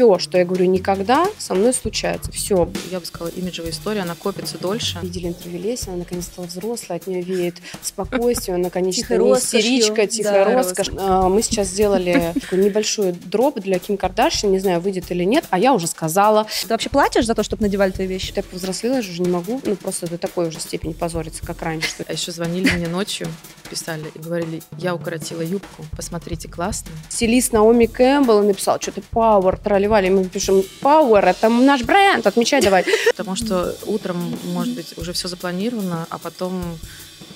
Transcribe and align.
все, 0.00 0.18
что 0.18 0.38
я 0.38 0.46
говорю 0.46 0.64
никогда, 0.64 1.26
со 1.36 1.54
мной 1.54 1.74
случается. 1.74 2.32
Все. 2.32 2.70
Я 2.90 3.00
бы 3.00 3.06
сказала, 3.06 3.28
имиджевая 3.28 3.70
история, 3.70 4.00
она 4.00 4.14
копится 4.14 4.56
дольше. 4.56 4.98
Видели 5.02 5.28
интервью 5.28 5.60
Леси, 5.60 5.88
она 5.88 5.98
наконец 5.98 6.24
стала 6.24 6.46
взрослой, 6.46 6.96
от 6.96 7.06
нее 7.06 7.20
веет 7.20 7.56
спокойствие, 7.82 8.54
она, 8.54 8.70
конечно, 8.70 9.14
не 9.14 9.32
истеричка, 9.34 10.06
тихая 10.06 10.46
да, 10.46 10.54
роскошь. 10.54 10.88
А, 10.96 11.28
мы 11.28 11.42
сейчас 11.42 11.68
сделали 11.68 12.32
такой 12.40 12.64
небольшой 12.64 13.12
дроп 13.12 13.60
для 13.60 13.78
Ким 13.78 13.98
Кардашьян, 13.98 14.50
не 14.50 14.58
знаю, 14.58 14.80
выйдет 14.80 15.10
или 15.10 15.24
нет, 15.24 15.44
а 15.50 15.58
я 15.58 15.74
уже 15.74 15.86
сказала. 15.86 16.46
Ты 16.62 16.68
вообще 16.68 16.88
платишь 16.88 17.26
за 17.26 17.34
то, 17.34 17.42
чтобы 17.42 17.62
надевали 17.62 17.90
твои 17.90 18.06
вещи? 18.06 18.32
Я 18.34 18.42
повзрослела, 18.42 18.94
я 18.94 19.00
уже 19.00 19.20
не 19.20 19.28
могу, 19.28 19.60
ну 19.66 19.76
просто 19.76 20.08
до 20.08 20.16
такой 20.16 20.48
уже 20.48 20.60
степени 20.60 20.94
позориться, 20.94 21.44
как 21.44 21.60
раньше. 21.60 21.88
А 22.08 22.12
еще 22.14 22.32
звонили 22.32 22.70
мне 22.70 22.88
ночью, 22.88 23.28
писали 23.70 24.10
и 24.14 24.18
говорили, 24.18 24.62
я 24.78 24.94
укоротила 24.94 25.42
юбку, 25.42 25.84
посмотрите, 25.96 26.48
классно. 26.48 26.90
Стилист 27.08 27.52
Наоми 27.52 27.86
Кэмпбелл 27.86 28.42
написал, 28.42 28.80
что-то 28.80 29.02
Power, 29.12 29.58
тролливали, 29.62 30.10
мы 30.10 30.24
пишем 30.24 30.62
Power, 30.82 31.20
это 31.20 31.48
наш 31.48 31.82
бренд, 31.82 32.26
отмечай 32.26 32.60
давай. 32.60 32.84
Потому 33.16 33.36
что 33.36 33.74
утром, 33.86 34.16
может 34.44 34.74
быть, 34.74 34.98
уже 34.98 35.12
все 35.12 35.28
запланировано, 35.28 36.06
а 36.10 36.18
потом 36.18 36.62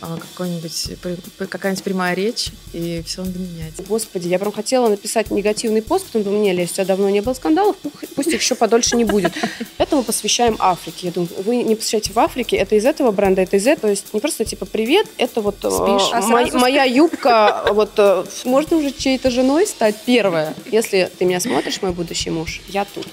какой-нибудь, 0.07 0.91
какая-нибудь 1.49 1.85
прямая 1.85 2.15
речь, 2.15 2.49
и 2.73 3.03
все 3.07 3.23
надо 3.23 3.39
менять. 3.39 3.75
Господи, 3.89 4.29
я 4.29 4.39
прям 4.39 4.53
хотела 4.53 4.89
написать 4.89 5.31
негативный 5.31 5.83
пост, 5.83 6.07
потом 6.07 6.25
думаю, 6.25 6.43
не, 6.43 6.53
Лесь, 6.53 6.71
у 6.71 6.75
тебя 6.75 6.85
давно 6.85 7.09
не 7.11 7.21
было 7.21 7.35
скандалов, 7.35 7.77
пусть 8.15 8.29
их 8.29 8.41
еще 8.41 8.55
подольше 8.55 8.97
не 8.97 9.05
будет. 9.05 9.33
Это 9.79 9.97
мы 9.97 10.03
посвящаем 10.03 10.57
Африке. 10.59 11.09
Я 11.09 11.13
думаю, 11.13 11.31
вы 11.45 11.57
не 11.63 11.75
посвящаете 11.75 12.13
в 12.13 12.19
Африке, 12.19 12.57
это 12.57 12.75
из 12.77 12.85
этого 12.85 13.11
бренда, 13.11 13.43
это 13.43 13.57
из 13.57 13.67
этого. 13.67 13.83
То 13.83 13.91
есть 13.91 14.15
не 14.15 14.21
просто 14.21 14.45
типа 14.45 14.67
привет, 14.67 15.07
это 15.19 15.41
вот 15.41 15.57
э, 15.65 15.69
а 15.69 16.21
мо- 16.23 16.59
моя 16.59 16.85
юбка, 16.85 17.65
вот 17.73 17.93
э, 17.97 18.25
можно 18.45 18.77
уже 18.77 18.93
чьей-то 18.93 19.31
женой 19.31 19.67
стать 19.67 19.97
первая. 20.07 20.55
Если 20.71 21.11
ты 21.19 21.25
меня 21.25 21.41
смотришь, 21.41 21.83
мой 21.83 21.93
будущий 21.93 22.31
муж, 22.31 22.61
я 22.69 22.85
тут. 22.85 23.07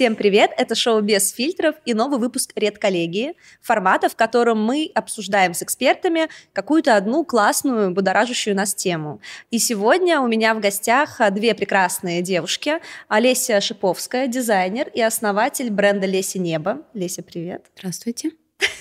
Всем 0.00 0.16
привет! 0.16 0.52
Это 0.56 0.74
шоу 0.74 1.02
«Без 1.02 1.30
фильтров» 1.30 1.74
и 1.84 1.92
новый 1.92 2.18
выпуск 2.18 2.52
«Редколлегии», 2.56 3.34
формата, 3.60 4.08
в 4.08 4.16
котором 4.16 4.64
мы 4.64 4.90
обсуждаем 4.94 5.52
с 5.52 5.62
экспертами 5.62 6.30
какую-то 6.54 6.96
одну 6.96 7.22
классную, 7.22 7.90
будоражащую 7.90 8.56
нас 8.56 8.74
тему. 8.74 9.20
И 9.50 9.58
сегодня 9.58 10.22
у 10.22 10.26
меня 10.26 10.54
в 10.54 10.60
гостях 10.60 11.20
две 11.32 11.54
прекрасные 11.54 12.22
девушки. 12.22 12.80
Олеся 13.08 13.60
Шиповская, 13.60 14.26
дизайнер 14.26 14.88
и 14.88 15.02
основатель 15.02 15.70
бренда 15.70 16.06
«Леся 16.06 16.38
Небо». 16.38 16.82
Леся, 16.94 17.22
привет! 17.22 17.66
Здравствуйте! 17.76 18.30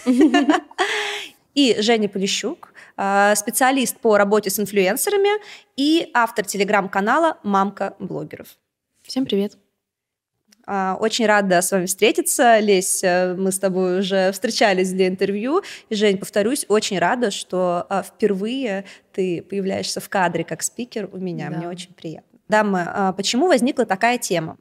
И 1.54 1.82
Женя 1.82 2.08
Полищук, 2.08 2.74
а, 2.96 3.36
специалист 3.36 3.98
по 3.98 4.18
работе 4.18 4.50
с 4.50 4.58
инфлюенсерами 4.58 5.42
и 5.76 6.12
автор 6.14 6.46
телеграм-канала 6.46 7.40
«Мамка 7.44 7.98
блогеров». 8.00 8.56
Всем 9.04 9.26
привет! 9.26 9.58
А, 10.72 10.96
очень 11.00 11.26
рада 11.26 11.64
с 11.64 11.72
вами 11.72 11.88
встретиться. 11.88 12.60
Лесь, 12.60 13.04
э, 13.04 13.34
мы 13.34 13.52
с 13.52 13.58
тобой 13.58 14.00
уже 14.00 14.32
встречались 14.32 14.92
для 14.92 15.08
интервью. 15.08 15.64
И, 15.90 15.96
Жень, 15.96 16.20
повторюсь, 16.20 16.64
очень 16.68 17.00
рада, 17.00 17.32
что 17.32 17.88
а, 17.90 18.04
впервые 18.04 18.86
ты 19.12 19.42
появляешься 19.42 20.00
в 20.00 20.08
кадре 20.10 20.44
как 20.44 20.62
спикер 20.62 21.10
у 21.12 21.18
меня. 21.18 21.50
Да. 21.50 21.58
Мне 21.58 21.68
очень 21.68 21.92
приятно. 21.96 22.38
Дамы, 22.48 22.86
а, 22.86 23.14
почему 23.14 23.48
возникла 23.48 23.88
такая 23.88 24.20
тема? 24.20 24.60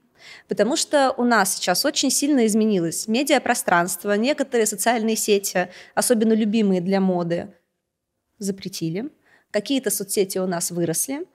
Потому 0.48 0.76
что 0.76 1.12
у 1.18 1.24
нас 1.24 1.56
сейчас 1.56 1.84
очень 1.84 2.10
сильно 2.10 2.46
изменилось 2.46 3.06
медиапространство, 3.06 4.14
некоторые 4.14 4.64
социальные 4.64 5.16
сети, 5.16 5.68
особенно 5.94 6.32
любимые 6.32 6.80
для 6.80 7.02
моды, 7.02 7.52
запретили, 8.38 9.10
какие-то 9.50 9.90
соцсети 9.90 10.38
у 10.38 10.46
нас 10.46 10.70
выросли, 10.70 11.26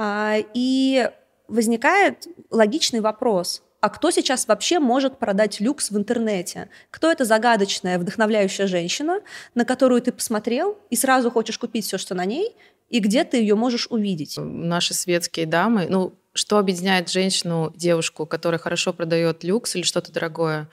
и 0.00 1.10
возникает 1.48 2.26
логичный 2.50 3.00
вопрос– 3.00 3.62
а 3.82 3.90
кто 3.90 4.12
сейчас 4.12 4.46
вообще 4.46 4.78
может 4.78 5.18
продать 5.18 5.58
люкс 5.58 5.90
в 5.90 5.98
интернете? 5.98 6.68
Кто 6.92 7.10
эта 7.10 7.24
загадочная, 7.24 7.98
вдохновляющая 7.98 8.68
женщина, 8.68 9.18
на 9.56 9.64
которую 9.64 10.00
ты 10.00 10.12
посмотрел 10.12 10.78
и 10.88 10.94
сразу 10.94 11.32
хочешь 11.32 11.58
купить 11.58 11.84
все, 11.84 11.98
что 11.98 12.14
на 12.14 12.24
ней, 12.24 12.54
и 12.90 13.00
где 13.00 13.24
ты 13.24 13.38
ее 13.38 13.56
можешь 13.56 13.88
увидеть? 13.90 14.36
Наши 14.38 14.94
светские 14.94 15.46
дамы, 15.46 15.88
ну, 15.90 16.14
что 16.32 16.58
объединяет 16.58 17.10
женщину, 17.10 17.72
девушку, 17.74 18.24
которая 18.24 18.60
хорошо 18.60 18.92
продает 18.92 19.42
люкс 19.42 19.74
или 19.74 19.82
что-то 19.82 20.12
дорогое? 20.12 20.68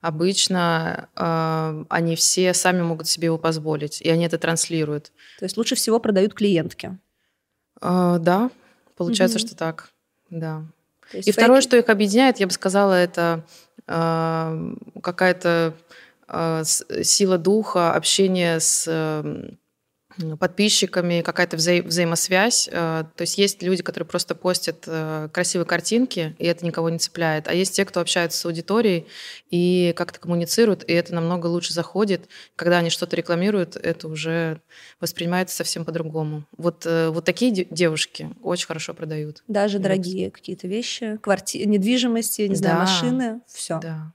Обычно 0.00 1.08
э, 1.16 1.84
они 1.88 2.14
все 2.14 2.54
сами 2.54 2.82
могут 2.82 3.08
себе 3.08 3.26
его 3.26 3.38
позволить, 3.38 4.00
и 4.00 4.08
они 4.08 4.24
это 4.26 4.38
транслируют. 4.38 5.10
То 5.40 5.46
есть 5.46 5.56
лучше 5.56 5.74
всего 5.74 5.98
продают 5.98 6.32
клиентки? 6.32 6.96
Э, 7.80 8.18
да, 8.20 8.52
получается, 8.96 9.38
угу. 9.38 9.46
что 9.48 9.56
так, 9.56 9.90
да. 10.30 10.64
И 11.12 11.22
фейки... 11.22 11.30
второе, 11.32 11.60
что 11.60 11.76
их 11.76 11.88
объединяет, 11.88 12.40
я 12.40 12.46
бы 12.46 12.52
сказала, 12.52 12.94
это 12.94 13.44
э, 13.86 14.74
какая-то 15.02 15.74
э, 16.28 16.62
сила 16.64 17.38
духа, 17.38 17.94
общение 17.94 18.60
с 18.60 18.84
э, 18.88 19.50
подписчиками, 20.38 21.22
какая-то 21.22 21.56
вза- 21.56 21.82
взаимосвязь. 21.82 22.68
Э, 22.70 23.04
то 23.14 23.22
есть 23.22 23.38
есть 23.38 23.62
люди, 23.62 23.82
которые 23.82 24.06
просто 24.06 24.34
постят 24.34 24.84
э, 24.86 25.28
красивые 25.32 25.66
картинки, 25.66 26.36
и 26.38 26.46
это 26.46 26.64
никого 26.64 26.90
не 26.90 26.98
цепляет. 26.98 27.48
А 27.48 27.54
есть 27.54 27.74
те, 27.74 27.84
кто 27.84 28.00
общается 28.00 28.38
с 28.38 28.46
аудиторией 28.46 29.06
и 29.50 29.92
как-то 29.96 30.20
коммуницируют, 30.20 30.84
и 30.88 30.92
это 30.92 31.14
намного 31.14 31.46
лучше 31.46 31.72
заходит. 31.72 32.28
Когда 32.56 32.78
они 32.78 32.90
что-то 32.90 33.16
рекламируют, 33.16 33.76
это 33.76 34.08
уже 34.08 34.60
воспринимается 35.00 35.56
совсем 35.56 35.84
по-другому. 35.84 36.44
Вот, 36.56 36.86
э, 36.86 37.08
вот 37.08 37.24
такие 37.24 37.52
девушки 37.52 38.30
очень 38.42 38.66
хорошо 38.66 38.94
продают. 38.94 39.42
Даже 39.48 39.78
вот. 39.78 39.84
дорогие 39.84 40.30
какие-то 40.30 40.68
вещи, 40.68 41.18
кварти... 41.22 41.64
недвижимости, 41.66 42.42
не 42.42 42.48
да. 42.48 42.54
знаю, 42.56 42.78
машины, 42.78 43.40
все. 43.46 43.78
Да. 43.80 44.12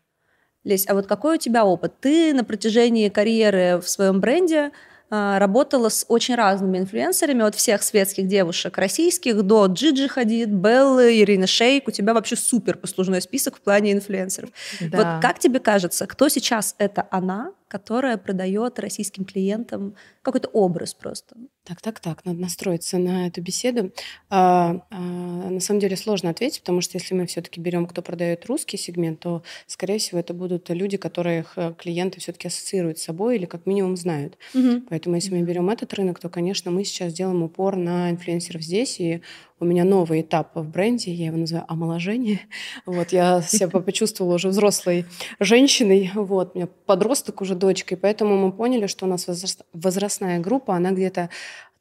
Лесь, 0.63 0.85
а 0.89 0.95
вот 0.95 1.07
какой 1.07 1.35
у 1.35 1.39
тебя 1.39 1.63
опыт? 1.63 1.93
Ты 2.01 2.33
на 2.33 2.43
протяжении 2.43 3.07
карьеры 3.07 3.79
в 3.81 3.87
своем 3.87 4.19
бренде 4.19 4.71
работала 5.09 5.90
с 5.90 6.06
очень 6.07 6.35
разными 6.35 6.78
инфлюенсерами, 6.79 7.44
от 7.44 7.56
всех 7.56 7.84
светских 7.84 8.28
девушек 8.28 8.78
российских 8.78 9.41
до 9.44 9.66
Джиджи 9.68 10.07
Хадид, 10.07 10.50
Беллы, 10.50 11.19
Ирины 11.22 11.47
Шейк. 11.47 11.88
У 11.88 11.91
тебя 11.91 12.13
вообще 12.13 12.35
супер 12.35 12.78
послужной 12.78 13.22
список 13.22 13.57
в 13.57 13.62
плане 13.62 13.94
инфлюенсеров. 13.94 14.50
Да. 14.81 14.97
Вот 14.97 15.22
как 15.22 15.40
тебе 15.40 15.59
кажется, 15.59 16.07
кто 16.07 16.29
сейчас 16.29 16.75
это 16.78 17.07
она, 17.12 17.51
которая 17.67 18.17
продает 18.17 18.79
российским 18.79 19.25
клиентам 19.25 19.95
какой-то 20.22 20.47
образ 20.50 20.94
просто? 20.94 21.35
Так, 21.63 21.81
так, 21.81 22.00
так, 22.00 22.23
надо 22.23 22.39
настроиться 22.39 22.97
на 22.97 23.28
эту 23.28 23.41
беседу. 23.41 23.91
А, 24.29 24.85
а, 24.89 25.00
на 25.00 25.59
самом 25.59 25.81
деле 25.81 25.97
сложно 25.97 26.29
ответить, 26.29 26.61
потому 26.61 26.79
что 26.79 26.97
если 26.97 27.13
мы 27.13 27.25
все-таки 27.25 27.59
берем, 27.59 27.88
кто 27.88 28.01
продает 28.01 28.45
русский 28.45 28.77
сегмент, 28.77 29.19
то, 29.19 29.44
скорее 29.66 29.97
всего, 29.97 30.19
это 30.19 30.33
будут 30.33 30.69
люди, 30.69 30.95
которых 30.95 31.57
э, 31.57 31.73
клиенты 31.77 32.22
все-таки 32.22 32.47
ассоциируют 32.47 33.00
с 33.00 33.03
собой 33.03 33.35
или 33.35 33.45
как 33.45 33.66
минимум 33.66 33.97
знают. 33.97 34.38
Угу. 34.53 34.83
Поэтому 34.89 35.16
если 35.16 35.35
мы 35.35 35.41
берем 35.41 35.69
этот 35.69 35.94
рынок, 35.94 36.19
то, 36.19 36.29
конечно, 36.29 36.72
мы 36.72 36.85
сейчас 36.85 37.11
делаем 37.11 37.44
упор 37.44 37.75
на 37.75 38.11
инфлюенсеров 38.11 38.61
здесь, 38.61 39.01
и 39.01 39.22
у 39.59 39.66
меня 39.66 39.84
новый 39.84 40.22
этап 40.22 40.56
в 40.56 40.69
бренде, 40.69 41.12
я 41.12 41.28
его 41.28 41.38
называю 41.38 41.66
омоложение. 41.68 42.41
Вот, 42.85 43.12
я 43.12 43.41
себя 43.41 43.68
почувствовала 43.79 44.35
уже 44.35 44.50
взрослой 44.50 45.06
женщиной, 45.40 46.12
вот, 46.13 46.51
у 46.53 46.57
меня 46.57 46.69
подросток 46.85 47.41
уже 47.41 47.56
дочка, 47.56 47.95
и 47.95 47.97
поэтому 47.97 48.38
мы 48.38 48.51
поняли, 48.51 48.88
что 48.88 49.06
у 49.06 49.09
нас 49.09 49.28
возрастная 49.73 50.40
группа, 50.40 50.75
она 50.75 50.91
где-то 50.91 51.29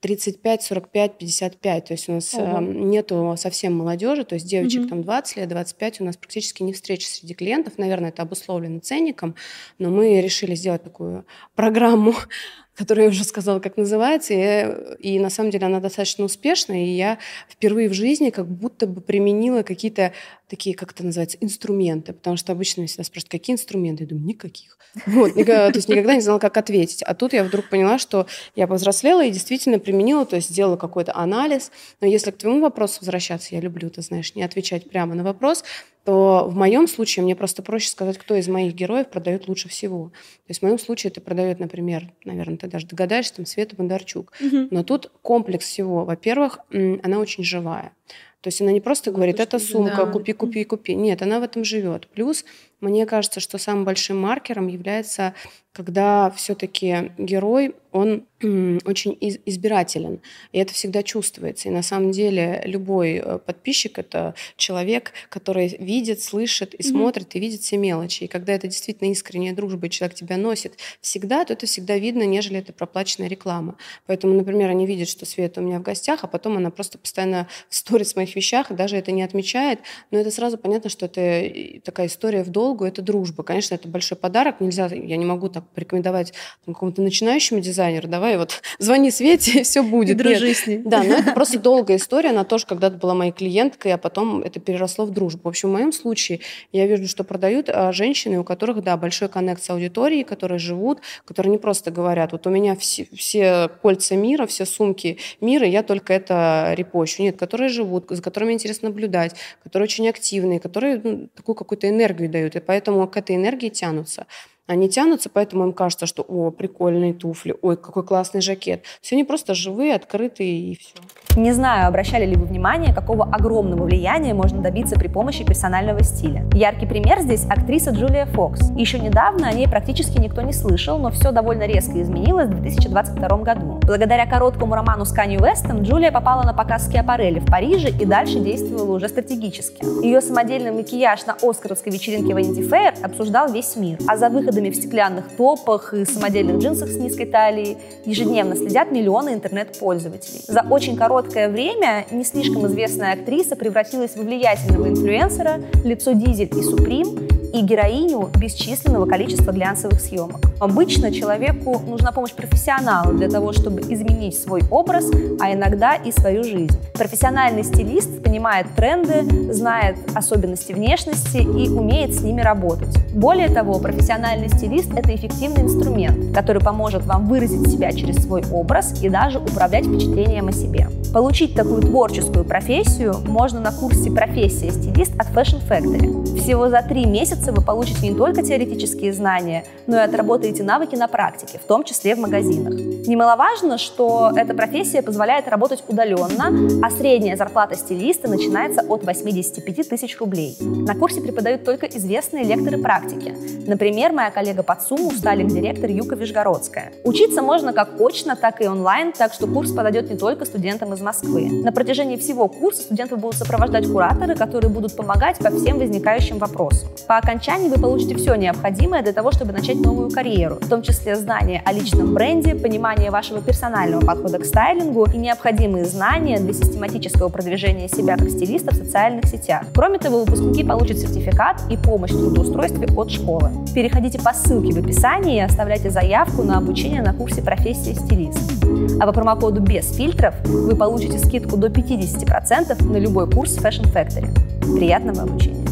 35, 0.01 0.63
45, 0.63 1.19
55. 1.19 1.85
То 1.85 1.93
есть 1.95 2.09
у 2.09 2.13
нас 2.13 2.35
э, 2.35 2.59
нету 2.61 3.35
совсем 3.39 3.75
молодежи, 3.75 4.25
то 4.25 4.35
есть 4.35 4.47
девочек 4.47 4.83
угу. 4.83 4.89
там 4.89 5.03
20 5.03 5.37
лет, 5.37 5.49
25. 5.49 6.01
У 6.01 6.05
нас 6.05 6.17
практически 6.17 6.63
не 6.63 6.73
встречи 6.73 7.07
среди 7.07 7.35
клиентов. 7.35 7.79
Наверное, 7.79 8.11
это 8.11 8.23
обусловлено 8.23 8.81
ценником, 8.81 9.35
но 9.79 9.91
мы 9.91 10.21
решили 10.21 10.55
сделать 10.55 10.83
такую 10.83 11.25
программу 11.55 12.15
которая 12.77 13.07
я 13.07 13.11
уже 13.11 13.25
сказала, 13.25 13.59
как 13.59 13.77
называется, 13.77 14.35
и, 14.35 15.15
и 15.15 15.19
на 15.19 15.31
самом 15.31 15.51
деле 15.51 15.67
она 15.67 15.81
достаточно 15.81 16.25
успешная, 16.25 16.85
и 16.85 16.91
я 16.91 17.19
впервые 17.49 17.89
в 17.89 17.95
жизни 17.95 18.31
как 18.31 18.47
будто 18.47 18.87
бы 18.87 19.01
применила 19.01 19.63
какие-то 19.63 20.13
такие, 20.49 20.77
как 20.77 20.93
это 20.93 21.05
называется, 21.05 21.39
инструменты, 21.41 22.13
потому 22.13 22.37
что 22.37 22.53
обычно 22.53 22.81
меня 22.81 22.89
всегда 22.89 23.05
спрашивают, 23.05 23.33
какие 23.33 23.55
инструменты? 23.55 24.05
Я 24.05 24.09
думаю, 24.09 24.27
никаких. 24.27 24.79
Вот, 25.07 25.35
никогда, 25.37 25.71
то 25.71 25.79
есть 25.79 25.89
никогда 25.89 26.15
не 26.15 26.21
знала, 26.21 26.39
как 26.39 26.57
ответить. 26.57 27.03
А 27.03 27.15
тут 27.15 27.33
я 27.33 27.45
вдруг 27.45 27.69
поняла, 27.69 27.99
что 27.99 28.27
я 28.55 28.67
повзрослела 28.67 29.25
и 29.25 29.31
действительно 29.31 29.79
применила, 29.79 30.25
то 30.25 30.37
есть 30.37 30.51
сделала 30.51 30.77
какой-то 30.77 31.15
анализ. 31.15 31.71
Но 32.01 32.07
если 32.07 32.31
к 32.31 32.39
твоему 32.39 32.61
вопросу 32.61 32.99
возвращаться, 33.01 33.55
я 33.55 33.61
люблю, 33.61 33.91
ты 33.91 34.03
знаешь, 34.03 34.35
не 34.35 34.43
отвечать 34.43 34.89
прямо 34.89 35.15
на 35.15 35.25
вопрос, 35.25 35.65
то 36.07 36.47
в 36.49 36.55
моем 36.55 36.87
случае 36.87 37.25
мне 37.25 37.35
просто 37.35 37.65
проще 37.65 37.89
сказать, 37.89 38.17
кто 38.17 38.37
из 38.37 38.47
моих 38.47 38.75
героев 38.75 39.09
продает 39.09 39.49
лучше 39.49 39.69
всего. 39.69 40.11
То 40.11 40.51
есть 40.51 40.61
в 40.61 40.63
моем 40.63 40.79
случае 40.79 41.11
это 41.11 41.21
продает, 41.21 41.59
например, 41.59 42.13
наверное, 42.25 42.57
ты 42.57 42.69
даже 42.69 42.87
догадаешься, 42.87 43.35
там, 43.35 43.45
Света 43.45 43.75
Бондарчук. 43.75 44.33
Угу. 44.41 44.69
Но 44.71 44.85
тут 44.85 45.11
комплекс 45.21 45.67
всего. 45.67 46.05
Во-первых, 46.05 46.61
она 46.71 47.19
очень 47.19 47.43
живая. 47.43 47.93
То 48.41 48.49
есть 48.49 48.61
она 48.61 48.71
не 48.71 48.81
просто 48.81 49.11
говорит, 49.11 49.41
это 49.41 49.59
сумка, 49.59 50.07
купи, 50.07 50.33
купи, 50.33 50.63
купи. 50.63 50.95
Нет, 50.95 51.23
она 51.23 51.41
в 51.41 51.43
этом 51.43 51.65
живет. 51.65 52.07
Плюс 52.07 52.45
мне 52.81 53.05
кажется, 53.05 53.41
что 53.41 53.59
самым 53.59 53.85
большим 53.85 54.21
маркером 54.21 54.69
является, 54.69 55.35
когда 55.77 56.31
все-таки 56.31 57.13
герой, 57.19 57.75
он 57.93 58.27
очень 58.43 59.17
избирателен, 59.21 60.21
и 60.53 60.59
это 60.59 60.75
всегда 60.75 61.03
чувствуется. 61.03 61.69
И 61.69 61.73
на 61.73 61.83
самом 61.83 62.11
деле 62.11 62.63
любой 62.67 63.15
э, 63.15 63.39
подписчик— 63.39 63.99
это 64.01 64.35
человек, 64.57 65.13
который 65.31 65.75
видит, 65.79 66.21
слышит 66.21 66.75
и 66.75 66.79
mm-hmm. 66.79 66.91
смотрит, 66.91 67.35
и 67.35 67.41
видит 67.41 67.63
все 67.63 67.79
мелочи. 67.79 68.25
И 68.25 68.27
когда 68.27 68.53
это 68.53 68.67
действительно 68.67 69.11
искренняя 69.11 69.55
дружба, 69.55 69.87
и 69.87 69.91
человек 69.91 70.15
тебя 70.15 70.37
носит 70.37 70.75
всегда, 71.01 71.47
то 71.47 71.55
это 71.55 71.65
всегда 71.65 71.97
видно, 71.97 72.25
нежели 72.25 72.59
это 72.59 72.75
проплаченная 72.75 73.29
реклама. 73.29 73.77
Поэтому, 74.07 74.35
например, 74.35 74.69
они 74.69 74.87
видят, 74.87 75.09
что 75.09 75.25
Света 75.25 75.63
у 75.63 75.65
меня 75.65 75.79
в 75.79 75.83
гостях, 75.83 76.23
а 76.23 76.27
потом 76.27 76.59
она 76.59 76.71
просто 76.71 76.99
постоянно 76.99 77.49
в 77.71 77.75
сторис 77.75 78.15
моих 78.17 78.37
вещах, 78.37 78.71
и 78.71 78.75
даже 78.75 78.97
это 78.97 79.13
не 79.13 79.23
отмечает, 79.23 79.81
но 80.11 80.19
это 80.19 80.31
сразу 80.31 80.59
понятно, 80.59 80.91
что 80.91 81.07
это 81.07 81.81
такая 81.81 82.09
история 82.09 82.45
в 82.45 82.51
долгу, 82.51 82.85
это 82.85 83.01
дружба. 83.01 83.43
Конечно, 83.43 83.75
это 83.75 83.89
большой 83.89 84.19
подарок, 84.19 84.61
нельзя, 84.61 84.89
я 84.89 85.17
не 85.17 85.25
могу 85.25 85.49
так 85.49 85.65
порекомендовать 85.75 86.33
какому-то 86.67 87.03
начинающему 87.03 87.61
дизайнеру, 87.61 88.09
давай 88.09 88.37
вот 88.37 88.63
звони 88.79 89.11
Свете, 89.11 89.63
все 89.63 89.83
будет. 89.83 90.11
И 90.11 90.15
дружи 90.15 90.55
с 90.55 90.67
ней. 90.67 90.79
Да, 90.85 91.03
но 91.03 91.15
это 91.17 91.33
просто 91.35 91.59
долгая 91.59 91.97
история, 91.97 92.31
она 92.31 92.45
тоже 92.45 92.67
когда-то 92.67 92.97
была 92.97 93.15
моей 93.15 93.33
клиенткой, 93.33 93.93
а 93.93 93.99
потом 93.99 94.43
это 94.43 94.61
переросло 94.61 95.05
в 95.05 95.11
дружбу. 95.11 95.43
В 95.45 95.49
общем, 95.49 95.71
в 95.71 95.73
моем 95.73 95.93
случае 95.93 96.41
я 96.73 96.87
вижу, 96.87 97.09
что 97.09 97.25
продают 97.25 97.69
а, 97.69 97.93
женщины, 97.93 98.39
у 98.39 98.45
которых, 98.45 98.83
да, 98.83 98.97
большой 98.97 99.29
коннект 99.29 99.63
с 99.63 99.71
аудиторией, 99.71 100.25
которые 100.25 100.59
живут, 100.59 101.01
которые 101.25 101.53
не 101.53 101.59
просто 101.59 101.91
говорят, 101.91 102.33
вот 102.33 102.47
у 102.47 102.51
меня 102.51 102.77
все, 102.77 103.07
все 103.15 103.69
кольца 103.83 104.17
мира, 104.17 104.47
все 104.47 104.65
сумки 104.65 105.19
мира, 105.41 105.67
я 105.67 105.83
только 105.83 106.13
это 106.13 106.73
репощу. 106.75 107.23
Нет, 107.23 107.39
которые 107.39 107.69
живут, 107.69 108.07
за 108.09 108.23
которыми 108.23 108.53
интересно 108.53 108.89
наблюдать, 108.89 109.35
которые 109.63 109.85
очень 109.85 110.09
активные, 110.09 110.61
которые 110.61 111.01
ну, 111.03 111.29
такую 111.35 111.55
какую-то 111.55 111.89
энергию 111.89 112.29
дают. 112.29 112.57
И 112.57 112.61
поэтому 112.61 113.07
к 113.09 113.17
этой 113.17 113.37
энергии 113.37 113.69
тянутся. 113.69 114.27
Они 114.67 114.89
тянутся, 114.89 115.31
поэтому 115.33 115.65
им 115.65 115.73
кажется, 115.73 116.07
что 116.07 116.23
о, 116.23 116.51
прикольные 116.51 117.15
туфли, 117.15 117.55
ой, 117.63 117.77
какой 117.77 118.05
классный 118.05 118.41
жакет. 118.41 118.83
Все 119.01 119.15
они 119.15 119.23
просто 119.23 119.55
живые, 119.55 119.95
открытые 119.95 120.73
и 120.73 120.77
все. 120.77 120.95
Не 121.37 121.53
знаю, 121.53 121.87
обращали 121.87 122.25
ли 122.25 122.35
вы 122.35 122.47
внимание, 122.47 122.95
какого 122.95 123.25
огромного 123.25 123.85
влияния 123.85 124.33
можно 124.33 124.63
добиться 124.63 124.99
при 124.99 125.09
помощи 125.09 125.45
персонального 125.45 126.03
стиля. 126.03 126.47
Яркий 126.55 126.87
пример 126.87 127.21
здесь 127.21 127.45
актриса 127.45 127.91
Джулия 127.91 128.25
Фокс. 128.25 128.71
Еще 128.71 128.99
недавно 128.99 129.49
о 129.49 129.53
ней 129.53 129.69
практически 129.69 130.19
никто 130.19 130.41
не 130.41 130.55
слышал, 130.55 130.99
но 130.99 131.11
все 131.11 131.33
довольно 131.33 131.67
резко 131.67 132.01
изменилось 132.01 132.49
в 132.49 132.55
2022 132.55 133.37
году. 133.39 133.81
Благодаря 133.83 134.25
короткому 134.25 134.75
роману 134.75 135.05
с 135.05 135.13
Канни 135.13 135.37
Уэстом 135.37 135.83
Джулия 135.83 136.11
попала 136.11 136.43
на 136.43 136.55
показ 136.55 136.87
Скиапарелли 136.87 137.41
в 137.41 137.47
Париже 137.47 137.91
и 137.91 138.07
дальше 138.07 138.41
действовала 138.41 138.97
уже 138.97 139.09
стратегически. 139.09 139.85
Ее 140.03 140.23
самодельный 140.23 140.73
макияж 140.73 141.27
на 141.27 141.37
оскаровской 141.43 141.93
вечеринке 141.93 142.33
Vanity 142.33 142.67
Fair 142.67 143.05
обсуждал 143.05 143.53
весь 143.53 143.77
мир, 143.77 143.99
а 144.09 144.17
за 144.17 144.31
выход 144.31 144.56
выходами 144.57 144.71
в 144.71 144.77
стеклянных 144.77 145.29
топах 145.37 145.93
и 145.93 146.05
самодельных 146.05 146.59
джинсах 146.59 146.89
с 146.89 146.97
низкой 146.97 147.27
талией 147.27 147.77
ежедневно 148.05 148.57
следят 148.57 148.91
миллионы 148.91 149.35
интернет-пользователей. 149.35 150.43
За 150.49 150.65
очень 150.71 150.97
короткое 150.97 151.49
время 151.49 152.07
не 152.11 152.25
слишком 152.25 152.67
известная 152.67 153.13
актриса 153.13 153.57
превратилась 153.57 154.13
в 154.13 154.23
влиятельного 154.23 154.89
инфлюенсера, 154.89 155.61
лицо 155.85 156.13
Дизель 156.13 156.51
и 156.57 156.63
Суприм, 156.63 157.29
и 157.53 157.63
героиню 157.63 158.31
бесчисленного 158.39 159.07
количества 159.07 159.51
глянцевых 159.51 160.01
съемок. 160.01 160.41
Обычно 160.61 161.11
человеку 161.13 161.81
нужна 161.87 162.13
помощь 162.13 162.33
профессионала 162.33 163.13
для 163.13 163.31
того, 163.31 163.53
чтобы 163.53 163.81
изменить 163.81 164.39
свой 164.39 164.61
образ, 164.71 165.07
а 165.41 165.53
иногда 165.53 165.95
и 165.95 166.13
свою 166.13 166.45
жизнь. 166.45 166.77
Профессиональный 166.93 167.65
стилист 167.65 168.23
понимает 168.23 168.67
тренды, 168.77 169.53
знает 169.53 169.97
особенности 170.15 170.73
внешности 170.73 171.39
и 171.39 171.69
умеет 171.69 172.15
с 172.15 172.21
ними 172.21 172.43
работать. 172.43 172.95
Более 173.15 173.49
того, 173.49 173.79
профессиональный 173.79 174.46
стилист— 174.49 174.93
это 174.97 175.15
эффективный 175.15 175.63
инструмент, 175.63 176.35
который 176.35 176.63
поможет 176.63 177.05
вам 177.07 177.29
выразить 177.29 177.71
себя 177.71 177.93
через 177.93 178.17
свой 178.25 178.43
образ 178.53 179.03
и 179.03 179.09
даже 179.09 179.39
управлять 179.39 179.87
впечатлением 179.87 180.49
о 180.49 180.53
себе. 180.53 180.89
Получить 181.13 181.55
такую 181.55 181.83
творческую 181.83 182.45
профессию 182.45 183.15
можно 183.27 183.61
на 183.61 183.73
курсе 183.73 184.11
«Профессия 184.11 184.71
стилист» 184.71 185.13
от 185.19 185.29
Fashion 185.29 185.63
Factory. 185.67 186.37
Всего 186.39 186.69
за 186.69 186.83
три 186.83 187.07
месяца 187.07 187.53
вы 187.53 187.63
получите 187.63 188.09
не 188.09 188.15
только 188.15 188.43
теоретические 188.43 189.13
знания, 189.13 189.65
но 189.87 189.97
и 189.97 190.01
отработаете 190.01 190.63
навыки 190.63 190.95
на 190.95 191.09
практике, 191.09 191.59
в 191.59 191.67
том 191.67 191.85
числе 191.85 192.15
в 192.15 192.19
магазинах. 192.19 192.75
Немаловажно, 193.07 193.79
что 193.79 194.33
эта 194.37 194.55
профессия 194.55 195.03
позволяет 195.03 195.49
работать 195.49 195.83
удаленно, 195.89 196.53
а 196.85 196.91
средняя 196.91 197.37
зарплата 197.37 197.77
стилиста 197.77 198.29
начинается 198.29 198.83
от 198.83 199.05
85 199.05 199.89
тысяч 199.89 200.19
рублей. 200.19 200.57
На 200.61 200.95
курсе 200.95 201.21
преподают 201.21 201.65
только 201.65 201.87
известные 201.87 202.45
лекторы 202.45 202.79
практики. 202.79 203.35
Например, 203.67 204.13
моя 204.13 204.31
коллега 204.37 204.63
по 204.63 204.75
ЦУМу, 204.77 205.13
сталик-директор 205.13 205.89
Юка 205.89 206.15
Вишгородская. 206.15 206.93
Учиться 207.05 207.41
можно 207.41 207.73
как 207.73 207.99
очно, 207.99 208.37
так 208.37 208.61
и 208.61 208.69
онлайн, 208.69 209.15
так 209.17 209.33
что 209.33 209.47
курс 209.47 209.73
подойдет 209.73 210.11
не 210.11 210.19
только 210.19 210.45
студентам 210.45 210.93
из 210.93 211.01
Москвы. 211.01 211.49
На 211.51 211.73
протяжении 211.73 212.19
всего 212.19 212.47
курса 212.47 212.83
студентов 212.83 213.19
будут 213.19 213.37
сопровождать 213.39 213.91
кураторы, 213.91 214.35
которые 214.35 214.71
будут 214.71 214.95
помогать 214.95 215.39
по 215.39 215.49
всем 215.49 215.79
возникающим 215.79 216.37
вопросам. 216.37 216.87
По 217.09 217.17
окончании 217.17 217.71
вы 217.71 217.81
получите 217.81 218.15
все 218.17 218.35
необходимое 218.35 219.03
для 219.03 219.15
того, 219.15 219.33
чтобы 219.33 219.55
начать 219.55 219.77
новую 219.77 220.11
карьеру, 220.11 220.57
в 220.61 220.69
том 220.69 220.83
числе 220.83 221.17
знания 221.17 221.63
о 221.65 221.73
личном 221.73 222.13
бренде, 222.13 222.55
понимание 222.55 223.11
вашего 223.11 223.41
персонального 223.41 224.05
подхода 224.05 224.39
к 224.39 224.45
стайлингу 224.45 225.07
и 225.15 225.17
необходимые 225.17 225.87
знания 225.87 226.41
для 226.41 226.53
систематического 226.53 227.31
продвижения 227.31 227.89
себя 227.89 228.19
как 228.19 228.29
стилиста 228.29 228.73
в 228.73 228.75
социальных 228.75 229.25
сетях. 229.25 229.63
Кроме 229.75 229.99
того, 229.99 230.25
выпускники 230.25 230.63
получат 230.63 230.99
сертификат 230.99 231.63
и 231.71 231.79
помощь 231.79 232.11
в 232.11 232.19
трудоустройстве 232.19 232.87
от 232.95 233.11
школы. 233.11 233.51
Переходите 233.75 234.19
по 234.26 234.26
ссылке 234.33 234.73
в 234.73 234.79
описании 234.79 235.37
и 235.37 235.41
оставляйте 235.41 235.91
заявку 235.91 236.43
на 236.43 236.59
обучение 236.59 237.03
на 237.03 237.13
курсе 237.13 237.43
профессии 237.43 237.93
стилист. 237.93 238.65
А 239.01 239.07
по 239.07 239.13
промокоду 239.13 239.61
без 239.61 239.95
фильтров 239.95 240.35
вы 240.45 240.75
получите 240.77 241.19
скидку 241.19 241.57
до 241.57 241.69
50% 241.69 242.85
на 242.85 242.97
любой 242.97 243.31
курс 243.31 243.57
Fashion 243.59 243.93
Factory. 243.93 244.29
Приятного 244.77 245.23
обучения! 245.23 245.66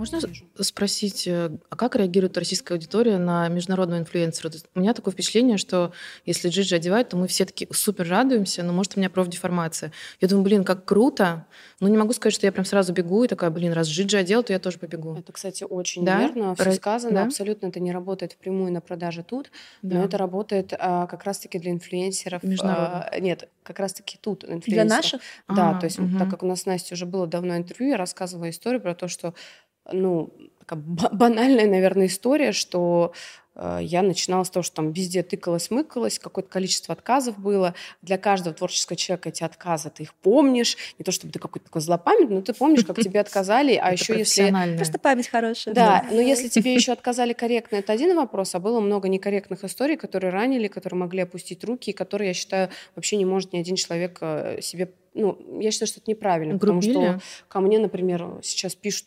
Можно 0.00 0.18
спросить, 0.60 1.26
э, 1.26 1.50
а 1.68 1.76
как 1.76 1.94
реагирует 1.94 2.38
российская 2.38 2.72
аудитория 2.72 3.18
на 3.18 3.48
международного 3.48 4.00
инфлюенсера? 4.00 4.50
У 4.74 4.80
меня 4.80 4.94
такое 4.94 5.12
впечатление, 5.12 5.58
что 5.58 5.92
если 6.24 6.48
Джиджи 6.48 6.74
одевает, 6.74 7.10
то 7.10 7.18
мы 7.18 7.26
все 7.26 7.44
таки 7.44 7.68
супер 7.70 8.08
радуемся, 8.08 8.62
но 8.62 8.72
может 8.72 8.96
у 8.96 8.98
меня 8.98 9.10
профдеформация. 9.10 9.92
Я 10.18 10.28
думаю, 10.28 10.44
блин, 10.44 10.64
как 10.64 10.86
круто, 10.86 11.44
но 11.80 11.88
не 11.88 11.98
могу 11.98 12.14
сказать, 12.14 12.32
что 12.32 12.46
я 12.46 12.52
прям 12.52 12.64
сразу 12.64 12.94
бегу 12.94 13.24
и 13.24 13.28
такая, 13.28 13.50
блин, 13.50 13.74
раз 13.74 13.88
Джиджи 13.88 14.16
одел, 14.16 14.42
то 14.42 14.54
я 14.54 14.58
тоже 14.58 14.78
побегу. 14.78 15.16
Это, 15.18 15.32
кстати, 15.32 15.64
очень 15.64 16.02
да? 16.02 16.18
верно, 16.18 16.54
все 16.54 16.72
сказано, 16.72 17.16
да? 17.16 17.24
абсолютно 17.24 17.66
это 17.66 17.78
не 17.78 17.92
работает 17.92 18.32
впрямую 18.32 18.72
на 18.72 18.80
продаже 18.80 19.22
тут, 19.22 19.50
да. 19.82 19.96
но 19.98 20.04
это 20.06 20.16
работает 20.16 20.72
а, 20.78 21.08
как 21.08 21.24
раз-таки 21.24 21.58
для 21.58 21.72
инфлюенсеров. 21.72 22.40
А, 22.62 23.18
нет, 23.20 23.50
как 23.62 23.78
раз-таки 23.78 24.16
тут 24.18 24.44
инфлюенсеров. 24.44 24.66
Для 24.66 24.84
наших? 24.84 25.20
Да, 25.46 25.72
а, 25.72 25.78
то 25.78 25.84
есть 25.84 25.98
угу. 25.98 26.18
так 26.18 26.30
как 26.30 26.42
у 26.42 26.46
нас 26.46 26.62
с 26.62 26.66
Настей 26.66 26.94
уже 26.94 27.04
было 27.04 27.26
давно 27.26 27.58
интервью, 27.58 27.90
я 27.90 27.98
рассказывала 27.98 28.48
историю 28.48 28.80
про 28.80 28.94
то, 28.94 29.06
что 29.06 29.34
ну, 29.92 30.30
такая 30.70 30.78
банальная, 31.12 31.66
наверное, 31.66 32.06
история, 32.06 32.52
что 32.52 33.12
э, 33.54 33.78
я 33.82 34.02
начинала 34.02 34.44
с 34.44 34.50
того, 34.50 34.62
что 34.62 34.76
там 34.76 34.92
везде 34.92 35.22
тыкалась, 35.22 35.70
мыкалась, 35.70 36.18
какое-то 36.18 36.48
количество 36.50 36.92
отказов 36.92 37.38
было. 37.38 37.74
Для 38.02 38.18
каждого 38.18 38.54
творческого 38.54 38.96
человека 38.96 39.30
эти 39.30 39.42
отказы, 39.42 39.90
ты 39.90 40.04
их 40.04 40.14
помнишь. 40.14 40.76
Не 40.98 41.04
то, 41.04 41.12
чтобы 41.12 41.32
ты 41.32 41.38
какой-то 41.38 41.66
такой 41.66 41.82
злопамятный, 41.82 42.36
но 42.36 42.42
ты 42.42 42.52
помнишь, 42.52 42.84
как 42.84 42.98
тебе 43.00 43.20
отказали. 43.20 43.74
А 43.74 43.92
еще 43.92 44.16
если... 44.16 44.52
Просто 44.76 44.98
память 44.98 45.28
хорошая. 45.28 45.74
Да, 45.74 46.06
но 46.10 46.20
если 46.20 46.48
тебе 46.48 46.74
еще 46.74 46.92
отказали 46.92 47.32
корректно, 47.32 47.76
это 47.76 47.92
один 47.92 48.14
вопрос, 48.16 48.54
а 48.54 48.60
было 48.60 48.80
много 48.80 49.08
некорректных 49.08 49.64
историй, 49.64 49.96
которые 49.96 50.30
ранили, 50.30 50.68
которые 50.68 50.98
могли 50.98 51.22
опустить 51.22 51.64
руки, 51.64 51.90
и 51.90 51.94
которые, 51.94 52.28
я 52.28 52.34
считаю, 52.34 52.70
вообще 52.94 53.16
не 53.16 53.24
может 53.24 53.52
ни 53.52 53.58
один 53.58 53.76
человек 53.76 54.18
э, 54.20 54.60
себе 54.62 54.92
ну, 55.12 55.36
я 55.60 55.72
считаю, 55.72 55.88
что 55.88 55.98
это 55.98 56.08
неправильно, 56.08 56.56
потому 56.56 56.80
что 56.80 57.20
ко 57.48 57.58
мне, 57.58 57.80
например, 57.80 58.38
сейчас 58.42 58.76
пишут 58.76 59.06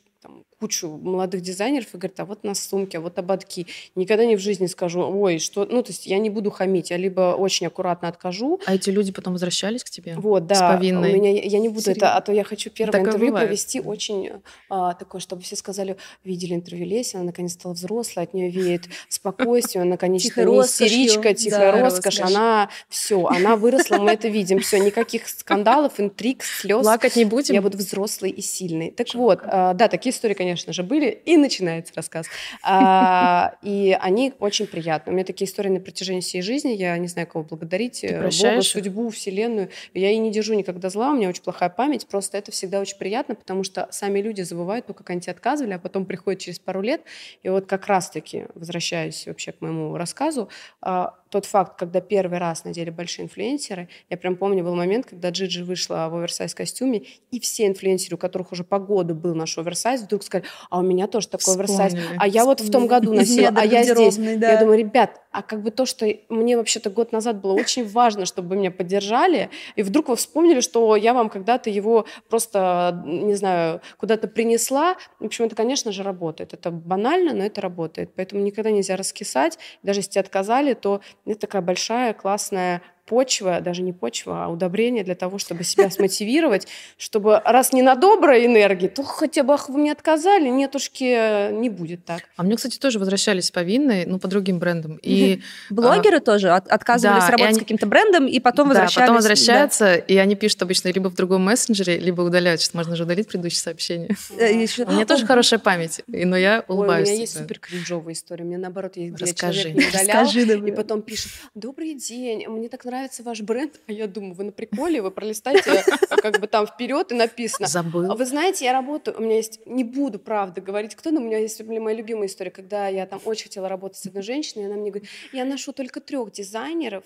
кучу 0.60 0.90
молодых 0.90 1.42
дизайнеров 1.42 1.94
и 1.94 1.98
говорит, 1.98 2.20
а 2.20 2.26
вот 2.26 2.44
на 2.44 2.56
сумке, 2.56 2.98
а 2.98 3.02
вот 3.02 3.18
ободки. 3.20 3.68
Никогда 3.96 4.26
не 4.26 4.36
в 4.36 4.40
жизни 4.40 4.68
скажу, 4.68 5.02
ой, 5.02 5.40
что... 5.40 5.66
Ну, 5.66 5.84
то 5.84 5.92
есть 5.92 6.06
я 6.06 6.20
не 6.20 6.30
буду 6.30 6.52
хамить, 6.52 6.90
я 6.90 6.98
либо 6.98 7.36
очень 7.36 7.68
аккуратно 7.68 8.08
откажу. 8.08 8.60
А 8.66 8.76
эти 8.76 8.90
люди 8.90 9.12
потом 9.12 9.34
возвращались 9.34 9.84
к 9.84 9.90
тебе? 9.90 10.16
Вот, 10.18 10.48
да. 10.48 10.56
С 10.56 10.76
повинной? 10.76 11.12
У 11.12 11.16
меня, 11.16 11.32
я 11.32 11.60
не 11.60 11.70
буду 11.70 11.82
Серьезно? 11.82 12.06
это, 12.06 12.16
а 12.16 12.22
то 12.22 12.32
я 12.32 12.44
хочу 12.44 12.70
первое 12.70 12.92
так 12.92 13.08
интервью 13.08 13.34
провести 13.34 13.80
очень 13.80 14.32
а, 14.70 14.94
такое, 14.94 15.22
чтобы 15.22 15.42
все 15.42 15.56
сказали, 15.56 15.98
видели 16.24 16.54
интервью 16.54 16.86
Леси, 16.86 17.16
она 17.16 17.26
наконец 17.26 17.54
стала 17.54 17.74
взрослой, 17.74 18.24
от 18.24 18.34
нее 18.34 18.50
веет 18.50 18.84
спокойствие, 19.10 19.82
она 19.82 19.92
наконец-то 19.92 20.44
не 20.44 20.62
истеричка, 20.62 21.34
тихая 21.34 21.72
да, 21.74 21.82
роскошь, 21.82 22.20
она 22.20 22.70
все, 22.90 23.26
она 23.26 23.56
выросла, 23.56 23.98
мы 23.98 24.12
это 24.12 24.28
видим, 24.28 24.60
все, 24.60 24.80
никаких 24.80 25.28
скандалов, 25.28 26.00
интриг, 26.00 26.44
слез. 26.44 26.84
Плакать 26.84 27.16
не 27.16 27.26
будем? 27.26 27.54
Я 27.56 27.62
буду 27.62 27.78
взрослой 27.78 28.30
и 28.30 28.42
сильной. 28.42 28.92
Так 28.92 29.14
вот, 29.14 29.40
а, 29.44 29.74
да, 29.74 29.88
такие 29.88 30.14
истории, 30.14 30.34
конечно, 30.34 30.53
конечно 30.54 30.72
же, 30.72 30.84
были, 30.84 31.10
и 31.26 31.36
начинается 31.36 31.94
рассказ. 31.96 32.28
А, 32.64 33.56
и 33.64 33.98
они 34.00 34.34
очень 34.40 34.68
приятны. 34.68 35.12
У 35.12 35.16
меня 35.16 35.26
такие 35.26 35.50
истории 35.50 35.70
на 35.70 35.80
протяжении 35.80 36.22
всей 36.22 36.44
жизни, 36.44 36.72
я 36.74 36.96
не 37.00 37.08
знаю, 37.08 37.28
кого 37.28 37.44
благодарить, 37.44 38.04
э, 38.04 38.30
Бога, 38.30 38.62
судьбу, 38.62 39.10
вселенную. 39.10 39.70
Я 39.96 40.12
и 40.12 40.18
не 40.18 40.32
держу 40.32 40.54
никогда 40.54 40.90
зла, 40.90 41.10
у 41.10 41.16
меня 41.16 41.30
очень 41.30 41.42
плохая 41.42 41.70
память, 41.70 42.06
просто 42.08 42.38
это 42.38 42.52
всегда 42.52 42.80
очень 42.80 42.98
приятно, 42.98 43.34
потому 43.34 43.64
что 43.64 43.88
сами 43.92 44.20
люди 44.20 44.44
забывают 44.44 44.86
то, 44.86 44.94
как 44.94 45.10
они 45.10 45.22
тебя 45.22 45.34
отказывали, 45.34 45.74
а 45.74 45.80
потом 45.80 46.06
приходят 46.06 46.40
через 46.40 46.60
пару 46.60 46.82
лет, 46.82 47.02
и 47.42 47.50
вот 47.50 47.66
как 47.66 47.88
раз-таки, 47.88 48.46
возвращаясь 48.54 49.26
вообще 49.26 49.54
к 49.54 49.62
моему 49.62 49.98
рассказу, 49.98 50.50
а, 50.82 51.16
тот 51.34 51.46
факт, 51.46 51.80
когда 51.80 52.00
первый 52.00 52.38
раз 52.38 52.63
надели 52.63 52.92
большие 52.92 53.25
инфлюенсеры, 53.25 53.90
я 54.08 54.18
прям 54.18 54.36
помню, 54.36 54.63
был 54.63 54.75
момент, 54.75 55.08
когда 55.08 55.32
Джиджи 55.32 55.63
вышла 55.63 56.08
в 56.12 56.16
оверсайз 56.16 56.54
костюме, 56.54 57.06
и 57.32 57.40
все 57.40 57.66
инфлюенсеры, 57.66 58.18
у 58.18 58.20
которых 58.20 58.52
уже 58.52 58.63
по 58.63 58.78
году 58.78 59.16
был 59.16 59.34
наш 59.34 59.58
оверсайз, 59.58 60.04
вдруг 60.04 60.22
сказали, 60.22 60.48
а 60.70 60.78
у 60.78 60.84
меня 60.84 61.08
тоже 61.08 61.28
такой 61.28 61.56
оверсайз, 61.56 61.96
а 62.20 62.28
я 62.28 62.46
вот 62.46 62.62
в 62.62 62.70
том 62.70 62.86
году 62.86 63.13
носила, 63.13 63.52
а 63.56 63.66
я 63.66 63.84
здесь. 63.84 64.16
Да. 64.16 64.52
Я 64.52 64.60
думаю, 64.60 64.78
ребят, 64.78 65.22
а 65.32 65.42
как 65.42 65.63
бы 65.63 65.72
то, 65.72 65.88
что 65.88 66.06
мне 66.30 66.56
вообще-то 66.56 66.92
год 66.92 67.12
назад 67.12 67.42
было 67.42 67.54
очень 67.54 67.88
важно, 67.88 68.28
чтобы 68.28 68.50
вы 68.50 68.58
меня 68.58 68.70
поддержали, 68.70 69.50
и 69.75 69.82
вдруг 69.82 70.10
вы 70.10 70.16
вспомнили, 70.16 70.60
что 70.60 70.96
я 70.96 71.16
вам 71.16 71.30
когда-то 71.30 71.72
его 71.72 72.06
просто, 72.30 73.02
не 73.06 73.34
знаю, 73.34 73.82
куда-то 73.98 74.28
принесла, 74.28 74.98
в 75.20 75.25
общем, 75.25 75.46
это, 75.46 75.56
конечно 75.56 75.92
же, 75.92 76.04
работает. 76.04 76.54
Это 76.54 76.70
банально, 76.70 77.34
но 77.34 77.44
это 77.44 77.60
работает. 77.60 78.12
Поэтому 78.16 78.44
никогда 78.44 78.70
нельзя 78.70 78.96
раскисать. 78.96 79.58
Даже 79.82 80.02
если 80.02 80.12
тебе 80.12 80.22
отказали, 80.22 80.75
то 80.75 81.02
это 81.25 81.42
такая 81.42 81.62
большая, 81.62 82.13
классная 82.13 82.82
почва, 83.06 83.60
даже 83.62 83.82
не 83.82 83.92
почва, 83.92 84.46
а 84.46 84.48
удобрение 84.48 85.04
для 85.04 85.16
того, 85.16 85.38
чтобы 85.38 85.64
себя 85.64 85.90
смотивировать, 85.90 86.68
чтобы 86.98 87.40
раз 87.44 87.74
не 87.74 87.82
на 87.82 87.96
доброй 87.96 88.46
энергии, 88.46 88.88
то 88.88 89.04
хотя 89.04 89.44
бы, 89.44 89.54
ах, 89.54 89.70
вы 89.70 89.80
мне 89.80 89.92
отказали, 89.92 90.48
нетушки, 90.50 91.52
не 91.52 91.70
будет 91.70 92.06
так. 92.06 92.22
А 92.38 92.44
мне, 92.44 92.56
кстати, 92.56 92.78
тоже 92.78 93.00
возвращались 93.00 93.52
по 93.52 93.60
винной, 93.60 94.06
ну, 94.06 94.20
по 94.20 94.28
другим 94.28 94.60
брендам. 94.60 95.00
И, 95.02 95.42
Блогеры 95.70 96.18
а, 96.18 96.22
тоже 96.22 96.50
от, 96.52 96.68
отказывались 96.68 97.24
да, 97.24 97.32
работать 97.32 97.48
они, 97.48 97.56
с 97.56 97.60
каким-то 97.60 97.88
брендом, 97.88 98.28
и 98.28 98.40
потом 98.40 98.70
да, 98.70 98.74
возвращались. 98.74 99.04
потом 99.04 99.16
возвращаются, 99.16 99.86
да. 99.86 99.96
и 99.96 100.18
они 100.18 100.36
пишут 100.36 100.62
обычно 100.62 100.90
либо 100.90 101.10
в 101.10 101.16
другом 101.16 101.44
мессенджере, 101.44 101.98
либо 101.98 102.22
удаляют, 102.22 102.62
что 102.62 102.78
можно 102.78 102.96
же 102.96 103.04
удалить 103.04 103.28
предыдущее 103.28 103.60
сообщение. 103.60 104.10
Э, 104.38 104.54
у 104.54 104.92
меня 104.92 105.06
тоже 105.06 105.26
хорошая 105.28 105.60
память, 105.60 106.02
но 106.08 106.38
я 106.38 106.64
улыбаюсь. 106.68 107.10
у 107.10 107.12
меня 107.12 107.22
есть 107.22 107.38
супер 107.38 107.60
кринжовая 107.60 108.14
история. 108.14 108.46
Мне, 108.46 108.58
наоборот, 108.58 108.96
есть, 108.96 109.14
где 109.14 109.34
человек 109.34 109.76
не 109.76 109.88
удалял, 109.88 110.68
и 110.68 110.72
потом 110.72 111.02
пишет, 111.02 111.32
добрый 111.54 111.96
день, 111.96 112.48
мне 112.48 112.70
так 112.70 112.86
нравится 112.86 112.93
нравится 112.94 113.24
ваш 113.24 113.42
бренд, 113.42 113.80
а 113.88 113.92
я 113.92 114.08
думаю, 114.08 114.34
вы 114.34 114.44
на 114.46 114.52
приколе, 114.52 115.02
вы 115.02 115.12
пролистайте 115.12 115.84
а 116.10 116.16
как 116.18 116.40
бы 116.40 116.48
там 116.48 116.68
вперед 116.68 117.12
и 117.12 117.16
написано. 117.16 117.68
Забыл. 117.68 118.12
А 118.12 118.16
вы 118.16 118.26
знаете, 118.26 118.66
я 118.66 118.74
работаю, 118.74 119.18
у 119.18 119.22
меня 119.22 119.38
есть, 119.38 119.66
не 119.66 119.84
буду, 119.84 120.20
правда, 120.20 120.62
говорить 120.62 120.96
кто, 120.96 121.12
но 121.12 121.20
у 121.20 121.24
меня 121.24 121.40
есть 121.40 121.64
моя 121.64 121.96
любимая 121.96 122.28
история, 122.28 122.52
когда 122.52 122.88
я 122.88 123.06
там 123.06 123.20
очень 123.26 123.46
хотела 123.46 123.68
работать 123.68 123.98
с 123.98 124.06
одной 124.06 124.24
женщиной, 124.24 124.64
и 124.64 124.66
она 124.66 124.76
мне 124.76 124.92
говорит, 124.92 125.10
я 125.32 125.46
ношу 125.46 125.74
только 125.74 126.00
трех 126.00 126.32
дизайнеров, 126.32 127.06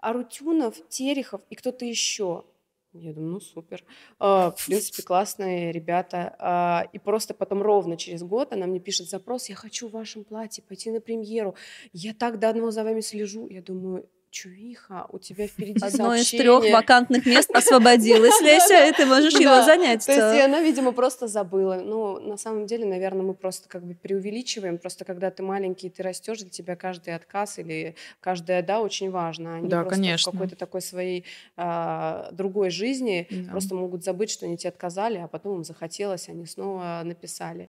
Арутюнов, 0.00 0.76
Терехов 0.88 1.42
и 1.50 1.54
кто-то 1.54 1.84
еще. 1.84 2.44
Я 2.92 3.12
думаю, 3.12 3.32
ну 3.32 3.40
супер. 3.40 3.84
А, 4.18 4.50
в 4.50 4.66
принципе, 4.66 5.02
классные 5.02 5.72
ребята. 5.72 6.34
А, 6.38 6.86
и 6.92 6.98
просто 6.98 7.34
потом 7.34 7.62
ровно 7.62 7.96
через 7.96 8.22
год 8.22 8.52
она 8.52 8.66
мне 8.66 8.80
пишет 8.80 9.08
запрос, 9.08 9.48
я 9.48 9.56
хочу 9.56 9.88
в 9.88 9.92
вашем 9.92 10.24
платье 10.24 10.64
пойти 10.66 10.90
на 10.90 11.00
премьеру. 11.00 11.54
Я 11.92 12.14
так 12.14 12.38
давно 12.38 12.70
за 12.70 12.84
вами 12.84 13.00
слежу. 13.00 13.46
Я 13.48 13.60
думаю, 13.60 14.08
Чувиха, 14.30 15.06
у 15.10 15.18
тебя 15.18 15.46
впереди 15.46 15.84
Одно 15.84 16.14
из 16.14 16.30
трех 16.30 16.70
вакантных 16.70 17.24
мест 17.26 17.50
освободилось, 17.50 18.38
Леся, 18.42 18.86
и 18.86 18.92
ты 18.92 19.06
можешь 19.06 19.34
его 19.34 19.62
занять. 19.62 20.04
То 20.04 20.12
есть 20.12 20.44
она, 20.44 20.60
видимо, 20.60 20.92
просто 20.92 21.26
забыла. 21.26 21.76
Ну, 21.76 22.18
на 22.20 22.36
самом 22.36 22.66
деле, 22.66 22.84
наверное, 22.84 23.22
мы 23.22 23.34
просто 23.34 23.68
как 23.68 23.82
бы 23.82 23.94
преувеличиваем. 23.94 24.78
Просто 24.78 25.04
когда 25.04 25.30
ты 25.30 25.42
маленький, 25.42 25.88
ты 25.88 26.02
растешь, 26.02 26.38
для 26.38 26.50
тебя 26.50 26.76
каждый 26.76 27.14
отказ 27.14 27.58
или 27.58 27.94
каждая 28.20 28.62
«да» 28.62 28.80
очень 28.80 29.10
важно. 29.10 29.56
Они 29.56 29.68
да, 29.68 29.82
просто 29.82 29.96
конечно. 29.96 30.30
в 30.30 30.34
какой-то 30.34 30.56
такой 30.56 30.82
своей 30.82 31.24
а, 31.56 32.28
другой 32.32 32.70
жизни 32.70 33.28
просто 33.50 33.74
могут 33.74 34.04
забыть, 34.04 34.30
что 34.30 34.46
они 34.46 34.56
тебе 34.56 34.70
отказали, 34.70 35.18
а 35.18 35.28
потом 35.28 35.58
им 35.58 35.64
захотелось, 35.64 36.28
они 36.28 36.46
снова 36.46 37.02
написали. 37.04 37.68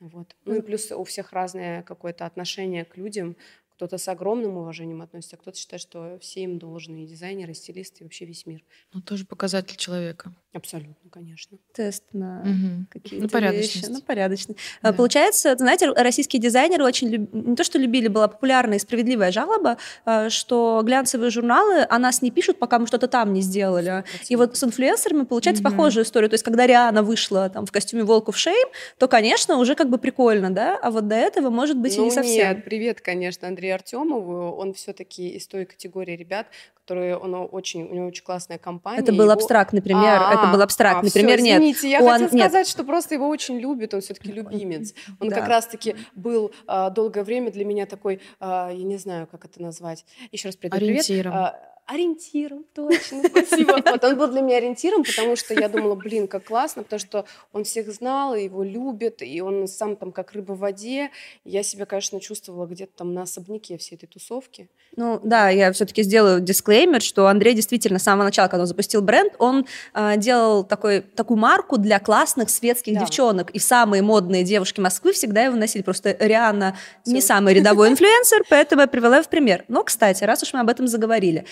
Вот. 0.00 0.34
Ну 0.46 0.54
и 0.54 0.62
плюс 0.62 0.90
у 0.92 1.04
всех 1.04 1.34
разное 1.34 1.82
какое-то 1.82 2.24
отношение 2.24 2.86
к 2.86 2.96
людям, 2.96 3.36
кто-то 3.80 3.96
с 3.96 4.08
огромным 4.08 4.58
уважением 4.58 5.00
относится, 5.00 5.36
а 5.36 5.38
кто-то 5.38 5.56
считает, 5.56 5.80
что 5.80 6.18
все 6.20 6.42
им 6.42 6.58
должны, 6.58 7.04
и 7.04 7.06
дизайнеры, 7.06 7.52
и 7.52 7.54
стилисты, 7.54 8.00
и 8.00 8.04
вообще 8.04 8.26
весь 8.26 8.44
мир. 8.44 8.62
Ну, 8.92 9.00
тоже 9.00 9.24
показатель 9.24 9.76
человека. 9.76 10.34
Абсолютно, 10.52 11.08
конечно. 11.10 11.58
Тест 11.72 12.02
на 12.12 12.40
угу. 12.40 12.86
какие-то 12.90 13.22
на 13.22 13.28
порядочность. 13.28 13.76
вещи. 13.76 13.90
На 13.92 14.00
порядочность. 14.00 14.58
Да. 14.82 14.92
Получается, 14.92 15.54
знаете, 15.56 15.92
российские 15.92 16.42
дизайнеры 16.42 16.84
очень 16.84 17.08
люб... 17.08 17.32
не 17.32 17.54
то, 17.54 17.62
что 17.62 17.78
любили, 17.78 18.08
была 18.08 18.26
популярная 18.26 18.78
и 18.78 18.80
справедливая 18.80 19.30
жалоба, 19.30 19.76
а, 20.04 20.28
что 20.28 20.82
глянцевые 20.84 21.30
журналы 21.30 21.86
о 21.88 21.98
нас 22.00 22.20
не 22.20 22.32
пишут, 22.32 22.58
пока 22.58 22.80
мы 22.80 22.88
что-то 22.88 23.06
там 23.06 23.32
не 23.32 23.42
сделали. 23.42 24.02
100%. 24.02 24.04
И 24.28 24.36
вот 24.36 24.56
с 24.56 24.64
инфлюенсерами 24.64 25.22
получается 25.22 25.62
угу. 25.62 25.70
похожая 25.70 26.04
история. 26.04 26.28
То 26.28 26.34
есть, 26.34 26.44
когда 26.44 26.66
Риана 26.66 27.04
вышла 27.04 27.48
там 27.48 27.64
в 27.64 27.70
костюме 27.70 28.02
Волков 28.02 28.36
Шейм, 28.36 28.68
то, 28.98 29.06
конечно, 29.06 29.56
уже 29.56 29.76
как 29.76 29.88
бы 29.88 29.98
прикольно, 29.98 30.50
да? 30.50 30.76
А 30.82 30.90
вот 30.90 31.06
до 31.06 31.14
этого, 31.14 31.50
может 31.50 31.78
быть, 31.78 31.96
ну, 31.96 32.02
и 32.02 32.04
не 32.06 32.10
совсем. 32.10 32.48
Нет, 32.48 32.64
привет, 32.64 33.00
конечно, 33.00 33.46
Андрей 33.46 33.72
Артемову. 33.72 34.50
Он 34.56 34.74
все-таки 34.74 35.28
из 35.28 35.46
той 35.46 35.64
категории 35.64 36.16
ребят, 36.16 36.48
которые, 36.90 37.16
он 37.16 37.48
очень, 37.52 37.84
у 37.84 37.94
него 37.94 38.06
очень 38.06 38.24
классная 38.24 38.58
компания. 38.58 39.00
Это 39.00 39.12
был 39.12 39.24
его... 39.24 39.32
абстрактный 39.32 39.80
пример, 39.80 40.20
а, 40.20 40.34
это 40.34 40.46
был 40.52 40.60
абстрактный 40.60 41.08
а, 41.08 41.12
пример, 41.12 41.36
все, 41.36 41.44
нет. 41.44 41.56
Извините, 41.58 41.88
я 41.88 42.02
он, 42.02 42.08
хотела 42.08 42.30
нет. 42.32 42.50
сказать, 42.50 42.68
что 42.68 42.82
просто 42.82 43.14
его 43.14 43.28
очень 43.28 43.60
любит, 43.60 43.94
он 43.94 44.00
все-таки 44.00 44.32
любимец. 44.32 44.92
Он 45.20 45.28
да. 45.28 45.36
как 45.36 45.48
раз-таки 45.48 45.94
был 46.16 46.50
а, 46.66 46.90
долгое 46.90 47.22
время 47.22 47.52
для 47.52 47.64
меня 47.64 47.86
такой, 47.86 48.20
а, 48.40 48.70
я 48.72 48.82
не 48.82 48.96
знаю, 48.96 49.28
как 49.28 49.44
это 49.44 49.62
назвать. 49.62 50.04
Еще 50.32 50.48
раз 50.48 50.56
привет. 50.56 50.74
Ориентиром. 50.74 51.32
Привет. 51.32 51.54
А, 51.54 51.69
ориентиром, 51.90 52.64
точно, 52.74 53.22
спасибо. 53.28 53.80
Вот 53.90 54.04
он 54.04 54.16
был 54.16 54.28
для 54.28 54.40
меня 54.40 54.58
ориентиром, 54.58 55.02
потому 55.02 55.34
что 55.34 55.54
я 55.54 55.68
думала, 55.68 55.94
блин, 55.94 56.28
как 56.28 56.44
классно, 56.44 56.84
потому 56.84 57.00
что 57.00 57.24
он 57.52 57.64
всех 57.64 57.90
знал, 57.92 58.34
и 58.34 58.44
его 58.44 58.62
любит, 58.62 59.22
и 59.22 59.40
он 59.40 59.66
сам 59.66 59.96
там 59.96 60.12
как 60.12 60.32
рыба 60.32 60.52
в 60.52 60.58
воде. 60.58 61.10
Я 61.44 61.62
себя, 61.62 61.86
конечно, 61.86 62.20
чувствовала 62.20 62.66
где-то 62.66 62.92
там 62.98 63.14
на 63.14 63.22
особняке 63.22 63.76
всей 63.78 63.96
этой 63.96 64.06
тусовки. 64.06 64.68
Ну 64.96 65.20
да, 65.22 65.48
я 65.48 65.72
все-таки 65.72 66.02
сделаю 66.02 66.40
дисклеймер, 66.40 67.02
что 67.02 67.26
Андрей 67.26 67.54
действительно 67.54 67.98
с 67.98 68.02
самого 68.02 68.24
начала, 68.24 68.48
когда 68.48 68.62
он 68.62 68.66
запустил 68.66 69.02
бренд, 69.02 69.34
он 69.38 69.66
э, 69.94 70.16
делал 70.16 70.64
такой, 70.64 71.00
такую 71.00 71.38
марку 71.38 71.78
для 71.78 71.98
классных 71.98 72.50
светских 72.50 72.94
да. 72.94 73.00
девчонок, 73.00 73.50
и 73.50 73.58
самые 73.58 74.02
модные 74.02 74.44
девушки 74.44 74.80
Москвы 74.80 75.12
всегда 75.12 75.42
его 75.42 75.56
носили. 75.56 75.82
Просто 75.82 76.16
Риана 76.18 76.76
Все. 77.02 77.14
не 77.14 77.20
самый 77.20 77.54
рядовой 77.54 77.88
инфлюенсер, 77.88 78.44
поэтому 78.50 78.82
я 78.82 78.88
привела 78.88 79.16
его 79.16 79.24
в 79.24 79.28
пример. 79.28 79.64
Но, 79.68 79.82
кстати, 79.84 80.24
раз 80.24 80.42
уж 80.42 80.52
мы 80.52 80.60
об 80.60 80.68
этом 80.68 80.86
заговорили, 80.88 81.46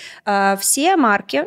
все 0.61 0.97
марки 0.97 1.47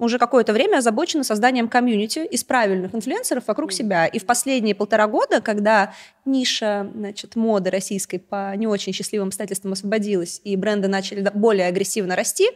уже 0.00 0.18
какое-то 0.18 0.52
время 0.52 0.78
озабочены 0.78 1.24
созданием 1.24 1.68
комьюнити 1.68 2.20
из 2.20 2.42
правильных 2.42 2.94
инфлюенсеров 2.94 3.46
вокруг 3.46 3.70
себя. 3.72 4.06
И 4.06 4.18
в 4.18 4.24
последние 4.24 4.74
полтора 4.74 5.06
года, 5.06 5.40
когда 5.40 5.92
ниша 6.24 6.90
значит, 6.94 7.36
моды 7.36 7.70
российской 7.70 8.18
по 8.18 8.54
не 8.56 8.66
очень 8.66 8.92
счастливым 8.94 9.28
обстоятельствам 9.28 9.72
освободилась, 9.74 10.40
и 10.42 10.56
бренды 10.56 10.88
начали 10.88 11.28
более 11.34 11.66
агрессивно 11.66 12.16
расти, 12.16 12.48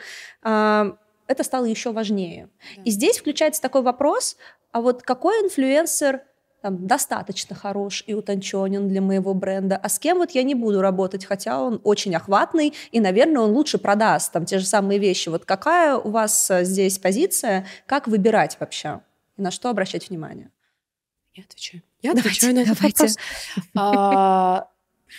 а, 0.42 0.96
это 1.26 1.44
стало 1.44 1.66
еще 1.66 1.92
важнее. 1.92 2.48
Да. 2.76 2.82
И 2.84 2.90
здесь 2.90 3.18
включается 3.18 3.60
такой 3.60 3.82
вопрос, 3.82 4.36
а 4.72 4.80
вот 4.80 5.02
какой 5.02 5.36
инфлюенсер 5.42 6.22
там, 6.64 6.86
достаточно 6.86 7.54
хорош 7.54 8.02
и 8.06 8.14
утонченен 8.14 8.88
для 8.88 9.02
моего 9.02 9.34
бренда, 9.34 9.76
а 9.76 9.90
с 9.90 9.98
кем 9.98 10.16
вот 10.16 10.30
я 10.30 10.42
не 10.42 10.54
буду 10.54 10.80
работать, 10.80 11.26
хотя 11.26 11.60
он 11.60 11.78
очень 11.84 12.16
охватный, 12.16 12.72
и, 12.90 13.00
наверное, 13.00 13.42
он 13.42 13.50
лучше 13.50 13.76
продаст 13.76 14.32
там 14.32 14.46
те 14.46 14.58
же 14.58 14.64
самые 14.64 14.98
вещи. 14.98 15.28
Вот 15.28 15.44
какая 15.44 15.96
у 15.96 16.10
вас 16.10 16.50
э, 16.50 16.64
здесь 16.64 16.98
позиция, 16.98 17.66
как 17.84 18.08
выбирать 18.08 18.56
вообще, 18.60 19.02
и 19.36 19.42
на 19.42 19.50
что 19.50 19.68
обращать 19.68 20.08
внимание? 20.08 20.50
Я 21.34 21.44
отвечаю. 21.44 21.82
Я 22.00 22.12
отвечаю 22.12 22.54
давайте, 22.54 22.54
на 22.54 22.60
этот 22.60 22.78
давайте. 22.78 23.02
вопрос. 23.02 23.16
А, 23.76 24.68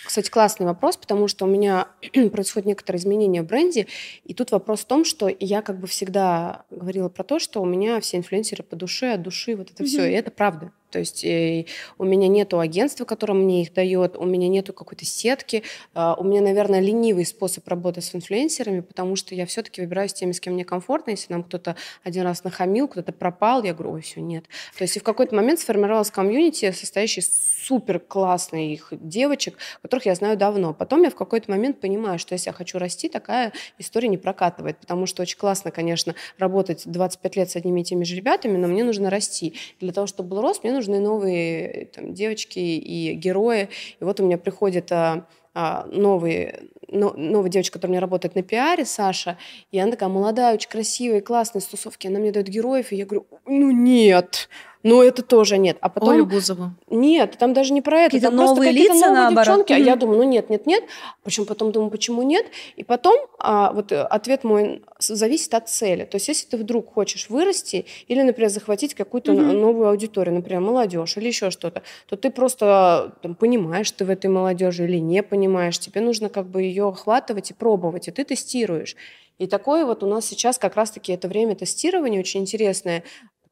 кстати, 0.04 0.28
классный 0.28 0.66
вопрос, 0.66 0.96
потому 0.96 1.28
что 1.28 1.44
у 1.44 1.48
меня 1.48 1.88
происходят 2.32 2.66
некоторые 2.66 3.00
изменения 3.00 3.42
в 3.42 3.46
бренде, 3.46 3.86
и 4.24 4.34
тут 4.34 4.50
вопрос 4.50 4.80
в 4.80 4.86
том, 4.86 5.04
что 5.04 5.28
я 5.28 5.62
как 5.62 5.78
бы 5.78 5.86
всегда 5.86 6.64
говорила 6.70 7.08
про 7.08 7.22
то, 7.22 7.38
что 7.38 7.62
у 7.62 7.64
меня 7.64 8.00
все 8.00 8.16
инфлюенсеры 8.16 8.62
по 8.62 8.76
душе, 8.76 9.12
от 9.12 9.22
души, 9.22 9.54
вот 9.54 9.70
это 9.70 9.82
mm-hmm. 9.82 9.86
все, 9.86 10.10
и 10.10 10.12
это 10.12 10.30
правда. 10.30 10.72
То 10.96 11.00
есть 11.00 11.24
э, 11.26 11.66
у 11.98 12.04
меня 12.04 12.26
нету 12.26 12.58
агентства, 12.58 13.04
которое 13.04 13.34
мне 13.34 13.60
их 13.60 13.74
дает, 13.74 14.16
у 14.16 14.24
меня 14.24 14.48
нету 14.48 14.72
какой-то 14.72 15.04
сетки, 15.04 15.62
э, 15.94 16.14
у 16.16 16.24
меня, 16.24 16.40
наверное, 16.40 16.80
ленивый 16.80 17.26
способ 17.26 17.68
работы 17.68 18.00
с 18.00 18.14
инфлюенсерами, 18.14 18.80
потому 18.80 19.14
что 19.14 19.34
я 19.34 19.44
все-таки 19.44 19.82
выбираю 19.82 20.08
с 20.08 20.14
теми, 20.14 20.32
с 20.32 20.40
кем 20.40 20.54
мне 20.54 20.64
комфортно. 20.64 21.10
Если 21.10 21.30
нам 21.30 21.42
кто-то 21.42 21.76
один 22.02 22.22
раз 22.22 22.44
нахамил, 22.44 22.88
кто-то 22.88 23.12
пропал, 23.12 23.62
я 23.62 23.74
говорю, 23.74 23.92
ой, 23.92 24.00
все, 24.00 24.22
нет. 24.22 24.44
То 24.78 24.84
есть 24.84 24.96
и 24.96 25.00
в 25.00 25.02
какой-то 25.02 25.34
момент 25.34 25.60
сформировалась 25.60 26.10
комьюнити, 26.10 26.70
состоящая 26.70 27.20
из 27.20 27.56
супер 27.66 28.00
классных 28.00 28.88
девочек, 28.92 29.58
которых 29.82 30.06
я 30.06 30.14
знаю 30.14 30.38
давно. 30.38 30.72
Потом 30.72 31.02
я 31.02 31.10
в 31.10 31.14
какой-то 31.14 31.50
момент 31.50 31.78
понимаю, 31.78 32.18
что 32.18 32.32
если 32.32 32.48
я 32.48 32.54
хочу 32.54 32.78
расти, 32.78 33.10
такая 33.10 33.52
история 33.76 34.08
не 34.08 34.16
прокатывает, 34.16 34.78
потому 34.78 35.04
что 35.04 35.20
очень 35.20 35.36
классно, 35.36 35.70
конечно, 35.70 36.14
работать 36.38 36.84
25 36.86 37.36
лет 37.36 37.50
с 37.50 37.56
одними 37.56 37.82
и 37.82 37.84
теми 37.84 38.04
же 38.04 38.16
ребятами, 38.16 38.56
но 38.56 38.66
мне 38.66 38.82
нужно 38.82 39.10
расти. 39.10 39.52
Для 39.78 39.92
того, 39.92 40.06
чтобы 40.06 40.30
был 40.30 40.40
рост, 40.40 40.62
мне 40.62 40.72
нужно 40.72 40.85
нужны 40.86 41.00
новые 41.00 41.88
там, 41.94 42.14
девочки 42.14 42.58
и 42.58 43.12
герои. 43.14 43.68
И 44.00 44.04
вот 44.04 44.20
у 44.20 44.24
меня 44.24 44.38
приходит 44.38 44.92
а, 44.92 45.26
а, 45.54 45.86
новый, 45.90 46.70
но, 46.88 47.12
новая 47.16 47.50
девочка, 47.50 47.74
которая 47.74 47.92
меня 47.92 48.00
работает 48.00 48.34
на 48.34 48.42
пиаре, 48.42 48.84
Саша, 48.84 49.38
и 49.70 49.78
она 49.78 49.92
такая 49.92 50.08
молодая, 50.08 50.54
очень 50.54 50.68
красивая, 50.70 51.20
классная, 51.20 51.60
с 51.60 51.66
тусовки, 51.66 52.06
она 52.06 52.18
мне 52.18 52.32
дает 52.32 52.48
героев, 52.48 52.92
и 52.92 52.96
я 52.96 53.06
говорю, 53.06 53.26
ну 53.46 53.70
нет, 53.70 54.48
ну 54.86 55.02
это 55.02 55.22
тоже 55.24 55.58
нет. 55.58 55.78
А 55.80 55.88
потом... 55.88 56.10
Олю 56.10 56.26
Бузову. 56.26 56.70
Нет, 56.88 57.36
там 57.38 57.52
даже 57.52 57.72
не 57.72 57.82
про 57.82 58.02
это. 58.02 58.10
Какие-то 58.12 58.28
там 58.28 58.36
новые 58.36 58.70
лица, 58.70 58.94
новые 58.94 59.10
наоборот. 59.12 59.44
девчонки, 59.44 59.72
а 59.72 59.78
я 59.78 59.96
думаю, 59.96 60.18
ну 60.18 60.24
нет, 60.24 60.48
нет, 60.48 60.64
нет. 60.66 60.84
Причем 61.24 61.44
потом 61.44 61.72
думаю, 61.72 61.90
почему 61.90 62.22
нет? 62.22 62.46
И 62.76 62.84
потом 62.84 63.16
а, 63.40 63.72
вот 63.72 63.90
э, 63.90 64.00
ответ 64.00 64.44
мой 64.44 64.84
зависит 65.00 65.54
от 65.54 65.68
цели. 65.68 66.04
То 66.04 66.16
есть 66.16 66.28
если 66.28 66.46
ты 66.46 66.56
вдруг 66.56 66.92
хочешь 66.92 67.28
вырасти 67.28 67.86
или, 68.06 68.22
например, 68.22 68.48
захватить 68.48 68.94
какую-то 68.94 69.32
Мгм. 69.32 69.60
новую 69.60 69.88
аудиторию, 69.88 70.36
например, 70.36 70.60
молодежь 70.60 71.16
или 71.16 71.26
еще 71.26 71.50
что-то, 71.50 71.82
то 72.08 72.16
ты 72.16 72.30
просто 72.30 73.12
там, 73.22 73.34
понимаешь, 73.34 73.90
ты 73.90 74.04
в 74.04 74.10
этой 74.10 74.30
молодежи 74.30 74.84
или 74.84 74.98
не 74.98 75.24
понимаешь. 75.24 75.80
Тебе 75.80 76.00
нужно 76.00 76.28
как 76.28 76.46
бы 76.46 76.62
ее 76.76 76.88
охватывать 76.88 77.50
и 77.50 77.54
пробовать, 77.54 78.08
и 78.08 78.10
ты 78.10 78.24
тестируешь. 78.24 78.96
И 79.38 79.46
такое 79.46 79.84
вот 79.84 80.02
у 80.02 80.06
нас 80.06 80.24
сейчас 80.26 80.58
как 80.58 80.76
раз-таки 80.76 81.12
это 81.12 81.28
время 81.28 81.54
тестирования 81.54 82.20
очень 82.20 82.40
интересное. 82.40 83.02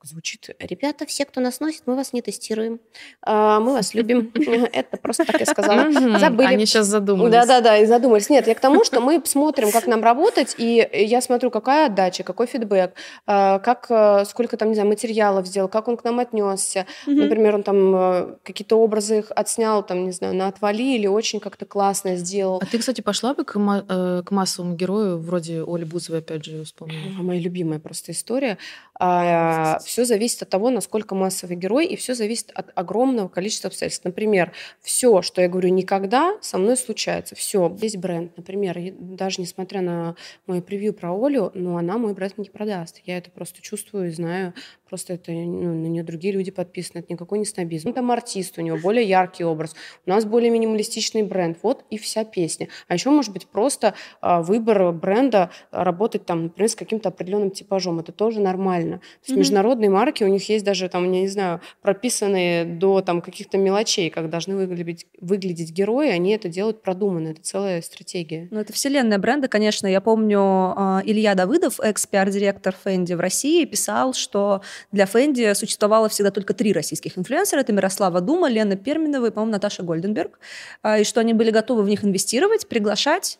Звучит, 0.05 0.51
ребята, 0.59 1.07
все, 1.07 1.25
кто 1.25 1.41
нас 1.41 1.61
носит, 1.61 1.85
мы 1.87 1.97
вас 1.97 2.13
не 2.13 2.21
тестируем. 2.21 2.79
А, 3.23 3.59
Мы 3.59 3.73
вас 3.73 3.95
любим. 3.95 4.31
Это 4.73 4.99
просто 4.99 5.25
так 5.25 5.41
я 5.41 5.47
сказала. 5.47 5.91
Забыли. 6.19 6.47
Они 6.47 6.67
сейчас 6.67 6.89
задумались. 6.89 7.33
Да, 7.33 7.47
да, 7.47 7.63
да, 7.63 7.79
и 7.79 7.87
задумались. 7.87 8.29
Нет, 8.29 8.47
я 8.47 8.55
к 8.55 8.61
тому, 8.61 8.85
что 8.85 9.01
мы 9.01 9.23
смотрим, 9.25 9.73
как 9.73 9.87
нам 9.87 10.05
работать, 10.05 10.57
и 10.59 10.87
я 10.93 11.23
смотрю, 11.23 11.51
какая 11.51 11.87
отдача, 11.87 12.23
какой 12.23 12.47
фидбэк, 12.47 12.93
а, 13.27 13.61
как, 13.61 13.87
э, 13.89 14.27
сколько 14.27 14.59
там, 14.59 14.69
не 14.69 14.75
знаю, 14.75 14.91
материалов 14.91 15.47
сделал, 15.47 15.71
как 15.71 15.89
он 15.89 15.97
к 15.97 16.05
нам 16.05 16.19
отнесся. 16.19 16.85
Например, 17.07 17.55
он 17.55 17.63
там 17.63 17.97
э, 17.97 18.37
какие-то 18.43 18.77
образы 18.77 19.21
их 19.21 19.33
отснял, 19.35 19.83
там, 19.83 20.05
не 20.05 20.13
знаю, 20.13 20.35
на 20.35 20.49
отвали 20.49 20.97
или 20.97 21.07
очень 21.07 21.41
как-то 21.41 21.65
классно 21.65 22.17
сделал. 22.17 22.59
А 22.63 22.67
ты, 22.67 22.77
кстати, 22.77 23.01
пошла 23.01 23.33
бы 23.33 23.45
к, 23.45 23.57
э, 23.57 24.23
к 24.23 24.31
массовому 24.31 24.75
герою, 24.75 25.19
вроде 25.19 25.65
Оли 25.67 25.85
Бузовой, 25.85 26.19
опять 26.19 26.45
же, 26.45 26.65
вспомнила? 26.65 27.01
А, 27.19 27.23
Моя 27.23 27.41
любимая 27.41 27.79
просто 27.79 28.13
история. 28.13 28.59
Все 29.95 30.05
зависит 30.05 30.43
от 30.43 30.49
того, 30.49 30.71
насколько 30.71 31.15
массовый 31.15 31.57
герой, 31.57 31.87
и 31.87 31.95
все 31.95 32.17
зависит 32.17 32.51
от 32.53 32.73
огромного 32.75 33.29
количества 33.29 33.69
обстоятельств. 33.69 34.05
Например, 34.05 34.51
все, 34.81 35.23
что 35.23 35.41
я 35.41 35.49
говорю 35.49 35.69
никогда, 35.69 36.37
со 36.41 36.59
мной 36.59 36.77
случается. 36.77 37.37
Все. 37.37 37.73
Есть 37.81 37.99
бренд, 37.99 38.37
например, 38.37 38.77
даже 38.99 39.41
несмотря 39.41 39.83
на 39.83 40.17
мое 40.49 40.63
превью 40.63 40.95
про 40.95 41.15
Олю, 41.15 41.53
но 41.55 41.77
она 41.77 41.97
мой 41.97 42.13
бренд 42.13 42.39
не 42.39 42.51
продаст. 42.51 43.03
Я 43.05 43.19
это 43.19 43.31
просто 43.31 43.63
чувствую 43.63 44.09
и 44.09 44.11
знаю. 44.11 44.53
Просто 44.95 45.15
это 45.15 45.33
ну, 45.33 45.75
на 45.75 45.87
нее 45.89 46.05
другие 46.05 46.33
люди 46.33 46.53
подписаны, 46.53 47.01
это 47.01 47.13
никакой 47.13 47.41
не 47.41 47.45
снобизм. 47.45 47.89
Ну, 47.89 47.95
там 47.95 48.13
артист 48.13 48.59
у 48.59 48.61
него, 48.61 48.79
более 48.79 49.05
яркий 49.05 49.43
образ. 49.43 49.75
У 50.07 50.11
нас 50.11 50.25
более 50.25 50.51
минималистичный 50.51 51.25
бренд. 51.25 51.59
Вот 51.65 51.85
и 51.91 51.99
вся 51.99 52.25
песня. 52.25 52.69
А 52.87 52.95
еще 52.95 53.11
может 53.11 53.33
быть 53.33 53.49
просто 53.49 53.95
а, 54.21 54.41
выбор 54.41 54.93
бренда 54.93 55.51
работать 55.73 56.27
там, 56.27 56.45
например, 56.45 56.71
с 56.71 56.77
каким-то 56.77 57.09
определенным 57.09 57.51
типажом. 57.51 57.99
Это 57.99 58.13
тоже 58.13 58.41
нормально. 58.41 58.99
То 58.99 59.03
есть 59.23 59.31
Мгм. 59.31 59.39
международные 59.41 59.91
марки, 59.91 60.23
у 60.23 60.29
них 60.29 60.49
есть 60.49 60.65
даже 60.65 60.89
там, 60.89 61.11
я 61.13 61.23
не 61.23 61.27
знаю, 61.27 61.61
прописанные 61.83 62.65
до 62.65 63.01
там 63.01 63.21
каких-то 63.21 63.59
мелочей, 63.59 64.11
как 64.11 64.31
должны 64.31 64.55
выглядеть, 64.57 65.09
выглядеть 65.21 65.73
герои, 65.73 66.11
они 66.11 66.31
это 66.31 66.49
делают 66.49 66.83
продуманно. 66.83 67.31
Это 67.31 67.43
целая 67.43 67.83
стратегия. 67.83 68.47
Ну, 68.53 68.61
это 68.61 68.73
вселенная 68.73 69.19
бренда, 69.19 69.49
конечно. 69.49 69.89
Я 69.89 70.01
помню, 70.01 70.39
а, 70.41 71.03
Илья 71.05 71.35
Давыдов, 71.35 71.81
экс-пиар-директор 71.81 72.73
Фенди 72.85 73.15
в 73.15 73.19
России, 73.19 73.65
писал, 73.65 74.15
что 74.15 74.61
для 74.93 75.07
Фенди 75.07 75.53
существовало 75.55 76.09
всегда 76.09 76.31
только 76.31 76.55
три 76.55 76.73
российских 76.73 77.19
инфлюенсера. 77.19 77.61
Это 77.61 77.73
Мирослава 77.73 78.21
Дума, 78.21 78.49
Лена 78.49 78.77
Перминова 78.77 79.27
и, 79.27 79.31
по-моему, 79.31 79.53
Наташа 79.53 79.83
Гольденберг. 79.83 80.39
А, 80.83 80.99
И 80.99 81.05
что 81.05 81.21
они 81.21 81.33
были 81.35 81.51
готовы 81.51 81.83
в 81.83 81.89
них 81.89 82.05
инвестировать, 82.05 82.69
приглашать 82.69 83.39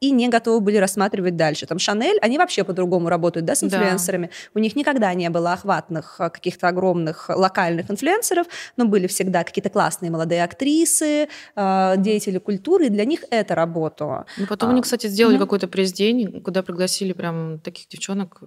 и 0.00 0.10
не 0.10 0.28
готовы 0.28 0.60
были 0.60 0.76
рассматривать 0.76 1.36
дальше. 1.36 1.66
Там 1.66 1.78
Шанель, 1.78 2.18
они 2.20 2.36
вообще 2.36 2.62
по-другому 2.64 3.08
работают, 3.08 3.46
да, 3.46 3.54
с 3.54 3.60
Да. 3.60 3.66
инфлюенсерами. 3.68 4.28
У 4.54 4.58
них 4.58 4.76
никогда 4.76 5.14
не 5.14 5.30
было 5.30 5.54
охватных 5.54 6.16
а, 6.20 6.28
каких-то 6.28 6.68
огромных 6.68 7.30
локальных 7.30 7.90
инфлюенсеров, 7.90 8.46
но 8.76 8.84
были 8.84 9.06
всегда 9.06 9.44
какие-то 9.44 9.70
классные 9.70 10.10
молодые 10.10 10.44
актрисы, 10.44 11.28
а, 11.54 11.96
деятели 11.96 12.38
культуры, 12.38 12.86
и 12.86 12.90
для 12.90 13.06
них 13.06 13.24
это 13.30 13.54
работало. 13.54 14.26
Ну, 14.36 14.46
потом 14.46 14.68
А, 14.68 14.72
они, 14.72 14.82
кстати, 14.82 15.06
сделали 15.06 15.36
мгм. 15.36 15.44
какой-то 15.44 15.68
пресс-день, 15.68 16.42
куда 16.42 16.62
пригласили 16.62 17.14
прям 17.14 17.58
таких 17.60 17.88
девчонок, 17.88 18.40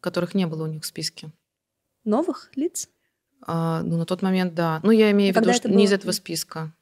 которых 0.00 0.34
не 0.34 0.46
было 0.46 0.64
у 0.64 0.66
них 0.66 0.82
в 0.82 0.86
списке. 0.86 1.30
Новых 2.04 2.50
лиц? 2.56 2.88
А, 3.46 3.82
ну, 3.82 3.96
на 3.98 4.06
тот 4.06 4.22
момент, 4.22 4.54
да. 4.54 4.80
Ну, 4.82 4.90
я 4.90 5.10
имею 5.10 5.32
в 5.32 5.36
виду, 5.36 5.52
что 5.52 5.68
это 5.68 5.76
не 5.76 5.84
из 5.84 5.90
было? 5.90 5.96
этого 5.98 6.12
списка. 6.12 6.72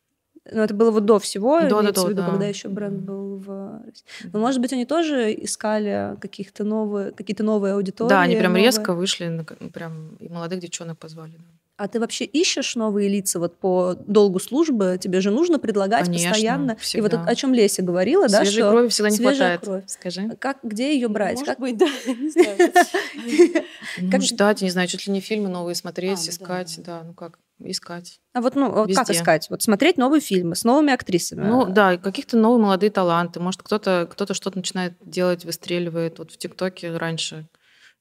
Ну, 0.50 0.60
это 0.60 0.74
было 0.74 0.90
вот 0.90 1.04
до 1.04 1.18
всего, 1.20 1.60
До, 1.60 1.82
в 1.82 1.92
до, 1.92 2.08
виду, 2.08 2.14
да. 2.14 2.28
когда 2.30 2.46
еще 2.46 2.68
бренд 2.68 3.00
был 3.02 3.36
в 3.38 3.82
России. 3.86 4.04
Но, 4.32 4.40
может 4.40 4.60
быть, 4.60 4.72
они 4.72 4.84
тоже 4.86 5.32
искали 5.32 6.16
каких-то 6.20 6.64
новые, 6.64 7.12
какие-то 7.12 7.44
новые 7.44 7.74
аудитории. 7.74 8.08
Да, 8.08 8.22
они 8.22 8.34
прям 8.34 8.52
новые. 8.52 8.64
резко 8.64 8.94
вышли, 8.94 9.46
прям 9.72 10.16
и 10.16 10.28
молодых 10.28 10.58
девчонок 10.58 10.98
позвали. 10.98 11.32
да. 11.36 11.44
А 11.82 11.88
ты 11.88 11.98
вообще 11.98 12.24
ищешь 12.26 12.76
новые 12.76 13.08
лица 13.08 13.40
вот 13.40 13.58
по 13.58 13.96
долгу 14.06 14.38
службы? 14.38 14.98
Тебе 15.00 15.20
же 15.20 15.32
нужно 15.32 15.58
предлагать 15.58 16.04
Конечно, 16.06 16.28
постоянно. 16.28 16.70
И 16.70 16.74
вот 17.00 17.10
всегда. 17.10 17.24
о 17.24 17.34
чем 17.34 17.52
Леся 17.54 17.82
говорила, 17.82 18.28
да, 18.28 18.44
Свежей 18.44 18.62
что 18.62 18.70
крови 18.70 18.88
всегда 18.88 19.10
не 19.10 19.16
свежая 19.16 19.58
хватает. 19.58 19.60
кровь. 19.62 19.84
Скажи. 19.88 20.36
как, 20.38 20.58
где 20.62 20.94
ее 20.94 21.08
брать? 21.08 21.38
Может 21.40 21.46
Как- 21.48 21.58
быть, 21.58 21.76
да. 21.76 21.88
Ну, 24.00 24.10
Как- 24.12 24.22
ждать, 24.22 24.62
не 24.62 24.70
знаю, 24.70 24.86
чуть 24.86 25.06
ли 25.08 25.12
не 25.12 25.18
фильмы 25.20 25.48
новые 25.48 25.74
смотреть, 25.74 26.20
А, 26.20 26.24
да, 26.24 26.30
искать, 26.30 26.80
да. 26.84 27.02
ну 27.04 27.14
как, 27.14 27.38
искать. 27.58 28.20
А 28.32 28.40
вот, 28.40 28.54
ну, 28.54 28.70
вот 28.70 28.94
как 28.94 29.08
Везде. 29.08 29.20
искать? 29.20 29.50
Вот 29.50 29.62
смотреть 29.62 29.96
новые 29.98 30.20
фильмы 30.20 30.54
с 30.54 30.62
новыми 30.62 30.92
актрисами. 30.92 31.44
Ну 31.44 31.66
да, 31.66 31.96
каких-то 31.96 32.36
новые 32.36 32.62
молодые 32.62 32.90
таланты. 32.90 33.40
Может, 33.40 33.62
кто-то 33.62 34.08
кто 34.10 34.32
что-то 34.32 34.56
начинает 34.58 34.94
делать, 35.04 35.44
выстреливает. 35.44 36.18
Вот 36.18 36.30
в 36.30 36.38
ТикТоке 36.38 36.96
раньше, 36.96 37.48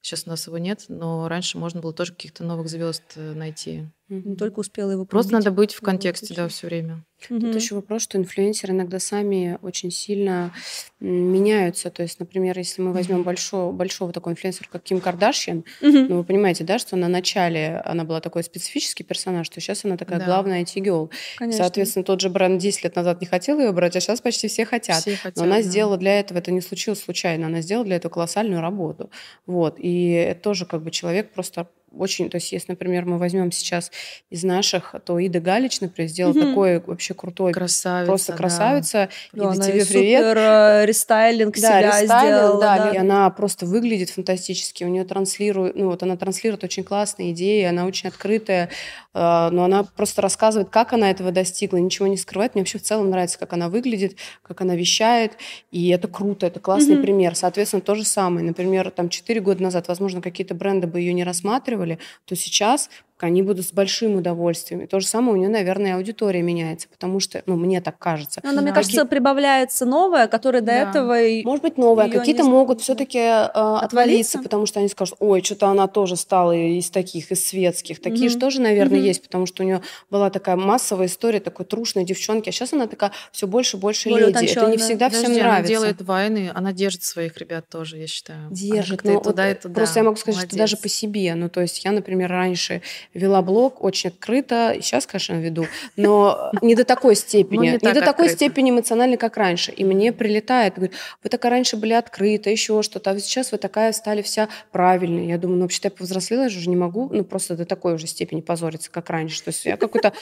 сейчас 0.02 0.26
у 0.26 0.30
нас 0.30 0.46
его 0.46 0.58
нет, 0.58 0.84
но 0.88 1.28
раньше 1.28 1.56
можно 1.58 1.80
было 1.80 1.92
тоже 1.92 2.12
каких-то 2.12 2.44
новых 2.44 2.68
звезд 2.68 3.02
э, 3.16 3.32
найти. 3.32 3.88
Не 4.20 4.36
только 4.36 4.60
успела 4.60 4.90
его 4.90 5.04
Просто 5.04 5.32
надо 5.32 5.50
быть 5.50 5.72
в 5.74 5.80
Ну, 5.82 5.86
контексте, 5.86 6.34
да, 6.34 6.48
все 6.48 6.66
время. 6.66 7.04
Мгм. 7.30 7.40
Тут 7.40 7.54
еще 7.54 7.76
вопрос, 7.76 8.02
что 8.02 8.18
инфлюенсеры 8.18 8.72
иногда 8.74 8.98
сами 8.98 9.56
очень 9.62 9.90
сильно 9.92 10.52
меняются. 10.98 11.90
То 11.90 12.02
есть, 12.02 12.18
например, 12.20 12.58
если 12.58 12.82
мы 12.82 12.92
возьмем 12.92 13.22
большого, 13.22 13.72
большого 13.72 14.12
такого 14.12 14.32
инфлюенсера, 14.32 14.68
как 14.70 14.82
Ким 14.82 15.00
Кардашьян, 15.00 15.64
Мгм. 15.80 16.06
ну, 16.08 16.16
вы 16.18 16.24
понимаете, 16.24 16.64
да, 16.64 16.78
что 16.78 16.96
на 16.96 17.08
начале 17.08 17.80
она 17.84 18.04
была 18.04 18.20
такой 18.20 18.42
специфический 18.42 19.04
персонаж, 19.04 19.46
что 19.46 19.60
сейчас 19.60 19.84
она 19.84 19.96
такая 19.96 20.18
Да. 20.18 20.24
главная. 20.26 20.64
Конечно. 20.64 21.08
Соответственно, 21.52 22.04
тот 22.04 22.20
же 22.20 22.28
бренд 22.28 22.60
10 22.60 22.84
лет 22.84 22.96
назад 22.96 23.20
не 23.20 23.26
хотел 23.26 23.58
ее 23.60 23.72
брать, 23.72 23.96
а 23.96 24.00
сейчас 24.00 24.20
почти 24.20 24.48
все 24.48 24.64
хотят. 24.64 25.00
Все 25.00 25.16
хотят, 25.16 25.36
Но 25.36 25.44
она 25.44 25.56
да. 25.56 25.62
сделала 25.62 25.96
для 25.96 26.18
этого, 26.18 26.38
это 26.38 26.50
не 26.50 26.60
случилось 26.60 27.00
случайно, 27.02 27.46
она 27.46 27.60
сделала 27.60 27.84
для 27.86 27.96
этого 27.96 28.12
колоссальную 28.12 28.60
работу. 28.60 29.10
Вот. 29.46 29.76
И 29.78 30.10
это 30.10 30.40
тоже 30.42 30.66
как 30.66 30.82
бы 30.82 30.90
человек 30.90 31.32
просто 31.32 31.68
очень, 31.96 32.30
то 32.30 32.36
есть 32.36 32.52
если, 32.52 32.72
например, 32.72 33.04
мы 33.04 33.18
возьмем 33.18 33.52
сейчас 33.52 33.90
из 34.30 34.44
наших, 34.44 34.94
то 35.04 35.18
Ида 35.18 35.40
Галич, 35.40 35.80
например, 35.80 36.08
сделала 36.10 36.32
Мгм. 36.34 36.48
такой 36.48 36.80
вообще 36.80 37.14
крутой, 37.14 37.52
Красавица. 37.52 38.06
просто 38.06 38.32
да. 38.32 38.38
красавица. 38.38 39.08
Да, 39.32 39.38
Ида, 39.44 39.50
она 39.52 39.64
тебе 39.66 39.84
привет. 39.86 40.20
супер 40.20 40.36
э, 40.38 40.86
рестайлинг 40.86 41.54
Да, 41.54 41.60
себя 41.60 41.80
рестайлинг, 42.02 42.08
сделала. 42.36 42.60
да, 42.60 42.76
да. 42.84 42.90
и 42.92 42.96
она 42.96 43.30
просто 43.30 43.66
выглядит 43.66 44.10
фантастически, 44.10 44.84
у 44.84 44.88
нее 44.88 45.04
транслирует, 45.04 45.76
ну 45.76 45.86
вот 45.86 46.02
она 46.02 46.16
транслирует 46.16 46.64
очень 46.64 46.84
классные 46.84 47.32
идеи, 47.32 47.64
она 47.64 47.84
очень 47.86 48.08
открытая, 48.08 48.68
э, 49.14 49.48
но 49.50 49.64
она 49.64 49.82
просто 49.84 50.22
рассказывает, 50.22 50.68
как 50.70 50.92
она 50.92 51.10
этого 51.10 51.32
достигла, 51.32 51.78
ничего 51.78 52.06
не 52.06 52.16
скрывает. 52.16 52.54
Мне 52.54 52.62
вообще 52.62 52.78
в 52.78 52.82
целом 52.82 53.10
нравится, 53.10 53.38
как 53.38 53.52
она 53.52 53.68
выглядит, 53.68 54.16
как 54.42 54.60
она 54.60 54.74
вещает, 54.76 55.32
и 55.70 55.88
это 55.88 56.08
круто, 56.08 56.46
это 56.46 56.60
классный 56.60 56.94
Мгм. 56.94 57.02
пример. 57.02 57.34
Соответственно, 57.34 57.82
то 57.82 57.94
же 57.94 58.04
самое. 58.04 58.46
Например, 58.46 58.90
там 58.90 59.08
4 59.08 59.40
года 59.40 59.62
назад, 59.62 59.88
возможно, 59.88 60.20
какие-то 60.20 60.54
бренды 60.54 60.86
бы 60.86 61.00
ее 61.00 61.12
не 61.12 61.24
рассматривали, 61.24 61.81
то 62.24 62.36
сейчас 62.36 62.90
они 63.26 63.42
будут 63.42 63.66
с 63.66 63.72
большим 63.72 64.16
удовольствием. 64.16 64.82
И 64.82 64.86
то 64.86 65.00
же 65.00 65.06
самое 65.06 65.34
у 65.34 65.36
нее, 65.36 65.48
наверное, 65.48 65.96
аудитория 65.96 66.42
меняется, 66.42 66.88
потому 66.88 67.20
что, 67.20 67.42
ну, 67.46 67.56
мне 67.56 67.80
так 67.80 67.98
кажется. 67.98 68.40
Но 68.42 68.50
она, 68.50 68.62
мне 68.62 68.70
Да. 68.70 68.76
кажется, 68.76 69.04
прибавляется 69.04 69.84
новое, 69.86 70.26
которое 70.28 70.60
до 70.60 70.66
Да. 70.66 70.90
этого... 70.90 71.22
и- 71.22 71.44
Может 71.44 71.62
быть, 71.62 71.78
новые, 71.78 72.08
Её 72.08 72.18
какие-то 72.18 72.44
могут 72.44 72.78
знаю. 72.78 72.82
все-таки 72.84 73.18
отвалиться, 73.18 73.84
Отвалиться? 73.86 74.38
потому 74.42 74.66
что 74.66 74.80
они 74.80 74.88
скажут, 74.88 75.16
ой, 75.20 75.42
что-то 75.42 75.68
она 75.68 75.86
тоже 75.86 76.16
стала 76.16 76.52
из 76.52 76.90
таких, 76.90 77.30
из 77.32 77.46
светских. 77.46 78.00
Такие 78.00 78.22
Мгм. 78.24 78.30
же 78.30 78.38
тоже, 78.38 78.60
наверное, 78.60 78.98
Мгм. 78.98 79.06
есть, 79.06 79.22
потому 79.22 79.46
что 79.46 79.62
у 79.62 79.66
нее 79.66 79.82
была 80.10 80.30
такая 80.30 80.56
массовая 80.56 81.06
история 81.06 81.40
такой 81.40 81.64
трушной 81.66 82.04
девчонки, 82.04 82.48
а 82.48 82.52
сейчас 82.52 82.72
она 82.72 82.86
такая 82.86 83.12
все 83.32 83.46
больше 83.46 83.76
и 83.76 83.80
больше 83.80 84.08
Более 84.10 84.28
леди. 84.28 84.44
Это 84.46 84.70
не 84.70 84.76
всегда 84.76 85.06
Подожди, 85.06 85.26
всем 85.26 85.34
она 85.40 85.44
нравится. 85.50 85.68
делает 85.72 86.02
войны, 86.02 86.50
она 86.54 86.72
держит 86.72 87.02
своих 87.02 87.36
ребят 87.38 87.68
тоже, 87.68 87.98
я 87.98 88.06
считаю. 88.06 88.46
Она 88.46 88.50
Держит, 88.56 89.02
как-то 89.02 89.08
но 89.12 89.20
и 89.20 89.22
туда, 89.22 89.48
вот 89.48 89.56
и 89.56 89.60
туда. 89.62 89.74
Просто 89.74 89.98
я 90.00 90.04
могу 90.04 90.16
сказать, 90.16 90.40
что 90.40 90.46
Молодец. 90.56 90.58
даже 90.58 90.76
по 90.82 90.88
себе. 90.88 91.34
Ну, 91.34 91.48
то 91.48 91.60
есть 91.60 91.84
я, 91.84 91.92
например, 91.92 92.30
раньше 92.30 92.82
вела 93.14 93.42
блог 93.42 93.82
очень 93.82 94.10
открыто, 94.10 94.76
сейчас, 94.80 95.06
конечно, 95.06 95.34
веду, 95.34 95.66
но 95.96 96.50
не 96.62 96.74
до 96.74 96.84
такой 96.84 97.14
степени, 97.16 97.56
ну, 97.56 97.62
не, 97.64 97.70
не 97.82 97.92
до 97.92 98.00
такой 98.00 98.28
степени 98.28 98.70
эмоционально, 98.70 99.16
как 99.16 99.36
раньше. 99.36 99.72
И 99.72 99.84
мне 99.84 100.12
прилетает, 100.12 100.74
говорит, 100.74 100.94
вы 101.22 101.30
такая 101.30 101.52
раньше 101.52 101.76
были 101.76 101.92
открыты, 101.92 102.50
еще 102.50 102.82
что-то, 102.82 103.10
а 103.10 103.18
сейчас 103.18 103.52
вы 103.52 103.58
такая 103.58 103.92
стали 103.92 104.22
вся 104.22 104.48
правильная. 104.70 105.26
Я 105.26 105.38
думаю, 105.38 105.58
ну, 105.58 105.64
вообще-то 105.64 105.88
я 105.88 105.90
повзрослела, 105.90 106.42
я 106.44 106.48
же 106.48 106.58
уже 106.58 106.68
не 106.68 106.76
могу, 106.76 107.08
ну, 107.12 107.24
просто 107.24 107.56
до 107.56 107.64
такой 107.64 107.94
уже 107.94 108.06
степени 108.06 108.40
позориться, 108.40 108.90
как 108.90 109.10
раньше. 109.10 109.42
То 109.42 109.48
есть 109.48 109.64
я 109.64 109.76
какой-то, 109.76 110.12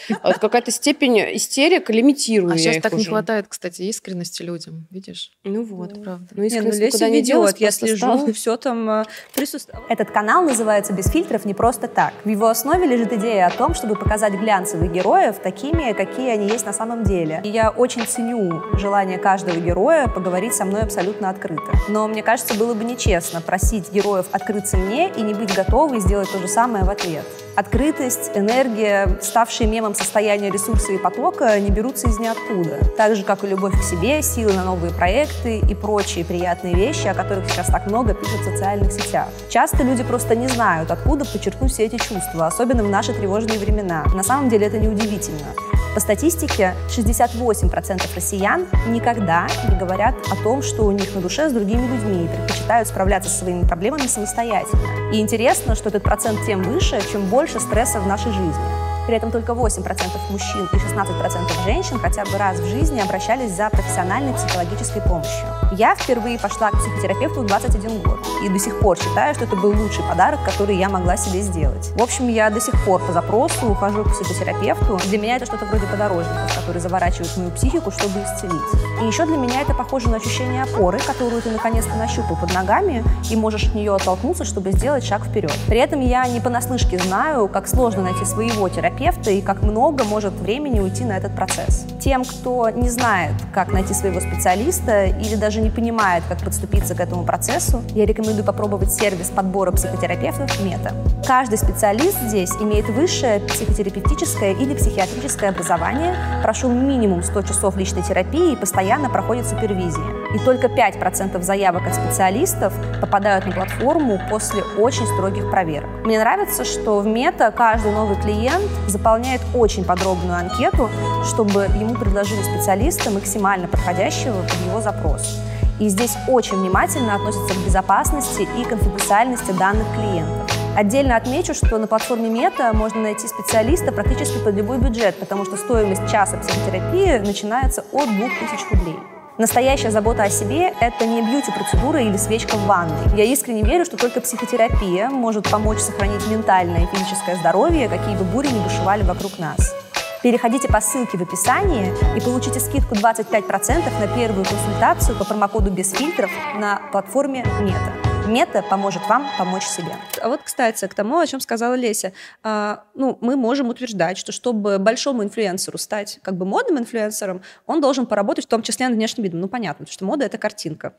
какая-то 0.41 0.71
степень 0.71 1.19
истерик 1.37 1.91
лимитирую. 1.91 2.53
А 2.53 2.59
сейчас 2.59 2.83
так 2.83 2.93
не 2.93 3.05
хватает, 3.05 3.47
кстати, 3.49 3.83
искренности 3.83 4.43
людям, 4.43 4.87
видишь? 4.91 5.33
Ну 5.45 5.63
вот, 5.63 6.03
правда. 6.03 6.29
Ну, 6.33 6.43
искренность 6.43 6.81
никуда 6.81 7.09
не 7.09 7.23
делать, 7.23 7.61
я 7.61 7.71
слежу, 7.71 8.33
все 8.33 8.57
там 8.57 8.89
э, 8.91 9.05
присутствует. 9.35 9.83
Этот 9.89 10.11
канал 10.11 10.45
называется 10.45 10.93
«Без 10.93 11.11
фильтров» 11.11 11.45
не 11.45 11.55
просто 11.55 11.89
так. 11.89 12.15
В 12.25 12.29
его 12.29 12.49
основе 12.49 12.80
лежит 12.87 13.13
идея 13.13 13.47
о 13.47 13.51
том, 13.51 13.75
чтобы 13.75 13.95
показать 13.95 14.35
глянцевых 14.35 14.91
героев 14.93 15.37
такими, 15.43 15.93
какие 15.93 16.31
они 16.31 16.47
есть 16.47 16.67
на 16.67 16.73
самом 16.73 17.05
деле. 17.05 17.41
И 17.45 17.49
я 17.49 17.71
очень 17.71 18.07
ценю 18.07 18.63
желание 18.75 19.19
каждого 19.19 19.57
героя 19.57 20.09
поговорить 20.09 20.55
со 20.55 20.65
мной 20.65 20.83
абсолютно 20.83 21.31
открыто. 21.31 21.73
Но 21.89 22.09
мне 22.09 22.23
кажется, 22.23 22.55
было 22.55 22.75
бы 22.75 22.85
нечестно 22.85 23.41
просить 23.41 23.93
героев 23.93 24.27
открыться 24.33 24.77
мне 24.77 25.09
и 25.11 25.23
не 25.23 25.35
быть 25.35 25.55
готовой 25.55 26.01
сделать 26.01 26.31
то 26.31 26.39
же 26.39 26.49
самое 26.49 26.85
в 26.85 26.91
ответ. 26.91 27.25
Открытость, 27.57 28.31
энергия, 28.35 29.19
ставшие 29.21 29.69
мемом 29.69 29.95
состояния 29.95 30.51
ресурса 30.51 30.93
и 30.93 30.99
потока 30.99 31.59
не 31.59 31.71
берутся 31.71 32.09
из 32.09 32.19
ниоткуда. 32.19 32.79
Так 32.97 33.17
же, 33.17 33.25
как 33.25 33.45
и 33.45 33.49
любовь 33.49 33.79
к 33.79 33.83
себе, 33.83 34.23
силы 34.23 34.53
на 34.53 34.65
новые 34.65 34.95
проекты 34.95 35.59
и 35.59 35.75
прочие 35.75 36.25
приятные 36.25 36.75
вещи, 36.75 37.09
о 37.09 37.15
которых 37.15 37.51
сейчас 37.51 37.67
так 37.67 37.87
много 37.87 38.15
пишут 38.15 38.41
в 38.41 38.45
социальных 38.45 38.93
сетях. 38.93 39.29
Часто 39.49 39.83
люди 39.83 40.03
просто 40.03 40.37
не 40.37 40.47
знают, 40.49 40.91
откуда 40.91 41.25
подчеркнуть 41.25 41.73
все 41.73 41.85
эти 41.85 41.97
чувства, 41.97 42.47
особенно 42.47 42.70
в 42.79 42.89
наши 42.89 43.13
тревожные 43.13 43.59
времена. 43.59 44.05
На 44.15 44.23
самом 44.23 44.49
деле 44.49 44.67
это 44.67 44.79
неудивительно. 44.79 45.47
По 45.95 46.01
статистике, 46.01 46.75
68% 46.89 48.01
россиян 48.15 48.67
никогда 48.89 49.49
не 49.69 49.77
говорят 49.77 50.15
о 50.31 50.37
том, 50.37 50.63
что 50.63 50.85
у 50.85 50.93
них 50.93 51.15
на 51.15 51.21
душе 51.21 51.51
с 51.51 51.53
другими 51.53 51.87
людьми 51.87 52.25
и 52.25 52.29
предпочитают 52.29 52.87
справляться 52.87 53.29
со 53.29 53.39
своими 53.39 53.67
проблемами 53.67 54.07
самостоятельно. 54.07 55.13
И 55.13 55.19
интересно, 55.19 55.75
что 55.75 55.89
этот 55.89 56.05
процент 56.05 56.39
тем 56.47 56.63
выше, 56.63 57.01
чем 57.11 57.27
больше 57.27 57.59
стресса 57.59 57.99
в 57.99 58.07
нашей 58.07 58.31
жизни. 58.31 58.90
При 59.11 59.17
этом 59.17 59.33
только 59.33 59.55
8% 59.55 59.83
мужчин 60.31 60.69
и 60.73 60.77
16% 60.77 61.65
женщин 61.65 61.99
хотя 61.99 62.25
бы 62.25 62.39
раз 62.39 62.61
в 62.61 62.67
жизни 62.67 63.01
обращались 63.01 63.51
за 63.51 63.69
профессиональной 63.69 64.33
психологической 64.35 65.03
помощью. 65.03 65.49
Я 65.73 65.97
впервые 65.97 66.39
пошла 66.39 66.71
к 66.71 66.79
психотерапевту 66.79 67.41
в 67.41 67.47
21 67.47 68.03
год 68.03 68.25
и 68.45 68.49
до 68.49 68.59
сих 68.61 68.79
пор 68.79 68.97
считаю, 68.97 69.35
что 69.35 69.45
это 69.45 69.57
был 69.57 69.71
лучший 69.71 70.05
подарок, 70.05 70.39
который 70.45 70.77
я 70.77 70.89
могла 70.89 71.17
себе 71.17 71.41
сделать. 71.41 71.91
В 71.97 72.03
общем, 72.03 72.29
я 72.29 72.51
до 72.51 72.61
сих 72.61 72.75
пор 72.85 73.01
по 73.01 73.13
запросу 73.13 73.67
ухожу 73.67 74.05
к 74.05 74.13
психотерапевту. 74.13 74.99
Для 75.09 75.19
меня 75.19 75.37
это 75.37 75.47
что-то 75.47 75.65
вроде 75.65 75.87
подорожника, 75.87 76.49
который 76.61 76.81
заворачивает 76.81 77.37
мою 77.37 77.51
психику, 77.51 77.91
чтобы 77.91 78.21
исцелить. 78.23 79.03
И 79.03 79.07
еще 79.07 79.27
для 79.27 79.37
меня 79.37 79.63
это 79.63 79.75
похоже 79.75 80.09
на 80.09 80.19
ощущение 80.19 80.63
опоры, 80.63 80.99
которую 81.01 81.43
ты 81.43 81.51
наконец-то 81.51 81.97
нащупал 81.97 82.37
под 82.37 82.55
ногами 82.55 83.03
и 83.29 83.35
можешь 83.35 83.65
от 83.65 83.75
нее 83.75 83.95
оттолкнуться, 83.95 84.45
чтобы 84.45 84.71
сделать 84.71 85.05
шаг 85.05 85.25
вперед. 85.25 85.53
При 85.67 85.79
этом 85.79 86.01
я 86.01 86.27
не 86.29 86.41
понаслышке 86.41 86.99
знаю, 86.99 87.49
как 87.49 87.67
сложно 87.67 88.03
найти 88.03 88.25
своего 88.25 88.69
терапевта, 88.69 89.00
терапевта 89.01 89.31
и 89.31 89.41
как 89.41 89.63
много 89.63 90.05
может 90.05 90.35
времени 90.35 90.81
уйти 90.81 91.05
на 91.05 91.17
этот 91.17 91.35
процесс. 91.35 91.87
Тем, 92.01 92.25
кто 92.25 92.69
не 92.71 92.91
знает, 92.91 93.33
как 93.53 93.73
найти 93.73 93.95
своего 93.95 94.21
специалиста 94.21 95.07
или 95.07 95.37
даже 95.37 95.61
не 95.61 95.71
понимает, 95.71 96.23
как 96.29 96.39
подступиться 96.39 96.95
к 96.95 97.01
этому 97.01 97.25
процессу, 97.25 97.83
я 97.95 98.07
рекомендую 98.07 98.45
попробовать 98.45 98.93
сервис 98.93 99.31
подбора 99.31 99.73
психотерапевтов 99.73 100.61
«Мета». 100.63 100.93
Каждый 101.27 101.59
специалист 101.59 102.19
здесь 102.23 102.51
имеет 102.61 102.89
высшее 102.89 103.41
психотерапевтическое 103.41 104.53
или 104.53 104.75
психиатрическое 104.75 105.51
образование, 105.51 106.15
прошел 106.43 106.71
минимум 106.71 107.23
100 107.23 107.43
часов 107.43 107.77
личной 107.77 108.03
терапии 108.03 108.53
и 108.53 108.57
постоянно 108.57 109.11
проходит 109.11 109.47
супервизии. 109.47 110.35
И 110.35 110.39
только 110.45 110.69
5% 110.69 111.43
заявок 111.43 111.87
от 111.87 111.95
специалистов 111.95 112.73
попадают 113.01 113.47
на 113.47 113.53
платформу 113.53 114.21
после 114.31 114.63
очень 114.79 115.07
строгих 115.07 115.51
проверок. 115.51 115.89
Мне 116.05 116.19
нравится, 116.19 116.65
что 116.65 117.01
в 117.01 117.07
Мета 117.07 117.51
каждый 117.51 117.93
новый 117.93 118.17
клиент 118.21 118.65
заполняет 118.91 119.41
очень 119.55 119.85
подробную 119.85 120.37
анкету, 120.37 120.89
чтобы 121.25 121.63
ему 121.79 121.95
предложили 121.95 122.43
специалиста, 122.43 123.11
максимально 123.11 123.69
подходящего 123.69 124.43
под 124.43 124.67
его 124.67 124.81
запрос. 124.81 125.39
И 125.79 125.89
здесь 125.89 126.15
очень 126.29 126.59
внимательно 126.59 127.15
относятся 127.15 127.55
к 127.55 127.65
безопасности 127.65 128.47
и 128.59 128.65
конфиденциальности 128.65 129.53
данных 129.53 129.87
клиентов. 129.95 130.51
Отдельно 130.77 131.17
отмечу, 131.17 131.55
что 131.55 131.79
на 131.79 131.87
платформе 131.87 132.29
Мета 132.29 132.73
можно 132.73 133.01
найти 133.01 133.27
специалиста 133.27 133.91
практически 133.91 134.39
под 134.39 134.55
любой 134.55 134.79
бюджет, 134.79 135.19
потому 135.19 135.45
что 135.45 135.57
стоимость 135.57 136.11
часа 136.11 136.37
психотерапии 136.37 137.19
начинается 137.19 137.85
от 137.93 138.09
2000 138.09 138.75
рублей. 138.75 139.20
Настоящая 139.41 139.91
забота 139.91 140.25
о 140.25 140.29
себе– 140.29 140.75
это 140.83 141.07
не 141.07 141.23
бьюти-процедура 141.23 142.03
или 142.03 142.19
свечка 142.19 142.57
в 142.57 142.67
ванной. 142.67 143.17
Я 143.17 143.25
искренне 143.25 143.63
верю, 143.63 143.87
что 143.87 143.97
только 143.97 144.21
психотерапия 144.21 145.09
может 145.09 145.49
помочь 145.49 145.79
сохранить 145.79 146.29
ментальное 146.29 146.85
и 146.85 146.95
физическое 146.95 147.37
здоровье, 147.37 147.89
какие 147.89 148.19
бы 148.19 148.25
бури 148.25 148.49
не 148.49 148.61
бушевали 148.61 149.03
вокруг 149.03 149.39
нас. 149.39 149.75
Переходите 150.23 150.69
по 150.69 150.83
ссылке 150.83 151.17
в 151.17 151.23
описании 151.23 151.91
и 152.15 152.21
получите 152.21 152.61
скидку 152.61 152.95
25% 152.95 153.99
на 153.99 154.15
первую 154.15 154.45
консультацию 154.45 155.17
по 155.17 155.25
промокоду 155.25 155.71
без 155.71 155.91
фильтров 155.91 156.31
на 156.57 156.83
платформе 156.93 157.43
Мета. 157.63 158.10
Мета 158.31 158.63
поможет 158.63 159.03
вам 159.09 159.27
помочь 159.37 159.65
себе. 159.65 159.93
А 160.23 160.29
вот, 160.29 160.43
кстати, 160.45 160.87
к 160.87 160.95
тому, 160.95 161.19
о 161.19 161.27
чем 161.27 161.41
сказала 161.41 161.75
Леся. 161.75 162.13
А, 162.45 162.85
ну, 162.95 163.19
мы 163.21 163.35
можем 163.35 163.69
утверждать, 163.69 164.17
что 164.19 164.31
чтобы 164.31 164.79
большому 164.79 165.25
инфлюенсеру 165.25 165.79
стать 165.79 166.21
как 166.23 166.37
бы 166.37 166.47
модным 166.47 166.79
инфлюенсером, 166.79 167.43
он 167.67 167.81
должен 167.81 168.07
поработать 168.07 168.45
в 168.45 168.49
том 168.49 168.63
числе 168.63 168.87
над 168.87 168.97
внешним 168.97 169.25
видом. 169.25 169.41
Ну, 169.41 169.49
понятно, 169.49 169.85
что 169.87 170.05
мода— 170.05 170.25
это 170.27 170.39
картинка. 170.39 170.95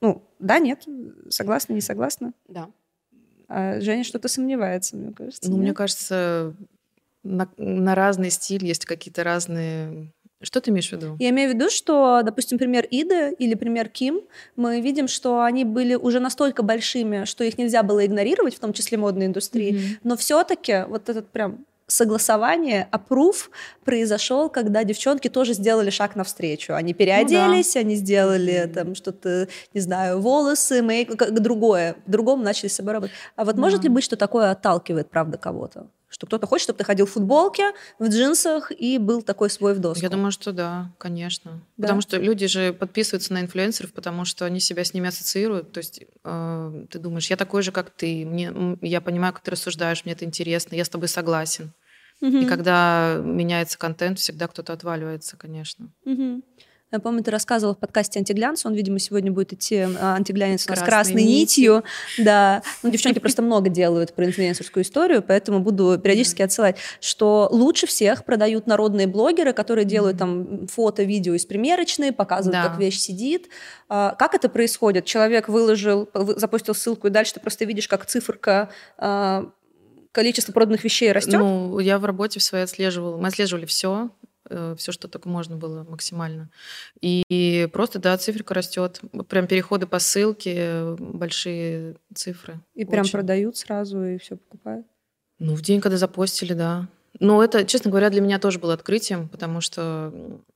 Ну, 0.00 0.22
да, 0.38 0.60
нет? 0.60 0.84
Согласна, 1.28 1.72
не 1.72 1.80
согласна? 1.80 2.32
Да. 2.46 2.68
А 3.48 3.80
Женя 3.80 4.04
что-то 4.04 4.28
сомневается, 4.28 4.96
мне 4.96 5.12
кажется. 5.12 5.50
Ну, 5.50 5.56
нет? 5.56 5.62
мне 5.62 5.74
кажется, 5.74 6.54
на, 7.24 7.48
на 7.56 7.96
разный 7.96 8.30
стиль 8.30 8.64
есть 8.64 8.84
какие-то 8.86 9.24
разные 9.24 10.12
что 10.42 10.60
ты 10.60 10.70
имеешь 10.70 10.88
в 10.88 10.92
виду? 10.92 11.16
Я 11.18 11.30
имею 11.30 11.50
в 11.50 11.54
виду, 11.54 11.70
что, 11.70 12.22
допустим, 12.22 12.58
пример 12.58 12.86
Иды 12.90 13.34
или 13.38 13.54
пример 13.54 13.88
Ким, 13.88 14.20
мы 14.54 14.80
видим, 14.80 15.08
что 15.08 15.42
они 15.42 15.64
были 15.64 15.94
уже 15.94 16.20
настолько 16.20 16.62
большими, 16.62 17.24
что 17.24 17.44
их 17.44 17.56
нельзя 17.58 17.82
было 17.82 18.04
игнорировать, 18.04 18.54
в 18.54 18.60
том 18.60 18.72
числе 18.72 18.98
модной 18.98 19.26
индустрии, 19.26 19.72
mm-hmm. 19.72 19.98
но 20.04 20.16
все-таки 20.16 20.84
вот 20.88 21.08
этот 21.08 21.28
прям 21.28 21.64
согласование, 21.86 22.88
опруф 22.90 23.50
произошел, 23.84 24.50
когда 24.50 24.82
девчонки 24.84 25.28
тоже 25.28 25.54
сделали 25.54 25.90
шаг 25.90 26.16
навстречу. 26.16 26.74
Они 26.74 26.92
переоделись, 26.94 27.74
ну, 27.74 27.80
да. 27.80 27.86
они 27.86 27.94
сделали 27.94 28.70
там 28.74 28.94
что-то, 28.94 29.48
не 29.72 29.80
знаю, 29.80 30.20
волосы, 30.20 30.82
мейк, 30.82 31.16
как 31.16 31.40
другое. 31.40 31.96
Другому 32.06 32.42
начали 32.42 32.68
с 32.68 32.74
собой 32.74 32.94
работать. 32.94 33.14
А 33.36 33.44
вот 33.44 33.54
да. 33.54 33.60
может 33.60 33.84
ли 33.84 33.88
быть, 33.88 34.04
что 34.04 34.16
такое 34.16 34.50
отталкивает, 34.50 35.08
правда, 35.08 35.38
кого-то? 35.38 35.86
Что 36.16 36.26
кто-то 36.26 36.46
хочет, 36.46 36.64
чтобы 36.64 36.78
ты 36.78 36.84
ходил 36.84 37.04
в 37.04 37.10
футболке, 37.10 37.74
в 37.98 38.08
джинсах 38.08 38.72
и 38.72 38.96
был 38.96 39.20
такой 39.20 39.50
свой 39.50 39.74
в 39.74 39.80
доску. 39.80 40.02
Я 40.02 40.08
думаю, 40.08 40.32
что 40.32 40.50
да, 40.52 40.90
конечно. 40.96 41.62
Да? 41.76 41.82
Потому 41.82 42.00
что 42.00 42.16
люди 42.16 42.46
же 42.46 42.72
подписываются 42.72 43.34
на 43.34 43.42
инфлюенсеров, 43.42 43.92
потому 43.92 44.24
что 44.24 44.46
они 44.46 44.58
себя 44.58 44.82
с 44.82 44.94
ними 44.94 45.08
ассоциируют. 45.08 45.72
То 45.72 45.78
есть 45.78 46.00
э, 46.24 46.84
ты 46.88 46.98
думаешь, 46.98 47.28
я 47.28 47.36
такой 47.36 47.60
же, 47.62 47.70
как 47.70 47.90
ты, 47.90 48.24
мне, 48.24 48.50
я 48.80 49.02
понимаю, 49.02 49.34
как 49.34 49.42
ты 49.42 49.50
рассуждаешь, 49.50 50.06
мне 50.06 50.14
это 50.14 50.24
интересно, 50.24 50.74
я 50.74 50.86
с 50.86 50.88
тобой 50.88 51.08
согласен. 51.08 51.74
Угу. 52.22 52.36
И 52.38 52.46
когда 52.46 53.20
меняется 53.22 53.76
контент, 53.76 54.18
всегда 54.18 54.48
кто-то 54.48 54.72
отваливается, 54.72 55.36
конечно. 55.36 55.92
Угу. 56.06 56.42
Я 56.92 57.00
помню, 57.00 57.24
ты 57.24 57.32
рассказывала 57.32 57.74
в 57.74 57.78
подкасте 57.78 58.20
«Антиглянц», 58.20 58.64
он, 58.64 58.74
видимо, 58.74 59.00
сегодня 59.00 59.32
будет 59.32 59.52
идти 59.52 59.80
а, 59.80 60.14
«Антиглянец» 60.14 60.68
нас 60.68 60.80
красной 60.80 61.24
нитью. 61.24 61.82
Да, 62.16 62.62
ну, 62.84 62.90
девчонки 62.90 63.18
просто 63.18 63.42
много 63.42 63.68
делают 63.68 64.14
про 64.14 64.24
инфлюенсерскую 64.24 64.84
историю, 64.84 65.20
поэтому 65.20 65.58
буду 65.58 65.98
периодически 65.98 66.42
отсылать, 66.42 66.76
что 67.00 67.48
лучше 67.50 67.88
всех 67.88 68.24
продают 68.24 68.68
народные 68.68 69.08
блогеры, 69.08 69.52
которые 69.52 69.84
делают 69.84 70.18
там 70.18 70.68
фото, 70.68 71.02
видео 71.02 71.34
из 71.34 71.44
примерочной, 71.44 72.12
показывают, 72.12 72.62
как 72.62 72.78
вещь 72.78 72.98
сидит. 72.98 73.48
А, 73.88 74.14
как 74.14 74.34
это 74.34 74.48
происходит? 74.48 75.06
Человек 75.06 75.48
выложил, 75.48 76.08
запустил 76.14 76.74
ссылку, 76.74 77.08
и 77.08 77.10
дальше 77.10 77.34
ты 77.34 77.40
просто 77.40 77.64
видишь, 77.64 77.88
как 77.88 78.06
циферка 78.06 78.70
а, 78.96 79.50
количество 80.12 80.52
проданных 80.52 80.84
вещей 80.84 81.10
растет? 81.10 81.40
Ну, 81.40 81.80
я 81.80 81.98
в 81.98 82.04
работе 82.04 82.38
в 82.38 82.44
своей 82.44 82.62
отслеживала. 82.62 83.16
Мы 83.16 83.26
отслеживали 83.26 83.66
все. 83.66 84.10
Э, 84.48 84.74
все, 84.78 84.92
что 84.92 85.08
только 85.08 85.28
можно 85.28 85.56
было 85.56 85.84
максимально. 85.84 86.50
И 87.00 87.68
просто, 87.72 87.98
да, 87.98 88.16
циферка 88.16 88.54
растет. 88.54 89.00
Прям 89.28 89.46
переходы 89.46 89.86
по 89.86 89.98
ссылке, 89.98 90.96
большие 90.98 91.96
цифры. 92.14 92.60
И 92.74 92.82
Очень. 92.82 92.90
прям 92.90 93.08
продают 93.08 93.56
сразу 93.56 94.02
и 94.02 94.18
все 94.18 94.36
покупают? 94.36 94.86
Ну, 95.38 95.54
в 95.54 95.62
день, 95.62 95.80
когда 95.80 95.96
запостили, 95.96 96.52
да. 96.52 96.88
Но 97.18 97.42
это, 97.42 97.64
честно 97.64 97.90
говоря, 97.90 98.10
для 98.10 98.20
меня 98.20 98.38
тоже 98.38 98.58
было 98.58 98.74
открытием, 98.74 99.28
потому 99.28 99.60
что 99.60 100.12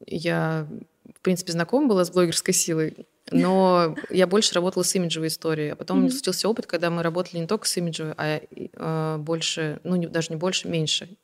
я 0.07 0.66
в 1.14 1.22
принципе, 1.22 1.53
знакома 1.53 1.87
была 1.87 2.05
с 2.05 2.11
блогерской 2.11 2.55
силой, 2.55 3.07
но 3.31 3.94
я 4.11 4.26
больше 4.26 4.55
работала 4.55 4.85
с 4.85 4.94
имиджевой 4.94 5.29
историей. 5.29 5.70
А 5.70 5.76
потом 5.76 6.07
mm-hmm. 6.07 6.11
случился 6.11 6.48
опыт, 6.48 6.66
когда 6.66 6.88
мы 6.88 7.03
работали 7.03 7.40
не 7.40 7.46
только 7.46 7.66
с 7.66 7.76
имиджевой, 7.76 8.14
а 8.16 8.40
э, 8.40 9.16
больше, 9.18 9.81
ну, 9.85 9.96
не, 9.96 10.07
даже 10.07 10.31
не 10.31 10.37
больше, 10.37 10.68
меньше 10.68 11.18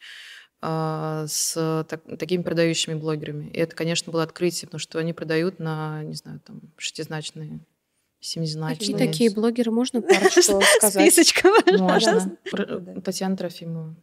с 0.60 1.84
так, 1.88 2.02
такими 2.18 2.42
продающими 2.42 2.94
блогерами. 2.94 3.50
И 3.50 3.58
это, 3.58 3.76
конечно, 3.76 4.10
было 4.10 4.22
открытие, 4.22 4.68
потому 4.68 4.80
что 4.80 4.98
они 4.98 5.12
продают 5.12 5.58
на, 5.58 6.02
не 6.02 6.14
знаю, 6.14 6.40
там, 6.40 6.60
шестизначные 6.76 7.60
семизначные. 8.20 8.78
Какие 8.78 8.96
такие 8.96 9.30
блогеры 9.30 9.70
можно 9.70 10.02
парочку 10.02 10.60
сказать? 10.78 11.12
Списочка 11.12 11.48
Можно. 11.78 12.36
Татьяна 13.04 13.36
Трофимова. 13.36 13.94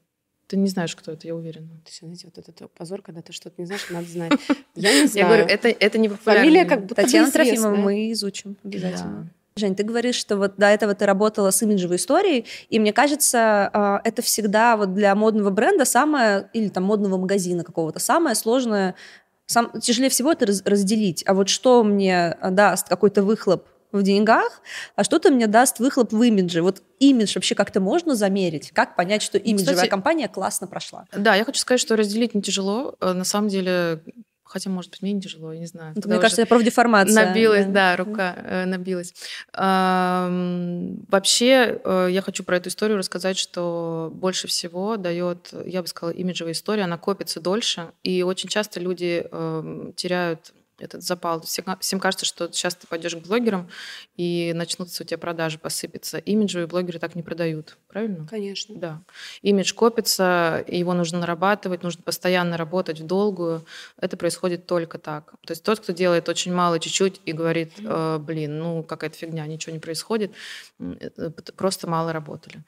Ты 0.47 0.57
не 0.57 0.67
знаешь, 0.67 0.95
кто 0.95 1.13
это, 1.13 1.25
я 1.25 1.35
уверена. 1.35 1.81
Ты 1.85 1.91
знаете, 1.99 2.27
вот 2.27 2.37
этот 2.37 2.71
позор, 2.73 3.01
когда 3.01 3.21
ты 3.21 3.33
что-то 3.33 3.55
не 3.57 3.65
знаешь, 3.65 3.89
надо 3.89 4.07
знать. 4.07 4.33
Я 4.75 5.01
не 5.01 5.07
знаю. 5.07 5.27
Я 5.27 5.27
говорю, 5.27 5.45
это, 5.45 5.67
это 5.69 5.97
не 5.97 6.09
популярно. 6.09 6.43
Фамилия 6.43 6.65
как 6.65 6.81
будто 6.81 6.95
Татьяна 6.95 7.31
Трофимова 7.31 7.75
мы 7.75 8.11
изучим 8.11 8.57
обязательно. 8.63 9.31
Жень, 9.55 9.75
ты 9.75 9.83
говоришь, 9.83 10.15
что 10.15 10.37
вот 10.37 10.55
до 10.57 10.65
этого 10.65 10.95
ты 10.95 11.05
работала 11.05 11.51
с 11.51 11.61
имиджевой 11.61 11.97
историей, 11.97 12.45
и 12.69 12.79
мне 12.79 12.91
кажется, 12.91 13.69
а, 13.71 14.01
это 14.03 14.23
всегда 14.23 14.75
вот 14.77 14.95
для 14.95 15.13
модного 15.13 15.51
бренда 15.51 15.85
самое, 15.85 16.49
или 16.53 16.69
там 16.69 16.83
модного 16.83 17.17
магазина 17.17 17.63
какого-то, 17.63 17.99
самое 17.99 18.35
сложное, 18.35 18.95
сам, 19.45 19.79
тяжелее 19.79 20.09
всего 20.09 20.31
это 20.31 20.47
разделить. 20.47 21.23
А 21.27 21.35
вот 21.35 21.49
что 21.49 21.83
мне 21.83 22.29
а, 22.29 22.49
даст 22.49 22.89
какой-то 22.89 23.21
выхлоп 23.21 23.67
в 23.91 24.01
деньгах, 24.01 24.61
а 24.95 25.03
что-то 25.03 25.29
мне 25.29 25.45
даст 25.45 25.79
выхлоп 25.79 26.11
в 26.11 26.23
имидже. 26.23 26.63
Вот 26.63 26.81
имидж 26.97 27.33
вообще 27.35 27.53
как-то 27.53 27.79
можно 27.79 28.15
замерить? 28.15 28.71
Как 28.71 28.95
понять, 28.95 29.21
что 29.21 29.37
имиджевая 29.37 29.75
Кстати, 29.75 29.89
компания 29.89 30.27
классно 30.27 30.65
прошла? 30.65 31.05
Да, 31.15 31.35
я 31.35 31.45
хочу 31.45 31.59
сказать, 31.59 31.79
что 31.79 31.95
разделить 31.95 32.33
не 32.33 32.41
тяжело. 32.41 32.95
Э, 32.99 33.13
на 33.13 33.23
самом 33.23 33.49
деле 33.49 34.01
Хотя, 34.53 34.69
может 34.69 34.91
быть, 34.91 35.01
мне 35.01 35.13
не 35.13 35.21
тяжело, 35.21 35.51
я 35.51 35.59
не 35.59 35.65
знаю. 35.65 35.95
Это, 35.97 36.07
мне 36.07 36.19
кажется, 36.19 36.45
профдеформация. 36.45 37.25
Набилась, 37.25 37.65
да, 37.65 37.71
да 37.71 37.95
рука 37.95 38.35
э, 38.37 38.65
набилась. 38.65 39.15
Эм, 39.57 41.03
вообще, 41.09 41.81
э, 41.83 42.09
я 42.11 42.21
хочу 42.21 42.43
про 42.43 42.57
эту 42.57 42.69
историю 42.69 42.99
рассказать, 42.99 43.35
что 43.35 44.11
больше 44.13 44.47
всего 44.47 44.95
дает, 44.97 45.51
я 45.65 45.81
бы 45.81 45.87
сказала, 45.87 46.13
имиджевая 46.13 46.53
история, 46.53 46.83
она 46.83 46.99
копится 46.99 47.39
дольше, 47.39 47.93
и 48.03 48.21
очень 48.21 48.47
часто 48.47 48.79
люди 48.79 49.25
э, 49.31 49.91
теряют 49.95 50.53
этот 50.79 51.03
запал. 51.03 51.41
Всем, 51.41 51.99
кажется, 51.99 52.25
что 52.25 52.51
сейчас 52.51 52.75
ты 52.75 52.87
пойдешь 52.87 53.15
к 53.15 53.19
блогерам, 53.19 53.69
и 54.15 54.51
начнутся 54.55 55.03
у 55.03 55.05
тебя 55.05 55.17
продажи 55.17 55.57
посыпятся. 55.57 56.17
Имиджевые 56.17 56.67
блогеры 56.67 56.99
так 56.99 57.15
не 57.15 57.23
продают, 57.23 57.77
правильно? 57.87 58.27
Конечно. 58.27 58.75
Да. 58.75 59.01
Имидж 59.41 59.73
копится, 59.73 60.63
его 60.67 60.93
нужно 60.93 61.19
нарабатывать, 61.19 61.83
нужно 61.83 62.03
постоянно 62.03 62.57
работать 62.57 62.99
в 62.99 63.05
долгую. 63.05 63.65
Это 63.97 64.17
происходит 64.17 64.65
только 64.65 64.97
так. 64.97 65.31
То 65.45 65.51
есть 65.51 65.63
тот, 65.63 65.79
кто 65.79 65.93
делает 65.93 66.29
очень 66.29 66.53
мало, 66.53 66.79
чуть-чуть, 66.79 67.21
и 67.25 67.33
говорит, 67.33 67.73
э, 67.79 68.17
блин, 68.19 68.59
ну 68.59 68.83
какая-то 68.83 69.17
фигня, 69.17 69.45
ничего 69.45 69.73
не 69.73 69.79
происходит, 69.79 70.31
просто 71.55 71.87
мало 71.87 72.13
работали. 72.13 72.63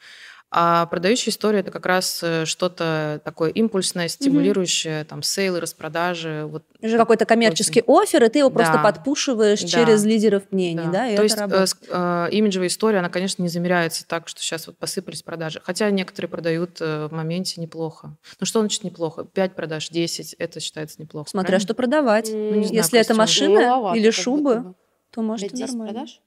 А 0.52 0.86
продающая 0.86 1.34
история 1.34 1.60
это 1.60 1.72
как 1.72 1.86
раз 1.86 2.22
э, 2.24 2.46
что-то 2.46 3.20
такое 3.26 3.50
импульсное, 3.50 4.08
стимулирующее, 4.08 5.02
угу. 5.02 5.10
там, 5.10 5.24
сейлы, 5.24 5.60
распродажи. 5.60 6.46
Вот, 6.46 6.64
Уже 6.82 6.98
какой-то 6.98 7.26
коммерческий 7.26 7.82
очень... 7.82 8.04
офер, 8.04 8.24
и 8.24 8.30
ты 8.30 8.40
его 8.40 8.50
да. 8.50 8.56
просто 8.56 8.78
подпушиваешь 8.80 9.62
да. 9.62 9.68
через 9.68 10.06
лидеров 10.06 10.44
мнений, 10.52 10.84
да? 10.86 10.92
да 10.92 11.10
и 11.10 11.16
То 11.16 11.24
есть 11.24 11.38
э, 11.38 11.66
э, 11.90 12.28
имиджевая 12.32 12.68
история, 12.70 13.00
она, 13.00 13.10
конечно, 13.10 13.42
не 13.42 13.50
замеряется 13.50 14.08
так, 14.08 14.28
что 14.28 14.40
сейчас 14.42 14.68
вот 14.68 14.78
посыпались 14.78 15.24
продажи. 15.24 15.62
Хотя 15.64 15.90
некоторые 15.90 16.30
продают 16.30 16.78
э, 16.80 17.08
в 17.08 17.12
моменте 17.12 17.60
неплохо. 17.60 18.16
Ну 18.40 18.46
что 18.46 18.60
значит 18.60 18.84
неплохо? 18.84 19.26
5 19.26 19.56
продаж, 19.56 19.90
10, 19.90 20.36
это 20.38 20.60
считается 20.60 21.02
неплохо. 21.02 21.30
Смотря 21.30 21.48
правильно? 21.48 21.66
что 21.66 21.74
продавать. 21.74 22.30
Ну, 22.32 22.52
знаю, 22.52 22.74
Если 22.74 23.00
это 23.00 23.14
машина 23.14 23.94
или 23.96 24.10
шубы, 24.12 24.76
то 25.12 25.22
может 25.22 25.54
и 25.54 25.60
нормально. 25.60 25.94
продаж? 25.94 26.22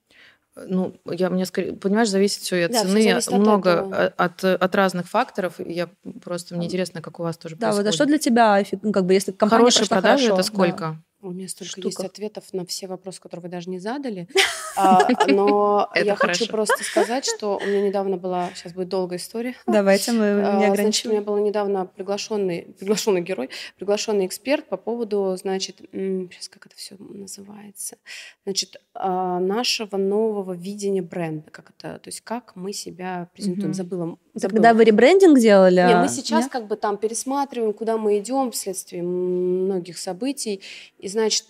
Ну, 0.67 0.95
я 1.05 1.31
мне 1.31 1.47
скорее, 1.47 1.75
понимаешь, 1.75 2.09
зависит 2.09 2.43
все 2.43 2.67
от 2.67 2.73
да, 2.73 2.83
цены, 2.83 3.21
все 3.21 3.37
много 3.37 4.13
от, 4.17 4.43
от, 4.43 4.63
от 4.63 4.75
разных 4.75 5.09
факторов. 5.09 5.55
Я 5.59 5.89
просто 6.23 6.57
мне 6.57 6.67
интересно, 6.67 7.03
как 7.03 7.21
у 7.21 7.23
вас 7.23 7.37
тоже 7.37 7.57
да, 7.57 7.69
происходит. 7.69 7.85
Да, 7.85 7.89
вот 7.89 7.93
а 7.93 7.95
что 7.95 8.07
для 8.07 8.19
тебя, 8.19 8.65
ну, 8.83 8.93
как 8.93 9.07
бы, 9.07 9.15
если 9.15 9.33
компания 9.33 9.61
Хорошие 9.61 9.89
продажи 9.89 10.29
хорошо, 10.29 10.35
это 10.35 10.43
сколько? 10.43 10.79
Да. 10.79 10.97
У 11.21 11.33
меня 11.33 11.49
столько 11.49 11.73
штуках. 11.73 11.87
есть 11.87 12.05
ответов 12.05 12.45
на 12.53 12.65
все 12.65 12.87
вопросы, 12.87 13.21
которые 13.21 13.45
вы 13.45 13.49
даже 13.49 13.71
не 13.71 13.79
задали. 13.79 14.29
А, 14.81 15.09
но 15.27 15.91
я 15.97 16.15
хочу 16.15 16.47
просто 16.47 16.85
сказать, 16.85 17.27
что 17.27 17.57
у 17.57 17.67
меня 17.67 17.83
недавно 17.83 18.17
была... 18.17 18.49
Сейчас 18.55 18.75
будет 18.75 18.89
долгая 18.89 19.19
история. 19.19 19.57
Давайте, 19.67 20.13
мы 20.13 20.19
не 20.21 20.67
ограничиваем. 20.67 20.75
Значит, 20.77 21.07
у 21.07 21.09
меня 21.11 21.21
был 21.21 21.39
недавно 21.39 21.87
приглашенный, 21.87 22.77
приглашенный 22.79 23.21
герой, 23.21 23.51
приглашенный 23.77 24.27
эксперт 24.27 24.69
по 24.69 24.77
поводу, 24.77 25.35
значит, 25.37 25.81
сейчас 25.91 26.49
как 26.49 26.67
это 26.67 26.77
все 26.77 26.95
называется, 27.01 27.97
значит, 28.45 28.81
а, 28.95 29.41
нашего 29.41 29.97
нового 29.97 30.53
видения 30.53 31.03
бренда. 31.03 31.51
Как 31.51 31.71
это, 31.71 31.99
то 31.99 32.09
есть 32.09 32.21
как 32.21 32.55
мы 32.55 32.73
себя 32.73 33.29
презентуем. 33.35 33.75
Забыла. 33.75 34.17
Забыла. 34.39 34.57
Когда 34.57 34.75
вы 34.75 34.85
ребрендинг 34.85 35.39
делали? 35.39 35.81
Нет, 35.87 35.99
мы 35.99 36.09
сейчас 36.09 36.45
Нет? 36.45 36.53
как 36.53 36.67
бы 36.67 36.77
там 36.77 36.97
пересматриваем, 36.97 37.73
куда 37.73 37.97
мы 37.97 38.19
идем 38.19 38.51
вследствие 38.51 39.03
многих 39.03 39.99
событий. 39.99 40.63
И, 40.99 41.09
значит, 41.09 41.47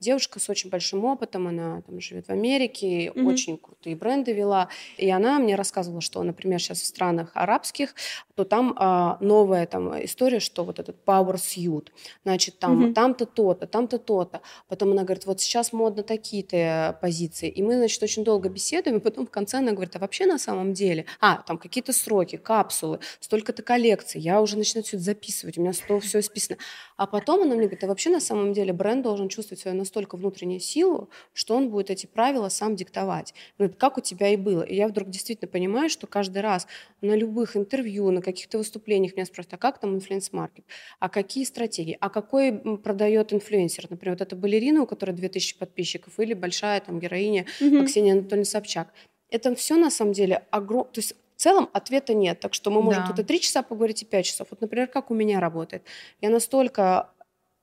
девушка 0.00 0.40
с 0.40 0.48
очень 0.48 0.70
большим 0.70 1.04
опытом, 1.04 1.48
она 1.48 1.82
там 1.82 2.00
живет 2.00 2.26
в 2.26 2.30
Америке, 2.30 3.06
mm-hmm. 3.06 3.26
очень 3.26 3.58
крутые 3.58 3.96
бренды 3.96 4.32
вела. 4.32 4.68
И 4.96 5.10
она 5.10 5.38
мне 5.38 5.54
рассказывала, 5.54 6.00
что, 6.00 6.22
например, 6.22 6.60
сейчас 6.60 6.80
в 6.80 6.86
странах 6.86 7.30
арабских, 7.34 7.94
то 8.34 8.44
там 8.44 8.74
а, 8.76 9.18
новая 9.20 9.66
там 9.66 10.04
история, 10.04 10.40
что 10.40 10.64
вот 10.64 10.78
этот 10.78 10.96
power 11.04 11.34
suit, 11.34 11.88
значит, 12.24 12.58
там, 12.58 12.86
mm-hmm. 12.86 12.92
там-то 12.94 13.26
то-то, 13.26 13.66
там-то 13.66 13.98
то-то. 13.98 14.40
Потом 14.68 14.92
она 14.92 15.02
говорит, 15.02 15.26
вот 15.26 15.40
сейчас 15.40 15.72
модно 15.72 16.02
такие-то 16.02 16.98
позиции. 17.00 17.48
И 17.48 17.62
мы, 17.62 17.76
значит, 17.76 18.02
очень 18.02 18.24
долго 18.24 18.48
беседуем, 18.48 18.98
и 18.98 19.00
потом 19.00 19.26
в 19.26 19.30
конце 19.30 19.58
она 19.58 19.72
говорит, 19.72 19.94
а 19.96 19.98
вообще 19.98 20.26
на 20.26 20.38
самом 20.38 20.72
деле, 20.72 21.06
а, 21.20 21.42
там 21.46 21.58
какие-то 21.80 21.98
сроки, 21.98 22.36
капсулы, 22.36 23.00
столько-то 23.20 23.62
коллекций, 23.62 24.20
я 24.20 24.40
уже 24.40 24.58
начинаю 24.58 24.84
все 24.84 24.96
это 24.96 25.04
записывать, 25.04 25.58
у 25.58 25.62
меня 25.62 25.72
стол 25.72 26.00
все 26.00 26.20
списано. 26.22 26.58
А 26.96 27.06
потом 27.06 27.42
она 27.42 27.54
мне 27.54 27.64
говорит, 27.64 27.84
а 27.84 27.86
вообще 27.86 28.10
на 28.10 28.20
самом 28.20 28.52
деле 28.52 28.72
бренд 28.72 29.02
должен 29.02 29.28
чувствовать 29.28 29.60
свою 29.60 29.76
настолько 29.76 30.16
внутреннюю 30.16 30.60
силу, 30.60 31.08
что 31.32 31.56
он 31.56 31.70
будет 31.70 31.90
эти 31.90 32.06
правила 32.06 32.50
сам 32.50 32.76
диктовать. 32.76 33.32
Говорит, 33.58 33.76
как 33.78 33.96
у 33.96 34.00
тебя 34.00 34.28
и 34.28 34.36
было. 34.36 34.62
И 34.62 34.74
я 34.74 34.88
вдруг 34.88 35.08
действительно 35.08 35.48
понимаю, 35.48 35.88
что 35.88 36.06
каждый 36.06 36.42
раз 36.42 36.66
на 37.00 37.16
любых 37.16 37.56
интервью, 37.56 38.10
на 38.10 38.20
каких-то 38.20 38.58
выступлениях 38.58 39.16
меня 39.16 39.24
спрашивают, 39.24 39.54
а 39.54 39.58
как 39.58 39.80
там 39.80 39.94
influence 39.94 40.33
market, 40.33 40.64
а 40.98 41.08
какие 41.08 41.44
стратегии, 41.44 41.96
а 42.00 42.10
какой 42.10 42.52
продает 42.78 43.32
инфлюенсер. 43.32 43.86
Например, 43.88 44.14
вот 44.14 44.20
эта 44.20 44.36
балерина, 44.36 44.82
у 44.82 44.86
которой 44.86 45.12
2000 45.12 45.58
подписчиков, 45.58 46.18
или 46.18 46.34
большая 46.34 46.80
там 46.80 47.00
героиня 47.00 47.46
mm-hmm. 47.60 47.86
Ксения 47.86 48.12
Анатольевна 48.12 48.44
Собчак. 48.44 48.92
Это 49.30 49.54
все 49.54 49.76
на 49.76 49.90
самом 49.90 50.12
деле 50.12 50.42
огромное... 50.50 50.92
То 50.92 50.98
есть 50.98 51.14
в 51.40 51.42
целом 51.42 51.70
ответа 51.72 52.12
нет, 52.12 52.38
так 52.38 52.52
что 52.52 52.70
мы 52.70 52.82
можем 52.82 53.04
да. 53.04 53.08
тут 53.08 53.20
и 53.20 53.22
три 53.22 53.40
часа 53.40 53.62
поговорить, 53.62 54.02
и 54.02 54.04
пять 54.04 54.26
часов. 54.26 54.48
Вот, 54.50 54.60
например, 54.60 54.88
как 54.88 55.10
у 55.10 55.14
меня 55.14 55.40
работает. 55.40 55.82
Я 56.20 56.28
настолько 56.28 57.14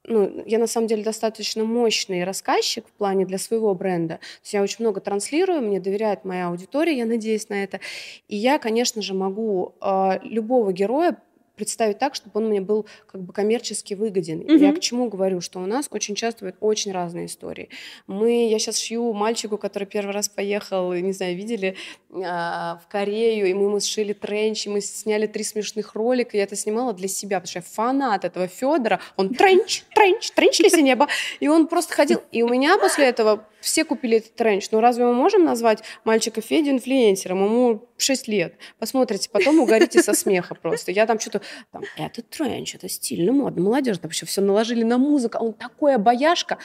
ну, 0.03 0.43
я 0.47 0.57
на 0.57 0.65
самом 0.65 0.87
деле 0.87 1.03
достаточно 1.03 1.63
мощный 1.63 2.23
рассказчик 2.23 2.87
в 2.87 2.91
плане 2.93 3.27
для 3.27 3.37
своего 3.37 3.75
бренда. 3.75 4.15
То 4.15 4.41
есть 4.41 4.53
я 4.53 4.63
очень 4.63 4.77
много 4.79 4.99
транслирую, 4.99 5.61
мне 5.61 5.79
доверяет 5.79 6.25
моя 6.25 6.47
аудитория, 6.47 6.97
я 6.97 7.05
надеюсь 7.05 7.49
на 7.49 7.63
это. 7.63 7.79
И 8.27 8.35
я, 8.35 8.57
конечно 8.57 9.03
же, 9.03 9.13
могу 9.13 9.75
э, 9.79 10.21
любого 10.23 10.73
героя 10.73 11.15
представить 11.57 11.99
так, 11.99 12.15
чтобы 12.15 12.39
он 12.39 12.49
мне 12.49 12.61
был 12.61 12.85
как 13.07 13.21
бы 13.21 13.33
коммерчески 13.33 13.93
выгоден. 13.95 14.41
Угу. 14.41 14.53
Я 14.53 14.73
к 14.73 14.79
чему 14.79 15.09
говорю, 15.09 15.41
что 15.41 15.59
у 15.59 15.65
нас 15.65 15.87
очень 15.91 16.15
часто 16.15 16.41
бывают 16.41 16.57
очень 16.61 16.91
разные 16.91 17.25
истории. 17.25 17.69
Мы, 18.05 18.47
я 18.49 18.59
сейчас 18.59 18.79
шью 18.79 19.11
мальчику, 19.13 19.57
который 19.57 19.85
первый 19.85 20.11
раз 20.11 20.29
поехал, 20.29 20.93
не 20.93 21.11
знаю, 21.11 21.35
видели, 21.35 21.75
а, 22.13 22.79
в 22.83 22.87
Корею, 22.87 23.47
и 23.47 23.53
мы 23.53 23.63
ему 23.63 23.79
сшили 23.79 24.13
тренч, 24.13 24.67
и 24.67 24.69
мы 24.69 24.81
сняли 24.81 25.27
три 25.27 25.43
смешных 25.43 25.95
ролика, 25.95 26.37
я 26.37 26.43
это 26.43 26.55
снимала 26.55 26.93
для 26.93 27.07
себя, 27.07 27.39
потому 27.39 27.49
что 27.49 27.59
я 27.59 27.63
фанат 27.63 28.23
этого 28.23 28.47
Федора, 28.47 28.99
он 29.15 29.33
тренч, 29.33 29.83
тренч, 29.93 30.31
тренч 30.31 30.59
леси 30.59 30.81
небо, 30.81 31.07
и 31.39 31.47
он 31.47 31.67
просто 31.67 31.93
ходил, 31.93 32.21
и 32.31 32.43
у 32.43 32.49
меня 32.49 32.77
после 32.77 33.07
этого 33.07 33.45
все 33.67 33.83
купили 33.83 34.17
этот 34.17 34.33
тренч. 34.35 34.71
Ну 34.71 34.79
разве 34.79 35.05
мы 35.05 35.13
можем 35.13 35.43
назвать 35.43 35.83
мальчика 36.05 36.39
Федю 36.39 36.71
инфлюенсером? 36.71 37.43
Ему 37.43 37.85
6 37.97 38.27
лет. 38.29 38.55
Посмотрите, 38.79 39.29
потом 39.29 39.59
угорите 39.59 40.01
со 40.01 40.13
смеха 40.13 40.55
просто. 40.55 40.93
Я 40.93 41.05
там 41.05 41.19
что-то, 41.19 41.41
там, 41.71 41.83
это 41.97 42.21
тренч, 42.21 42.75
это 42.75 42.87
стильно, 42.87 43.33
модно, 43.33 43.61
молодежь. 43.61 43.97
Там 43.97 44.03
вообще 44.03 44.25
все 44.25 44.39
наложили 44.41 44.83
на 44.83 44.97
музыку, 44.97 45.37
а 45.39 45.43
он 45.43 45.53
такой 45.53 45.95
обаяшка. 45.95 46.59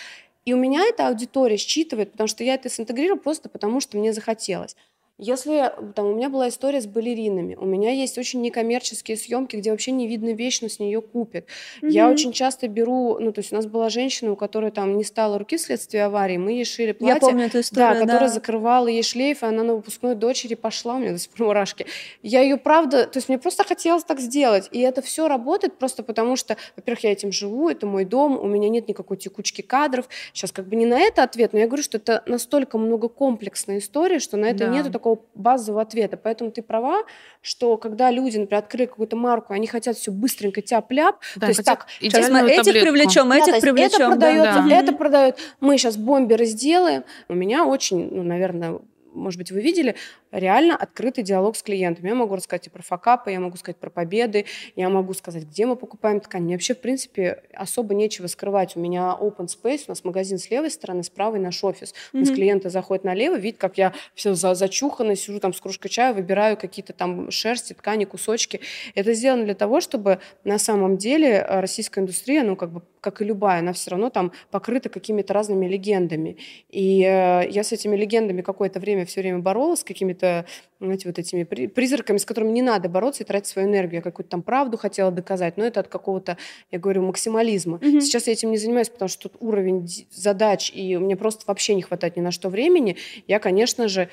И 0.45 0.55
у 0.55 0.57
меня 0.57 0.85
эта 0.87 1.09
аудитория 1.09 1.57
считывает, 1.57 2.13
потому 2.13 2.29
что 2.29 2.45
я 2.45 2.55
это 2.55 2.69
синтегрирую 2.69 3.21
просто 3.21 3.49
потому, 3.49 3.81
что 3.81 3.99
мне 3.99 4.13
захотелось. 4.13 4.77
Если 5.19 5.71
там 5.95 6.07
у 6.07 6.15
меня 6.15 6.29
была 6.31 6.49
история 6.49 6.81
с 6.81 6.87
балеринами, 6.87 7.55
у 7.55 7.65
меня 7.65 7.91
есть 7.91 8.19
очень 8.19 8.41
некоммерческие 8.41 9.17
съемки, 9.17 9.57
где 9.57 9.71
вообще 9.71 9.93
не 9.93 10.09
видно 10.09 10.33
вещь, 10.33 10.63
но 10.63 10.69
с 10.69 10.81
нее 10.81 11.01
купят. 11.01 11.45
Mm-hmm. 11.81 11.91
Я 11.91 12.09
очень 12.09 12.33
часто 12.33 12.67
беру, 12.67 13.19
ну 13.21 13.31
то 13.33 13.41
есть 13.41 13.53
у 13.53 13.57
нас 13.57 13.67
была 13.67 13.89
женщина, 13.89 14.33
у 14.33 14.37
которой 14.37 14.71
там 14.71 14.97
не 14.97 15.05
стало 15.05 15.39
руки 15.39 15.59
вследствие 15.59 16.07
аварии, 16.07 16.39
мы 16.39 16.53
ей 16.53 16.65
шили 16.65 16.93
платье, 16.93 17.15
Я 17.15 17.21
помню 17.21 17.47
эту 17.47 17.61
историю, 17.61 17.95
да, 17.95 18.01
которая 18.01 18.29
да. 18.29 18.35
закрывала 18.35 18.89
ей 18.89 19.03
шлейф, 19.03 19.43
и 19.43 19.47
она 19.47 19.63
на 19.63 19.75
выпускной 19.75 20.15
дочери 20.15 20.55
пошла, 20.55 20.95
у 20.95 20.99
меня 20.99 21.13
до 21.13 21.19
сих 21.19 21.31
пор 21.31 21.49
мурашки. 21.49 21.87
Я 22.23 22.41
ее 22.41 22.57
правда, 22.57 23.07
то 23.07 23.19
есть 23.19 23.29
мне 23.29 23.39
просто 23.39 23.65
хотелось 23.65 24.05
так 24.05 24.19
сделать, 24.19 24.69
и 24.73 24.81
это 24.81 25.03
все 25.03 25.29
работает 25.29 25.79
просто 25.79 26.03
потому, 26.03 26.37
что, 26.37 26.57
во-первых, 26.77 27.05
я 27.05 27.13
этим 27.13 27.33
живу, 27.33 27.69
это 27.69 27.87
мой 27.87 28.05
дом, 28.05 28.39
у 28.39 28.47
меня 28.47 28.69
нет 28.69 28.89
никакой 28.89 29.19
текучки 29.19 29.63
кадров. 29.63 30.09
Сейчас 30.33 30.53
как 30.53 30.67
бы 30.67 30.77
не 30.77 30.87
на 30.87 30.99
это 30.99 31.23
ответ, 31.23 31.53
но 31.53 31.59
я 31.59 31.67
говорю, 31.67 31.83
что 31.83 31.99
это 31.99 32.23
настолько 32.27 32.79
многокомплексная 32.79 33.79
история, 33.79 34.19
что 34.19 34.37
на 34.37 34.47
это 34.47 34.67
да. 34.67 34.69
нету 34.69 34.91
такого 35.03 35.19
базового 35.35 35.83
ответа. 35.83 36.17
Поэтому 36.17 36.53
ты 36.53 36.63
права, 36.63 37.03
что 37.41 37.77
когда 37.77 38.11
люди, 38.11 38.39
например, 38.39 38.63
открыли 38.63 38.87
какую-то 38.87 39.17
марку, 39.17 39.53
они 39.53 39.67
хотят 39.67 39.97
все 39.97 40.13
быстренько 40.13 40.63
тяп-ляп, 40.63 41.17
да, 41.35 41.47
то 41.47 41.49
есть 41.49 41.65
так, 41.65 41.87
сейчас 42.01 42.31
мы 42.31 42.49
этих 42.49 42.65
таблетку. 42.65 42.89
привлечем, 42.89 43.29
да, 43.29 43.39
этих 43.39 43.61
привлечем. 43.61 43.97
Это 43.97 44.07
продается, 44.11 44.65
да. 44.69 44.77
это 44.77 44.93
продают, 44.93 45.37
мы 45.61 45.77
сейчас 45.77 45.97
бомберы 45.97 46.45
сделаем. 46.45 47.03
У 47.29 47.35
меня 47.35 47.67
очень, 47.67 48.09
ну, 48.15 48.23
наверное, 48.23 48.79
может 49.13 49.39
быть, 49.39 49.51
вы 49.51 49.61
видели, 49.61 49.97
реально 50.33 50.75
открытый 50.75 51.23
диалог 51.23 51.57
с 51.57 51.63
клиентами. 51.63 52.09
Я 52.09 52.15
могу 52.15 52.35
рассказать 52.35 52.67
и 52.67 52.71
про 52.71 52.83
факапы, 52.83 53.31
я 53.31 53.41
могу 53.41 53.57
сказать 53.57 53.77
про 53.77 53.91
победы, 53.91 54.47
я 54.75 54.89
могу 54.89 55.13
сказать, 55.15 55.45
где 55.45 55.67
мы 55.67 55.77
покупаем 55.77 56.21
ткань. 56.21 56.43
Мне 56.43 56.55
вообще, 56.55 56.75
в 56.75 56.81
принципе, 56.81 57.43
особо 57.53 57.95
нечего 57.95 58.27
скрывать. 58.27 58.77
У 58.77 58.81
меня 58.81 59.17
open 59.21 59.47
space, 59.47 59.85
у 59.87 59.91
нас 59.91 60.05
магазин 60.05 60.39
с 60.39 60.51
левой 60.51 60.71
стороны, 60.71 61.03
с 61.03 61.11
правой 61.11 61.39
наш 61.39 61.63
офис. 61.63 61.93
Mm-hmm. 61.93 62.17
У 62.17 62.19
нас 62.19 62.31
клиенты 62.31 62.71
заходят 62.71 63.05
налево, 63.05 63.37
видят, 63.37 63.61
как 63.61 63.79
я 63.79 63.93
все 64.15 64.35
за 64.35 64.55
зачухана, 64.55 65.15
сижу 65.17 65.39
там 65.39 65.53
с 65.53 65.61
кружкой 65.61 65.91
чая, 65.91 66.15
выбираю 66.15 66.57
какие-то 66.57 66.93
там 66.93 67.31
шерсти, 67.31 67.75
ткани, 67.75 68.05
кусочки. 68.05 68.61
Это 68.95 69.13
сделано 69.13 69.45
для 69.45 69.55
того, 69.55 69.81
чтобы 69.81 70.19
на 70.45 70.59
самом 70.59 70.97
деле 70.97 71.29
э, 71.29 71.61
российская 71.61 72.01
индустрия, 72.01 72.43
ну, 72.43 72.57
как 72.57 72.73
бы, 72.73 72.83
как 73.01 73.21
и 73.21 73.25
любая, 73.25 73.61
она 73.61 73.73
все 73.73 73.91
равно 73.91 74.11
там 74.11 74.33
покрыта 74.51 74.89
какими-то 74.89 75.35
разными 75.35 75.67
легендами. 75.67 76.39
И 76.71 77.03
э, 77.03 77.49
я 77.51 77.65
с 77.65 77.73
этими 77.73 77.97
легендами 77.97 78.43
какое-то 78.43 78.81
время 78.81 79.05
все 79.05 79.21
время 79.21 79.39
боролась, 79.39 79.81
с 79.81 79.85
какими-то 79.85 80.22
какими-то, 80.23 80.47
знаете, 80.81 81.09
вот 81.09 81.19
этими 81.19 81.45
призраками, 81.45 82.19
с 82.19 82.25
которыми 82.25 82.53
не 82.53 82.63
надо 82.63 82.89
бороться 82.89 83.23
и 83.23 83.27
тратить 83.27 83.49
свою 83.49 83.69
энергию. 83.69 83.97
Я 83.97 84.03
какую-то 84.03 84.31
там 84.31 84.43
правду 84.43 84.77
хотела 84.77 85.11
доказать, 85.11 85.57
но 85.57 85.65
это 85.65 85.81
от 85.81 85.89
какого-то, 85.89 86.37
я 86.71 86.79
говорю, 86.79 87.03
максимализма. 87.03 87.79
Mm-hmm. 87.79 88.01
Сейчас 88.01 88.27
я 88.27 88.33
этим 88.33 88.51
не 88.51 88.59
занимаюсь, 88.59 88.89
потому 88.89 89.09
что 89.09 89.29
тут 89.29 89.37
уровень 89.41 89.89
задач, 90.11 90.71
и 90.75 90.97
мне 90.97 91.17
просто 91.17 91.45
вообще 91.47 91.75
не 91.75 91.83
хватает 91.83 92.17
ни 92.17 92.21
на 92.21 92.31
что 92.31 92.49
времени. 92.49 92.97
Я, 93.29 93.39
конечно 93.39 93.89
же, 93.89 94.09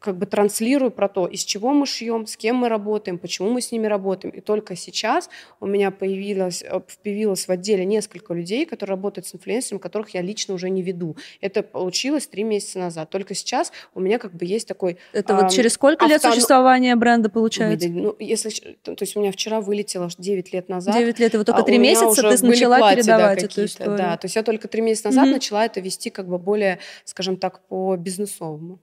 как 0.00 0.16
бы 0.16 0.26
транслирую 0.26 0.90
про 0.90 1.08
то, 1.08 1.26
из 1.26 1.42
чего 1.42 1.72
мы 1.72 1.86
шьем, 1.86 2.26
с 2.26 2.36
кем 2.36 2.56
мы 2.56 2.68
работаем, 2.68 3.18
почему 3.18 3.50
мы 3.50 3.60
с 3.60 3.72
ними 3.72 3.86
работаем. 3.86 4.32
И 4.32 4.40
только 4.40 4.76
сейчас 4.76 5.28
у 5.60 5.66
меня 5.66 5.90
появилось, 5.90 6.62
э, 6.62 6.80
появилось 7.02 7.48
в 7.48 7.50
отделе 7.50 7.84
несколько 7.84 8.32
людей, 8.32 8.64
которые 8.64 8.94
работают 8.94 9.26
с 9.26 9.34
инфлюенсерами, 9.34 9.80
которых 9.80 10.10
я 10.10 10.22
лично 10.22 10.54
уже 10.54 10.70
не 10.70 10.82
веду. 10.82 11.16
Это 11.40 11.62
получилось 11.62 12.28
три 12.28 12.44
месяца 12.44 12.78
назад. 12.78 13.10
Только 13.10 13.34
сейчас 13.34 13.72
у 13.94 14.00
меня 14.00 14.18
как 14.18 14.34
бы 14.34 14.44
есть 14.44 14.68
такой... 14.68 14.98
Это 15.12 15.32
эм, 15.32 15.40
вот 15.40 15.50
через 15.50 15.72
сколько 15.72 16.04
автон... 16.04 16.10
лет 16.10 16.22
существования 16.22 16.94
бренда 16.94 17.28
получается? 17.28 17.88
Ну, 17.88 18.14
если, 18.20 18.50
то 18.82 18.94
есть 19.00 19.16
у 19.16 19.20
меня 19.20 19.32
вчера 19.32 19.60
вылетело 19.60 20.08
9 20.16 20.52
лет 20.52 20.68
назад. 20.68 20.94
9 20.94 21.18
лет, 21.18 21.34
и 21.34 21.38
вот 21.38 21.46
только 21.46 21.62
3 21.62 21.74
а 21.74 21.78
месяца 21.78 22.22
ты 22.22 22.46
начала 22.46 22.78
платья, 22.78 22.96
передавать 22.96 23.40
да, 23.40 23.46
эту 23.46 23.64
историю. 23.64 23.96
Да, 23.96 24.16
то 24.16 24.26
есть 24.26 24.36
я 24.36 24.44
только 24.44 24.68
3 24.68 24.80
месяца 24.80 25.08
назад 25.08 25.26
mm-hmm. 25.26 25.32
начала 25.32 25.66
это 25.66 25.80
вести 25.80 26.10
как 26.10 26.28
бы 26.28 26.38
более, 26.38 26.78
скажем 27.04 27.36
так, 27.36 27.66
по 27.66 27.96
бизнесовому. 27.96 28.78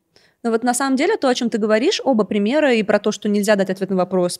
Но 0.46 0.52
вот 0.52 0.64
на 0.64 0.76
самом 0.76 0.96
деле 0.96 1.18
то, 1.18 1.28
о 1.28 1.34
чем 1.34 1.50
ты 1.50 1.58
говоришь, 1.58 2.00
оба 2.04 2.24
примера 2.24 2.72
и 2.72 2.84
про 2.84 3.00
то, 3.00 3.12
что 3.12 3.28
нельзя 3.28 3.56
дать 3.56 3.72
ответ 3.72 3.90
на 3.90 3.96
вопрос, 3.96 4.40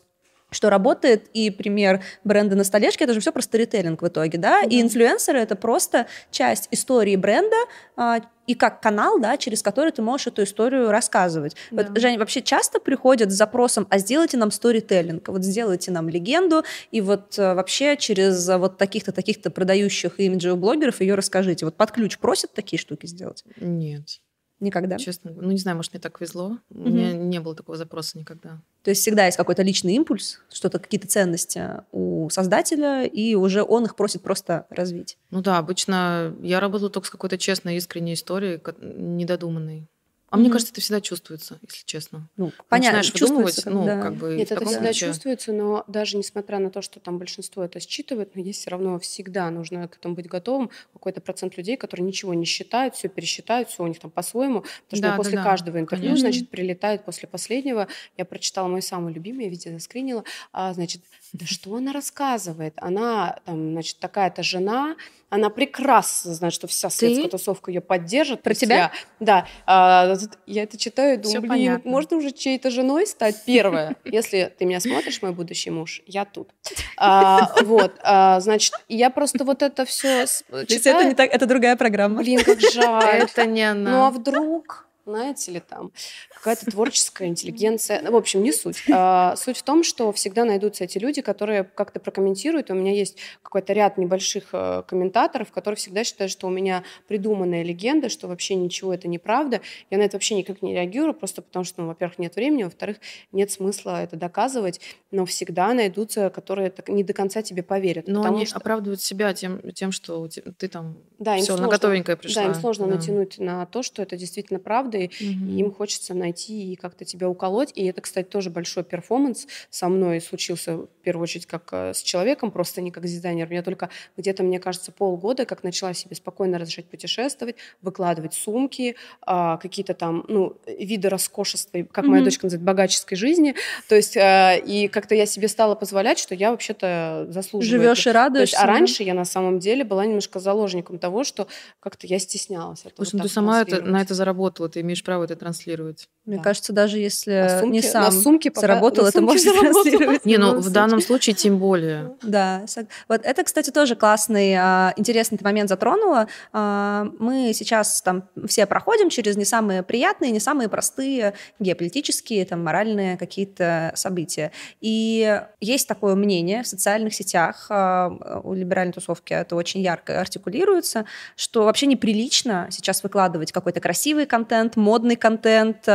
что 0.52 0.70
работает, 0.70 1.28
и 1.34 1.50
пример 1.50 2.04
бренда 2.24 2.56
на 2.56 2.64
столешке, 2.64 3.06
это 3.06 3.16
же 3.16 3.22
все 3.22 3.32
про 3.32 3.42
сторителлинг 3.42 4.04
в 4.04 4.08
итоге, 4.08 4.38
да, 4.38 4.62
mm-hmm. 4.62 4.70
и 4.70 4.82
инфлюенсеры 4.82 5.40
это 5.40 5.56
просто 5.56 6.06
часть 6.30 6.68
истории 6.70 7.16
бренда, 7.16 7.56
а, 7.98 8.20
и 8.46 8.54
как 8.54 8.82
канал, 8.82 9.20
да, 9.20 9.36
через 9.38 9.64
который 9.64 9.92
ты 9.92 10.04
можешь 10.04 10.28
эту 10.28 10.44
историю 10.44 10.92
рассказывать. 10.92 11.56
Да. 11.72 11.88
Вот, 11.88 12.00
Женя, 12.00 12.20
вообще 12.20 12.44
часто 12.44 12.80
приходят 12.80 13.32
с 13.32 13.34
запросом, 13.34 13.88
а 13.90 13.98
сделайте 13.98 14.38
нам 14.38 14.52
сторителлинг, 14.52 15.28
вот 15.28 15.44
сделайте 15.44 15.90
нам 15.90 16.08
легенду, 16.08 16.64
и 16.92 17.02
вот 17.02 17.34
а, 17.40 17.56
вообще 17.56 17.98
через 17.98 18.48
а, 18.48 18.60
вот 18.60 18.78
таких-то, 18.78 19.12
таких-то 19.12 19.50
продающих 19.50 20.20
имиджевых 20.20 20.60
блогеров 20.60 21.02
ее 21.02 21.16
расскажите. 21.16 21.66
Вот 21.66 21.76
под 21.76 21.90
ключ 21.90 22.20
просят 22.20 22.54
такие 22.54 22.80
штуки 22.80 23.08
сделать? 23.08 23.44
Нет. 23.60 24.20
Никогда? 24.60 24.98
Честно, 24.98 25.32
ну 25.32 25.52
не 25.52 25.58
знаю, 25.58 25.78
может, 25.78 25.94
мне 25.94 26.00
так 26.00 26.20
везло. 26.22 26.58
Угу. 26.70 26.84
У 26.84 26.90
меня 26.90 27.12
не 27.14 27.40
было 27.40 27.56
такого 27.56 27.78
запроса 27.78 28.18
никогда. 28.18 28.62
То 28.84 28.90
есть 28.90 29.02
всегда 29.02 29.26
есть 29.26 29.38
какой-то 29.38 29.64
личный 29.64 29.94
импульс, 29.96 30.40
что-то, 30.52 30.80
какие-то 30.80 31.08
ценности 31.08 31.84
у 31.92 32.30
создателя, 32.30 33.04
и 33.04 33.36
уже 33.36 33.64
он 33.64 33.86
их 33.86 33.96
просит 33.96 34.22
просто 34.22 34.66
развить. 34.70 35.18
Ну 35.30 35.42
да, 35.42 35.58
обычно 35.58 36.36
я 36.42 36.60
работала 36.60 36.90
только 36.90 37.08
с 37.08 37.12
какой-то 37.12 37.38
честной, 37.38 37.78
искренней 37.78 38.14
историей, 38.14 38.62
недодуманной. 38.82 39.88
А 40.30 40.36
mm-hmm. 40.36 40.40
мне 40.40 40.50
кажется, 40.50 40.74
это 40.74 40.82
всегда 40.82 41.02
чувствуется, 41.02 41.60
если 41.68 41.86
честно. 41.86 42.28
Ну, 42.36 42.52
понятно, 42.68 42.98
Начинаешь 42.98 43.22
выдумывать, 43.22 43.66
ну, 43.66 43.86
да. 43.86 44.02
как 44.02 44.16
бы... 44.16 44.36
Нет, 44.36 44.52
это 44.52 44.66
всегда 44.66 44.86
случае... 44.86 45.10
чувствуется, 45.10 45.54
но 45.54 45.84
даже 45.88 46.18
несмотря 46.18 46.60
на 46.60 46.72
то, 46.72 46.82
что 46.82 47.00
там 47.00 47.20
большинство 47.20 47.64
это 47.64 47.80
считывает, 47.80 48.36
но 48.36 48.42
есть 48.42 48.62
все 48.62 48.72
равно 48.72 48.98
всегда 49.00 49.50
нужно 49.52 49.88
к 49.88 49.98
этому 49.98 50.16
быть 50.16 50.28
готовым. 50.28 50.72
Какой-то 50.94 51.22
процент 51.22 51.58
людей, 51.58 51.78
которые 51.78 52.06
ничего 52.06 52.34
не 52.34 52.46
считают, 52.46 52.96
все 52.96 53.08
пересчитают, 53.08 53.70
все 53.70 53.84
у 53.84 53.88
них 53.88 54.00
там 54.00 54.10
по-своему. 54.10 54.62
Потому 54.62 54.98
что 54.98 55.02
да, 55.02 55.16
после 55.16 55.38
да, 55.38 55.44
каждого 55.44 55.80
интервью, 55.80 56.10
Конечно. 56.10 56.30
значит, 56.32 56.50
прилетает 56.50 57.06
после 57.06 57.28
последнего. 57.28 57.88
Я 58.18 58.26
прочитала 58.26 58.68
мой 58.68 58.82
самый 58.82 59.14
любимый, 59.14 59.46
я 59.46 59.50
видео 59.50 59.74
заскринила. 59.74 60.24
А, 60.52 60.74
значит, 60.74 61.02
да 61.36 61.46
что 61.46 61.76
она 61.76 61.92
рассказывает? 61.92 62.74
Она, 62.78 63.40
там, 63.46 63.72
значит, 63.72 64.00
такая-то 64.00 64.42
жена, 64.42 64.96
она 65.30 65.50
прекрасно 65.50 66.34
знает, 66.34 66.54
что 66.54 66.68
вся 66.68 66.90
светская 66.90 67.30
тусовка 67.30 67.72
ее 67.72 67.82
поддержит. 67.82 68.42
Про 68.42 68.54
тебя? 68.54 68.76
Я, 68.76 68.92
да. 69.20 69.48
А, 69.66 70.16
я 70.46 70.64
это 70.64 70.78
читаю 70.78 71.16
и 71.16 71.18
думаю, 71.18 71.32
Всё 71.32 71.40
блин, 71.42 71.50
понятно. 71.50 71.92
можно 71.92 72.18
уже 72.18 72.32
чьей-то 72.32 72.70
женой 72.70 73.06
стать 73.06 73.44
первая. 73.46 73.96
Если 74.06 74.54
ты 74.58 74.66
меня 74.66 74.80
смотришь, 74.80 75.22
мой 75.22 75.34
будущий 75.34 75.72
муж, 75.72 76.02
я 76.06 76.24
тут. 76.24 76.52
А, 76.96 77.54
вот, 77.64 77.94
а, 78.02 78.40
значит, 78.40 78.74
я 78.88 79.10
просто 79.10 79.44
вот 79.44 79.62
это 79.62 79.84
все 79.84 80.26
читаю. 80.68 80.98
это 80.98 81.10
не 81.10 81.16
так, 81.16 81.30
это 81.32 81.46
другая 81.46 81.76
программа. 81.76 82.22
Блин, 82.22 82.42
как 82.44 82.60
жаль. 82.62 83.24
Это 83.24 83.46
не 83.46 83.64
она. 83.64 83.92
Ну 83.92 84.06
а 84.06 84.12
вдруг? 84.12 84.88
Знаете 85.06 85.52
ли, 85.52 85.60
там 85.60 85.92
какая-то 86.34 86.66
творческая 86.72 87.28
интеллигенция. 87.28 88.10
В 88.10 88.16
общем, 88.16 88.42
не 88.42 88.52
суть. 88.52 88.84
А, 88.92 89.36
суть 89.36 89.58
в 89.58 89.64
том, 89.64 89.84
что 89.84 90.12
всегда 90.12 90.46
найдутся 90.46 90.84
эти 90.84 90.98
люди, 90.98 91.22
которые 91.22 91.64
как-то 91.64 92.00
прокомментируют. 92.00 92.72
У 92.72 92.74
меня 92.74 92.92
есть 92.92 93.18
какой-то 93.42 93.74
ряд 93.74 93.98
небольших 93.98 94.50
э, 94.54 94.84
комментаторов, 94.88 95.52
которые 95.52 95.78
всегда 95.78 96.04
считают, 96.04 96.32
что 96.32 96.48
у 96.48 96.50
меня 96.50 96.84
придуманная 97.08 97.64
легенда, 97.64 98.10
что 98.10 98.28
вообще 98.28 98.56
ничего 98.56 98.94
это 98.94 99.08
неправда. 99.08 99.62
Я 99.90 99.98
на 99.98 100.04
это 100.04 100.16
вообще 100.16 100.36
никак 100.36 100.62
не 100.62 100.74
реагирую, 100.74 101.14
просто 101.14 101.42
потому 101.42 101.66
что, 101.66 101.82
ну, 101.82 101.88
во-первых, 101.88 102.18
нет 102.18 102.36
времени, 102.36 102.64
во-вторых, 102.64 102.98
нет 103.32 103.52
смысла 103.52 104.02
это 104.04 104.16
доказывать. 104.16 104.82
Но 105.12 105.26
всегда 105.26 105.74
найдутся, 105.74 106.30
которые 106.30 106.74
не 106.88 107.04
до 107.04 107.14
конца 107.14 107.42
тебе 107.42 107.64
поверят. 107.64 108.08
Но 108.08 108.24
они 108.24 108.46
что... 108.46 108.58
оправдывают 108.58 109.02
себя 109.02 109.34
тем, 109.34 109.62
тем, 109.72 109.92
что 109.92 110.28
ты 110.58 110.68
там 110.68 110.98
да, 111.20 111.38
все 111.38 111.56
на 111.58 111.68
готовенькое 111.68 112.18
пришла. 112.18 112.44
Да, 112.44 112.50
им 112.50 112.56
сложно 112.56 112.88
да. 112.88 112.96
натянуть 112.96 113.38
на 113.38 113.66
то, 113.66 113.84
что 113.84 114.02
это 114.02 114.18
действительно 114.18 114.60
правда, 114.60 114.95
правдой, 114.96 115.12
угу. 115.20 115.52
и 115.52 115.60
им 115.60 115.72
хочется 115.72 116.14
найти 116.14 116.74
и 116.74 116.76
как-то 116.76 117.06
тебя 117.06 117.30
уколоть. 117.30 117.72
И 117.76 117.86
это, 117.86 118.02
кстати, 118.02 118.28
тоже 118.28 118.50
большой 118.50 118.84
перформанс 118.84 119.48
со 119.70 119.90
мной 119.90 120.22
случился, 120.22 120.78
в 120.78 120.88
первую 121.04 121.24
очередь, 121.24 121.46
как 121.46 121.70
э, 121.72 121.94
с 121.94 122.02
человеком, 122.02 122.52
просто 122.52 122.82
не 122.82 122.92
как 122.92 123.06
с 123.06 123.12
дизайнером. 123.12 123.52
Я 123.52 123.64
только 123.64 123.90
где-то, 124.18 124.44
мне 124.44 124.60
кажется, 124.60 124.92
полгода, 124.92 125.46
как 125.46 125.64
начала 125.64 125.94
себе 125.94 126.16
спокойно 126.16 126.58
разрешать 126.58 126.86
путешествовать, 126.86 127.56
выкладывать 127.82 128.34
сумки, 128.34 128.96
а, 129.22 129.58
какие-то 129.58 129.94
там, 129.94 130.26
ну, 130.28 130.58
виды 130.68 131.10
роскошества, 131.10 131.84
как 131.92 132.06
mm 132.06 132.10
моя 132.16 132.24
дочка 132.24 132.46
называет, 132.46 132.64
богаческой 132.64 133.18
жизни. 133.18 133.56
То 133.90 133.96
есть, 133.96 134.16
э, 134.16 134.62
и 134.66 134.88
как-то 134.88 135.16
я 135.16 135.26
себе 135.26 135.48
стала 135.48 135.76
позволять, 135.76 136.20
что 136.20 136.36
я 136.36 136.52
вообще-то 136.52 137.28
заслуживаю. 137.30 137.82
Живешь 137.82 138.08
и 138.08 138.12
радуешься. 138.12 138.56
Есть, 138.56 138.64
а 138.64 138.68
раньше 138.68 139.04
я 139.04 139.14
на 139.14 139.26
самом 139.26 139.60
деле 139.60 139.84
была 139.84 140.06
немножко 140.06 140.40
заложником 140.40 141.00
того, 141.00 141.24
что 141.24 141.48
как-то 141.80 142.08
я 142.08 142.20
стеснялась. 142.20 142.84
Слушай, 142.96 143.16
ну 143.16 143.24
ты 143.24 143.30
сама 143.30 143.62
это, 143.62 143.82
на 143.82 144.02
это 144.02 144.14
заработала, 144.14 144.70
ты 144.70 144.82
имеешь 144.86 145.04
право 145.04 145.26
это 145.26 145.36
транслировать. 145.36 146.08
Мне 146.26 146.38
да. 146.38 146.44
кажется, 146.44 146.74
даже 146.74 146.98
если 146.98 147.60
сумке, 147.60 147.70
не 147.70 147.82
сам 147.84 148.12
сумке 148.12 148.52
заработал, 148.56 149.06
пока, 149.06 149.10
это 149.10 149.22
можно 149.22 149.54
транслировать. 149.54 150.26
Не, 150.26 150.38
ну 150.38 150.60
в 150.60 150.72
данном 150.72 151.00
случае 151.00 151.36
тем 151.36 151.60
более. 151.60 152.16
Да. 152.24 152.66
Вот 153.08 153.22
это, 153.24 153.44
кстати, 153.44 153.70
тоже 153.70 153.96
классный, 153.96 154.56
а, 154.56 154.94
интересный 154.98 155.38
момент 155.42 155.70
затронула. 155.70 156.28
А, 156.52 157.08
мы 157.20 157.52
сейчас 157.54 158.02
там 158.02 158.24
все 158.48 158.66
проходим 158.66 159.10
через 159.10 159.38
не 159.38 159.46
самые 159.46 159.84
приятные, 159.84 160.32
не 160.32 160.40
самые 160.40 160.68
простые 160.68 161.36
геополитические, 161.60 162.46
там, 162.46 162.64
моральные 162.64 163.18
какие-то 163.18 163.92
события. 163.96 164.52
И 164.82 165.42
есть 165.60 165.88
такое 165.88 166.16
мнение 166.16 166.64
в 166.64 166.68
социальных 166.68 167.14
сетях, 167.14 167.68
а, 167.70 168.42
у 168.44 168.54
либеральной 168.54 168.94
тусовки 168.94 169.34
это 169.34 169.56
очень 169.56 169.82
ярко 169.82 170.20
артикулируется, 170.20 171.06
что 171.36 171.66
вообще 171.66 171.86
неприлично 171.86 172.68
сейчас 172.72 173.04
выкладывать 173.04 173.52
какой-то 173.52 173.80
красивый 173.80 174.26
контент, 174.26 174.75
модный 174.76 175.16
контент, 175.16 175.88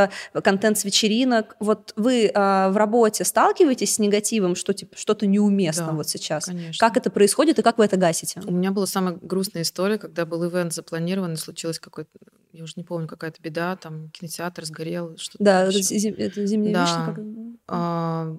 контент 0.42 0.78
с 0.78 0.84
вечеринок. 0.84 1.56
Вот 1.60 1.92
вы 1.96 2.26
э, 2.26 2.30
в 2.32 2.76
работе 2.76 3.24
сталкиваетесь 3.24 3.94
с 3.94 3.98
негативом, 3.98 4.54
что 4.54 4.72
типа 4.72 4.96
что-то 4.96 5.26
неуместно 5.26 5.86
да, 5.86 5.92
вот 5.92 6.08
сейчас? 6.08 6.46
Конечно. 6.46 6.78
Как 6.78 6.96
это 6.96 7.10
происходит 7.10 7.58
и 7.58 7.62
как 7.62 7.78
вы 7.78 7.84
это 7.84 7.96
гасите? 7.96 8.40
У 8.44 8.52
меня 8.52 8.70
была 8.70 8.86
самая 8.86 9.18
грустная 9.20 9.62
история, 9.62 9.98
когда 9.98 10.26
был 10.26 10.48
ивент 10.48 10.72
запланирован, 10.72 11.34
и 11.34 11.36
случилось 11.36 11.78
какой-то 11.78 12.10
я 12.52 12.64
уже 12.64 12.74
не 12.76 12.82
помню, 12.82 13.06
какая-то 13.06 13.40
беда, 13.40 13.76
там 13.76 14.10
кинотеатр 14.10 14.64
сгорел, 14.64 15.16
что-то. 15.16 15.44
Да, 15.44 15.62
это, 15.64 15.80
зим, 15.80 16.14
это 16.18 16.46
зимняя 16.46 16.74
да. 16.74 16.82
вишня. 16.84 17.14
Как... 17.14 17.24
А, 17.68 18.36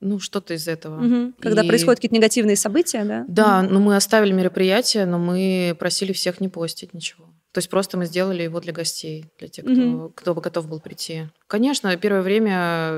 ну, 0.00 0.18
что-то 0.18 0.54
из 0.54 0.68
этого. 0.68 1.04
Угу. 1.04 1.32
Когда 1.40 1.62
и... 1.62 1.68
происходят 1.68 1.98
какие-то 1.98 2.16
негативные 2.16 2.56
события, 2.56 3.04
да? 3.04 3.24
Да, 3.28 3.60
угу. 3.60 3.74
ну 3.74 3.80
мы 3.80 3.96
оставили 3.96 4.32
мероприятие, 4.32 5.06
но 5.06 5.18
мы 5.18 5.76
просили 5.78 6.12
всех 6.12 6.40
не 6.40 6.48
постить 6.48 6.94
ничего. 6.94 7.26
То 7.52 7.58
есть 7.58 7.70
просто 7.70 7.96
мы 7.96 8.04
сделали 8.04 8.42
его 8.42 8.60
для 8.60 8.72
гостей, 8.74 9.26
для 9.38 9.48
тех, 9.48 9.64
кто, 9.64 9.72
угу. 9.72 10.12
кто 10.14 10.34
бы 10.34 10.42
готов 10.42 10.68
был 10.68 10.80
прийти. 10.80 11.28
Конечно, 11.46 11.96
первое 11.96 12.22
время 12.22 12.90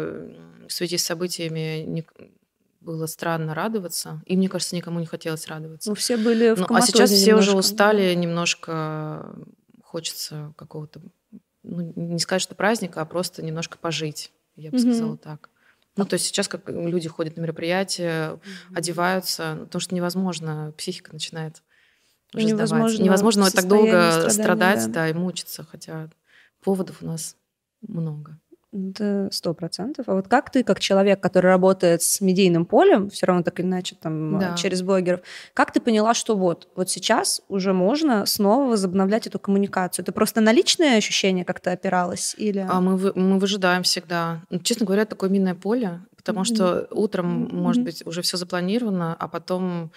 в 0.66 0.72
связи 0.72 0.99
с 0.99 1.05
событиями 1.05 1.84
не, 1.86 2.05
было 2.80 3.07
странно 3.07 3.55
радоваться. 3.55 4.22
И 4.26 4.36
мне 4.36 4.49
кажется, 4.49 4.74
никому 4.74 4.99
не 4.99 5.07
хотелось 5.07 5.46
радоваться. 5.46 5.88
Ну, 5.88 5.94
все 5.94 6.16
были 6.16 6.55
в 6.55 6.61
ну, 6.61 6.66
А 6.70 6.80
сейчас 6.80 7.11
все 7.11 7.26
немножко. 7.26 7.51
уже 7.51 7.59
устали 7.59 8.14
немножко 8.14 9.34
хочется 9.82 10.53
какого-то, 10.57 11.01
ну, 11.62 11.92
не 11.94 12.18
сказать, 12.18 12.42
что 12.42 12.55
праздника, 12.55 13.01
а 13.01 13.05
просто 13.05 13.42
немножко 13.42 13.78
пожить, 13.78 14.32
я 14.57 14.70
бы 14.70 14.76
mm-hmm. 14.76 14.80
сказала 14.80 15.16
так. 15.16 15.51
Ну, 15.99 16.05
то 16.07 16.14
есть 16.14 16.26
сейчас 16.26 16.49
как 16.49 16.68
люди 16.68 17.09
ходят 17.09 17.36
на 17.36 17.42
мероприятия, 17.42 18.30
mm-hmm. 18.30 18.76
одеваются, 18.76 19.55
ну, 19.55 19.64
потому 19.66 19.80
что 19.80 19.94
невозможно, 19.94 20.72
психика 20.76 21.12
начинает 21.12 21.62
уже 22.34 22.46
невозможно 22.46 22.88
сдавать. 22.88 23.05
Невозможно 23.05 23.51
так 23.51 23.66
долго 23.66 24.30
страдать, 24.30 24.86
да. 24.86 24.92
да, 24.92 25.09
и 25.09 25.12
мучиться, 25.12 25.66
хотя 25.68 26.09
поводов 26.62 27.03
у 27.03 27.07
нас 27.07 27.36
много. 27.80 28.38
Это 28.71 29.29
сто 29.33 29.55
процентов. 29.55 30.09
А 30.09 30.14
вот 30.14 30.29
как 30.29 30.51
ты, 30.51 30.62
как 30.62 30.79
человек, 30.79 31.21
который 31.21 31.47
работает 31.47 32.03
с 32.03 32.21
медийным 32.21 32.66
полем, 32.66 33.09
все 33.09 33.25
равно 33.27 33.43
так 33.43 33.59
или 33.61 33.66
иначе 33.66 33.97
там 33.97 34.39
да. 34.39 34.57
через 34.57 34.83
блогеров, 34.83 35.21
как 35.55 35.73
ты 35.73 35.81
поняла, 35.81 36.12
что 36.12 36.37
вот, 36.37 36.69
вот 36.77 36.91
сейчас 36.91 37.41
уже 37.49 37.73
можно 37.73 38.27
снова 38.27 38.71
возобновлять 38.71 39.27
эту 39.27 39.39
коммуникацию? 39.39 40.03
Это 40.03 40.12
просто 40.12 40.43
на 40.43 40.53
личное 40.53 40.99
ощущение 40.99 41.47
как-то 41.47 41.73
опиралось? 41.73 42.35
Или... 42.37 42.66
А 42.69 42.81
мы, 42.81 43.12
мы 43.14 43.39
выжидаем 43.39 43.85
всегда. 43.85 44.43
Ну, 44.51 44.59
честно 44.59 44.85
говоря, 44.85 45.07
такое 45.07 45.31
минное 45.31 45.55
поле, 45.55 46.01
потому 46.16 46.43
mm-hmm. 46.43 46.55
что 46.55 46.89
утром, 46.91 47.45
mm-hmm. 47.45 47.55
может 47.55 47.83
быть, 47.83 48.07
уже 48.07 48.21
все 48.21 48.37
запланировано, 48.37 49.16
а 49.19 49.29
потом 49.29 49.85
а, 49.85 49.89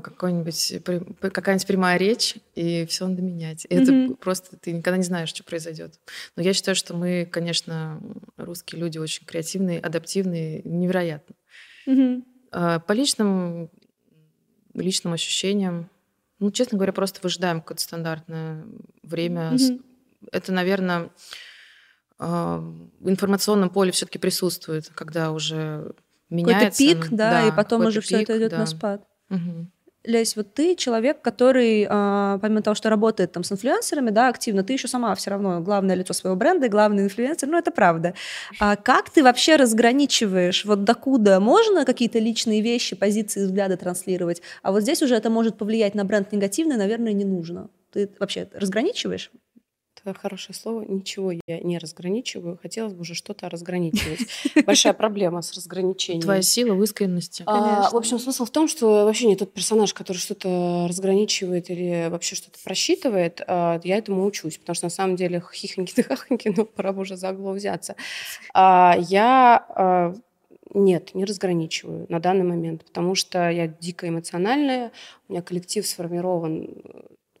какой-нибудь, 0.00 0.82
какая-нибудь 1.20 1.66
прямая 1.66 1.98
речь, 1.98 2.36
и 2.54 2.86
все 2.86 3.06
надо 3.06 3.22
менять. 3.22 3.66
И 3.68 3.74
mm-hmm. 3.74 4.06
это 4.06 4.14
просто 4.16 4.56
ты 4.56 4.72
никогда 4.72 4.96
не 4.96 5.04
знаешь, 5.04 5.28
что 5.28 5.44
произойдет. 5.44 6.00
Но 6.34 6.42
я 6.42 6.52
считаю, 6.52 6.74
что 6.74 6.94
мы, 6.94 7.28
конечно, 7.30 8.00
русские 8.36 8.80
люди 8.80 8.98
очень 8.98 9.24
креативные, 9.26 9.80
адаптивные, 9.80 10.62
невероятно. 10.64 11.34
Mm-hmm. 11.86 12.80
По 12.86 12.92
личным, 12.92 13.70
личным 14.74 15.12
ощущениям, 15.12 15.90
ну, 16.38 16.50
честно 16.50 16.78
говоря, 16.78 16.92
просто 16.92 17.20
выжидаем 17.22 17.60
какое-то 17.60 17.82
стандартное 17.82 18.64
время. 19.02 19.52
Mm-hmm. 19.54 19.84
Это, 20.32 20.52
наверное, 20.52 21.10
а, 22.18 22.58
в 23.00 23.08
информационном 23.08 23.70
поле 23.70 23.92
все-таки 23.92 24.18
присутствует, 24.18 24.88
когда 24.94 25.32
уже 25.32 25.94
меняется. 26.30 26.82
Какой-то 26.82 27.08
пик, 27.08 27.16
да, 27.16 27.30
да 27.30 27.48
и 27.48 27.52
потом 27.52 27.86
уже 27.86 28.00
все 28.00 28.22
это 28.22 28.36
идет 28.38 28.50
да. 28.50 28.58
на 28.58 28.66
спад. 28.66 29.06
Угу. 29.30 29.70
Лесь, 30.06 30.36
вот 30.36 30.54
ты 30.54 30.76
человек, 30.76 31.20
который, 31.20 31.86
а, 31.88 32.38
помимо 32.38 32.62
того, 32.62 32.74
что 32.74 32.88
работает 32.90 33.32
там 33.32 33.44
с 33.44 33.52
инфлюенсерами, 33.52 34.10
да, 34.10 34.28
активно, 34.28 34.62
ты 34.62 34.72
еще 34.72 34.88
сама 34.88 35.14
все 35.14 35.30
равно 35.30 35.60
главное 35.60 35.96
лицо 35.96 36.12
своего 36.14 36.36
бренда, 36.36 36.68
главный 36.68 37.04
инфлюенсер, 37.04 37.48
ну 37.48 37.58
это 37.58 37.70
правда. 37.70 38.14
А 38.60 38.76
как 38.76 39.10
ты 39.10 39.22
вообще 39.22 39.56
разграничиваешь, 39.56 40.64
вот 40.64 40.84
докуда 40.84 41.40
можно 41.40 41.84
какие-то 41.84 42.18
личные 42.18 42.60
вещи, 42.60 42.96
позиции, 42.96 43.44
взгляды 43.44 43.76
транслировать, 43.76 44.42
а 44.62 44.72
вот 44.72 44.82
здесь 44.82 45.02
уже 45.02 45.16
это 45.16 45.28
может 45.28 45.58
повлиять 45.58 45.94
на 45.94 46.04
бренд 46.04 46.32
негативно, 46.32 46.76
наверное, 46.76 47.12
не 47.12 47.24
нужно. 47.24 47.68
Ты 47.92 48.10
вообще 48.18 48.48
разграничиваешь? 48.54 49.30
Хорошее 50.14 50.56
слово. 50.56 50.82
Ничего 50.82 51.32
я 51.32 51.60
не 51.60 51.78
разграничиваю. 51.78 52.58
Хотелось 52.60 52.92
бы 52.92 53.00
уже 53.00 53.14
что-то 53.14 53.48
разграничивать. 53.48 54.20
Большая 54.66 54.92
проблема 54.92 55.42
с 55.42 55.52
разграничением. 55.54 56.22
Твоя 56.22 56.42
сила 56.42 56.74
в 56.74 56.82
искренности. 56.82 57.42
А, 57.46 57.90
в 57.90 57.96
общем, 57.96 58.18
смысл 58.18 58.44
в 58.44 58.50
том, 58.50 58.68
что 58.68 59.04
вообще 59.04 59.26
не 59.26 59.36
тот 59.36 59.52
персонаж, 59.52 59.94
который 59.94 60.18
что-то 60.18 60.86
разграничивает 60.88 61.70
или 61.70 62.08
вообще 62.10 62.36
что-то 62.36 62.58
просчитывает. 62.64 63.40
А, 63.46 63.80
я 63.84 63.96
этому 63.96 64.24
учусь, 64.24 64.58
потому 64.58 64.74
что 64.74 64.86
на 64.86 64.90
самом 64.90 65.16
деле 65.16 65.42
хихоньки 65.52 66.00
хахоньки, 66.02 66.52
но 66.56 66.64
пора 66.64 66.92
бы 66.92 67.02
уже 67.02 67.16
за 67.16 67.30
угло 67.30 67.52
взяться. 67.52 67.96
А, 68.54 68.96
я 68.98 70.14
нет, 70.74 71.14
не 71.14 71.24
разграничиваю 71.24 72.06
на 72.08 72.20
данный 72.20 72.44
момент, 72.44 72.84
потому 72.84 73.14
что 73.14 73.48
я 73.50 73.66
дико 73.66 74.08
эмоциональная, 74.08 74.92
у 75.28 75.32
меня 75.32 75.42
коллектив 75.42 75.86
сформирован 75.86 76.82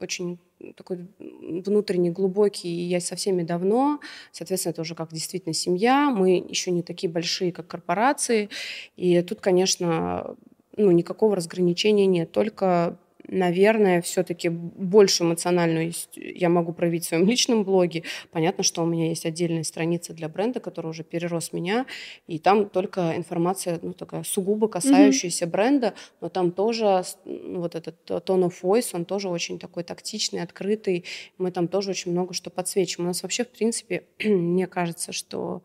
очень 0.00 0.38
такой 0.76 1.06
внутренний, 1.18 2.10
глубокий, 2.10 2.68
и 2.68 2.88
я 2.88 3.00
со 3.00 3.16
всеми 3.16 3.42
давно, 3.42 4.00
соответственно, 4.32 4.72
это 4.72 4.82
уже 4.82 4.94
как 4.94 5.12
действительно 5.12 5.54
семья, 5.54 6.10
мы 6.10 6.44
еще 6.48 6.70
не 6.70 6.82
такие 6.82 7.10
большие, 7.10 7.52
как 7.52 7.66
корпорации, 7.66 8.48
и 8.96 9.20
тут, 9.22 9.40
конечно, 9.40 10.36
ну, 10.76 10.90
никакого 10.90 11.36
разграничения 11.36 12.06
нет, 12.06 12.32
только 12.32 12.98
наверное, 13.28 14.02
все-таки 14.02 14.48
больше 14.48 15.24
эмоциональную 15.24 15.92
я 16.14 16.48
могу 16.48 16.72
проявить 16.72 17.04
в 17.04 17.08
своем 17.08 17.26
личном 17.26 17.64
блоге. 17.64 18.04
Понятно, 18.30 18.64
что 18.64 18.82
у 18.82 18.86
меня 18.86 19.08
есть 19.08 19.26
отдельная 19.26 19.64
страница 19.64 20.12
для 20.12 20.28
бренда, 20.28 20.60
которая 20.60 20.90
уже 20.90 21.04
перерос 21.04 21.52
меня, 21.52 21.86
и 22.26 22.38
там 22.38 22.68
только 22.68 23.14
информация, 23.16 23.78
ну, 23.82 23.92
такая 23.92 24.22
сугубо 24.22 24.68
касающаяся 24.68 25.44
mm-hmm. 25.44 25.50
бренда, 25.50 25.94
но 26.20 26.28
там 26.28 26.52
тоже 26.52 27.02
ну, 27.24 27.60
вот 27.60 27.74
этот 27.74 27.96
tone 28.08 28.48
of 28.48 28.54
voice, 28.62 28.90
он 28.92 29.04
тоже 29.04 29.28
очень 29.28 29.58
такой 29.58 29.82
тактичный, 29.82 30.42
открытый. 30.42 31.04
Мы 31.38 31.50
там 31.50 31.68
тоже 31.68 31.90
очень 31.90 32.12
много 32.12 32.34
что 32.34 32.50
подсвечиваем. 32.50 33.08
У 33.08 33.10
нас 33.10 33.22
вообще, 33.22 33.44
в 33.44 33.48
принципе, 33.48 34.04
мне 34.24 34.66
кажется, 34.66 35.12
что 35.12 35.62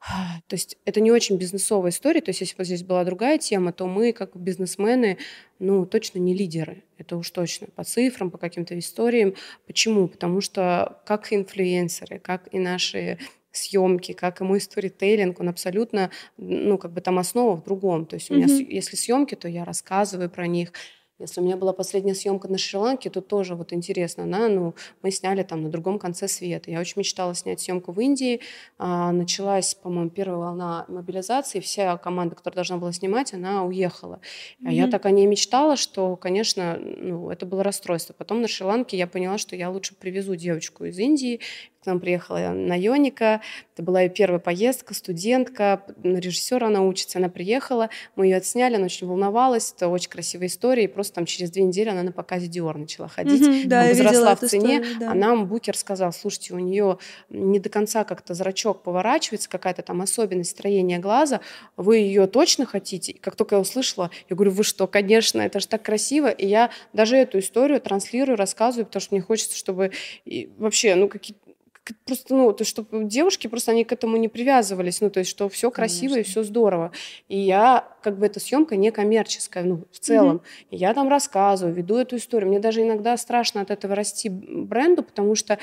то 0.00 0.54
есть 0.54 0.76
это 0.84 1.00
не 1.00 1.10
очень 1.10 1.36
бизнесовая 1.36 1.90
история. 1.90 2.20
То 2.20 2.30
есть 2.30 2.40
если 2.40 2.56
бы 2.56 2.64
здесь 2.64 2.82
была 2.82 3.04
другая 3.04 3.38
тема, 3.38 3.72
то 3.72 3.86
мы, 3.86 4.12
как 4.12 4.36
бизнесмены, 4.36 5.18
ну, 5.58 5.86
точно 5.86 6.18
не 6.18 6.34
лидеры. 6.34 6.84
Это 6.98 7.16
уж 7.16 7.30
точно. 7.30 7.68
По 7.74 7.82
цифрам, 7.82 8.30
по 8.30 8.38
каким-то 8.38 8.78
историям. 8.78 9.34
Почему? 9.66 10.08
Потому 10.08 10.40
что 10.40 11.02
как 11.06 11.32
инфлюенсеры, 11.32 12.18
как 12.18 12.52
и 12.52 12.58
наши 12.58 13.18
съемки, 13.50 14.12
как 14.12 14.40
и 14.40 14.44
мой 14.44 14.60
сторителлинг, 14.60 15.40
он 15.40 15.48
абсолютно, 15.48 16.10
ну, 16.36 16.78
как 16.78 16.92
бы 16.92 17.00
там 17.00 17.18
основа 17.18 17.56
в 17.56 17.64
другом. 17.64 18.06
То 18.06 18.14
есть 18.14 18.30
у 18.30 18.34
меня, 18.34 18.46
mm-hmm. 18.46 18.66
если 18.68 18.96
съемки, 18.96 19.34
то 19.34 19.48
я 19.48 19.64
рассказываю 19.64 20.30
про 20.30 20.46
них, 20.46 20.72
если 21.18 21.40
у 21.40 21.44
меня 21.44 21.56
была 21.56 21.72
последняя 21.72 22.14
съемка 22.14 22.48
на 22.48 22.58
Шри-Ланке, 22.58 23.08
то 23.08 23.20
тоже 23.20 23.54
вот 23.54 23.72
интересно, 23.72 24.24
она, 24.24 24.48
ну, 24.48 24.74
мы 25.02 25.10
сняли 25.10 25.42
там 25.42 25.62
на 25.62 25.70
другом 25.70 25.98
конце 25.98 26.28
света. 26.28 26.70
Я 26.70 26.80
очень 26.80 26.94
мечтала 26.96 27.34
снять 27.34 27.60
съемку 27.60 27.92
в 27.92 28.00
Индии. 28.00 28.40
А, 28.78 29.12
началась, 29.12 29.74
по-моему, 29.74 30.10
первая 30.10 30.38
волна 30.38 30.84
мобилизации, 30.88 31.60
вся 31.60 31.96
команда, 31.96 32.34
которая 32.34 32.56
должна 32.56 32.76
была 32.76 32.92
снимать, 32.92 33.32
она 33.32 33.64
уехала. 33.64 34.20
Mm-hmm. 34.60 34.68
А 34.68 34.72
я 34.72 34.88
так 34.88 35.06
о 35.06 35.10
ней 35.10 35.26
мечтала, 35.26 35.76
что, 35.76 36.16
конечно, 36.16 36.78
ну, 36.78 37.30
это 37.30 37.46
было 37.46 37.64
расстройство. 37.64 38.12
Потом 38.12 38.42
на 38.42 38.48
Шри-Ланке 38.48 38.98
я 38.98 39.06
поняла, 39.06 39.38
что 39.38 39.56
я 39.56 39.70
лучше 39.70 39.94
привезу 39.94 40.36
девочку 40.36 40.84
из 40.84 40.98
Индии, 40.98 41.40
к 41.86 41.88
нам 41.88 42.00
приехала 42.00 42.50
Найоника, 42.50 43.40
это 43.72 43.82
была 43.84 44.00
ее 44.00 44.08
первая 44.08 44.40
поездка, 44.40 44.92
студентка, 44.92 45.84
режиссер 46.02 46.64
она 46.64 46.82
учится, 46.82 47.18
она 47.18 47.28
приехала, 47.28 47.90
мы 48.16 48.26
ее 48.26 48.38
отсняли, 48.38 48.74
она 48.74 48.86
очень 48.86 49.06
волновалась, 49.06 49.72
это 49.72 49.86
очень 49.86 50.10
красивая 50.10 50.48
история, 50.48 50.84
и 50.84 50.86
просто 50.88 51.14
там 51.14 51.26
через 51.26 51.52
две 51.52 51.62
недели 51.62 51.88
она 51.88 52.02
на 52.02 52.10
показе 52.10 52.48
Dior 52.48 52.76
начала 52.76 53.06
ходить, 53.06 53.40
mm-hmm, 53.40 53.66
да, 53.68 53.86
возросла 53.86 54.34
в 54.34 54.40
цене, 54.40 54.78
историю, 54.78 54.98
да. 54.98 55.12
а 55.12 55.14
нам 55.14 55.46
букер 55.46 55.76
сказал, 55.76 56.12
слушайте, 56.12 56.54
у 56.54 56.58
нее 56.58 56.98
не 57.28 57.60
до 57.60 57.68
конца 57.68 58.02
как-то 58.02 58.34
зрачок 58.34 58.82
поворачивается, 58.82 59.48
какая-то 59.48 59.82
там 59.82 60.02
особенность 60.02 60.50
строения 60.50 60.98
глаза, 60.98 61.40
вы 61.76 61.98
ее 61.98 62.26
точно 62.26 62.66
хотите? 62.66 63.12
И 63.12 63.18
как 63.18 63.36
только 63.36 63.54
я 63.54 63.60
услышала, 63.60 64.10
я 64.28 64.34
говорю, 64.34 64.50
вы 64.50 64.64
что, 64.64 64.88
конечно, 64.88 65.40
это 65.40 65.60
же 65.60 65.68
так 65.68 65.82
красиво, 65.82 66.28
и 66.30 66.48
я 66.48 66.70
даже 66.92 67.16
эту 67.16 67.38
историю 67.38 67.80
транслирую, 67.80 68.36
рассказываю, 68.36 68.86
потому 68.86 69.00
что 69.00 69.14
мне 69.14 69.22
хочется, 69.22 69.56
чтобы 69.56 69.92
и 70.24 70.50
вообще, 70.58 70.96
ну, 70.96 71.08
какие-то 71.08 71.45
просто, 72.04 72.34
ну, 72.34 72.52
то 72.52 72.64
чтобы 72.64 73.04
девушки 73.04 73.46
просто 73.46 73.72
они 73.72 73.84
к 73.84 73.92
этому 73.92 74.16
не 74.16 74.28
привязывались, 74.28 75.00
ну, 75.00 75.10
то 75.10 75.20
есть, 75.20 75.30
что 75.30 75.48
все 75.48 75.70
красиво 75.70 76.14
Конечно. 76.14 76.28
и 76.28 76.30
все 76.30 76.42
здорово. 76.42 76.92
И 77.28 77.38
я, 77.38 77.88
как 78.02 78.18
бы, 78.18 78.26
эта 78.26 78.40
съемка 78.40 78.76
не 78.76 78.90
коммерческая, 78.90 79.64
ну, 79.64 79.84
в 79.92 79.98
целом. 79.98 80.36
Mm-hmm. 80.36 80.66
И 80.70 80.76
я 80.76 80.94
там 80.94 81.08
рассказываю, 81.08 81.74
веду 81.74 81.96
эту 81.96 82.16
историю. 82.16 82.48
Мне 82.48 82.58
даже 82.58 82.82
иногда 82.82 83.16
страшно 83.16 83.60
от 83.60 83.70
этого 83.70 83.94
расти 83.94 84.28
бренду, 84.28 85.02
потому 85.02 85.34
что 85.34 85.58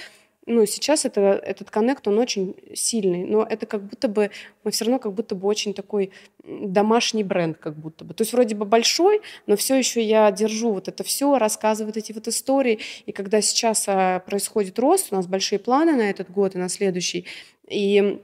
ну, 0.45 0.65
сейчас 0.65 1.05
это, 1.05 1.21
этот 1.21 1.71
коннект, 1.71 2.07
он 2.07 2.19
очень 2.19 2.55
сильный, 2.73 3.23
но 3.23 3.43
это 3.43 3.65
как 3.65 3.83
будто 3.83 4.07
бы, 4.07 4.29
мы 4.63 4.71
все 4.71 4.85
равно 4.85 4.99
как 4.99 5.13
будто 5.13 5.35
бы 5.35 5.47
очень 5.47 5.73
такой 5.73 6.11
домашний 6.43 7.23
бренд, 7.23 7.57
как 7.57 7.75
будто 7.75 8.03
бы. 8.03 8.13
То 8.13 8.23
есть 8.23 8.33
вроде 8.33 8.55
бы 8.55 8.65
большой, 8.65 9.21
но 9.47 9.55
все 9.55 9.75
еще 9.75 10.01
я 10.01 10.29
держу 10.31 10.73
вот 10.73 10.87
это 10.89 11.03
все, 11.03 11.37
рассказываю 11.37 11.93
вот 11.93 11.97
эти 11.97 12.11
вот 12.11 12.27
истории. 12.27 12.79
И 13.05 13.13
когда 13.13 13.41
сейчас 13.41 13.85
а, 13.87 14.19
происходит 14.19 14.79
рост, 14.79 15.07
у 15.11 15.15
нас 15.15 15.27
большие 15.27 15.59
планы 15.59 15.93
на 15.93 16.09
этот 16.09 16.29
год 16.29 16.55
и 16.55 16.57
на 16.57 16.67
следующий, 16.69 17.25
И 17.69 18.21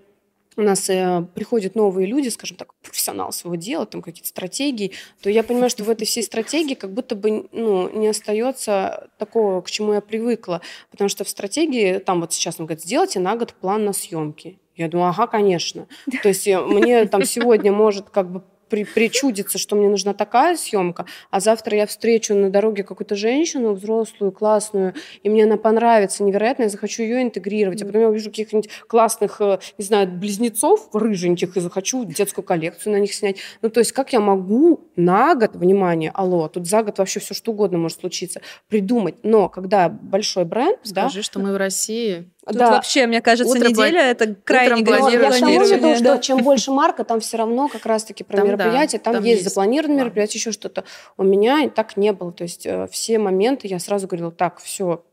у 0.60 0.62
нас 0.62 0.90
э, 0.90 1.26
приходят 1.34 1.76
новые 1.76 2.06
люди, 2.06 2.28
скажем 2.28 2.58
так, 2.58 2.74
профессионал 2.82 3.32
своего 3.32 3.56
дела, 3.56 3.86
там 3.86 4.02
какие-то 4.02 4.28
стратегии, 4.28 4.92
то 5.22 5.30
я 5.30 5.42
понимаю, 5.42 5.70
что 5.70 5.86
в 5.86 5.90
этой 5.90 6.06
всей 6.06 6.22
стратегии 6.22 6.74
как 6.74 6.94
будто 6.94 7.16
бы 7.16 7.48
ну, 7.54 7.90
не 7.98 8.08
остается 8.08 9.10
такого, 9.18 9.62
к 9.62 9.72
чему 9.72 9.94
я 9.94 10.02
привыкла. 10.02 10.62
Потому 10.92 11.08
что 11.08 11.24
в 11.24 11.30
стратегии, 11.30 12.00
там 12.00 12.20
вот 12.20 12.34
сейчас 12.34 12.60
он 12.60 12.66
говорит, 12.66 12.84
сделайте 12.84 13.20
на 13.20 13.38
год 13.38 13.54
план 13.54 13.86
на 13.86 13.94
съемки. 13.94 14.60
Я 14.76 14.90
думаю, 14.90 15.10
ага, 15.10 15.28
конечно. 15.28 15.88
То 16.24 16.30
есть 16.30 16.46
э, 16.48 16.60
мне 16.60 17.06
там 17.06 17.24
сегодня 17.24 17.72
может 17.72 18.10
как 18.10 18.30
бы 18.30 18.44
при, 18.70 18.84
причудится, 18.84 19.58
что 19.58 19.76
мне 19.76 19.90
нужна 19.90 20.14
такая 20.14 20.56
съемка, 20.56 21.06
а 21.32 21.40
завтра 21.40 21.78
я 21.78 21.88
встречу 21.88 22.34
на 22.34 22.50
дороге 22.50 22.84
какую-то 22.84 23.16
женщину 23.16 23.74
взрослую, 23.74 24.32
классную, 24.32 24.94
и 25.24 25.30
мне 25.30 25.44
она 25.44 25.58
понравится 25.58 26.24
невероятно, 26.24 26.64
я 26.64 26.70
захочу 26.70 27.04
ее 27.04 27.22
интегрировать, 27.22 27.82
а 27.82 27.86
потом 27.86 28.02
я 28.02 28.10
увижу 28.10 28.30
каких-нибудь 28.30 28.70
классных, 28.88 29.42
э, 29.42 29.60
не 29.78 29.86
знаю, 29.86 30.08
близнецов 30.08 30.90
рыженьких 30.94 31.58
и 31.58 31.60
захочу 31.60 32.06
детскую 32.06 32.46
коллекцию 32.46 32.94
на 32.94 32.98
них 32.98 33.14
снять. 33.14 33.38
Ну, 33.62 33.70
то 33.70 33.80
есть 33.80 33.92
как 33.92 34.14
я 34.14 34.20
могу 34.20 34.82
на 34.96 35.36
год, 35.36 35.56
внимание, 35.56 36.12
алло, 36.14 36.48
тут 36.48 36.68
за 36.68 36.84
год 36.84 36.98
вообще 36.98 37.20
все 37.20 37.34
что 37.34 37.52
угодно 37.52 37.78
может 37.78 38.00
случиться, 38.00 38.42
придумать. 38.68 39.16
Но 39.24 39.50
когда 39.50 39.90
большой 39.90 40.46
бренд... 40.46 40.80
Скажи, 40.84 41.20
да, 41.20 41.24
что 41.24 41.40
мы 41.40 41.54
в 41.54 41.58
России 41.58 42.30
Тут 42.46 42.58
да. 42.58 42.72
вообще, 42.72 43.06
мне 43.06 43.22
кажется, 43.22 43.58
Утро 43.58 43.68
неделя 43.68 44.02
это 44.02 44.34
крайне 44.44 44.82
Я 44.82 45.32
к 45.32 45.40
тому 45.82 45.96
что 45.96 46.18
чем 46.20 46.38
больше 46.40 46.72
марка, 46.72 47.04
там 47.04 47.20
все 47.20 47.38
равно 47.38 47.68
как 47.68 47.86
раз-таки 47.86 48.24
про 48.24 48.38
там, 48.38 48.48
мероприятие, 48.48 49.00
там, 49.00 49.14
там 49.14 49.24
есть, 49.24 49.42
есть 49.42 49.50
запланированные 49.50 50.00
мероприятия, 50.00 50.40
еще 50.40 50.52
что-то. 50.52 50.86
У 51.18 51.24
меня 51.24 51.70
так 51.70 51.98
не 51.98 52.14
было. 52.14 52.32
То 52.32 52.44
есть 52.44 52.66
э, 52.66 52.88
все 52.92 53.20
моменты 53.20 53.68
я 53.68 53.78
сразу 53.80 54.08
говорила, 54.08 54.32
так, 54.32 54.60
все, 54.60 55.04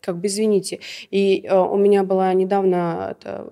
как 0.00 0.18
бы 0.18 0.26
извините. 0.26 0.80
И 1.10 1.44
э, 1.46 1.58
у 1.58 1.76
меня 1.76 2.04
была 2.04 2.32
недавно 2.34 3.16
это, 3.18 3.46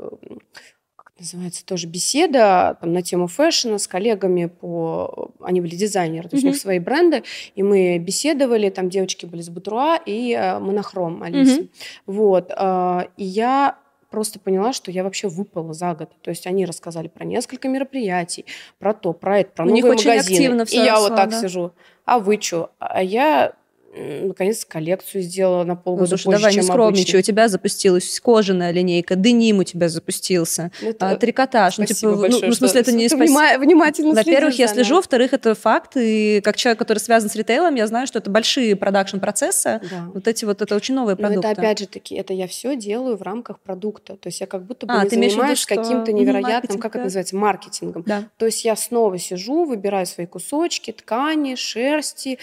называется 1.22 1.64
тоже 1.64 1.86
беседа 1.86 2.76
там, 2.80 2.92
на 2.92 3.02
тему 3.02 3.26
фэшна 3.26 3.78
с 3.78 3.86
коллегами 3.86 4.46
по... 4.46 5.30
Они 5.40 5.60
были 5.60 5.74
дизайнеры, 5.74 6.28
то 6.28 6.36
есть 6.36 6.44
mm-hmm. 6.44 6.48
у 6.48 6.52
них 6.52 6.60
свои 6.60 6.78
бренды, 6.78 7.22
и 7.54 7.62
мы 7.62 7.98
беседовали, 7.98 8.68
там 8.70 8.90
девочки 8.90 9.26
были 9.26 9.40
с 9.40 9.48
Бутруа 9.48 9.98
и 10.04 10.32
э, 10.32 10.58
Монохром 10.58 11.22
Алиса. 11.22 11.60
Mm-hmm. 11.60 11.70
Вот. 12.06 12.52
Э, 12.56 13.06
и 13.16 13.24
я 13.24 13.78
просто 14.10 14.38
поняла, 14.38 14.72
что 14.72 14.90
я 14.90 15.04
вообще 15.04 15.28
выпала 15.28 15.72
за 15.72 15.94
год. 15.94 16.10
То 16.20 16.30
есть 16.30 16.46
они 16.46 16.66
рассказали 16.66 17.08
про 17.08 17.24
несколько 17.24 17.68
мероприятий, 17.68 18.44
про 18.78 18.92
то, 18.92 19.12
про 19.12 19.40
это, 19.40 19.52
про 19.52 19.64
у 19.64 19.68
новые 19.68 19.82
них 19.82 19.84
магазины. 19.84 20.18
Очень 20.18 20.34
активно 20.34 20.64
все 20.66 20.82
и 20.82 20.84
я 20.84 21.00
вот 21.00 21.16
так 21.16 21.30
да? 21.30 21.40
сижу. 21.40 21.72
А 22.04 22.18
вы 22.18 22.38
что? 22.40 22.70
А 22.78 23.02
я 23.02 23.54
наконец 23.94 24.64
коллекцию 24.64 25.22
сделала 25.22 25.64
на 25.64 25.76
полгода 25.76 26.02
ну, 26.02 26.16
слушай, 26.16 26.24
позже, 26.24 26.38
давай 26.38 26.52
чем 26.52 26.62
не 26.62 26.68
скромничай, 26.68 27.20
у 27.20 27.22
тебя 27.22 27.48
запустилась 27.48 28.20
кожаная 28.20 28.70
линейка, 28.70 29.16
деним 29.16 29.58
у 29.58 29.64
тебя 29.64 29.88
запустился, 29.88 30.70
ну, 30.80 30.88
это... 30.90 31.10
а, 31.10 31.16
трикотаж. 31.16 31.78
Ну, 31.78 31.84
типа, 31.84 32.16
большое, 32.16 32.42
ну, 32.42 32.46
ну, 32.48 32.52
в 32.52 32.56
смысле, 32.56 32.80
это 32.80 32.92
не 32.92 33.08
спасибо. 33.10 33.58
Внимательно 33.58 34.14
Во-первых, 34.14 34.58
я 34.58 34.68
слежу, 34.68 34.96
во-вторых, 34.96 35.32
это 35.32 35.54
факт, 35.54 35.96
и 35.96 36.40
как 36.42 36.56
человек, 36.56 36.78
который 36.78 36.98
связан 36.98 37.28
с 37.28 37.36
ритейлом, 37.36 37.74
я 37.74 37.86
знаю, 37.86 38.06
что 38.06 38.18
это 38.18 38.30
большие 38.30 38.76
продакшн-процессы, 38.76 39.80
да. 39.90 40.10
вот 40.14 40.26
эти 40.26 40.44
вот, 40.44 40.62
это 40.62 40.74
очень 40.74 40.94
новые 40.94 41.16
продукты. 41.16 41.46
Но 41.46 41.52
это 41.52 41.60
опять 41.60 41.78
же 41.80 41.86
таки, 41.86 42.14
это 42.14 42.32
я 42.32 42.46
все 42.46 42.76
делаю 42.76 43.16
в 43.16 43.22
рамках 43.22 43.60
продукта, 43.60 44.16
то 44.16 44.28
есть 44.28 44.40
я 44.40 44.46
как 44.46 44.64
будто 44.64 44.86
бы 44.86 44.94
а, 44.94 45.04
не 45.04 45.10
занимаюсь 45.10 45.66
каким-то 45.66 46.12
невероятным, 46.12 46.78
как 46.78 46.92
да. 46.92 46.98
это 47.00 47.04
называется, 47.04 47.36
маркетингом. 47.36 48.04
Да. 48.06 48.24
То 48.38 48.46
есть 48.46 48.64
я 48.64 48.74
снова 48.76 49.18
сижу, 49.18 49.64
выбираю 49.64 50.06
свои 50.06 50.26
кусочки, 50.26 50.92
ткани, 50.92 51.56
шерсти, 51.56 52.38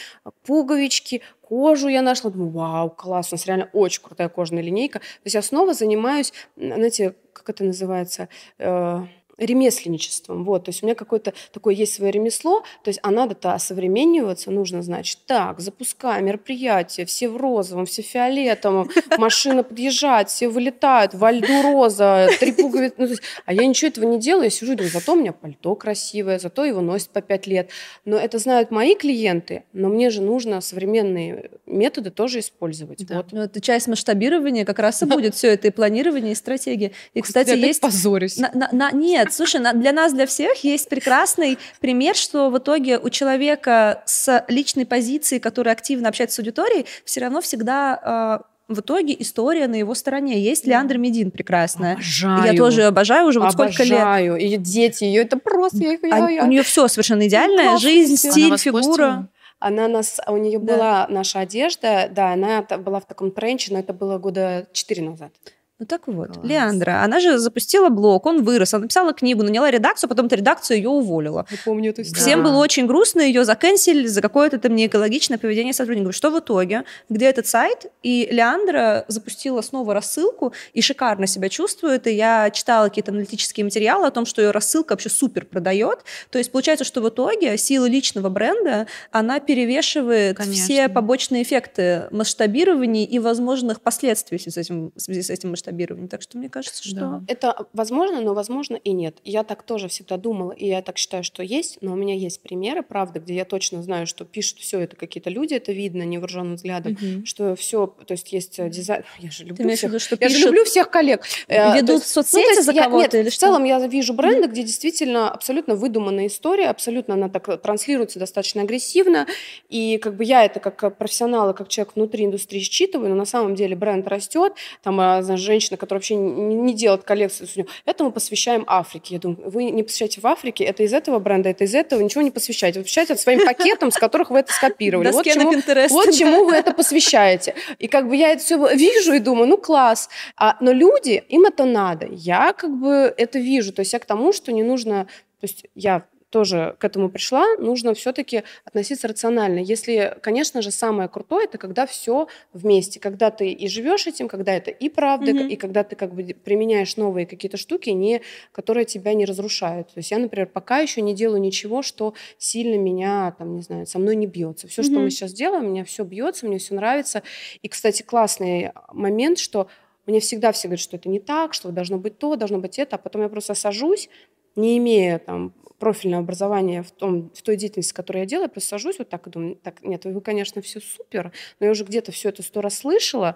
пуговички, 0.46 1.22
кожу 1.50 1.88
я 1.88 2.02
нашла, 2.02 2.30
думаю, 2.30 2.52
вау, 2.52 2.90
класс, 2.92 3.32
у 3.32 3.36
нас 3.36 3.46
реально 3.48 3.70
очень 3.74 4.04
крутая 4.04 4.30
кожаная 4.30 4.62
линейка. 4.64 5.00
То 5.00 5.06
есть 5.26 5.36
я 5.36 5.42
снова 5.42 5.74
занимаюсь, 5.74 6.32
знаете, 6.56 7.16
как 7.34 7.50
это 7.50 7.64
называется, 7.64 8.30
э, 8.60 9.02
ремесленничеством. 9.40 10.44
Вот, 10.44 10.66
то 10.66 10.70
есть 10.70 10.84
у 10.84 10.86
меня 10.86 10.96
какое-то 10.96 11.34
такое 11.52 11.74
есть 11.74 11.94
свое 11.94 12.12
ремесло, 12.12 12.64
то 12.84 12.90
есть 12.90 13.00
а 13.04 13.12
надо-то 13.12 13.54
осовремениваться, 13.54 14.52
нужно, 14.52 14.82
значит, 14.82 15.20
так, 15.26 15.60
запускаем 15.60 16.26
мероприятие, 16.26 17.06
все 17.06 17.30
в 17.30 17.38
розовом, 17.38 17.86
все 17.86 18.04
в 18.04 18.06
фиолетовом, 18.06 18.90
машина 19.18 19.64
подъезжает, 19.64 20.30
все 20.30 20.50
вылетают, 20.50 21.14
во 21.14 21.32
льду 21.32 21.62
роза, 21.62 22.28
три 22.40 22.52
пуговицы. 22.52 22.96
Ну, 22.98 23.08
есть, 23.08 23.22
а 23.46 23.54
я 23.54 23.66
ничего 23.66 23.90
этого 23.90 24.06
не 24.06 24.20
делаю, 24.20 24.46
я 24.46 24.50
сижу 24.50 24.74
и 24.74 24.76
думаю, 24.76 24.92
зато 24.92 25.14
у 25.14 25.16
меня 25.16 25.34
пальто 25.34 25.76
красивое, 25.76 26.40
зато 26.40 26.66
его 26.66 26.82
носят 26.82 27.10
по 27.10 27.22
пять 27.22 27.48
лет. 27.48 27.70
Но 28.06 28.18
это 28.18 28.40
знают 28.40 28.72
мои 28.72 28.96
клиенты, 28.96 29.64
но 29.74 29.90
мне 29.90 30.10
же 30.10 30.22
нужно 30.22 30.62
современные 30.62 31.52
методы 31.66 32.10
тоже 32.10 32.40
использовать. 32.40 33.06
Да. 33.06 33.18
Вот. 33.18 33.32
Ну, 33.32 33.42
это 33.42 33.62
часть 33.62 33.88
масштабирования 33.88 34.66
как 34.66 34.80
раз 34.80 35.02
и 35.02 35.06
будет 35.06 35.36
все 35.36 35.50
это 35.50 35.68
и 35.68 35.72
планирование, 35.72 36.34
и 36.34 36.36
стратегия. 36.36 36.92
И, 37.14 37.22
кстати, 37.22 37.52
есть... 37.52 37.82
позорюсь. 37.82 38.38
На, 38.38 38.52
на, 38.54 38.70
на... 38.72 38.92
Нет, 38.92 39.29
нет, 39.30 39.34
слушай, 39.36 39.62
для 39.74 39.92
нас, 39.92 40.14
для 40.14 40.26
всех 40.26 40.64
есть 40.64 40.90
прекрасный 40.90 41.58
пример, 41.80 42.16
что 42.16 42.50
в 42.50 42.58
итоге 42.58 42.98
у 42.98 43.10
человека 43.10 44.02
с 44.06 44.44
личной 44.48 44.86
позиции, 44.86 45.40
который 45.40 45.72
активно 45.72 46.10
общается 46.10 46.36
с 46.36 46.40
аудиторией, 46.40 46.86
все 47.06 47.22
равно 47.22 47.42
всегда 47.42 48.42
э, 48.70 48.74
в 48.74 48.80
итоге 48.80 49.16
история 49.20 49.68
на 49.68 49.76
его 49.76 49.94
стороне. 49.94 50.40
Есть 50.42 50.66
Леандра 50.66 50.98
Медин 50.98 51.32
прекрасная. 51.32 51.94
Обожаю. 51.94 52.52
Я 52.52 52.58
тоже 52.58 52.84
обожаю 52.84 53.28
уже 53.28 53.40
вот 53.40 53.54
обожаю. 53.54 53.74
сколько 53.74 53.84
лет. 53.84 54.02
Обожаю. 54.02 54.36
Ее 54.38 54.58
дети, 54.58 55.04
ее 55.04 55.22
это 55.22 55.38
просто... 55.38 55.78
Я, 55.78 55.98
я, 56.02 56.30
я. 56.30 56.44
У 56.44 56.48
нее 56.48 56.64
все 56.64 56.88
совершенно 56.88 57.28
идеальное. 57.28 57.78
Жизнь, 57.78 58.16
стиль, 58.18 58.58
фигура. 58.58 59.28
Она 59.60 59.90
нас, 59.90 60.22
у 60.26 60.38
нее 60.38 60.58
да. 60.58 60.74
была 60.74 61.08
наша 61.10 61.42
одежда, 61.42 62.10
да, 62.10 62.32
она 62.32 62.62
была 62.62 63.02
в 63.02 63.06
таком 63.06 63.32
тренче, 63.32 63.74
но 63.74 63.80
это 63.80 63.92
было 63.92 64.18
года 64.18 64.68
четыре 64.72 65.04
назад. 65.04 65.34
Ну 65.80 65.86
так 65.86 66.08
вот, 66.08 66.34
Класс. 66.34 66.46
Леандра, 66.46 67.04
она 67.04 67.22
же 67.22 67.38
запустила 67.38 67.88
блог, 67.88 68.26
он 68.26 68.44
вырос, 68.44 68.74
она 68.74 68.82
написала 68.82 69.14
книгу, 69.14 69.44
наняла 69.44 69.72
редакцию, 69.72 70.10
потом 70.10 70.26
эта 70.26 70.36
редакция 70.36 70.76
ее 70.76 70.90
уволила. 70.90 71.48
Я 71.50 71.58
помню 71.64 71.92
эту 71.92 72.02
историю. 72.02 72.22
Всем 72.22 72.44
было 72.44 72.58
очень 72.58 72.86
грустно, 72.86 73.22
ее 73.22 73.46
заканчивали 73.46 74.06
за 74.06 74.22
какое-то 74.22 74.60
там 74.60 74.76
неэкологичное 74.76 75.38
поведение 75.38 75.74
сотрудников. 75.74 76.14
Что 76.14 76.32
в 76.32 76.40
итоге? 76.40 76.84
Где 77.08 77.28
этот 77.28 77.48
сайт? 77.48 77.86
И 78.04 78.28
Леандра 78.30 79.06
запустила 79.08 79.62
снова 79.62 79.94
рассылку 79.94 80.52
и 80.74 80.82
шикарно 80.82 81.28
себя 81.28 81.48
чувствует. 81.48 82.08
И 82.08 82.12
я 82.12 82.50
читала 82.52 82.90
какие-то 82.90 83.12
аналитические 83.12 83.64
материалы 83.64 84.08
о 84.08 84.12
том, 84.12 84.26
что 84.26 84.42
ее 84.42 84.52
рассылка 84.52 84.92
вообще 84.92 85.10
супер 85.10 85.46
продает. 85.46 86.00
То 86.30 86.40
есть 86.40 86.52
получается, 86.52 86.84
что 86.84 87.00
в 87.00 87.08
итоге 87.08 87.58
сила 87.58 87.86
личного 87.86 88.28
бренда, 88.28 88.88
она 89.12 89.40
перевешивает 89.40 90.36
Конечно. 90.36 90.62
все 90.62 90.90
побочные 90.90 91.44
эффекты 91.44 92.10
масштабирования 92.12 93.06
и 93.06 93.18
возможных 93.18 93.80
последствий 93.80 94.38
в 94.38 94.42
связи 94.42 94.54
с 94.54 94.58
этим, 94.58 94.92
в 94.94 95.00
связи 95.00 95.22
с 95.22 95.30
этим 95.30 95.52
масштабированием 95.52 95.69
масштабирования. 95.70 96.08
Так 96.08 96.22
что 96.22 96.38
мне 96.38 96.50
кажется, 96.50 96.84
что... 96.84 96.96
Да. 96.96 97.22
Это 97.28 97.68
возможно, 97.74 98.22
но 98.22 98.34
возможно 98.34 98.76
и 98.76 98.92
нет. 98.92 99.18
Я 99.24 99.44
так 99.44 99.64
тоже 99.64 99.88
всегда 99.88 100.18
думала, 100.18 100.52
и 100.52 100.68
я 100.68 100.82
так 100.82 100.98
считаю, 100.98 101.24
что 101.24 101.44
есть, 101.44 101.78
но 101.82 101.94
у 101.94 101.96
меня 101.96 102.16
есть 102.16 102.42
примеры, 102.42 102.84
правда, 102.84 103.20
где 103.20 103.36
я 103.36 103.46
точно 103.46 103.82
знаю, 103.84 104.08
что 104.08 104.26
пишут 104.26 104.60
все 104.60 104.80
это 104.80 104.96
какие-то 104.96 105.30
люди, 105.30 105.54
это 105.54 105.72
видно 105.72 106.04
невооруженным 106.04 106.56
взглядом, 106.56 106.94
угу. 106.94 107.26
что 107.26 107.56
все, 107.56 107.88
то 107.88 108.12
есть 108.14 108.32
есть 108.34 108.60
э, 108.60 108.70
дизайн... 108.70 109.04
Я 109.20 109.32
же 109.32 109.46
люблю 109.46 109.70
всех, 109.70 109.90
виду, 109.90 110.00
что 110.00 110.16
я 110.20 110.28
пишут... 110.28 110.40
же 110.40 110.46
люблю 110.48 110.66
всех 110.66 110.90
коллег. 110.90 111.24
Э, 111.48 111.76
Ведут 111.76 112.02
есть, 112.02 112.08
соцсети 112.08 112.56
ну, 112.56 112.64
за 112.64 112.74
кого-то 112.74 113.04
Нет, 113.04 113.16
или 113.16 113.30
в 113.30 113.34
что? 113.34 113.42
целом 113.42 113.64
я 113.64 113.80
вижу 113.88 114.14
бренды, 114.14 114.48
где 114.48 114.64
действительно 114.64 115.30
абсолютно 115.30 115.76
выдуманная 115.76 116.28
история, 116.28 116.70
абсолютно 116.70 117.14
она 117.14 117.30
так 117.30 117.62
транслируется 117.62 118.20
достаточно 118.20 118.62
агрессивно, 118.62 119.28
и 119.70 119.98
как 119.98 120.16
бы 120.16 120.24
я 120.24 120.46
это 120.46 120.60
как 120.60 120.98
профессионал 120.98 121.52
и 121.52 121.56
как 121.56 121.68
человек 121.70 121.96
внутри 121.96 122.26
индустрии 122.26 122.60
считываю, 122.60 123.10
но 123.10 123.16
на 123.16 123.26
самом 123.26 123.56
деле 123.56 123.76
бренд 123.76 124.08
растет, 124.08 124.54
там, 124.84 124.96
знаешь, 124.96 125.40
женщина, 125.60 125.78
которая 125.78 126.00
вообще 126.00 126.16
не, 126.16 126.56
не 126.56 126.74
делает 126.74 127.04
коллекцию, 127.04 127.68
это 127.86 128.04
мы 128.04 128.12
посвящаем 128.12 128.64
Африке. 128.68 129.16
Я 129.16 129.20
думаю, 129.20 129.50
вы 129.50 129.66
не 129.66 129.84
посвящаете 129.84 130.22
в 130.22 130.28
Африке, 130.28 130.64
это 130.64 130.84
из 130.84 130.94
этого 130.94 131.20
бренда, 131.20 131.50
это 131.50 131.66
из 131.66 131.76
этого, 131.76 132.02
ничего 132.02 132.22
не 132.22 132.32
посвящаете. 132.32 132.80
Вы 132.80 132.84
посвящаете 132.84 133.16
своим 133.18 133.46
пакетом, 133.46 133.92
с 133.92 133.98
которых 133.98 134.30
вы 134.30 134.40
это 134.40 134.54
скопировали. 134.54 135.12
Вот 135.12 135.26
чему, 135.26 135.52
вот 135.90 136.14
чему 136.14 136.46
вы 136.46 136.56
это 136.56 136.74
посвящаете. 136.74 137.56
И 137.78 137.88
как 137.88 138.08
бы 138.08 138.16
я 138.16 138.32
это 138.32 138.44
все 138.44 138.58
вижу 138.76 139.14
и 139.14 139.20
думаю, 139.20 139.48
ну 139.48 139.58
класс. 139.58 140.10
А, 140.38 140.56
но 140.62 140.72
люди, 140.72 141.24
им 141.30 141.46
это 141.46 141.66
надо. 141.66 142.08
Я 142.10 142.54
как 142.54 142.72
бы 142.72 143.14
это 143.18 143.40
вижу. 143.40 143.74
То 143.74 143.82
есть 143.82 143.94
я 143.94 144.00
к 144.00 144.06
тому, 144.06 144.32
что 144.34 144.52
не 144.52 144.64
нужно... 144.64 145.08
То 145.40 145.46
есть 145.46 145.66
я 145.76 146.06
тоже 146.30 146.76
к 146.80 146.86
этому 146.86 147.10
пришла, 147.10 147.56
нужно 147.58 147.94
все-таки 147.94 148.44
относиться 148.64 149.08
рационально. 149.08 149.60
Если, 149.60 150.18
конечно 150.22 150.62
же, 150.62 150.72
самое 150.72 151.10
крутое, 151.10 151.46
это 151.46 151.58
когда 151.58 151.86
все 151.86 152.28
вместе, 152.54 153.00
когда 153.00 153.32
ты 153.32 153.52
и 153.52 153.68
живешь 153.68 154.08
этим, 154.08 154.28
когда 154.28 154.54
это 154.54 154.72
и 154.72 154.90
правда, 154.90 155.32
mm-hmm. 155.32 155.50
и 155.50 155.56
когда 155.56 155.84
ты 155.84 155.96
как 155.96 156.14
бы 156.14 156.24
применяешь 156.24 156.98
новые 156.98 157.26
какие-то 157.26 157.58
штуки, 157.58 157.90
не, 157.90 158.22
которые 158.52 158.86
тебя 158.86 159.14
не 159.14 159.26
разрушают. 159.26 159.88
То 159.88 159.98
есть 159.98 160.12
я, 160.12 160.20
например, 160.20 160.48
пока 160.48 160.80
еще 160.80 161.02
не 161.02 161.16
делаю 161.16 161.42
ничего, 161.42 161.82
что 161.82 162.14
сильно 162.38 162.76
меня, 162.76 163.36
там, 163.38 163.56
не 163.56 163.62
знаю, 163.62 163.86
со 163.88 164.00
мной 164.00 164.16
не 164.16 164.28
бьется. 164.28 164.68
Все, 164.68 164.82
mm-hmm. 164.82 164.86
что 164.86 165.00
мы 165.00 165.10
сейчас 165.10 165.34
делаем, 165.34 165.66
у 165.66 165.70
меня 165.70 165.84
все 165.84 166.04
бьется, 166.04 166.46
мне 166.46 166.60
все 166.60 166.76
нравится. 166.76 167.24
И, 167.62 167.68
кстати, 167.68 168.04
классный 168.04 168.72
момент, 168.92 169.40
что 169.40 169.68
мне 170.06 170.20
всегда 170.20 170.52
все 170.52 170.68
говорят, 170.68 170.82
что 170.82 170.98
это 170.98 171.10
не 171.10 171.20
так, 171.20 171.54
что 171.54 171.72
должно 171.72 171.98
быть 171.98 172.18
то, 172.18 172.36
должно 172.36 172.60
быть 172.60 172.80
это, 172.80 172.96
а 172.96 173.00
потом 173.00 173.22
я 173.22 173.30
просто 173.30 173.54
сажусь, 173.54 174.10
не 174.56 174.78
имея 174.78 175.20
там 175.20 175.54
профильное 175.80 176.20
образование 176.20 176.84
в, 176.84 176.92
том, 176.92 177.32
в 177.34 177.42
той 177.42 177.56
деятельности, 177.56 177.94
которую 177.94 178.24
я 178.24 178.28
делаю, 178.28 178.46
я 178.46 178.50
просто 178.50 178.70
сажусь 178.70 179.00
вот 179.00 179.10
так 179.10 179.28
и 179.28 179.30
думаю, 179.30 179.56
так, 179.56 179.82
нет, 179.82 180.06
вы, 180.06 180.22
конечно, 180.22 180.62
все 180.62 180.80
супер, 180.80 181.32
но 181.60 181.66
я 181.66 181.72
уже 181.72 181.84
где-то 181.84 182.12
все 182.12 182.30
это 182.30 182.44
сто 182.44 182.62
раз 182.62 182.80
слышала, 182.80 183.36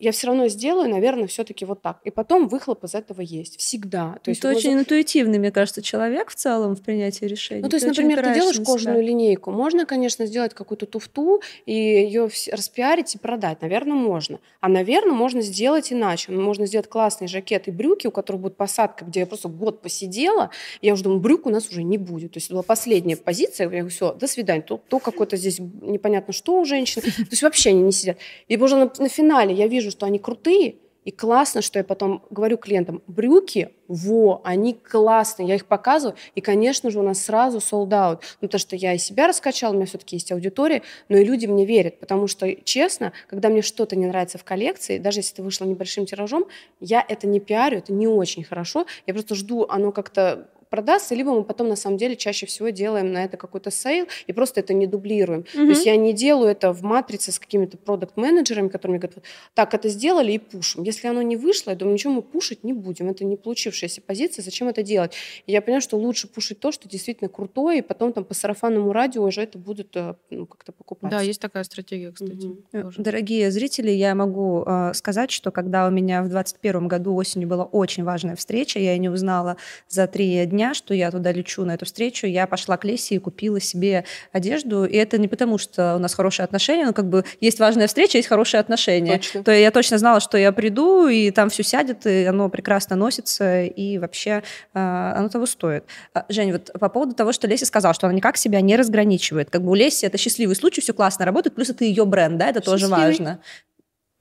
я 0.00 0.12
все 0.12 0.28
равно 0.28 0.48
сделаю, 0.48 0.88
наверное, 0.88 1.26
все-таки 1.26 1.66
вот 1.66 1.82
так. 1.82 2.00
И 2.04 2.10
потом 2.10 2.48
выхлоп 2.48 2.84
из 2.84 2.94
этого 2.94 3.20
есть. 3.20 3.58
Всегда. 3.58 4.16
То 4.22 4.30
есть, 4.30 4.40
это 4.40 4.48
очень 4.48 4.72
за... 4.72 4.78
интуитивный, 4.80 5.38
мне 5.38 5.52
кажется, 5.52 5.82
человек 5.82 6.30
в 6.30 6.34
целом 6.34 6.74
в 6.74 6.80
принятии 6.80 7.26
решений. 7.26 7.60
Ну, 7.60 7.68
то 7.68 7.76
есть, 7.76 7.84
ты 7.84 7.90
например, 7.90 8.24
ты 8.24 8.34
делаешь 8.34 8.60
кожаную 8.64 9.04
линейку. 9.04 9.50
Можно, 9.50 9.84
конечно, 9.84 10.24
сделать 10.24 10.54
какую-то 10.54 10.86
туфту 10.86 11.42
и 11.66 11.74
ее 11.74 12.30
распиарить 12.50 13.14
и 13.14 13.18
продать. 13.18 13.60
Наверное, 13.60 13.94
можно. 13.94 14.40
А, 14.60 14.70
наверное, 14.70 15.12
можно 15.12 15.42
сделать 15.42 15.92
иначе. 15.92 16.32
Можно 16.32 16.64
сделать 16.64 16.88
классный 16.88 17.28
жакет 17.28 17.68
и 17.68 17.70
брюки, 17.70 18.06
у 18.06 18.10
которых 18.10 18.40
будет 18.40 18.56
посадка, 18.56 19.04
где 19.04 19.20
я 19.20 19.26
просто 19.26 19.48
год 19.48 19.82
посидела. 19.82 20.48
Я 20.80 20.94
уже 20.94 21.02
думаю, 21.04 21.20
брюк 21.20 21.44
у 21.44 21.50
нас 21.50 21.68
уже 21.68 21.82
не 21.82 21.98
будет. 21.98 22.32
То 22.32 22.38
есть, 22.38 22.46
это 22.46 22.54
была 22.54 22.62
последняя 22.62 23.18
позиция. 23.18 23.64
Я 23.66 23.70
говорю, 23.70 23.88
все, 23.90 24.14
до 24.14 24.26
свидания. 24.26 24.62
То, 24.62 24.80
то 24.88 24.98
какое-то 24.98 25.36
здесь 25.36 25.58
непонятно 25.58 26.32
что 26.32 26.58
у 26.58 26.64
женщин. 26.64 27.02
То 27.02 27.08
есть, 27.30 27.42
вообще 27.42 27.68
они 27.68 27.82
не 27.82 27.92
сидят. 27.92 28.16
И 28.48 28.56
уже 28.56 28.76
на, 28.76 28.90
на 28.98 29.08
финале 29.10 29.54
я 29.54 29.66
вижу, 29.66 29.89
вижу, 29.90 29.96
что 29.96 30.06
они 30.06 30.18
крутые, 30.18 30.76
и 31.02 31.10
классно, 31.10 31.62
что 31.62 31.78
я 31.78 31.84
потом 31.84 32.22
говорю 32.30 32.58
клиентам, 32.58 33.02
брюки, 33.06 33.70
во, 33.88 34.42
они 34.44 34.74
классные, 34.74 35.48
я 35.48 35.54
их 35.54 35.64
показываю, 35.64 36.14
и, 36.34 36.42
конечно 36.42 36.90
же, 36.90 37.00
у 37.00 37.02
нас 37.02 37.24
сразу 37.24 37.58
sold 37.58 37.88
out, 37.88 38.20
ну, 38.40 38.48
потому 38.48 38.58
что 38.60 38.76
я 38.76 38.92
и 38.92 38.98
себя 38.98 39.26
раскачала, 39.26 39.72
у 39.72 39.76
меня 39.76 39.86
все-таки 39.86 40.16
есть 40.16 40.30
аудитория, 40.30 40.82
но 41.08 41.16
и 41.16 41.24
люди 41.24 41.46
мне 41.46 41.64
верят, 41.64 41.98
потому 42.00 42.26
что, 42.26 42.54
честно, 42.64 43.12
когда 43.28 43.48
мне 43.48 43.62
что-то 43.62 43.96
не 43.96 44.06
нравится 44.06 44.36
в 44.36 44.44
коллекции, 44.44 44.98
даже 44.98 45.20
если 45.20 45.32
это 45.32 45.42
вышло 45.42 45.64
небольшим 45.64 46.04
тиражом, 46.04 46.44
я 46.80 47.04
это 47.08 47.26
не 47.26 47.40
пиарю, 47.40 47.78
это 47.78 47.94
не 47.94 48.06
очень 48.06 48.44
хорошо, 48.44 48.86
я 49.06 49.14
просто 49.14 49.34
жду, 49.34 49.66
оно 49.68 49.92
как-то 49.92 50.50
продастся, 50.70 51.14
либо 51.14 51.32
мы 51.32 51.44
потом 51.44 51.68
на 51.68 51.76
самом 51.76 51.98
деле 51.98 52.16
чаще 52.16 52.46
всего 52.46 52.70
делаем 52.70 53.12
на 53.12 53.24
это 53.24 53.36
какой-то 53.36 53.70
sale 53.70 54.06
и 54.26 54.32
просто 54.32 54.60
это 54.60 54.72
не 54.72 54.86
дублируем. 54.86 55.40
Mm-hmm. 55.40 55.66
То 55.66 55.68
есть 55.68 55.86
я 55.86 55.96
не 55.96 56.12
делаю 56.12 56.50
это 56.50 56.72
в 56.72 56.82
матрице 56.82 57.32
с 57.32 57.38
какими-то 57.38 57.76
продукт-менеджерами, 57.76 58.68
которые 58.68 58.98
мне 58.98 59.00
говорят, 59.00 59.24
так, 59.54 59.74
это 59.74 59.88
сделали 59.88 60.32
и 60.32 60.38
пушим. 60.38 60.84
Если 60.84 61.08
оно 61.08 61.22
не 61.22 61.36
вышло, 61.36 61.70
я 61.70 61.76
думаю, 61.76 61.94
ничего 61.94 62.12
мы 62.14 62.22
пушить 62.22 62.64
не 62.64 62.72
будем. 62.72 63.10
Это 63.10 63.24
не 63.24 63.36
получившаяся 63.36 64.00
позиция, 64.00 64.42
зачем 64.42 64.68
это 64.68 64.82
делать? 64.82 65.12
И 65.46 65.52
я 65.52 65.60
понимаю, 65.60 65.82
что 65.82 65.96
лучше 65.98 66.28
пушить 66.28 66.60
то, 66.60 66.70
что 66.70 66.88
действительно 66.88 67.28
крутое, 67.28 67.80
и 67.80 67.82
потом 67.82 68.12
там 68.12 68.24
по 68.24 68.34
сарафанному 68.34 68.92
радио 68.92 69.24
уже 69.24 69.42
это 69.42 69.58
будет 69.58 69.96
э, 69.96 70.14
ну, 70.30 70.46
как-то 70.46 70.72
покупать. 70.72 71.10
Да, 71.10 71.20
есть 71.20 71.40
такая 71.40 71.64
стратегия, 71.64 72.12
кстати. 72.12 72.50
Mm-hmm. 72.72 72.94
Дорогие 72.96 73.50
зрители, 73.50 73.90
я 73.90 74.14
могу 74.14 74.62
э, 74.64 74.92
сказать, 74.94 75.32
что 75.32 75.50
когда 75.50 75.88
у 75.88 75.90
меня 75.90 76.22
в 76.22 76.28
2021 76.28 76.86
году 76.86 77.14
осенью 77.14 77.48
была 77.48 77.64
очень 77.64 78.04
важная 78.04 78.36
встреча, 78.36 78.78
я 78.78 78.96
не 78.98 79.08
узнала 79.08 79.56
за 79.88 80.06
три 80.06 80.46
дня, 80.46 80.59
дня, 80.60 80.74
что 80.74 80.92
я 80.92 81.10
туда 81.10 81.32
лечу 81.32 81.64
на 81.64 81.72
эту 81.72 81.86
встречу, 81.86 82.26
я 82.26 82.46
пошла 82.46 82.76
к 82.76 82.84
Лесе 82.84 83.14
и 83.14 83.18
купила 83.18 83.60
себе 83.60 84.04
одежду. 84.30 84.84
И 84.84 84.94
это 84.94 85.16
не 85.16 85.26
потому, 85.26 85.56
что 85.56 85.96
у 85.96 85.98
нас 85.98 86.12
хорошие 86.12 86.44
отношения, 86.44 86.84
но 86.84 86.92
как 86.92 87.08
бы 87.08 87.24
есть 87.40 87.58
важная 87.58 87.86
встреча, 87.86 88.18
есть 88.18 88.28
хорошие 88.28 88.60
отношения. 88.60 89.16
Точно. 89.16 89.42
То 89.42 89.52
я 89.52 89.70
точно 89.70 89.96
знала, 89.96 90.20
что 90.20 90.36
я 90.36 90.52
приду, 90.52 91.08
и 91.08 91.30
там 91.30 91.48
все 91.48 91.62
сядет, 91.62 92.06
и 92.06 92.24
оно 92.24 92.50
прекрасно 92.50 92.94
носится, 92.94 93.64
и 93.64 93.96
вообще 93.96 94.42
э, 94.74 95.12
оно 95.16 95.30
того 95.30 95.46
стоит. 95.46 95.84
А, 96.12 96.26
Жень, 96.28 96.52
вот 96.52 96.70
по 96.78 96.90
поводу 96.90 97.14
того, 97.14 97.32
что 97.32 97.46
Леся 97.46 97.64
сказала, 97.64 97.94
что 97.94 98.06
она 98.06 98.14
никак 98.14 98.36
себя 98.36 98.60
не 98.60 98.76
разграничивает. 98.76 99.48
Как 99.48 99.62
бы 99.62 99.70
у 99.70 99.74
Леси 99.74 100.04
это 100.04 100.18
счастливый 100.18 100.56
случай, 100.56 100.82
все 100.82 100.92
классно 100.92 101.24
работает, 101.24 101.54
плюс 101.54 101.70
это 101.70 101.86
ее 101.86 102.04
бренд, 102.04 102.36
да, 102.36 102.50
это 102.50 102.60
Счастливый. 102.60 102.80
тоже 102.80 102.88
важно. 102.88 103.40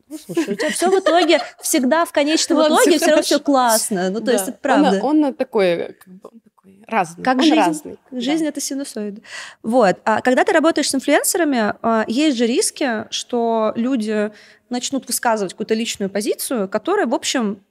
Ну, 0.09 0.17
слушай, 0.17 0.53
у 0.53 0.55
тебя 0.55 0.69
все 0.69 0.89
в 0.89 0.99
итоге 0.99 1.39
всегда 1.61 2.05
в 2.05 2.11
конечном 2.11 2.65
итоге 2.65 2.97
все 2.97 3.07
равно 3.07 3.21
все 3.21 3.39
классно. 3.39 4.09
Ну, 4.09 4.21
то 4.21 4.31
есть 4.31 4.47
это 4.47 4.57
правда. 4.59 4.99
Он 5.03 5.33
такой, 5.33 5.97
такой 6.43 6.83
разный. 6.87 7.23
Как 7.23 7.41
жизнь. 7.41 7.55
Разный. 7.55 7.97
Жизнь 8.11 8.45
это 8.45 8.59
синусоид. 8.59 9.23
Вот. 9.63 9.97
А 10.05 10.21
когда 10.21 10.43
ты 10.43 10.51
работаешь 10.51 10.89
с 10.89 10.95
инфлюенсерами, 10.95 11.75
а, 11.81 12.05
есть 12.07 12.37
же 12.37 12.45
риски, 12.45 13.05
что 13.11 13.73
люди 13.75 14.31
начнут 14.69 15.07
высказывать 15.07 15.53
какую-то 15.53 15.73
личную 15.73 16.09
позицию, 16.09 16.67
которая, 16.67 17.05
в 17.05 17.13
общем, 17.13 17.63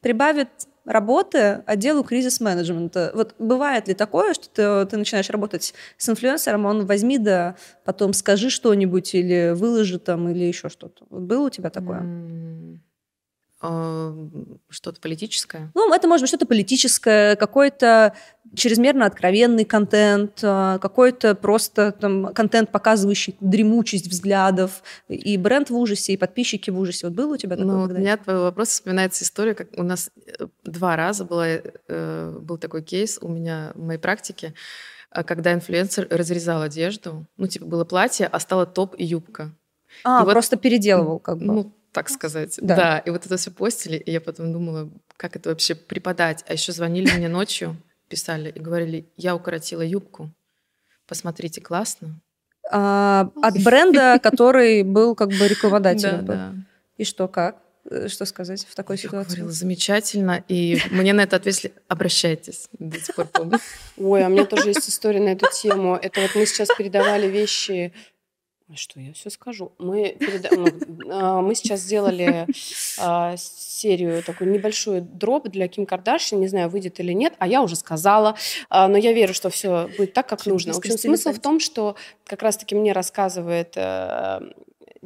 прибавит 0.00 0.48
работы 0.86 1.62
отделу 1.66 2.04
кризис-менеджмента. 2.04 3.10
Вот 3.14 3.34
бывает 3.38 3.88
ли 3.88 3.94
такое, 3.94 4.32
что 4.34 4.48
ты, 4.48 4.90
ты 4.90 4.96
начинаешь 4.96 5.28
работать 5.28 5.74
с 5.98 6.08
инфлюенсером, 6.08 6.64
он 6.64 6.86
возьми 6.86 7.18
да 7.18 7.56
потом 7.84 8.12
скажи 8.12 8.50
что-нибудь 8.50 9.14
или 9.14 9.52
выложи 9.54 9.98
там 9.98 10.28
или 10.28 10.44
еще 10.44 10.68
что-то. 10.68 11.04
Вот 11.10 11.22
было 11.22 11.46
у 11.46 11.50
тебя 11.50 11.70
такое? 11.70 12.00
Mm. 12.00 12.78
А, 13.60 14.14
что-то 14.68 15.00
политическое? 15.00 15.70
Ну, 15.74 15.92
это 15.92 16.06
может 16.08 16.22
быть 16.22 16.28
что-то 16.28 16.46
политическое, 16.46 17.36
какой-то 17.36 18.14
чрезмерно 18.56 19.06
откровенный 19.06 19.64
контент, 19.64 20.40
а, 20.42 20.78
какой-то 20.78 21.34
просто 21.34 21.92
там 21.92 22.32
контент, 22.34 22.72
показывающий 22.72 23.36
дремучесть 23.40 24.08
взглядов, 24.08 24.82
и 25.08 25.36
бренд 25.36 25.70
в 25.70 25.76
ужасе, 25.76 26.14
и 26.14 26.16
подписчики 26.16 26.70
в 26.70 26.78
ужасе. 26.78 27.06
Вот 27.06 27.14
было 27.14 27.34
у 27.34 27.36
тебя 27.36 27.56
такое? 27.56 27.74
Ну, 27.74 27.82
у 27.82 27.88
меня 27.88 28.16
твой 28.16 28.38
вопрос 28.38 28.70
вспоминается 28.70 29.24
история, 29.24 29.54
как 29.54 29.68
у 29.76 29.82
нас 29.82 30.10
э, 30.26 30.46
два 30.64 30.96
раза 30.96 31.24
была, 31.24 31.46
э, 31.46 32.38
был 32.40 32.58
такой 32.58 32.82
кейс 32.82 33.18
у 33.20 33.28
меня 33.28 33.72
в 33.74 33.84
моей 33.84 34.00
практике, 34.00 34.54
а, 35.10 35.22
когда 35.22 35.52
инфлюенсер 35.52 36.08
разрезал 36.10 36.62
одежду, 36.62 37.26
ну, 37.36 37.46
типа, 37.46 37.66
было 37.66 37.84
платье, 37.84 38.26
а 38.26 38.40
стало 38.40 38.66
топ 38.66 38.94
и 38.98 39.04
юбка. 39.04 39.52
А, 40.04 40.22
и 40.22 40.30
просто 40.30 40.56
вот, 40.56 40.62
переделывал 40.62 41.18
как 41.18 41.38
бы. 41.38 41.44
Ну, 41.44 41.72
так 41.92 42.10
сказать. 42.10 42.58
Да. 42.60 42.76
да. 42.76 42.98
И 42.98 43.10
вот 43.10 43.24
это 43.24 43.38
все 43.38 43.50
постили, 43.50 43.96
и 43.96 44.10
я 44.12 44.20
потом 44.20 44.52
думала, 44.52 44.90
как 45.16 45.36
это 45.36 45.48
вообще 45.48 45.74
преподать. 45.74 46.44
А 46.46 46.52
еще 46.52 46.72
звонили 46.72 47.10
мне 47.16 47.28
ночью, 47.28 47.76
писали 48.08 48.50
и 48.50 48.60
говорили, 48.60 49.08
я 49.16 49.34
укоротила 49.34 49.82
юбку. 49.82 50.30
Посмотрите, 51.06 51.60
классно. 51.60 52.20
А, 52.70 53.30
от 53.42 53.62
бренда, 53.62 54.18
который 54.22 54.82
был 54.82 55.14
как 55.14 55.28
бы 55.28 55.48
рекламодателем. 55.48 56.24
Да, 56.26 56.34
да. 56.34 56.54
И 56.96 57.04
что, 57.04 57.28
как? 57.28 57.58
Э, 57.90 58.08
что 58.08 58.24
сказать 58.24 58.66
в 58.68 58.74
такой 58.74 58.98
ситуации? 58.98 59.30
Я 59.30 59.36
говорила, 59.36 59.52
замечательно. 59.52 60.44
И 60.48 60.80
мне 60.90 61.12
на 61.12 61.22
это 61.22 61.36
ответили, 61.36 61.72
обращайтесь. 61.88 62.68
До 62.78 62.98
сих 62.98 63.14
пор 63.14 63.26
помню. 63.26 63.58
Ой, 63.96 64.24
а 64.24 64.28
у 64.28 64.30
меня 64.30 64.44
тоже 64.44 64.68
есть 64.68 64.88
история 64.88 65.20
на 65.20 65.30
эту 65.30 65.46
тему. 65.52 65.98
Это 66.00 66.20
вот 66.20 66.34
мы 66.34 66.46
сейчас 66.46 66.68
передавали 66.76 67.28
вещи 67.28 67.92
что 68.74 68.98
я 68.98 69.12
все 69.12 69.30
скажу? 69.30 69.72
Мы, 69.78 70.16
переда... 70.18 70.50
ну, 70.52 70.66
а, 71.10 71.40
мы 71.40 71.54
сейчас 71.54 71.80
сделали 71.80 72.46
а, 72.98 73.36
серию, 73.36 74.22
такую 74.24 74.50
небольшую 74.50 75.02
дроп 75.02 75.48
для 75.48 75.68
Ким 75.68 75.86
Кардашьян, 75.86 76.40
не 76.40 76.48
знаю, 76.48 76.68
выйдет 76.68 76.98
или 76.98 77.12
нет, 77.12 77.34
а 77.38 77.46
я 77.46 77.62
уже 77.62 77.76
сказала, 77.76 78.36
а, 78.68 78.88
но 78.88 78.98
я 78.98 79.12
верю, 79.12 79.34
что 79.34 79.50
все 79.50 79.88
будет 79.96 80.14
так, 80.14 80.28
как 80.28 80.46
нужно. 80.46 80.72
В 80.72 80.78
общем, 80.78 80.98
смысл 80.98 81.32
в 81.32 81.38
том, 81.38 81.60
что 81.60 81.94
как 82.24 82.42
раз-таки 82.42 82.74
мне 82.74 82.92
рассказывает 82.92 83.74
э, 83.76 84.40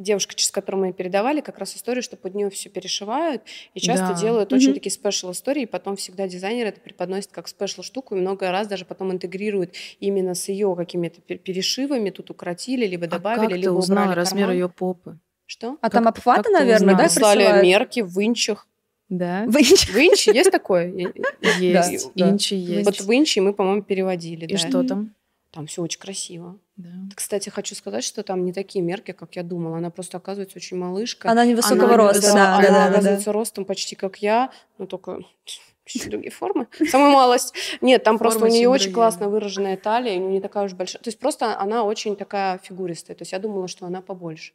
девушка, 0.01 0.35
через 0.35 0.51
которую 0.51 0.87
мы 0.87 0.93
передавали, 0.93 1.41
как 1.41 1.57
раз 1.57 1.75
историю, 1.75 2.03
что 2.03 2.17
под 2.17 2.35
нее 2.35 2.49
все 2.49 2.69
перешивают 2.69 3.43
и 3.73 3.79
часто 3.79 4.07
да. 4.07 4.13
делают 4.19 4.51
mm-hmm. 4.51 4.55
очень 4.55 4.73
такие 4.73 4.91
special 4.91 5.31
истории, 5.31 5.63
и 5.63 5.65
потом 5.65 5.95
всегда 5.95 6.27
дизайнер 6.27 6.67
это 6.67 6.81
преподносит 6.81 7.31
как 7.31 7.47
special 7.47 7.83
штуку, 7.83 8.15
и 8.15 8.19
много 8.19 8.51
раз 8.51 8.67
даже 8.67 8.85
потом 8.85 9.11
интегрируют 9.11 9.73
именно 9.99 10.33
с 10.33 10.49
ее 10.49 10.75
какими-то 10.75 11.21
перешивами, 11.21 12.09
тут 12.09 12.29
укоротили, 12.29 12.85
либо 12.85 13.07
добавили, 13.07 13.45
а 13.45 13.49
как 13.49 13.57
либо 13.57 13.63
ты 13.63 13.71
узнала 13.71 14.15
размер 14.15 14.51
ее 14.51 14.69
попы? 14.69 15.19
Что? 15.45 15.77
А 15.81 15.89
как, 15.89 15.91
там 15.91 16.07
обхваты, 16.07 16.49
наверное, 16.49 16.95
да, 16.95 17.03
Прислали 17.03 17.61
мерки 17.61 17.99
в 17.99 18.17
инчах. 18.25 18.67
Да. 19.09 19.43
В 19.45 19.57
инчи. 19.57 19.91
В 19.91 19.97
инчи 19.97 20.29
есть 20.29 20.51
такое? 20.51 20.87
Есть. 21.59 22.11
Инчи 22.15 22.53
есть. 22.53 22.85
Вот 22.85 23.01
в 23.01 23.13
инчи 23.13 23.39
мы, 23.39 23.53
по-моему, 23.53 23.81
переводили. 23.83 24.45
И 24.45 24.55
что 24.55 24.83
там? 24.83 25.13
Там 25.51 25.67
все 25.67 25.81
очень 25.81 25.99
красиво. 25.99 26.57
Да. 26.77 26.89
Кстати, 27.13 27.49
хочу 27.49 27.75
сказать, 27.75 28.05
что 28.05 28.23
там 28.23 28.45
не 28.45 28.53
такие 28.53 28.83
мерки, 28.83 29.11
как 29.11 29.35
я 29.35 29.43
думала. 29.43 29.77
Она 29.77 29.89
просто 29.89 30.17
оказывается 30.17 30.57
очень 30.57 30.77
малышка. 30.77 31.29
Она 31.29 31.45
невысокого 31.45 31.93
она, 31.93 31.97
роста, 31.97 32.33
да. 32.33 32.57
Она 32.57 32.69
да, 32.69 32.85
оказывается 32.85 33.25
да. 33.25 33.31
ростом 33.33 33.65
почти 33.65 33.95
как 33.95 34.17
я, 34.17 34.51
но 34.77 34.85
только 34.85 35.19
другие 36.05 36.31
формы. 36.31 36.67
Самая 36.89 37.11
малость. 37.11 37.53
Нет, 37.81 38.03
там 38.03 38.17
Формы 38.17 38.31
просто 38.31 38.45
у 38.45 38.47
нее 38.47 38.69
очень 38.69 38.93
классно 38.93 39.27
выраженная 39.27 39.75
талия, 39.75 40.15
не 40.17 40.39
такая 40.39 40.65
уж 40.65 40.73
большая. 40.73 41.01
То 41.01 41.09
есть 41.09 41.19
просто 41.19 41.59
она 41.59 41.83
очень 41.83 42.15
такая 42.15 42.57
фигуристая. 42.59 43.17
То 43.17 43.23
есть 43.23 43.33
я 43.33 43.39
думала, 43.39 43.67
что 43.67 43.85
она 43.85 44.01
побольше 44.01 44.53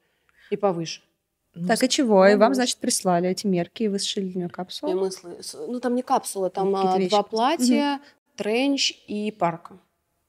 и 0.48 0.56
повыше. 0.56 1.02
Ну, 1.54 1.68
так 1.68 1.82
и 1.82 1.88
чего? 1.88 2.26
И 2.26 2.36
вам, 2.36 2.54
значит, 2.54 2.78
прислали 2.78 3.30
эти 3.30 3.46
мерки, 3.46 3.84
и 3.84 3.88
вы 3.88 3.98
сшили 3.98 4.28
для 4.28 4.40
нее 4.40 4.48
капсулу? 4.48 4.92
Я 4.92 4.96
мысли. 4.96 5.38
Ну, 5.66 5.80
там 5.80 5.94
не 5.94 6.02
капсула, 6.02 6.50
там 6.50 6.74
а, 6.76 6.98
два 6.98 7.22
платья, 7.22 7.94
угу. 7.94 8.02
тренч 8.36 8.92
и 9.06 9.30
парка. 9.30 9.78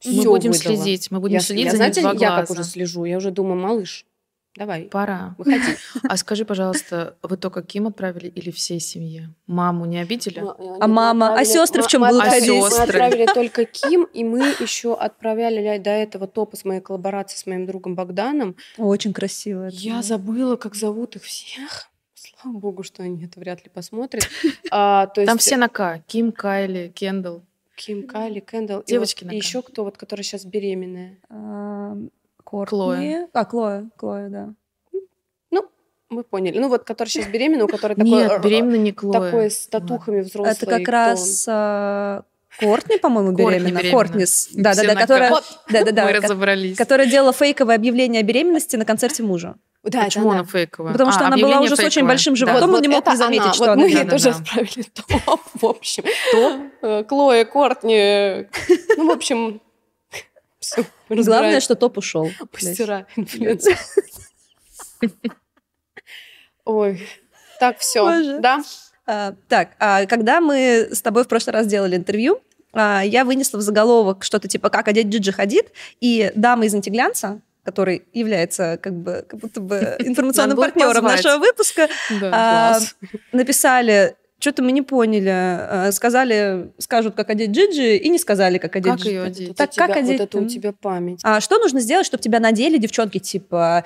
Мы 0.06 0.24
будем 0.24 0.52
выдала. 0.52 0.76
следить, 0.76 1.12
мы 1.12 1.20
будем 1.20 1.36
я, 1.36 1.40
следить 1.40 1.66
я, 1.66 1.72
за 1.72 1.78
знаете, 1.78 2.02
я 2.02 2.42
как 2.42 2.50
уже 2.50 2.64
слежу, 2.64 3.06
я 3.06 3.18
уже 3.18 3.32
думаю, 3.32 3.60
малыш, 3.60 4.06
давай. 4.56 4.84
Пора. 4.84 5.36
Выходи. 5.38 5.78
А 6.04 6.18
скажи, 6.18 6.46
пожалуйста, 6.46 7.18
вы 7.24 7.38
только 7.38 7.64
Ким 7.64 7.88
отправили 7.88 8.28
или 8.28 8.52
всей 8.52 8.80
семье? 8.80 9.34
Маму 9.48 9.86
не 9.86 10.00
обидели? 10.00 10.44
а 10.80 10.88
мама? 10.88 11.36
А 11.36 11.46
сестры 11.46 11.82
в 11.82 11.88
чем 11.88 12.02
будут 12.02 12.22
а 12.22 12.30
ходить? 12.30 12.50
Мы 12.50 12.68
отправили 12.68 13.26
только 13.34 13.66
Ким, 13.66 14.04
и 14.04 14.24
мы 14.24 14.40
еще 14.60 14.96
отправляли 14.96 15.78
до 15.80 15.90
этого 15.90 16.28
топы 16.28 16.58
с 16.58 16.66
моей 16.66 16.82
коллаборации 16.82 17.38
с 17.38 17.46
моим 17.46 17.66
другом 17.66 17.96
Богданом. 17.96 18.56
Очень 18.78 19.14
красиво. 19.14 19.70
Я 19.72 20.02
забыла, 20.04 20.56
как 20.58 20.76
зовут 20.76 21.16
их 21.16 21.24
всех. 21.24 21.90
Слава 22.14 22.58
богу, 22.58 22.84
что 22.84 23.04
они 23.04 23.26
это 23.26 23.40
вряд 23.40 23.64
ли 23.64 23.72
посмотрят. 23.74 24.28
А, 24.70 25.08
то 25.08 25.22
есть... 25.22 25.30
Там 25.30 25.38
все 25.38 25.56
на 25.58 25.70
К. 25.70 26.04
Ким, 26.08 26.32
Кайли, 26.32 26.92
Кендалл. 26.94 27.42
Ким, 27.78 28.08
Кайли, 28.08 28.40
Кендалл. 28.40 28.84
Девочки 28.86 29.24
и, 29.24 29.26
вот, 29.28 29.34
и 29.34 29.38
еще 29.38 29.62
кто, 29.62 29.84
вот, 29.84 29.98
которая 29.98 30.24
сейчас 30.24 30.46
беременная? 30.46 31.20
А, 31.30 31.96
Кортни. 32.44 32.70
Клоя. 32.78 33.30
А, 33.34 33.46
Клоя, 33.46 33.90
Клоя, 33.96 34.30
да. 34.30 34.54
Ну, 35.52 35.70
мы 36.10 36.24
поняли. 36.24 36.58
Ну 36.58 36.70
вот, 36.70 36.84
который 36.84 37.10
сейчас 37.10 37.28
беременна, 37.28 37.66
у 37.66 37.68
которой 37.68 37.94
такой... 37.94 38.10
Нет, 38.10 38.42
беременна 38.44 38.78
не 38.78 38.92
Клоя. 38.92 39.22
Такой 39.22 39.52
с 39.52 39.68
татухами 39.68 40.22
взрослый. 40.22 40.54
Это 40.54 40.66
как 40.66 40.88
раз 40.88 41.48
Кортни, 42.60 42.98
по-моему, 42.98 43.32
беременна. 43.34 43.82
Кортни, 43.92 44.26
да, 44.54 44.74
да, 44.74 44.84
да, 44.84 44.96
которая, 44.96 45.32
да, 45.70 45.84
да, 45.84 45.92
да, 45.92 46.06
Мы 46.06 46.14
разобрались. 46.14 46.78
которая 46.78 47.08
делала 47.08 47.34
фейковое 47.34 47.76
объявление 47.76 48.22
о 48.22 48.24
беременности 48.24 48.76
на 48.76 48.86
концерте 48.86 49.22
мужа. 49.24 49.56
Да, 49.84 50.04
Почему 50.06 50.32
это 50.32 50.40
она 50.40 50.44
фейковая? 50.48 50.92
Потому 50.92 51.12
что 51.12 51.22
А, 51.24 51.28
она 51.28 51.38
была 51.38 51.62
уже 51.62 51.76
с 51.76 51.80
очень 51.80 51.90
фейковое. 51.92 52.08
большим 52.10 52.34
Да. 52.34 52.38
животом, 52.40 52.70
Вот 52.72 52.76
он 52.78 52.82
не 52.82 52.88
мог 52.90 53.08
не 53.08 53.16
заметить, 53.16 53.44
она. 53.44 53.54
что 53.54 53.64
вот 53.66 53.70
она 53.74 53.82
мы 53.84 53.88
ей 53.90 53.96
Да-да-да. 53.98 54.12
тоже 54.12 54.30
отправили 54.32 54.84
топ, 54.94 55.42
в 55.54 55.66
общем. 55.66 56.04
Топ? 56.82 57.08
Клоя, 57.08 57.46
Кортни. 57.46 58.48
Ну, 58.98 59.08
в 59.08 59.12
общем, 59.12 59.62
все. 60.60 60.84
Главное, 61.10 61.60
что 61.62 61.76
топ 61.76 61.98
ушел. 62.00 62.26
Инфлюенсера. 63.16 63.86
Ой, 66.66 67.08
так, 67.60 67.78
все. 67.80 68.40
Да? 68.40 68.62
А, 69.06 69.34
так, 69.48 69.70
а 69.80 70.06
когда 70.06 70.42
мы 70.42 70.90
с 70.92 71.02
тобой 71.02 71.24
в 71.24 71.28
прошлый 71.30 71.54
раз 71.54 71.66
делали 71.68 71.96
интервью, 71.96 72.42
я 72.74 73.24
вынесла 73.26 73.58
в 73.58 73.62
заголовок 73.62 74.24
что-то 74.24 74.48
типа 74.48 74.70
«Как 74.70 74.88
одеть 74.88 75.08
Джиджи 75.08 75.32
Хадид», 75.32 75.68
и 76.02 76.32
дама 76.36 76.66
из 76.66 76.74
«Антиглянца», 76.76 77.42
который 77.64 78.04
является 78.14 78.78
как 78.82 78.94
бы 78.94 79.26
как 79.28 79.40
будто 79.40 79.60
бы 79.62 79.76
информационным 80.00 80.58
партнером 80.58 81.04
нашего 81.04 81.38
выпуска, 81.38 81.88
а, 82.22 82.80
написали 83.32 84.16
что-то 84.40 84.62
мы 84.62 84.72
не 84.72 84.84
поняли. 84.84 85.32
а, 85.34 85.90
Сказали, 85.92 86.72
скажут, 86.78 87.16
как 87.16 87.30
одеть 87.32 87.50
Джиджи, 87.50 87.96
и 87.98 88.08
не 88.10 88.20
сказали, 88.20 88.60
как 88.60 88.76
одеть 88.76 88.92
Как 88.92 89.00
Джиджи. 89.02 89.10
ее 89.10 89.24
одеть? 89.24 89.50
у 89.50 89.54
Так 89.56 89.72
тебя- 89.72 89.88
как 89.88 89.98
одеть 89.98 90.20
Вот 90.20 90.30
это 90.30 90.38
у 90.38 90.46
тебя 90.48 90.74
память. 90.80 91.22
А 91.24 91.42
что 91.42 91.58
нужно 91.58 91.80
сделать, 91.80 92.06
чтобы 92.06 92.22
тебя 92.22 92.40
надели 92.40 92.78
девчонки 92.78 93.18
типа 93.18 93.84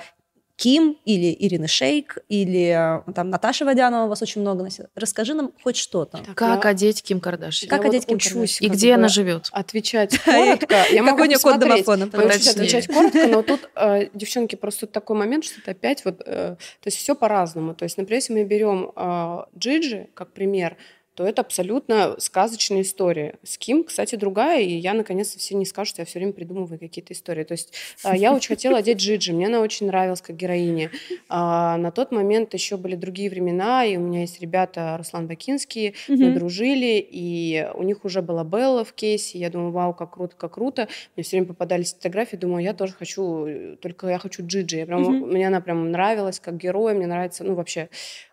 Ким 0.62 0.96
или 1.04 1.36
Ирина 1.40 1.66
Шейк 1.66 2.18
или 2.28 3.02
э, 3.08 3.12
там 3.12 3.30
Наташа 3.30 3.64
Водянова, 3.64 4.06
вас 4.06 4.22
очень 4.22 4.42
много 4.42 4.62
носила. 4.62 4.88
Расскажи 4.94 5.34
нам 5.34 5.50
хоть 5.60 5.76
что-то. 5.76 6.20
Как 6.36 6.62
я- 6.62 6.70
одеть 6.70 7.02
Ким 7.02 7.18
Кардашьян? 7.18 7.68
Как 7.68 7.80
я 7.80 7.86
вот 7.86 7.96
одеть 7.96 8.06
Ким 8.06 8.16
учусь 8.16 8.60
И 8.60 8.68
как 8.68 8.76
где 8.76 8.94
она 8.94 9.08
живет? 9.08 9.48
Отвечать 9.50 10.16
коротко. 10.24 10.84
Я 10.92 11.02
могу 11.02 11.22
у 11.22 11.24
нее 11.24 11.38
код 11.40 11.58
домофона? 11.58 12.04
Отвечать 12.04 12.86
коротко, 12.86 13.26
но 13.26 13.42
тут, 13.42 13.68
э, 13.74 14.06
девчонки, 14.14 14.54
просто 14.54 14.86
такой 14.86 15.16
момент, 15.16 15.44
что 15.44 15.60
это 15.60 15.72
опять 15.72 16.04
вот, 16.04 16.20
э, 16.24 16.54
то 16.54 16.86
есть 16.86 16.96
все 16.96 17.16
по-разному. 17.16 17.74
То 17.74 17.82
есть, 17.82 17.98
например, 17.98 18.20
если 18.20 18.32
мы 18.32 18.44
берем 18.44 18.92
Джиджи 19.58 20.10
как 20.14 20.32
пример, 20.32 20.76
то 21.14 21.26
это 21.26 21.42
абсолютно 21.42 22.16
сказочная 22.18 22.80
история. 22.82 23.38
С 23.42 23.58
Ким, 23.58 23.84
кстати, 23.84 24.14
другая, 24.16 24.60
и 24.62 24.74
я, 24.74 24.94
наконец-то, 24.94 25.38
все 25.38 25.54
не 25.54 25.66
скажут, 25.66 25.90
что 25.94 26.02
я 26.02 26.06
все 26.06 26.18
время 26.18 26.32
придумываю 26.32 26.78
какие-то 26.78 27.12
истории. 27.12 27.44
То 27.44 27.52
есть 27.52 27.74
э, 28.04 28.16
я 28.16 28.32
очень 28.32 28.48
хотела 28.48 28.78
одеть 28.78 28.98
Джиджи, 28.98 29.32
мне 29.32 29.46
она 29.46 29.60
очень 29.60 29.86
нравилась 29.86 30.22
как 30.22 30.36
героиня. 30.36 30.90
А, 31.28 31.76
на 31.76 31.90
тот 31.90 32.12
момент 32.12 32.54
еще 32.54 32.76
были 32.76 32.94
другие 32.96 33.28
времена, 33.30 33.84
и 33.84 33.96
у 33.96 34.00
меня 34.00 34.20
есть 34.22 34.40
ребята, 34.40 34.96
Руслан 34.98 35.26
Бакинский, 35.26 35.94
мы 36.08 36.16
Мгм. 36.16 36.34
дружили, 36.34 37.06
и 37.10 37.68
у 37.74 37.82
них 37.82 38.04
уже 38.04 38.22
была 38.22 38.44
Белла 38.44 38.84
в 38.84 38.92
кейсе, 38.92 39.38
я 39.38 39.50
думаю, 39.50 39.72
вау, 39.72 39.94
как 39.94 40.14
круто, 40.14 40.34
как 40.36 40.54
круто. 40.54 40.88
Мне 41.16 41.24
все 41.24 41.36
время 41.36 41.48
попадались 41.48 41.92
фотографии, 41.94 42.36
думаю, 42.36 42.64
я 42.64 42.72
тоже 42.74 42.92
хочу, 42.94 43.46
э, 43.46 43.76
только 43.76 44.08
я 44.08 44.18
хочу 44.18 44.46
Джиджи. 44.46 44.78
Я 44.78 44.86
прям, 44.86 45.02
Мгм. 45.02 45.28
Мне 45.32 45.46
она 45.48 45.60
прям 45.60 45.90
нравилась 45.90 46.40
как 46.40 46.56
герой, 46.56 46.94
мне 46.94 47.06
нравится, 47.06 47.44
ну, 47.44 47.54
вообще, 47.54 47.88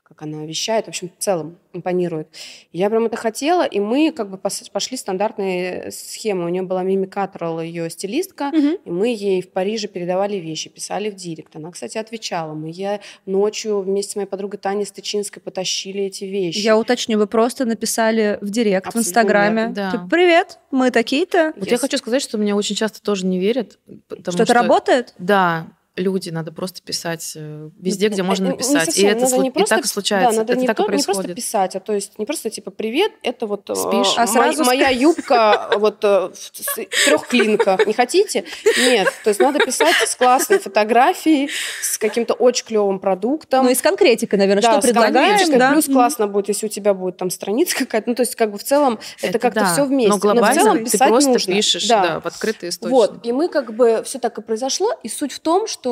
как 0.09 0.23
она 0.23 0.43
вещает, 0.45 0.85
в 0.85 0.87
общем, 0.89 1.11
в 1.15 1.23
целом 1.23 1.57
импонирует. 1.71 2.27
Я 2.73 2.89
прям 2.89 3.05
это 3.05 3.15
хотела, 3.15 3.63
и 3.63 3.79
мы 3.79 4.11
как 4.11 4.29
бы 4.31 4.37
пошли 4.39 4.97
стандартные 4.97 5.91
схемы. 5.91 6.45
У 6.45 6.49
нее 6.49 6.63
была 6.63 6.81
Мими 6.81 7.05
Каттерл, 7.05 7.61
ее 7.61 7.89
стилистка, 7.91 8.45
Мгм. 8.45 8.77
и 8.85 8.89
мы 8.89 9.07
ей 9.09 9.41
в 9.43 9.51
Париже 9.51 9.87
передавали 9.87 10.37
вещи, 10.37 10.67
писали 10.69 11.11
в 11.11 11.15
директ. 11.15 11.55
Она, 11.55 11.69
кстати, 11.71 11.99
отвечала. 11.99 12.53
Мы 12.55 12.69
ей 12.73 12.99
ночью 13.27 13.81
вместе 13.81 14.13
с 14.13 14.15
моей 14.15 14.27
подругой 14.27 14.57
Таней 14.59 14.85
Стычинской 14.87 15.41
потащили 15.43 16.01
эти 16.05 16.23
вещи. 16.23 16.57
Я 16.57 16.75
уточню, 16.77 17.19
вы 17.19 17.27
просто 17.27 17.65
написали 17.65 18.39
в 18.41 18.49
директ, 18.49 18.85
в 18.85 18.89
Абсолютно 18.89 19.07
Инстаграме. 19.09 19.55
верно, 19.61 19.73
да. 19.75 19.91
Типа, 19.91 20.07
Привет, 20.09 20.59
мы 20.71 20.89
такие-то. 20.89 21.53
Вот 21.55 21.67
я 21.69 21.75
Yes. 21.75 21.81
хочу 21.81 21.97
сказать, 21.97 22.23
что 22.23 22.39
мне 22.39 22.55
очень 22.55 22.75
часто 22.75 22.99
тоже 23.01 23.27
не 23.27 23.37
верят. 23.39 23.77
потому 24.07 24.33
Что 24.33 24.43
это 24.43 24.53
работает? 24.53 25.13
Да, 25.19 25.67
люди, 25.99 26.29
надо 26.29 26.51
просто 26.51 26.81
писать 26.81 27.33
э, 27.35 27.69
везде, 27.79 28.07
где 28.09 28.21
Э, 28.21 28.25
можно 28.25 28.45
не 28.45 28.51
написать. 28.51 28.83
И 28.89 28.91
совсем. 28.91 29.09
это 29.09 29.21
Надо 29.21 29.37
не 29.37 29.47
и 29.49 29.51
просто- 29.51 29.75
так 29.75 29.85
и 29.85 29.87
случается. 29.87 30.31
Да, 30.31 30.37
надо 30.39 30.53
это 30.53 30.61
не, 30.61 30.67
так 30.67 30.77
то- 30.77 30.83
и 30.83 30.85
не 30.87 30.91
просто 30.91 31.13
происходит. 31.13 31.35
писать, 31.35 31.75
а 31.75 31.79
то 31.79 31.93
есть 31.93 32.17
не 32.19 32.25
просто 32.25 32.49
типа 32.49 32.71
привет, 32.71 33.11
это 33.23 33.45
вот 33.47 33.69
э, 33.69 33.75
Спишь? 33.75 34.13
А 34.17 34.25
сразу 34.27 34.63
моя 34.63 34.89
юбка 34.89 35.69
вот 35.77 36.03
э, 36.03 36.29
в 36.33 37.05
трех 37.05 37.27
клинках. 37.27 37.85
Не 37.85 37.93
хотите? 37.93 38.45
Нет. 38.77 39.07
То 39.23 39.29
есть 39.29 39.39
надо 39.39 39.59
писать 39.59 39.95
с 40.05 40.15
классной 40.15 40.59
фотографией, 40.59 41.49
с 41.81 41.97
каким-то 41.97 42.33
очень 42.33 42.65
клевым 42.65 42.99
продуктом. 42.99 43.65
Ну 43.65 43.71
и 43.71 43.75
с 43.75 43.81
конкретикой, 43.81 44.39
наверное, 44.39 44.61
Да, 44.63 44.81
что 44.81 44.93
конкретикой. 44.93 45.57
Да? 45.59 45.71
Плюс 45.71 45.85
классно 45.85 46.27
будет, 46.27 46.47
если 46.49 46.65
у 46.65 46.69
тебя 46.69 46.93
будет 46.93 47.17
там 47.17 47.29
страница 47.29 47.75
какая-то. 47.77 48.09
Ну, 48.09 48.15
то 48.15 48.21
есть, 48.23 48.35
как 48.35 48.51
бы 48.51 48.57
в 48.57 48.63
целом 48.63 48.99
это, 49.21 49.39
как-то 49.39 49.61
да. 49.61 49.73
все 49.73 49.85
вместе. 49.85 50.09
Но 50.09 50.17
глобально 50.17 50.51
в 50.51 50.63
целом 50.63 50.77
ты 50.85 50.91
писать 50.91 51.09
просто 51.09 51.29
нужно. 51.31 51.53
пишешь 51.53 51.87
Да. 51.87 52.01
да, 52.07 52.19
в 52.19 52.25
открытый 52.25 52.69
источник. 52.69 52.91
Вот, 52.95 53.25
и 53.25 53.31
мы 53.31 53.49
как 53.49 53.73
бы 53.73 54.01
все 54.05 54.19
так 54.19 54.37
и 54.37 54.41
произошло. 54.41 54.93
И 55.03 55.09
суть 55.09 55.31
в 55.33 55.39
том, 55.39 55.67
что 55.67 55.88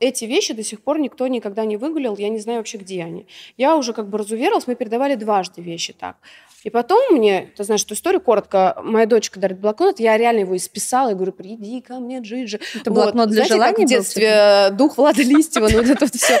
эти 0.00 0.24
вещи 0.24 0.54
до 0.54 0.62
сих 0.62 0.82
пор 0.82 0.98
никто 0.98 1.26
никогда 1.26 1.64
не 1.64 1.76
выгулял, 1.76 2.16
я 2.16 2.28
не 2.28 2.38
знаю 2.38 2.58
вообще, 2.58 2.78
где 2.78 3.02
они. 3.02 3.26
Я 3.56 3.76
уже 3.76 3.92
как 3.92 4.08
бы 4.08 4.18
разуверилась, 4.18 4.66
мы 4.66 4.74
передавали 4.74 5.14
дважды 5.14 5.62
вещи 5.62 5.92
так. 5.92 6.16
И 6.64 6.70
потом 6.70 7.14
мне, 7.14 7.52
ты 7.56 7.62
знаешь, 7.62 7.84
эту 7.84 7.92
историю 7.92 8.22
коротко, 8.22 8.80
моя 8.82 9.04
дочка 9.04 9.38
дарит 9.38 9.60
блокнот, 9.60 10.00
я 10.00 10.16
реально 10.16 10.40
его 10.40 10.56
исписала, 10.56 11.10
и 11.10 11.14
говорю, 11.14 11.32
приди 11.32 11.82
ко 11.82 12.00
мне, 12.00 12.20
Джиджи. 12.20 12.58
Это 12.74 12.90
блокнот 12.90 13.28
для 13.28 13.44
Знаете, 13.44 13.54
желаний 13.54 13.72
как 13.72 13.78
в 13.78 13.82
был, 13.82 13.88
детстве 13.88 14.28
э, 14.28 14.70
дух 14.70 14.96
Влада 14.96 15.22
Листьева, 15.22 15.68
ну 15.70 15.82
вот 15.82 15.90
это 15.90 16.06
вот 16.06 16.14
все, 16.14 16.40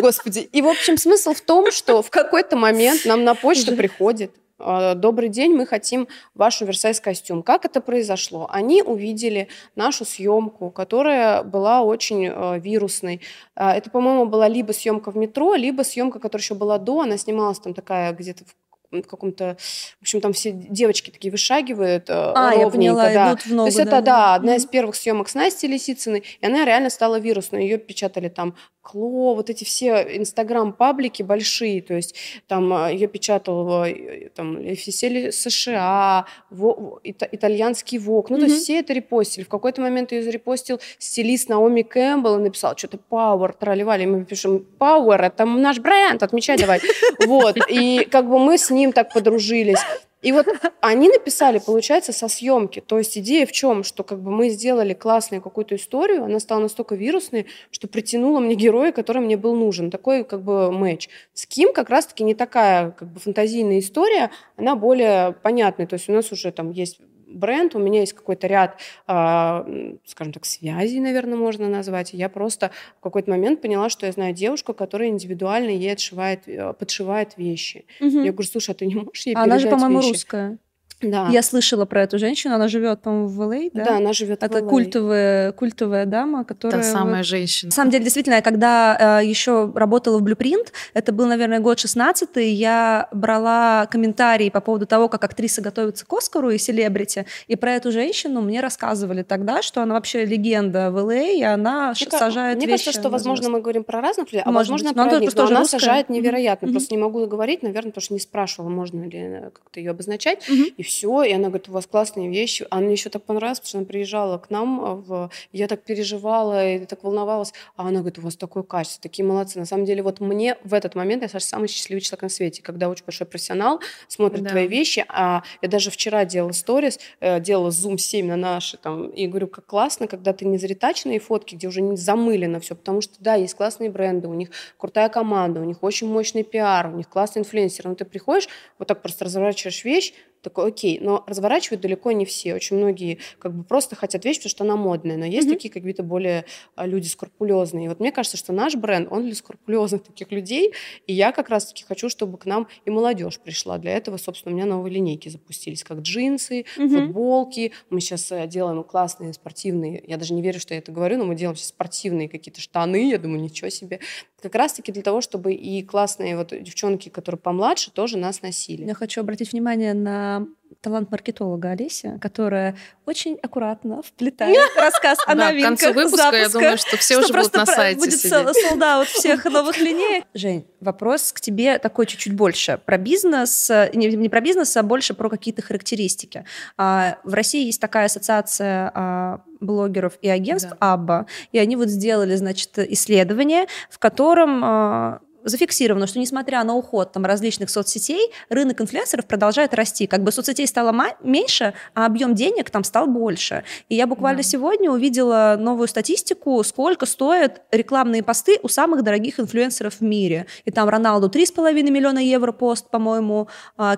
господи. 0.00 0.48
И, 0.52 0.62
в 0.62 0.68
общем, 0.68 0.96
смысл 0.96 1.32
в 1.32 1.40
том, 1.40 1.72
что 1.72 2.00
в 2.00 2.10
какой-то 2.10 2.56
момент 2.56 3.04
нам 3.06 3.24
на 3.24 3.34
почту 3.34 3.74
приходит 3.74 4.30
Добрый 4.58 5.28
день, 5.28 5.52
мы 5.52 5.66
хотим 5.66 6.08
ваш 6.34 6.62
оверсайз 6.62 6.98
костюм. 7.00 7.42
Как 7.42 7.66
это 7.66 7.82
произошло? 7.82 8.48
Они 8.50 8.82
увидели 8.82 9.48
нашу 9.74 10.06
съемку, 10.06 10.70
которая 10.70 11.42
была 11.42 11.82
очень 11.82 12.26
э, 12.26 12.58
вирусной. 12.58 13.20
А, 13.54 13.76
Это, 13.76 13.90
по-моему, 13.90 14.24
была 14.24 14.48
либо 14.48 14.72
съемка 14.72 15.10
в 15.10 15.16
метро, 15.16 15.54
либо 15.54 15.82
съемка, 15.82 16.20
которая 16.20 16.42
еще 16.42 16.54
была 16.54 16.78
до. 16.78 17.02
Она 17.02 17.18
снималась 17.18 17.58
там 17.58 17.74
такая 17.74 18.12
где-то 18.14 18.44
в 18.44 18.54
в 18.92 19.02
каком-то, 19.02 19.56
в 19.98 20.02
общем, 20.02 20.20
там 20.20 20.32
все 20.32 20.52
девочки 20.52 21.10
такие 21.10 21.30
вышагивают 21.30 22.08
э, 22.08 22.12
А, 22.12 22.54
я 22.54 22.62
ровненько, 22.62 22.70
поняла, 22.70 23.04
да. 23.12 23.28
идут 23.28 23.46
в 23.46 23.50
ногу. 23.50 23.62
То 23.62 23.66
есть 23.66 23.78
это, 23.78 24.00
да, 24.00 24.34
одна 24.34 24.56
из 24.56 24.64
первых 24.66 24.96
съемок 24.96 25.28
с 25.28 25.34
Настей 25.34 25.68
Лисицыной, 25.68 26.22
и 26.40 26.46
она 26.46 26.64
реально 26.64 26.90
стала 26.90 27.18
вирусной. 27.18 27.64
Ее 27.64 27.78
печатали 27.78 28.28
там 28.28 28.54
Кло, 28.88 29.34
вот 29.34 29.50
эти 29.50 29.64
все 29.64 30.16
инстаграм-паблики 30.16 31.24
большие, 31.24 31.82
то 31.82 31.94
есть 31.94 32.14
там 32.46 32.72
ее 32.88 33.08
печатал 33.08 33.82
э, 33.84 34.28
там 34.34 34.58
FCC 34.58 35.32
США, 35.32 36.24
Во- 36.50 37.00
ита- 37.02 37.28
итальянский 37.32 37.98
ВОК, 37.98 38.30
ну 38.30 38.36
то 38.36 38.44
Мгм. 38.44 38.52
есть 38.52 38.62
все 38.64 38.78
это 38.78 38.92
репостили. 38.92 39.42
В 39.44 39.48
какой-то 39.48 39.80
момент 39.82 40.12
ее 40.12 40.22
зарепостил 40.22 40.80
стилист 40.98 41.48
Наоми 41.48 41.82
Кэмпбелл 41.82 42.38
и 42.38 42.42
написал 42.42 42.76
что-то 42.76 42.98
Power, 43.10 43.52
тролливали, 43.58 44.06
мы 44.06 44.24
пишем 44.24 44.64
Power, 44.78 45.18
это 45.20 45.44
наш 45.46 45.78
бренд, 45.80 46.22
отмечай 46.22 46.56
давай. 46.56 46.80
Вот, 47.26 47.56
и 47.68 48.06
как 48.08 48.28
бы 48.28 48.38
мы 48.38 48.56
с 48.56 48.70
ним 48.70 48.92
так 48.92 49.12
подружились. 49.12 49.80
И 50.26 50.32
вот 50.32 50.48
они 50.80 51.08
написали, 51.08 51.60
получается, 51.64 52.12
со 52.12 52.26
съемки. 52.26 52.80
То 52.80 52.98
есть 52.98 53.16
идея 53.16 53.46
в 53.46 53.52
чем? 53.52 53.84
Что 53.84 54.02
как 54.02 54.20
бы 54.20 54.32
мы 54.32 54.48
сделали 54.48 54.92
классную 54.92 55.40
какую-то 55.40 55.76
историю, 55.76 56.24
она 56.24 56.40
стала 56.40 56.62
настолько 56.62 56.96
вирусной, 56.96 57.46
что 57.70 57.86
притянула 57.86 58.40
мне 58.40 58.56
героя, 58.56 58.90
который 58.90 59.22
мне 59.22 59.36
был 59.36 59.54
нужен. 59.54 59.88
Такой 59.88 60.24
как 60.24 60.42
бы 60.42 60.72
матч. 60.72 61.08
С 61.32 61.46
Ким 61.46 61.72
как 61.72 61.90
раз-таки 61.90 62.24
не 62.24 62.34
такая 62.34 62.90
как 62.90 63.06
бы 63.06 63.20
фантазийная 63.20 63.78
история, 63.78 64.32
она 64.56 64.74
более 64.74 65.32
понятная. 65.44 65.86
То 65.86 65.94
есть 65.94 66.08
у 66.08 66.12
нас 66.12 66.32
уже 66.32 66.50
там 66.50 66.72
есть 66.72 66.98
бренд, 67.26 67.74
у 67.74 67.78
меня 67.78 68.00
есть 68.00 68.12
какой-то 68.12 68.46
ряд, 68.46 68.78
а, 69.06 69.66
скажем 70.04 70.32
так, 70.32 70.44
связей, 70.44 71.00
наверное, 71.00 71.36
можно 71.36 71.68
назвать. 71.68 72.14
И 72.14 72.16
я 72.16 72.28
просто 72.28 72.70
в 72.98 73.02
какой-то 73.02 73.30
момент 73.30 73.60
поняла, 73.60 73.88
что 73.88 74.06
я 74.06 74.12
знаю 74.12 74.34
девушку, 74.34 74.74
которая 74.74 75.08
индивидуально 75.08 75.70
ей 75.70 75.92
отшивает, 75.92 76.46
э, 76.46 76.72
подшивает 76.72 77.36
вещи. 77.36 77.84
Мгм. 78.00 78.24
Я 78.24 78.32
говорю, 78.32 78.48
слушай, 78.48 78.70
а 78.70 78.74
ты 78.74 78.86
не 78.86 78.94
можешь 78.94 79.26
ей 79.26 79.34
А 79.34 79.42
Она 79.42 79.58
же, 79.58 79.68
по-моему, 79.68 79.98
вещи?» 79.98 80.12
русская. 80.12 80.58
Да. 81.02 81.28
Я 81.30 81.42
слышала 81.42 81.84
про 81.84 82.02
эту 82.02 82.18
женщину, 82.18 82.54
она 82.54 82.68
живет, 82.68 83.02
по-моему, 83.02 83.28
в 83.28 83.40
LA, 83.42 83.70
да? 83.74 83.84
Да, 83.84 83.96
она 83.98 84.12
живет 84.14 84.42
Это 84.42 84.60
в 84.60 84.62
LA. 84.62 84.68
культовая, 84.68 85.52
культовая 85.52 86.06
дама, 86.06 86.44
которая... 86.44 86.80
Та 86.80 86.86
вот- 86.88 86.92
самая 86.98 87.22
женщина. 87.22 87.68
На 87.68 87.74
самом 87.74 87.90
деле, 87.90 88.04
действительно, 88.04 88.34
я 88.36 88.42
когда 88.42 89.18
э, 89.20 89.26
еще 89.26 89.70
работала 89.74 90.18
в 90.18 90.24
Blueprint, 90.24 90.68
это 90.94 91.12
был, 91.12 91.26
наверное, 91.26 91.60
год 91.60 91.78
16 91.78 92.30
я 92.36 93.08
брала 93.12 93.86
комментарии 93.90 94.48
по 94.48 94.60
поводу 94.60 94.86
того, 94.86 95.08
как 95.10 95.22
актриса 95.24 95.60
готовится 95.60 96.06
к 96.06 96.12
Оскару 96.14 96.48
и 96.50 96.56
селебрити, 96.56 97.26
и 97.46 97.56
про 97.56 97.72
эту 97.72 97.92
женщину 97.92 98.40
мне 98.40 98.60
рассказывали 98.60 99.22
тогда, 99.22 99.60
что 99.60 99.82
она 99.82 99.94
вообще 99.94 100.24
легенда 100.24 100.90
в 100.90 100.96
ЛА, 100.96 101.14
и 101.14 101.42
она 101.42 101.92
Мне 102.00 102.10
сажает 102.10 102.56
Мне 102.56 102.66
вещи 102.66 102.86
кажется, 102.86 103.00
что, 103.00 103.10
возможно, 103.10 103.50
мы 103.50 103.60
говорим 103.60 103.84
про 103.84 104.00
разных 104.00 104.32
людей, 104.32 104.42
а 104.44 104.50
Может 104.50 104.70
возможно, 104.70 104.88
быть. 104.90 104.96
Но 104.96 105.02
про 105.02 105.10
она 105.10 105.20
просто 105.20 105.36
Но 105.38 105.42
тоже 105.42 105.52
она 105.52 105.60
русская. 105.60 105.78
сажает 105.78 106.08
невероятно. 106.08 106.66
Мгм. 106.66 106.74
Просто 106.74 106.94
не 106.94 106.98
могу 107.00 107.26
говорить, 107.26 107.62
наверное, 107.62 107.90
потому 107.90 108.02
что 108.02 108.14
не 108.14 108.20
спрашивала, 108.20 108.70
можно 108.70 109.04
ли 109.04 109.40
как-то 109.52 109.78
ее 109.80 109.90
обозначать. 109.90 110.48
Мгм. 110.48 110.64
И 110.76 110.82
все, 110.86 111.22
и 111.22 111.32
она 111.32 111.48
говорит, 111.48 111.68
у 111.68 111.72
вас 111.72 111.86
классные 111.86 112.30
вещи. 112.30 112.66
А 112.70 112.80
мне 112.80 112.92
еще 112.92 113.10
так 113.10 113.24
понравилось, 113.24 113.58
потому 113.58 113.68
что 113.68 113.78
она 113.78 113.86
приезжала 113.86 114.38
к 114.38 114.50
нам, 114.50 114.80
а, 114.84 114.94
в... 114.94 115.30
я 115.52 115.68
так 115.68 115.82
переживала 115.82 116.74
и 116.74 116.86
так 116.86 117.04
волновалась. 117.04 117.52
А 117.76 117.88
она 117.88 117.98
говорит, 118.00 118.18
у 118.18 118.22
вас 118.22 118.36
такое 118.36 118.62
качество, 118.62 119.02
такие 119.02 119.24
молодцы. 119.24 119.58
На 119.58 119.66
самом 119.66 119.84
деле, 119.84 120.02
вот 120.02 120.20
мне 120.20 120.56
в 120.64 120.72
этот 120.72 120.94
момент, 120.94 121.22
я, 121.22 121.40
самый 121.40 121.68
счастливый 121.68 122.00
человек 122.00 122.22
на 122.22 122.28
свете, 122.28 122.62
когда 122.62 122.88
очень 122.88 123.04
большой 123.04 123.26
профессионал 123.26 123.80
смотрит 124.08 124.44
да. 124.44 124.50
твои 124.50 124.66
вещи. 124.66 125.04
А 125.08 125.42
я 125.60 125.68
даже 125.68 125.90
вчера 125.90 126.24
делала 126.24 126.52
сторис, 126.52 126.98
э, 127.20 127.40
делала 127.40 127.70
зум 127.70 127.98
7 127.98 128.26
на 128.26 128.36
наши, 128.36 128.76
там, 128.76 129.08
и 129.08 129.26
говорю, 129.26 129.48
как 129.48 129.66
классно, 129.66 130.06
когда 130.06 130.32
ты 130.32 130.46
не 130.46 130.58
заретаченные 130.58 131.18
фотки, 131.18 131.54
где 131.54 131.68
уже 131.68 131.82
не 131.82 131.96
замылено 131.96 132.60
все, 132.60 132.74
потому 132.74 133.00
что, 133.00 133.14
да, 133.18 133.34
есть 133.34 133.54
классные 133.54 133.90
бренды, 133.90 134.28
у 134.28 134.34
них 134.34 134.50
крутая 134.78 135.08
команда, 135.08 135.60
у 135.60 135.64
них 135.64 135.82
очень 135.82 136.08
мощный 136.08 136.44
пиар, 136.44 136.88
у 136.88 136.96
них 136.96 137.08
классный 137.08 137.40
инфлюенсер, 137.40 137.86
но 137.86 137.94
ты 137.94 138.04
приходишь, 138.04 138.48
вот 138.78 138.88
так 138.88 139.02
просто 139.02 139.24
разворачиваешь 139.24 139.84
вещь, 139.84 140.12
такой, 140.46 140.68
окей, 140.68 141.00
но 141.00 141.24
разворачивают 141.26 141.80
далеко 141.80 142.12
не 142.12 142.24
все. 142.24 142.54
Очень 142.54 142.76
многие 142.76 143.18
как 143.40 143.52
бы 143.52 143.64
просто 143.64 143.96
хотят 143.96 144.24
вещь, 144.24 144.36
потому 144.36 144.50
что 144.50 144.64
она 144.64 144.76
модная, 144.76 145.16
но 145.16 145.24
есть 145.24 145.48
mm-hmm. 145.48 145.52
такие 145.52 145.70
как-то 145.70 146.04
более 146.04 146.44
а, 146.76 146.86
люди 146.86 147.08
скрупулезные. 147.08 147.86
И 147.86 147.88
вот 147.88 147.98
мне 147.98 148.12
кажется, 148.12 148.36
что 148.36 148.52
наш 148.52 148.76
бренд, 148.76 149.08
он 149.10 149.24
для 149.24 149.34
скрупулезных 149.34 150.04
таких 150.04 150.30
людей, 150.30 150.72
и 151.08 151.12
я 151.12 151.32
как 151.32 151.48
раз-таки 151.48 151.82
хочу, 151.82 152.08
чтобы 152.08 152.38
к 152.38 152.46
нам 152.46 152.68
и 152.84 152.90
молодежь 152.90 153.40
пришла. 153.40 153.78
Для 153.78 153.96
этого, 153.96 154.18
собственно, 154.18 154.54
у 154.54 154.56
меня 154.56 154.66
новые 154.66 154.94
линейки 154.94 155.28
запустились, 155.28 155.82
как 155.82 155.98
джинсы, 155.98 156.64
mm-hmm. 156.76 157.06
футболки. 157.06 157.72
Мы 157.90 158.00
сейчас 158.00 158.30
э, 158.30 158.46
делаем 158.46 158.84
классные 158.84 159.32
спортивные, 159.32 160.04
я 160.06 160.16
даже 160.16 160.32
не 160.32 160.42
верю, 160.42 160.60
что 160.60 160.74
я 160.74 160.78
это 160.78 160.92
говорю, 160.92 161.18
но 161.18 161.24
мы 161.24 161.34
делаем 161.34 161.56
сейчас 161.56 161.68
спортивные 161.68 162.28
какие-то 162.28 162.60
штаны, 162.60 163.10
я 163.10 163.18
думаю, 163.18 163.40
ничего 163.40 163.68
себе. 163.68 163.98
Как 164.40 164.54
раз-таки 164.54 164.92
для 164.92 165.02
того, 165.02 165.20
чтобы 165.20 165.54
и 165.54 165.82
классные 165.82 166.36
вот 166.36 166.50
девчонки, 166.50 167.08
которые 167.08 167.40
помладше, 167.40 167.90
тоже 167.90 168.16
нас 168.16 168.42
носили. 168.42 168.84
Я 168.84 168.94
хочу 168.94 169.20
обратить 169.22 169.52
внимание 169.52 169.94
на 169.94 170.35
талант 170.80 171.10
маркетолога 171.10 171.70
Олеся, 171.70 172.18
которая 172.20 172.76
очень 173.06 173.38
аккуратно 173.42 174.02
вплетает 174.02 174.56
рассказ 174.76 175.18
о 175.26 175.34
новинках, 175.34 175.78
К 175.78 175.82
концу 175.82 176.00
выпуска, 176.00 176.36
я 176.36 176.48
думаю, 176.48 176.78
что 176.78 176.96
все 176.96 177.18
уже 177.18 177.32
будут 177.32 177.54
на 177.54 177.66
сайте 177.66 177.98
будет 177.98 178.18
солдат 178.18 179.08
всех 179.08 179.44
новых 179.46 179.78
линеек. 179.78 180.24
Жень, 180.34 180.66
вопрос 180.80 181.32
к 181.32 181.40
тебе 181.40 181.78
такой 181.78 182.06
чуть-чуть 182.06 182.34
больше. 182.34 182.80
Про 182.84 182.98
бизнес, 182.98 183.70
не, 183.94 184.08
не 184.08 184.28
про 184.28 184.40
бизнес, 184.40 184.76
а 184.76 184.82
больше 184.82 185.14
про 185.14 185.28
какие-то 185.28 185.62
характеристики. 185.62 186.44
А, 186.76 187.18
в 187.24 187.34
России 187.34 187.66
есть 187.66 187.80
такая 187.80 188.06
ассоциация 188.06 188.92
а, 188.94 189.40
блогеров 189.60 190.18
и 190.22 190.28
агентств 190.28 190.70
да. 190.70 190.92
Абба, 190.92 191.26
и 191.52 191.58
они 191.58 191.76
вот 191.76 191.88
сделали, 191.88 192.36
значит, 192.36 192.78
исследование, 192.78 193.66
в 193.90 193.98
котором 193.98 194.62
а, 194.64 195.20
зафиксировано, 195.46 196.06
что 196.06 196.18
несмотря 196.18 196.62
на 196.64 196.74
уход 196.74 197.12
там, 197.12 197.24
различных 197.24 197.70
соцсетей, 197.70 198.32
рынок 198.48 198.80
инфлюенсеров 198.80 199.26
продолжает 199.26 199.72
расти. 199.74 200.06
Как 200.06 200.22
бы 200.22 200.32
соцсетей 200.32 200.66
стало 200.66 200.94
меньше, 201.22 201.72
а 201.94 202.06
объем 202.06 202.34
денег 202.34 202.70
там 202.70 202.84
стал 202.84 203.06
больше. 203.06 203.64
И 203.88 203.94
я 203.94 204.06
буквально 204.06 204.42
да. 204.42 204.48
сегодня 204.48 204.90
увидела 204.90 205.56
новую 205.58 205.88
статистику, 205.88 206.62
сколько 206.64 207.06
стоят 207.06 207.62
рекламные 207.70 208.22
посты 208.22 208.58
у 208.62 208.68
самых 208.68 209.02
дорогих 209.02 209.38
инфлюенсеров 209.40 210.00
в 210.00 210.00
мире. 210.02 210.46
И 210.64 210.70
там 210.70 210.88
Роналду 210.88 211.28
3,5 211.28 211.72
миллиона 211.90 212.18
евро 212.18 212.52
пост, 212.52 212.90
по-моему, 212.90 213.48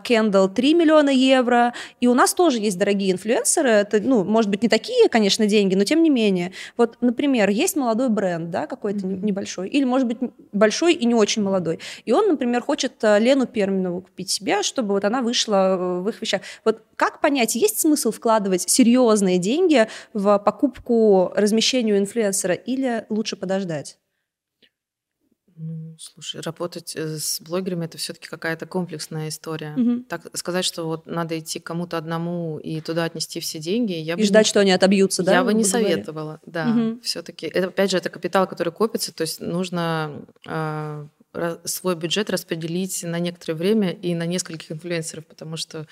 Кендалл 0.05 0.49
3 0.49 0.75
миллиона 0.75 1.11
евро. 1.11 1.73
И 2.01 2.07
у 2.07 2.15
нас 2.15 2.35
тоже 2.35 2.59
есть 2.59 2.79
дорогие 2.79 3.13
инфлюенсеры. 3.13 3.71
Это, 3.71 4.01
ну, 4.01 4.25
может 4.25 4.51
быть, 4.51 4.63
не 4.63 4.69
такие, 4.69 5.09
конечно, 5.09 5.47
деньги, 5.47 5.75
но 5.75 5.85
тем 5.85 6.03
не 6.03 6.11
менее. 6.11 6.53
Вот, 6.77 6.99
например, 7.01 7.49
есть 7.49 7.77
молодой 7.77 8.11
бренд, 8.11 8.51
да, 8.51 8.67
какой-то 8.67 9.07
mm-hmm. 9.07 9.25
небольшой, 9.25 9.69
или, 9.69 9.85
может 9.85 10.07
быть, 10.07 10.19
большой 10.53 10.95
и 10.95 11.07
не 11.07 11.15
очень 11.15 11.38
очень 11.39 11.43
молодой. 11.43 11.79
И 12.05 12.13
он, 12.13 12.29
например, 12.29 12.63
хочет 12.63 12.93
э, 13.03 13.19
Лену 13.19 13.47
Перминову 13.47 14.03
купить 14.03 14.31
себе, 14.31 14.63
чтобы 14.63 14.95
вот 14.95 15.05
она 15.05 15.23
вышла 15.23 15.77
э, 15.77 16.01
в 16.01 16.09
их 16.09 16.21
вещах. 16.21 16.43
Вот 16.65 16.83
как 16.97 17.21
понять, 17.21 17.55
есть 17.55 17.79
смысл 17.81 18.11
вкладывать 18.11 18.69
серьезные 18.69 19.39
деньги 19.39 19.89
в 20.13 20.39
покупку, 20.39 21.33
размещению 21.35 21.99
инфлюенсера 21.99 22.55
или 22.55 23.05
лучше 23.09 23.37
подождать? 23.37 23.99
Ну, 25.61 25.97
слушай, 25.99 26.41
работать 26.41 26.95
э, 26.95 27.19
с 27.19 27.41
блогерами 27.41 27.87
это 27.87 27.99
все-таки 27.99 28.29
какая-то 28.29 28.65
комплексная 28.67 29.29
история. 29.29 29.75
Угу. 29.77 30.05
Так 30.09 30.27
сказать, 30.35 30.65
что 30.65 30.85
вот 30.85 31.07
надо 31.07 31.37
идти 31.37 31.59
кому-то 31.59 31.99
одному 31.99 32.61
и 32.61 32.81
туда 32.81 33.05
отнести 33.05 33.41
все 33.41 33.59
деньги, 33.59 33.93
я 33.93 34.15
и 34.15 34.17
бы 34.17 34.23
ждать, 34.23 34.47
не... 34.47 34.51
что 34.51 34.61
они 34.61 34.71
отобьются, 34.71 35.25
да? 35.25 35.33
Я 35.33 35.43
бы 35.43 35.53
не 35.55 35.65
советовала, 35.65 36.41
да. 36.47 36.71
Угу. 36.71 37.01
Все-таки, 37.03 37.47
это 37.47 37.69
опять 37.69 37.91
же 37.91 37.97
это 37.97 38.09
капитал, 38.09 38.47
который 38.47 38.73
копится, 38.73 39.13
то 39.13 39.23
есть 39.23 39.41
нужно 39.41 40.25
э, 40.47 41.07
свой 41.65 41.95
бюджет 41.95 42.31
распределить 42.31 43.03
на 43.05 43.19
некоторое 43.19 43.55
время 43.55 43.91
и 43.91 44.15
на 44.15 44.27
нескольких 44.27 44.73
инфлюенсеров, 44.73 45.27
потому 45.27 45.57
что 45.57 45.87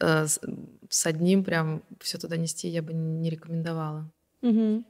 э, 0.00 0.26
с 0.26 1.06
одним 1.06 1.44
прям 1.44 1.82
все 2.00 2.18
туда 2.18 2.36
нести 2.36 2.68
я 2.68 2.82
бы 2.82 2.92
не 2.94 3.30
рекомендовала. 3.30 4.10
Угу. 4.42 4.84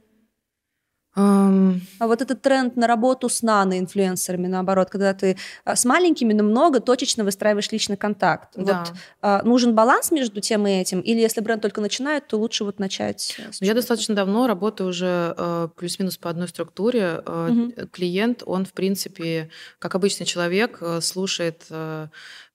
Um... 1.17 1.81
А 1.99 2.07
вот 2.07 2.21
этот 2.21 2.41
тренд 2.41 2.75
на 2.75 2.87
работу 2.87 3.29
с 3.29 3.41
нано-инфлюенсерами, 3.41 4.47
наоборот, 4.47 4.89
когда 4.89 5.13
ты 5.13 5.37
а, 5.65 5.75
с 5.75 5.83
маленькими, 5.85 6.33
но 6.33 6.43
много 6.43 6.79
точечно 6.79 7.23
выстраиваешь 7.23 7.71
личный 7.71 7.97
контакт. 7.97 8.53
Да. 8.55 8.79
Вот, 8.79 8.97
а, 9.21 9.41
нужен 9.43 9.73
баланс 9.73 10.11
между 10.11 10.39
тем 10.39 10.67
и 10.67 10.71
этим? 10.71 10.99
Или 11.01 11.19
если 11.19 11.41
бренд 11.41 11.61
только 11.61 11.81
начинает, 11.81 12.27
то 12.27 12.37
лучше 12.37 12.63
вот 12.63 12.79
начать? 12.79 13.35
Э, 13.39 13.49
я 13.61 13.73
достаточно 13.73 14.13
давно 14.13 14.47
работаю 14.47 14.89
уже 14.89 15.33
э, 15.35 15.69
плюс-минус 15.75 16.17
по 16.17 16.29
одной 16.29 16.47
структуре. 16.47 17.21
Угу. 17.25 17.87
Клиент, 17.91 18.43
он, 18.45 18.65
в 18.65 18.73
принципе, 18.73 19.49
как 19.79 19.95
обычный 19.95 20.25
человек, 20.25 20.81
слушает 21.01 21.65
Э, 21.69 22.07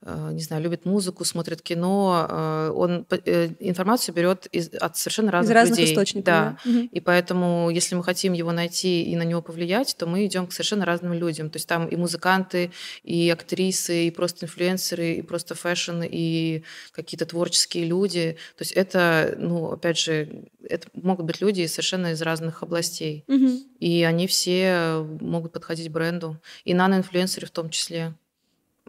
не 0.07 0.43
знаю, 0.43 0.63
любит 0.63 0.85
музыку, 0.85 1.25
смотрит 1.25 1.63
кино, 1.63 2.27
э, 2.29 2.73
он 2.75 3.07
э, 3.11 3.49
информацию 3.61 4.15
берет 4.15 4.47
из, 4.53 4.69
от 4.75 4.99
совершенно 4.99 5.31
разных, 5.31 5.51
из 5.51 5.55
разных 5.55 5.79
людей. 5.79 5.93
источников. 5.93 6.25
Да. 6.25 6.59
да. 6.65 6.71
Угу. 6.71 6.89
И 6.93 7.01
поэтому, 7.01 7.71
если 7.71 7.95
мы 7.95 8.05
хотим 8.05 8.35
его 8.35 8.53
найти 8.53 9.03
и 9.03 9.17
на 9.17 9.23
него 9.23 9.41
повлиять, 9.41 9.97
то 9.97 10.07
мы 10.07 10.27
идем 10.27 10.47
к 10.47 10.53
совершенно 10.53 10.85
разным 10.85 11.15
людям. 11.15 11.49
То 11.49 11.57
есть 11.57 11.67
там 11.67 11.89
и 11.89 11.97
музыканты, 11.97 12.71
и 13.03 13.31
актрисы, 13.31 14.09
и 14.09 14.11
просто 14.11 14.45
инфлюенсеры, 14.45 15.15
и 15.15 15.23
просто 15.23 15.55
fashion, 15.55 16.03
и 16.05 16.65
какие-то 16.93 17.25
творческие 17.25 17.87
люди. 17.87 18.37
То 18.59 18.63
есть 18.63 18.73
это, 18.73 19.35
ну, 19.39 19.73
опять 19.73 19.99
же, 19.99 20.45
это 20.69 20.87
могут 20.93 21.25
быть 21.25 21.41
люди 21.41 21.67
совершенно 21.67 22.13
из 22.13 22.21
разных 22.21 22.63
областей. 22.63 23.25
Угу. 23.29 23.49
И 23.81 24.03
они 24.03 24.27
все 24.27 25.07
могут 25.21 25.53
подходить 25.53 25.91
бренду. 25.91 26.39
И 26.65 26.75
наноинфлюенсеры 26.75 27.47
в 27.47 27.51
том 27.51 27.71
числе. 27.71 28.15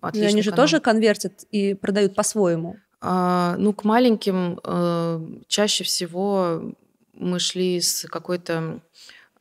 Отличный 0.09 0.29
они 0.29 0.41
же 0.41 0.51
канал. 0.51 0.65
тоже 0.65 0.79
конвертят 0.79 1.43
и 1.51 1.73
продают 1.73 2.15
по-своему. 2.15 2.77
А, 3.01 3.55
ну, 3.57 3.73
к 3.73 3.83
маленьким 3.83 4.59
э, 4.63 5.27
чаще 5.47 5.83
всего 5.83 6.73
мы 7.13 7.39
шли 7.39 7.79
с 7.81 8.07
какой-то 8.09 8.81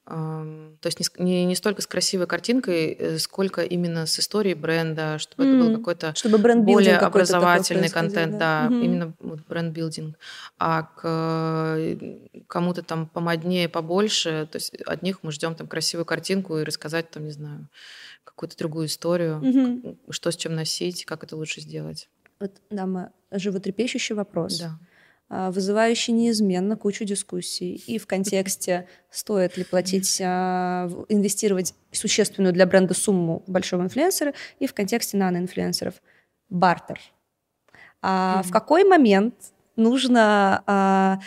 то 0.07 0.69
есть 0.85 1.01
не, 1.01 1.25
не, 1.25 1.45
не 1.47 1.55
столько 1.55 1.81
с 1.81 1.87
красивой 1.87 2.27
картинкой, 2.27 2.93
э, 2.93 3.19
сколько 3.19 3.63
именно 3.63 4.05
с 4.05 4.19
историей 4.19 4.53
бренда, 4.55 5.19
чтобы 5.19 5.45
mm. 5.45 5.49
это 5.49 5.65
был 5.65 5.77
какой-то 5.79 6.15
чтобы 6.15 6.37
бренд 6.37 6.65
более 6.67 6.99
образовательный 6.99 7.89
контент, 7.89 8.33
да, 8.33 8.69
да 8.69 8.69
mm-hmm. 8.69 8.85
именно 8.85 9.15
вот 9.21 9.41
бренд-билдинг. 9.49 10.19
А 10.59 10.83
к 10.83 11.01
э, 11.05 12.19
кому-то 12.49 12.83
там 12.83 13.07
помоднее, 13.07 13.71
побольше, 13.71 14.47
то 14.53 14.57
есть 14.57 14.75
от 14.83 15.01
них 15.01 15.21
мы 15.23 15.33
ждем 15.33 15.55
там 15.55 15.67
красивую 15.69 16.05
картинку 16.05 16.59
и 16.59 16.65
рассказать 16.65 17.11
там, 17.11 17.25
не 17.25 17.31
знаю, 17.33 17.67
какую-то 18.25 18.57
другую 18.57 18.87
историю, 18.87 19.39
угу. 19.39 19.99
что 20.11 20.31
с 20.31 20.37
чем 20.37 20.55
носить, 20.55 21.05
как 21.05 21.25
это 21.25 21.37
лучше 21.37 21.61
сделать. 21.61 22.09
Вот, 22.41 22.53
дама, 22.71 23.13
животрепещущий 23.31 24.15
вопрос. 24.15 24.59
Да 24.59 24.79
а, 25.31 25.51
вызывающий 25.51 26.13
неизменно 26.13 26.77
кучу 26.77 27.05
дискуссий. 27.05 27.83
И 27.87 27.99
в 27.99 28.07
контексте, 28.07 28.87
стоит 29.11 29.57
ли 29.57 29.65
платить, 29.65 30.21
а, 30.23 30.89
инвестировать 31.09 31.75
существенную 31.93 32.53
для 32.53 32.67
бренда 32.67 32.95
сумму 32.95 33.43
большого 33.47 33.83
инфлюенсера, 33.83 34.35
и 34.59 34.67
в 34.67 34.75
контексте 34.75 35.17
наноинфлюенсеров. 35.17 35.95
Бартер. 36.51 37.01
А 38.03 38.43
mm-hmm. 38.43 38.49
В 38.49 38.53
какой 38.53 38.85
момент 38.85 39.35
нужно 39.77 40.63
а, 40.67 41.21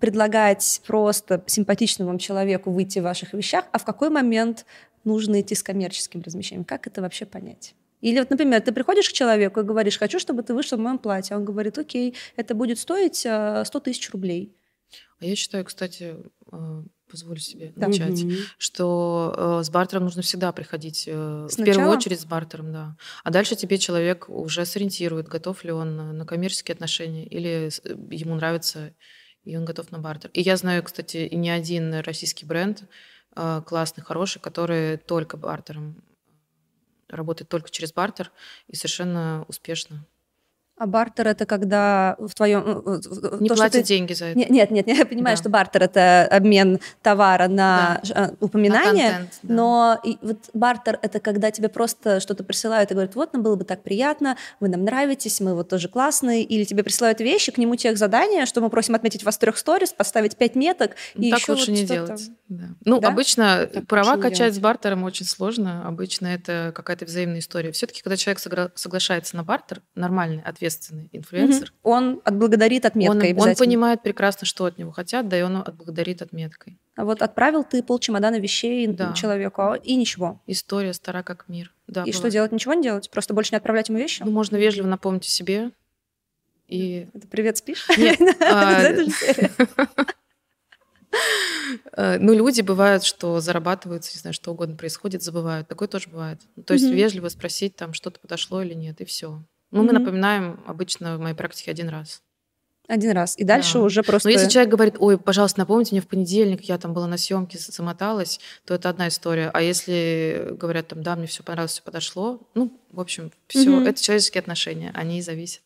предлагать 0.00 0.82
просто 0.84 1.42
симпатичному 1.46 2.10
вам 2.10 2.18
человеку 2.18 2.72
выйти 2.72 2.98
в 2.98 3.04
ваших 3.04 3.32
вещах, 3.32 3.64
а 3.70 3.78
в 3.78 3.84
какой 3.84 4.10
момент 4.10 4.66
нужно 5.04 5.40
идти 5.40 5.54
с 5.54 5.62
коммерческим 5.62 6.22
размещением. 6.22 6.64
Как 6.64 6.86
это 6.86 7.02
вообще 7.02 7.26
понять? 7.26 7.74
Или 8.04 8.18
вот, 8.18 8.28
например, 8.28 8.60
ты 8.60 8.72
приходишь 8.72 9.08
к 9.08 9.12
человеку 9.12 9.60
и 9.60 9.62
говоришь, 9.62 9.98
хочу, 9.98 10.18
чтобы 10.18 10.42
ты 10.42 10.52
вышел 10.52 10.76
в 10.76 10.80
моем 10.82 10.98
платье. 10.98 11.36
Он 11.36 11.44
говорит, 11.44 11.78
окей, 11.78 12.14
это 12.36 12.54
будет 12.54 12.78
стоить 12.78 13.16
100 13.16 13.64
э, 13.64 13.80
тысяч 13.82 14.10
рублей. 14.10 14.54
А 15.20 15.24
я 15.24 15.34
считаю, 15.34 15.64
кстати, 15.64 16.16
э, 16.52 16.82
позволю 17.10 17.38
себе 17.38 17.72
да. 17.74 17.88
начать, 17.88 18.22
угу. 18.22 18.32
что 18.58 19.34
э, 19.34 19.64
с 19.64 19.70
бартером 19.70 20.04
нужно 20.04 20.20
всегда 20.20 20.52
приходить 20.52 21.04
Сначала? 21.04 21.48
в 21.48 21.64
первую 21.64 21.88
очередь 21.88 22.20
с 22.20 22.26
бартером, 22.26 22.72
да. 22.74 22.96
А 23.22 23.30
дальше 23.30 23.56
тебе 23.56 23.78
человек 23.78 24.28
уже 24.28 24.66
сориентирует, 24.66 25.26
готов 25.28 25.64
ли 25.64 25.72
он 25.72 26.18
на 26.18 26.26
коммерческие 26.26 26.74
отношения 26.74 27.26
или 27.26 27.70
ему 28.14 28.34
нравится 28.34 28.92
и 29.44 29.56
он 29.58 29.66
готов 29.66 29.90
на 29.92 29.98
бартер. 29.98 30.30
И 30.32 30.40
я 30.40 30.56
знаю, 30.56 30.82
кстати, 30.82 31.18
и 31.18 31.36
не 31.36 31.50
один 31.50 31.92
российский 32.00 32.46
бренд, 32.46 32.84
Э, 32.84 32.86
классный, 33.34 34.04
хороший, 34.04 34.40
который 34.40 34.96
только 34.96 35.36
бартером 35.36 36.02
работает 37.08 37.48
только 37.48 37.70
через 37.70 37.92
бартер 37.92 38.32
и 38.68 38.76
совершенно 38.76 39.44
успешно. 39.48 40.06
А 40.76 40.88
бартер 40.88 41.28
это 41.28 41.46
когда 41.46 42.16
в 42.18 42.34
твоем... 42.34 42.82
Э, 42.84 43.00
не 43.38 43.48
то, 43.48 43.54
платят 43.54 43.82
ты... 43.82 43.82
деньги 43.84 44.12
за 44.12 44.26
это. 44.26 44.38
Нет, 44.38 44.50
нет, 44.50 44.70
нет, 44.72 44.88
я 44.88 45.06
понимаю, 45.06 45.36
да. 45.36 45.40
что 45.40 45.48
бартер 45.48 45.84
это 45.84 46.26
обмен 46.28 46.80
товара 47.00 47.46
на 47.46 48.00
да. 48.02 48.30
Э, 48.30 48.34
упоминание, 48.40 49.04
на 49.04 49.12
контент, 49.12 49.38
да. 49.44 49.54
но 49.54 50.00
и 50.02 50.18
вот 50.20 50.38
бартер 50.52 50.98
это 51.00 51.20
когда 51.20 51.52
тебе 51.52 51.68
просто 51.68 52.18
что-то 52.18 52.42
присылают 52.42 52.90
и 52.90 52.94
говорят, 52.94 53.14
вот 53.14 53.32
нам 53.32 53.44
было 53.44 53.54
бы 53.54 53.64
так 53.64 53.84
приятно, 53.84 54.36
вы 54.58 54.68
нам 54.68 54.82
нравитесь, 54.82 55.40
мы 55.40 55.54
вот 55.54 55.68
тоже 55.68 55.88
классные, 55.88 56.42
или 56.42 56.64
тебе 56.64 56.82
присылают 56.82 57.20
вещи, 57.20 57.52
к 57.52 57.58
нему 57.58 57.76
тех 57.76 57.96
задания, 57.96 58.44
что 58.44 58.60
мы 58.60 58.68
просим 58.68 58.96
отметить 58.96 59.22
вас 59.22 59.38
трех 59.38 59.56
сторис, 59.56 59.92
поставить 59.92 60.36
пять 60.36 60.56
меток 60.56 60.96
и 61.14 61.30
так 61.30 61.38
еще 61.38 61.52
лучше 61.52 61.70
вот 61.70 61.78
не 61.78 61.86
делать. 61.86 62.30
Да. 62.48 62.64
Ну, 62.84 63.00
да? 63.00 63.08
обычно 63.08 63.68
так 63.72 63.86
права 63.86 64.16
качать 64.16 64.38
делать. 64.38 64.54
с 64.56 64.58
бартером 64.58 65.04
очень 65.04 65.24
сложно, 65.24 65.86
обычно 65.86 66.26
это 66.26 66.72
какая-то 66.74 67.04
взаимная 67.04 67.38
история. 67.38 67.70
Все-таки, 67.70 68.02
когда 68.02 68.16
человек 68.16 68.40
соглашается 68.74 69.36
на 69.36 69.44
бартер, 69.44 69.80
нормальный 69.94 70.42
ответ 70.42 70.63
ответственный 70.64 71.10
инфлюенсер. 71.12 71.72
Угу. 71.82 71.92
Он 71.92 72.20
отблагодарит 72.24 72.86
отметкой 72.86 73.34
он, 73.34 73.48
он 73.48 73.54
понимает 73.54 74.02
прекрасно, 74.02 74.46
что 74.46 74.64
от 74.64 74.78
него 74.78 74.92
хотят, 74.92 75.28
да 75.28 75.38
и 75.38 75.42
он 75.42 75.56
отблагодарит 75.56 76.22
отметкой. 76.22 76.78
А 76.96 77.04
вот 77.04 77.20
отправил 77.22 77.64
ты 77.64 77.82
пол 77.82 77.98
чемодана 77.98 78.38
вещей 78.38 78.86
да. 78.86 79.12
человеку, 79.12 79.60
а 79.62 79.76
и 79.76 79.96
ничего. 79.96 80.40
История 80.46 80.94
стара 80.94 81.22
как 81.22 81.44
мир. 81.48 81.74
Да, 81.86 82.00
и 82.00 82.04
бывает. 82.04 82.16
что 82.16 82.30
делать? 82.30 82.52
Ничего 82.52 82.72
не 82.74 82.82
делать? 82.82 83.10
Просто 83.10 83.34
больше 83.34 83.52
не 83.52 83.58
отправлять 83.58 83.90
ему 83.90 83.98
вещи? 83.98 84.22
Ну, 84.22 84.30
можно 84.30 84.56
вежливо 84.56 84.86
напомнить 84.86 85.26
о 85.26 85.28
себе. 85.28 85.72
И... 86.68 87.08
Это 87.12 87.28
привет, 87.28 87.58
спишь? 87.58 87.86
Нет. 87.98 88.18
А, 88.40 88.82
э, 91.92 92.18
ну, 92.18 92.32
люди 92.32 92.62
бывают, 92.62 93.04
что 93.04 93.38
зарабатывают, 93.40 94.04
не 94.04 94.18
знаю, 94.18 94.34
что 94.34 94.50
угодно 94.50 94.76
происходит, 94.76 95.22
забывают. 95.22 95.68
Такое 95.68 95.88
тоже 95.88 96.08
бывает. 96.08 96.40
То 96.66 96.74
есть 96.74 96.86
вежливо 96.86 97.28
спросить, 97.28 97.76
там, 97.76 97.92
что-то 97.92 98.18
подошло 98.18 98.62
или 98.62 98.74
нет, 98.74 99.00
и 99.00 99.04
все. 99.04 99.42
Ну, 99.74 99.82
mm-hmm. 99.82 99.86
мы 99.86 99.92
напоминаем 99.92 100.60
обычно 100.66 101.18
в 101.18 101.20
моей 101.20 101.34
практике 101.34 101.72
один 101.72 101.88
раз. 101.88 102.22
Один 102.86 103.10
раз. 103.10 103.36
И 103.36 103.42
дальше 103.42 103.74
да. 103.74 103.80
уже 103.80 104.04
просто... 104.04 104.28
Но 104.28 104.32
если 104.32 104.48
человек 104.48 104.70
говорит, 104.70 104.94
ой, 105.00 105.18
пожалуйста, 105.18 105.58
напомните 105.58 105.94
мне 105.94 106.00
в 106.00 106.06
понедельник, 106.06 106.62
я 106.62 106.78
там 106.78 106.92
была 106.92 107.08
на 107.08 107.16
съемке, 107.16 107.58
замоталась, 107.58 108.38
то 108.64 108.74
это 108.74 108.88
одна 108.88 109.08
история. 109.08 109.50
А 109.52 109.62
если 109.62 110.50
говорят 110.52 110.88
там, 110.88 111.02
да, 111.02 111.16
мне 111.16 111.26
все 111.26 111.42
понравилось, 111.42 111.72
все 111.72 111.82
подошло, 111.82 112.40
ну, 112.54 112.78
в 112.92 113.00
общем, 113.00 113.32
все, 113.48 113.64
mm-hmm. 113.64 113.88
это 113.88 114.00
человеческие 114.00 114.40
отношения, 114.42 114.92
они 114.94 115.22
зависят. 115.22 115.62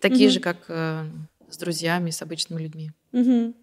Такие 0.00 0.28
mm-hmm. 0.28 0.32
же, 0.32 0.40
как 0.40 0.56
э, 0.68 1.04
с 1.50 1.58
друзьями, 1.58 2.08
с 2.08 2.22
обычными 2.22 2.62
людьми. 2.62 2.92
Mm-hmm. 3.12 3.54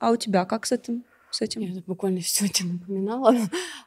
А 0.00 0.10
у 0.10 0.16
тебя 0.16 0.44
как 0.44 0.66
с 0.66 0.72
этим? 0.72 1.04
С 1.30 1.40
этим? 1.40 1.60
Я 1.60 1.80
буквально 1.86 2.20
сегодня 2.22 2.72
напоминала. 2.74 3.34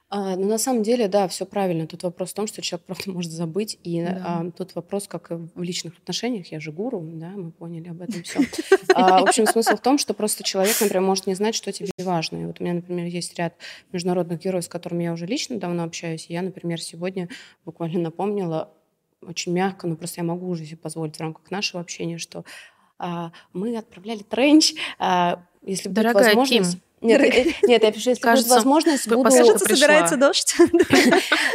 а, 0.09 0.35
но 0.35 0.47
на 0.47 0.57
самом 0.57 0.83
деле, 0.83 1.07
да, 1.07 1.27
все 1.27 1.45
правильно. 1.45 1.87
Тут 1.87 2.03
вопрос 2.03 2.31
в 2.31 2.33
том, 2.33 2.47
что 2.47 2.61
человек 2.61 2.85
просто 2.85 3.11
может 3.11 3.31
забыть. 3.31 3.77
И 3.83 4.03
да. 4.03 4.23
а, 4.25 4.51
тут 4.51 4.75
вопрос, 4.75 5.07
как 5.07 5.31
и 5.31 5.35
в 5.35 5.61
личных 5.61 5.97
отношениях, 5.97 6.47
я 6.51 6.59
же 6.59 6.71
гуру, 6.71 7.01
да, 7.01 7.29
мы 7.29 7.51
поняли 7.51 7.89
об 7.89 8.01
этом 8.01 8.23
все. 8.23 8.41
А, 8.93 9.21
в 9.21 9.23
общем, 9.23 9.45
смысл 9.45 9.77
в 9.77 9.81
том, 9.81 9.97
что 9.97 10.13
просто 10.13 10.43
человек, 10.43 10.75
например, 10.81 11.01
может 11.01 11.25
не 11.25 11.33
знать, 11.33 11.55
что 11.55 11.71
тебе 11.71 11.89
важно. 11.97 12.41
И 12.41 12.45
вот 12.45 12.59
у 12.59 12.63
меня, 12.63 12.73
например, 12.73 13.05
есть 13.05 13.37
ряд 13.37 13.55
международных 13.93 14.39
героев, 14.39 14.65
с 14.65 14.67
которыми 14.67 15.03
я 15.03 15.13
уже 15.13 15.25
лично 15.25 15.57
давно 15.57 15.83
общаюсь. 15.83 16.25
И 16.27 16.33
я, 16.33 16.41
например, 16.41 16.81
сегодня 16.81 17.29
буквально 17.63 17.99
напомнила 17.99 18.69
очень 19.25 19.53
мягко, 19.53 19.87
но 19.87 19.95
просто 19.95 20.19
я 20.19 20.25
могу 20.25 20.49
уже 20.49 20.65
себе 20.65 20.77
позволить 20.77 21.15
в 21.15 21.21
рамках 21.21 21.49
нашего 21.51 21.79
общения, 21.81 22.17
что 22.17 22.43
а, 22.97 23.31
мы 23.53 23.77
отправляли 23.77 24.23
тренч, 24.23 24.73
а, 24.99 25.43
если 25.63 25.89
будет 25.89 26.13
возможность... 26.13 26.73
Ким 26.73 26.81
нет, 27.01 27.21
э, 27.21 27.53
нет, 27.63 27.83
я 27.83 27.91
пишу, 27.91 28.11
если 28.11 28.21
кажется, 28.21 28.47
будет 28.47 28.57
возможность, 28.57 29.07
буду... 29.07 29.23
Кажется, 29.23 29.75
собирается 29.75 30.17
дождь. 30.17 30.55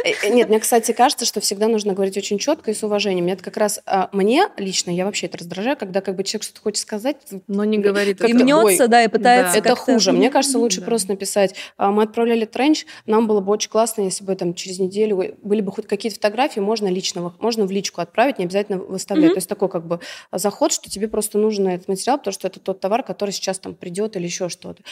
Э, 0.03 0.11
э, 0.23 0.29
нет, 0.29 0.49
мне, 0.49 0.59
кстати, 0.59 0.91
кажется, 0.91 1.25
что 1.25 1.41
всегда 1.41 1.67
нужно 1.67 1.93
говорить 1.93 2.17
очень 2.17 2.37
четко 2.37 2.71
и 2.71 2.73
с 2.73 2.83
уважением. 2.83 3.27
Это 3.27 3.43
как 3.43 3.57
раз 3.57 3.81
а, 3.85 4.09
мне 4.11 4.47
лично, 4.57 4.91
я 4.91 5.05
вообще 5.05 5.25
это 5.25 5.39
раздражаю, 5.39 5.75
когда 5.75 6.01
как 6.01 6.15
бы 6.15 6.23
человек 6.23 6.43
что-то 6.43 6.61
хочет 6.61 6.79
сказать, 6.79 7.17
но 7.47 7.63
не 7.63 7.77
говорит. 7.77 8.21
И 8.21 8.33
мнется, 8.33 8.87
да, 8.87 9.03
и 9.03 9.07
пытается 9.07 9.57
Это 9.57 9.75
хуже. 9.75 10.11
Мне 10.11 10.29
кажется, 10.29 10.59
лучше 10.59 10.81
просто 10.81 11.09
написать. 11.09 11.55
«А, 11.77 11.91
мы 11.91 12.03
отправляли 12.03 12.45
тренч, 12.45 12.85
нам 13.05 13.27
было 13.27 13.41
бы 13.41 13.51
очень 13.51 13.69
классно, 13.69 14.03
если 14.03 14.23
бы 14.23 14.35
там 14.35 14.53
через 14.53 14.79
неделю 14.79 15.35
были 15.41 15.61
бы 15.61 15.71
хоть 15.71 15.87
какие-то 15.87 16.15
фотографии, 16.15 16.59
можно 16.59 16.87
личного, 16.87 17.33
можно 17.39 17.65
в 17.65 17.71
личку 17.71 18.01
отправить, 18.01 18.39
не 18.39 18.45
обязательно 18.45 18.79
выставлять. 18.79 19.31
То 19.31 19.37
есть 19.37 19.49
такой 19.49 19.69
как 19.69 19.85
бы 19.85 19.99
заход, 20.31 20.71
что 20.71 20.89
тебе 20.89 21.07
просто 21.07 21.37
нужен 21.37 21.67
этот 21.67 21.87
материал, 21.87 22.17
потому 22.17 22.33
что 22.33 22.47
это 22.47 22.59
тот 22.59 22.79
товар, 22.79 23.03
который 23.03 23.31
сейчас 23.31 23.59
там 23.59 23.75
придет 23.75 24.15
или 24.15 24.25
еще 24.25 24.49
что-то. 24.49 24.83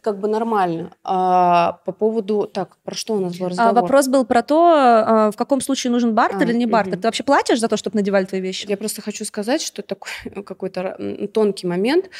Это 0.00 0.12
как 0.12 0.18
бы 0.18 0.28
нормально. 0.28 0.92
А 1.04 1.78
по 1.84 1.92
поводу... 1.92 2.46
Так, 2.52 2.76
про 2.84 2.94
что 2.94 3.14
у 3.14 3.20
нас 3.20 3.36
был 3.36 3.48
разговор? 3.48 3.78
А, 3.78 3.80
вопрос 3.80 4.08
был 4.08 4.24
про 4.24 4.42
то, 4.42 4.74
а, 4.74 5.30
в 5.30 5.36
каком 5.36 5.60
случае 5.60 5.90
нужен 5.90 6.14
бартер 6.14 6.40
а, 6.40 6.44
или 6.44 6.54
не 6.54 6.66
бартер. 6.66 6.94
Угу. 6.94 7.02
Ты 7.02 7.08
вообще 7.08 7.22
платишь 7.22 7.60
за 7.60 7.68
то, 7.68 7.76
чтобы 7.76 7.96
надевали 7.96 8.24
твои 8.24 8.40
вещи? 8.40 8.66
Я 8.68 8.76
просто 8.76 9.02
хочу 9.02 9.24
сказать, 9.24 9.62
что 9.62 9.82
такой 9.82 10.10
какой-то 10.44 11.28
тонкий 11.32 11.66
момент 11.66 12.10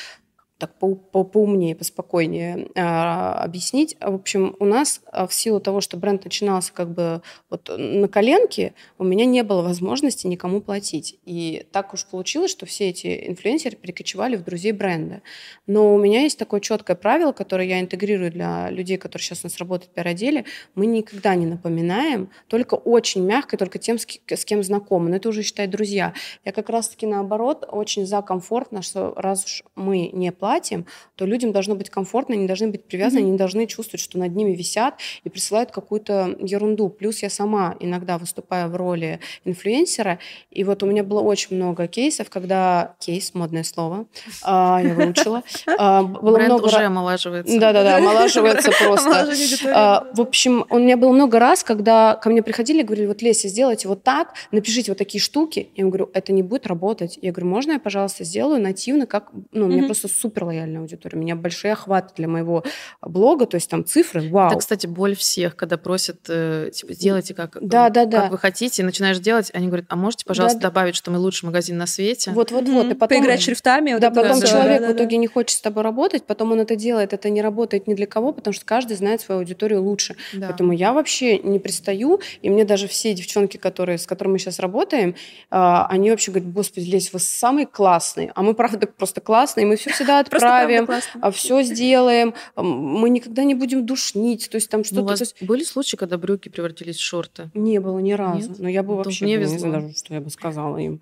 так 0.60 0.74
по, 0.74 0.94
по, 0.94 1.24
поумнее, 1.24 1.74
поспокойнее 1.74 2.68
э, 2.74 2.80
объяснить. 2.80 3.96
В 4.00 4.14
общем, 4.14 4.54
у 4.60 4.66
нас 4.66 5.00
а, 5.10 5.26
в 5.26 5.32
силу 5.32 5.58
того, 5.58 5.80
что 5.80 5.96
бренд 5.96 6.24
начинался 6.24 6.72
как 6.72 6.90
бы 6.90 7.22
вот 7.48 7.70
на 7.76 8.08
коленке, 8.08 8.74
у 8.98 9.04
меня 9.04 9.24
не 9.24 9.42
было 9.42 9.62
возможности 9.62 10.26
никому 10.26 10.60
платить. 10.60 11.18
И 11.24 11.66
так 11.72 11.94
уж 11.94 12.04
получилось, 12.04 12.50
что 12.50 12.66
все 12.66 12.90
эти 12.90 13.28
инфлюенсеры 13.28 13.76
перекочевали 13.76 14.36
в 14.36 14.44
друзей 14.44 14.72
бренда. 14.72 15.22
Но 15.66 15.94
у 15.94 15.98
меня 15.98 16.20
есть 16.20 16.38
такое 16.38 16.60
четкое 16.60 16.94
правило, 16.94 17.32
которое 17.32 17.66
я 17.66 17.80
интегрирую 17.80 18.30
для 18.30 18.70
людей, 18.70 18.98
которые 18.98 19.24
сейчас 19.24 19.42
у 19.42 19.46
нас 19.46 19.56
работают 19.56 19.92
в 19.92 19.94
пиар-отделе. 19.94 20.44
Мы 20.74 20.84
никогда 20.86 21.34
не 21.34 21.46
напоминаем, 21.46 22.28
только 22.48 22.74
очень 22.74 23.24
мягко, 23.24 23.56
только 23.56 23.78
тем, 23.78 23.98
с, 23.98 24.06
с 24.06 24.44
кем 24.44 24.62
знакомы. 24.62 25.08
Но 25.08 25.16
это 25.16 25.30
уже, 25.30 25.42
считай, 25.42 25.66
друзья. 25.66 26.12
Я 26.44 26.52
как 26.52 26.68
раз-таки 26.68 27.06
наоборот 27.06 27.66
очень 27.66 28.04
за 28.06 28.20
комфортно, 28.20 28.82
что 28.82 29.14
раз 29.16 29.46
уж 29.46 29.64
мы 29.74 30.10
не 30.12 30.30
платим, 30.32 30.49
платьем, 30.50 30.84
то 31.14 31.26
людям 31.26 31.52
должно 31.52 31.76
быть 31.76 31.90
комфортно, 31.90 32.34
они 32.34 32.48
должны 32.48 32.68
быть 32.68 32.84
привязаны, 32.84 33.20
mm-hmm. 33.20 33.28
они 33.28 33.36
должны 33.38 33.66
чувствовать, 33.68 34.00
что 34.00 34.18
над 34.18 34.34
ними 34.34 34.52
висят 34.52 34.94
и 35.22 35.28
присылают 35.28 35.70
какую-то 35.70 36.36
ерунду. 36.40 36.88
Плюс 36.88 37.22
я 37.22 37.30
сама 37.30 37.76
иногда 37.78 38.18
выступаю 38.18 38.68
в 38.68 38.74
роли 38.74 39.20
инфлюенсера, 39.44 40.18
и 40.50 40.64
вот 40.64 40.82
у 40.82 40.86
меня 40.86 41.04
было 41.04 41.20
очень 41.20 41.54
много 41.54 41.86
кейсов, 41.86 42.30
когда... 42.30 42.96
Кейс, 42.98 43.32
модное 43.34 43.62
слово, 43.62 44.06
а, 44.42 44.80
я 44.82 44.94
выучила. 44.94 45.42
А, 45.78 46.02
было 46.02 46.34
Бренд 46.34 46.52
много... 46.52 46.66
уже 46.66 46.84
омолаживается. 46.84 47.58
Да-да-да, 47.60 47.96
омолаживается 47.98 48.70
просто. 48.72 49.32
А, 49.72 50.06
в 50.12 50.20
общем, 50.20 50.66
у 50.68 50.78
меня 50.78 50.96
было 50.96 51.12
много 51.12 51.38
раз, 51.38 51.62
когда 51.62 52.16
ко 52.16 52.28
мне 52.28 52.42
приходили 52.42 52.80
и 52.80 52.82
говорили, 52.82 53.06
вот, 53.06 53.22
Леся, 53.22 53.48
сделайте 53.48 53.88
вот 53.88 54.02
так, 54.02 54.34
напишите 54.50 54.90
вот 54.90 54.98
такие 54.98 55.22
штуки. 55.22 55.70
Я 55.76 55.84
говорю, 55.86 56.10
это 56.12 56.32
не 56.32 56.42
будет 56.42 56.66
работать. 56.66 57.18
Я 57.22 57.30
говорю, 57.32 57.48
можно 57.48 57.72
я, 57.72 57.78
пожалуйста, 57.78 58.24
сделаю 58.24 58.60
нативно, 58.60 59.06
как... 59.06 59.30
Ну, 59.52 59.66
у 59.66 59.68
меня 59.68 59.84
просто 59.84 60.08
супер 60.08 60.39
лояльная 60.44 60.80
аудитория. 60.80 61.18
У 61.18 61.20
меня 61.20 61.36
большие 61.36 61.72
охваты 61.72 62.14
для 62.16 62.28
моего 62.28 62.64
блога, 63.02 63.46
то 63.46 63.56
есть 63.56 63.70
там 63.70 63.84
цифры, 63.84 64.28
вау. 64.28 64.48
Это, 64.48 64.58
кстати, 64.58 64.86
боль 64.86 65.14
всех, 65.14 65.56
когда 65.56 65.76
просят, 65.76 66.20
э, 66.28 66.70
типа, 66.72 66.92
сделайте 66.92 67.34
как, 67.34 67.58
да, 67.60 67.90
да, 67.90 68.04
да. 68.04 68.22
как 68.22 68.30
вы 68.32 68.38
хотите, 68.38 68.82
начинаешь 68.84 69.18
делать, 69.18 69.50
они 69.54 69.66
говорят, 69.66 69.86
а 69.88 69.96
можете, 69.96 70.24
пожалуйста, 70.24 70.58
да, 70.58 70.68
добавить, 70.68 70.96
что 70.96 71.10
мы 71.10 71.18
лучший 71.18 71.46
магазин 71.46 71.78
на 71.78 71.86
свете? 71.86 72.30
Вот-вот-вот. 72.30 72.86
Mm-hmm. 72.86 72.90
И 72.92 72.94
потом... 72.94 73.18
Поиграть 73.18 73.42
шрифтами. 73.42 73.92
Вот 73.92 74.00
да, 74.00 74.10
потом 74.10 74.40
да, 74.40 74.46
человек 74.46 74.80
да, 74.80 74.86
да, 74.86 74.92
в 74.92 74.96
итоге 74.96 75.16
да. 75.16 75.16
не 75.16 75.26
хочет 75.26 75.58
с 75.58 75.60
тобой 75.60 75.82
работать, 75.82 76.24
потом 76.24 76.52
он 76.52 76.60
это 76.60 76.76
делает, 76.76 77.12
это 77.12 77.30
не 77.30 77.42
работает 77.42 77.86
ни 77.86 77.94
для 77.94 78.06
кого, 78.06 78.32
потому 78.32 78.54
что 78.54 78.64
каждый 78.64 78.96
знает 78.96 79.20
свою 79.20 79.40
аудиторию 79.40 79.82
лучше. 79.82 80.16
Да. 80.32 80.48
Поэтому 80.48 80.72
я 80.72 80.92
вообще 80.92 81.38
не 81.38 81.58
пристаю, 81.58 82.20
и 82.42 82.50
мне 82.50 82.64
даже 82.64 82.88
все 82.88 83.14
девчонки, 83.14 83.56
которые, 83.56 83.98
с 83.98 84.06
которыми 84.06 84.32
мы 84.32 84.38
сейчас 84.38 84.58
работаем, 84.58 85.14
а, 85.50 85.86
они 85.86 86.10
вообще 86.10 86.30
говорят, 86.30 86.52
господи, 86.52 86.84
Лесь, 86.84 87.12
вы 87.12 87.18
самые 87.18 87.66
классные, 87.66 88.32
а 88.34 88.42
мы, 88.42 88.54
правда, 88.54 88.86
просто 88.86 89.20
классные, 89.20 89.66
мы 89.66 89.76
все 89.76 89.90
всегда 89.90 90.20
отправим, 90.32 90.88
а 91.20 91.30
все 91.30 91.62
сделаем, 91.62 92.34
мы 92.56 93.10
никогда 93.10 93.44
не 93.44 93.54
будем 93.54 93.86
душнить, 93.86 94.48
то 94.50 94.56
есть 94.56 94.70
там 94.70 94.84
что-то... 94.84 95.02
у 95.02 95.04
вас 95.06 95.20
есть... 95.20 95.42
были 95.42 95.64
случаи, 95.64 95.96
когда 95.96 96.18
брюки 96.18 96.48
превратились 96.48 96.96
в 96.96 97.02
шорты? 97.02 97.50
Не 97.54 97.80
было 97.80 97.98
ни 97.98 98.12
разу, 98.12 98.50
Нет? 98.50 98.58
но 98.58 98.68
я 98.68 98.82
бы 98.82 98.96
вообще 98.96 99.24
мне 99.24 99.36
не 99.36 99.46
знаю 99.46 99.82
даже, 99.82 99.94
что 99.94 100.14
я 100.14 100.20
бы 100.20 100.30
сказала 100.30 100.76
им. 100.76 101.00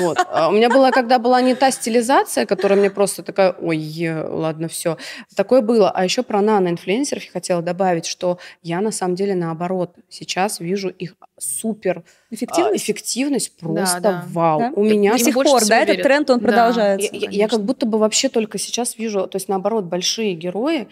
Вот. 0.00 0.18
А 0.30 0.48
у 0.48 0.52
меня 0.52 0.68
была, 0.68 0.90
когда 0.90 1.18
была 1.18 1.40
не 1.40 1.54
та 1.54 1.70
стилизация, 1.70 2.46
которая 2.46 2.78
мне 2.78 2.90
просто 2.90 3.22
такая, 3.22 3.52
ой, 3.52 3.78
ладно, 4.28 4.68
все. 4.68 4.96
Такое 5.34 5.60
было. 5.60 5.90
А 5.90 6.04
еще 6.04 6.22
про 6.22 6.40
нано-инфлюенсеров 6.40 7.24
я 7.24 7.30
хотела 7.30 7.62
добавить, 7.62 8.06
что 8.06 8.38
я 8.62 8.80
на 8.80 8.90
самом 8.90 9.14
деле 9.14 9.34
наоборот 9.34 9.94
сейчас 10.08 10.60
вижу 10.60 10.88
их 10.88 11.14
супер 11.38 12.04
эффективность, 12.30 12.74
а, 12.74 12.76
эффективность 12.76 13.56
просто 13.56 14.00
да, 14.00 14.12
да. 14.12 14.24
вау. 14.28 14.58
Да? 14.60 14.72
У 14.74 14.84
меня 14.84 15.12
до 15.12 15.18
сих 15.18 15.34
пор, 15.34 15.64
да, 15.66 15.80
этот 15.80 16.02
тренд 16.02 16.30
он 16.30 16.40
да. 16.40 16.46
продолжается. 16.46 17.08
Я, 17.12 17.30
я 17.30 17.48
как 17.48 17.62
будто 17.62 17.86
бы 17.86 17.98
вообще 17.98 18.28
только 18.28 18.58
сейчас 18.58 18.98
вижу, 18.98 19.26
то 19.26 19.36
есть 19.36 19.48
наоборот 19.48 19.84
большие 19.84 20.34
герои 20.34 20.88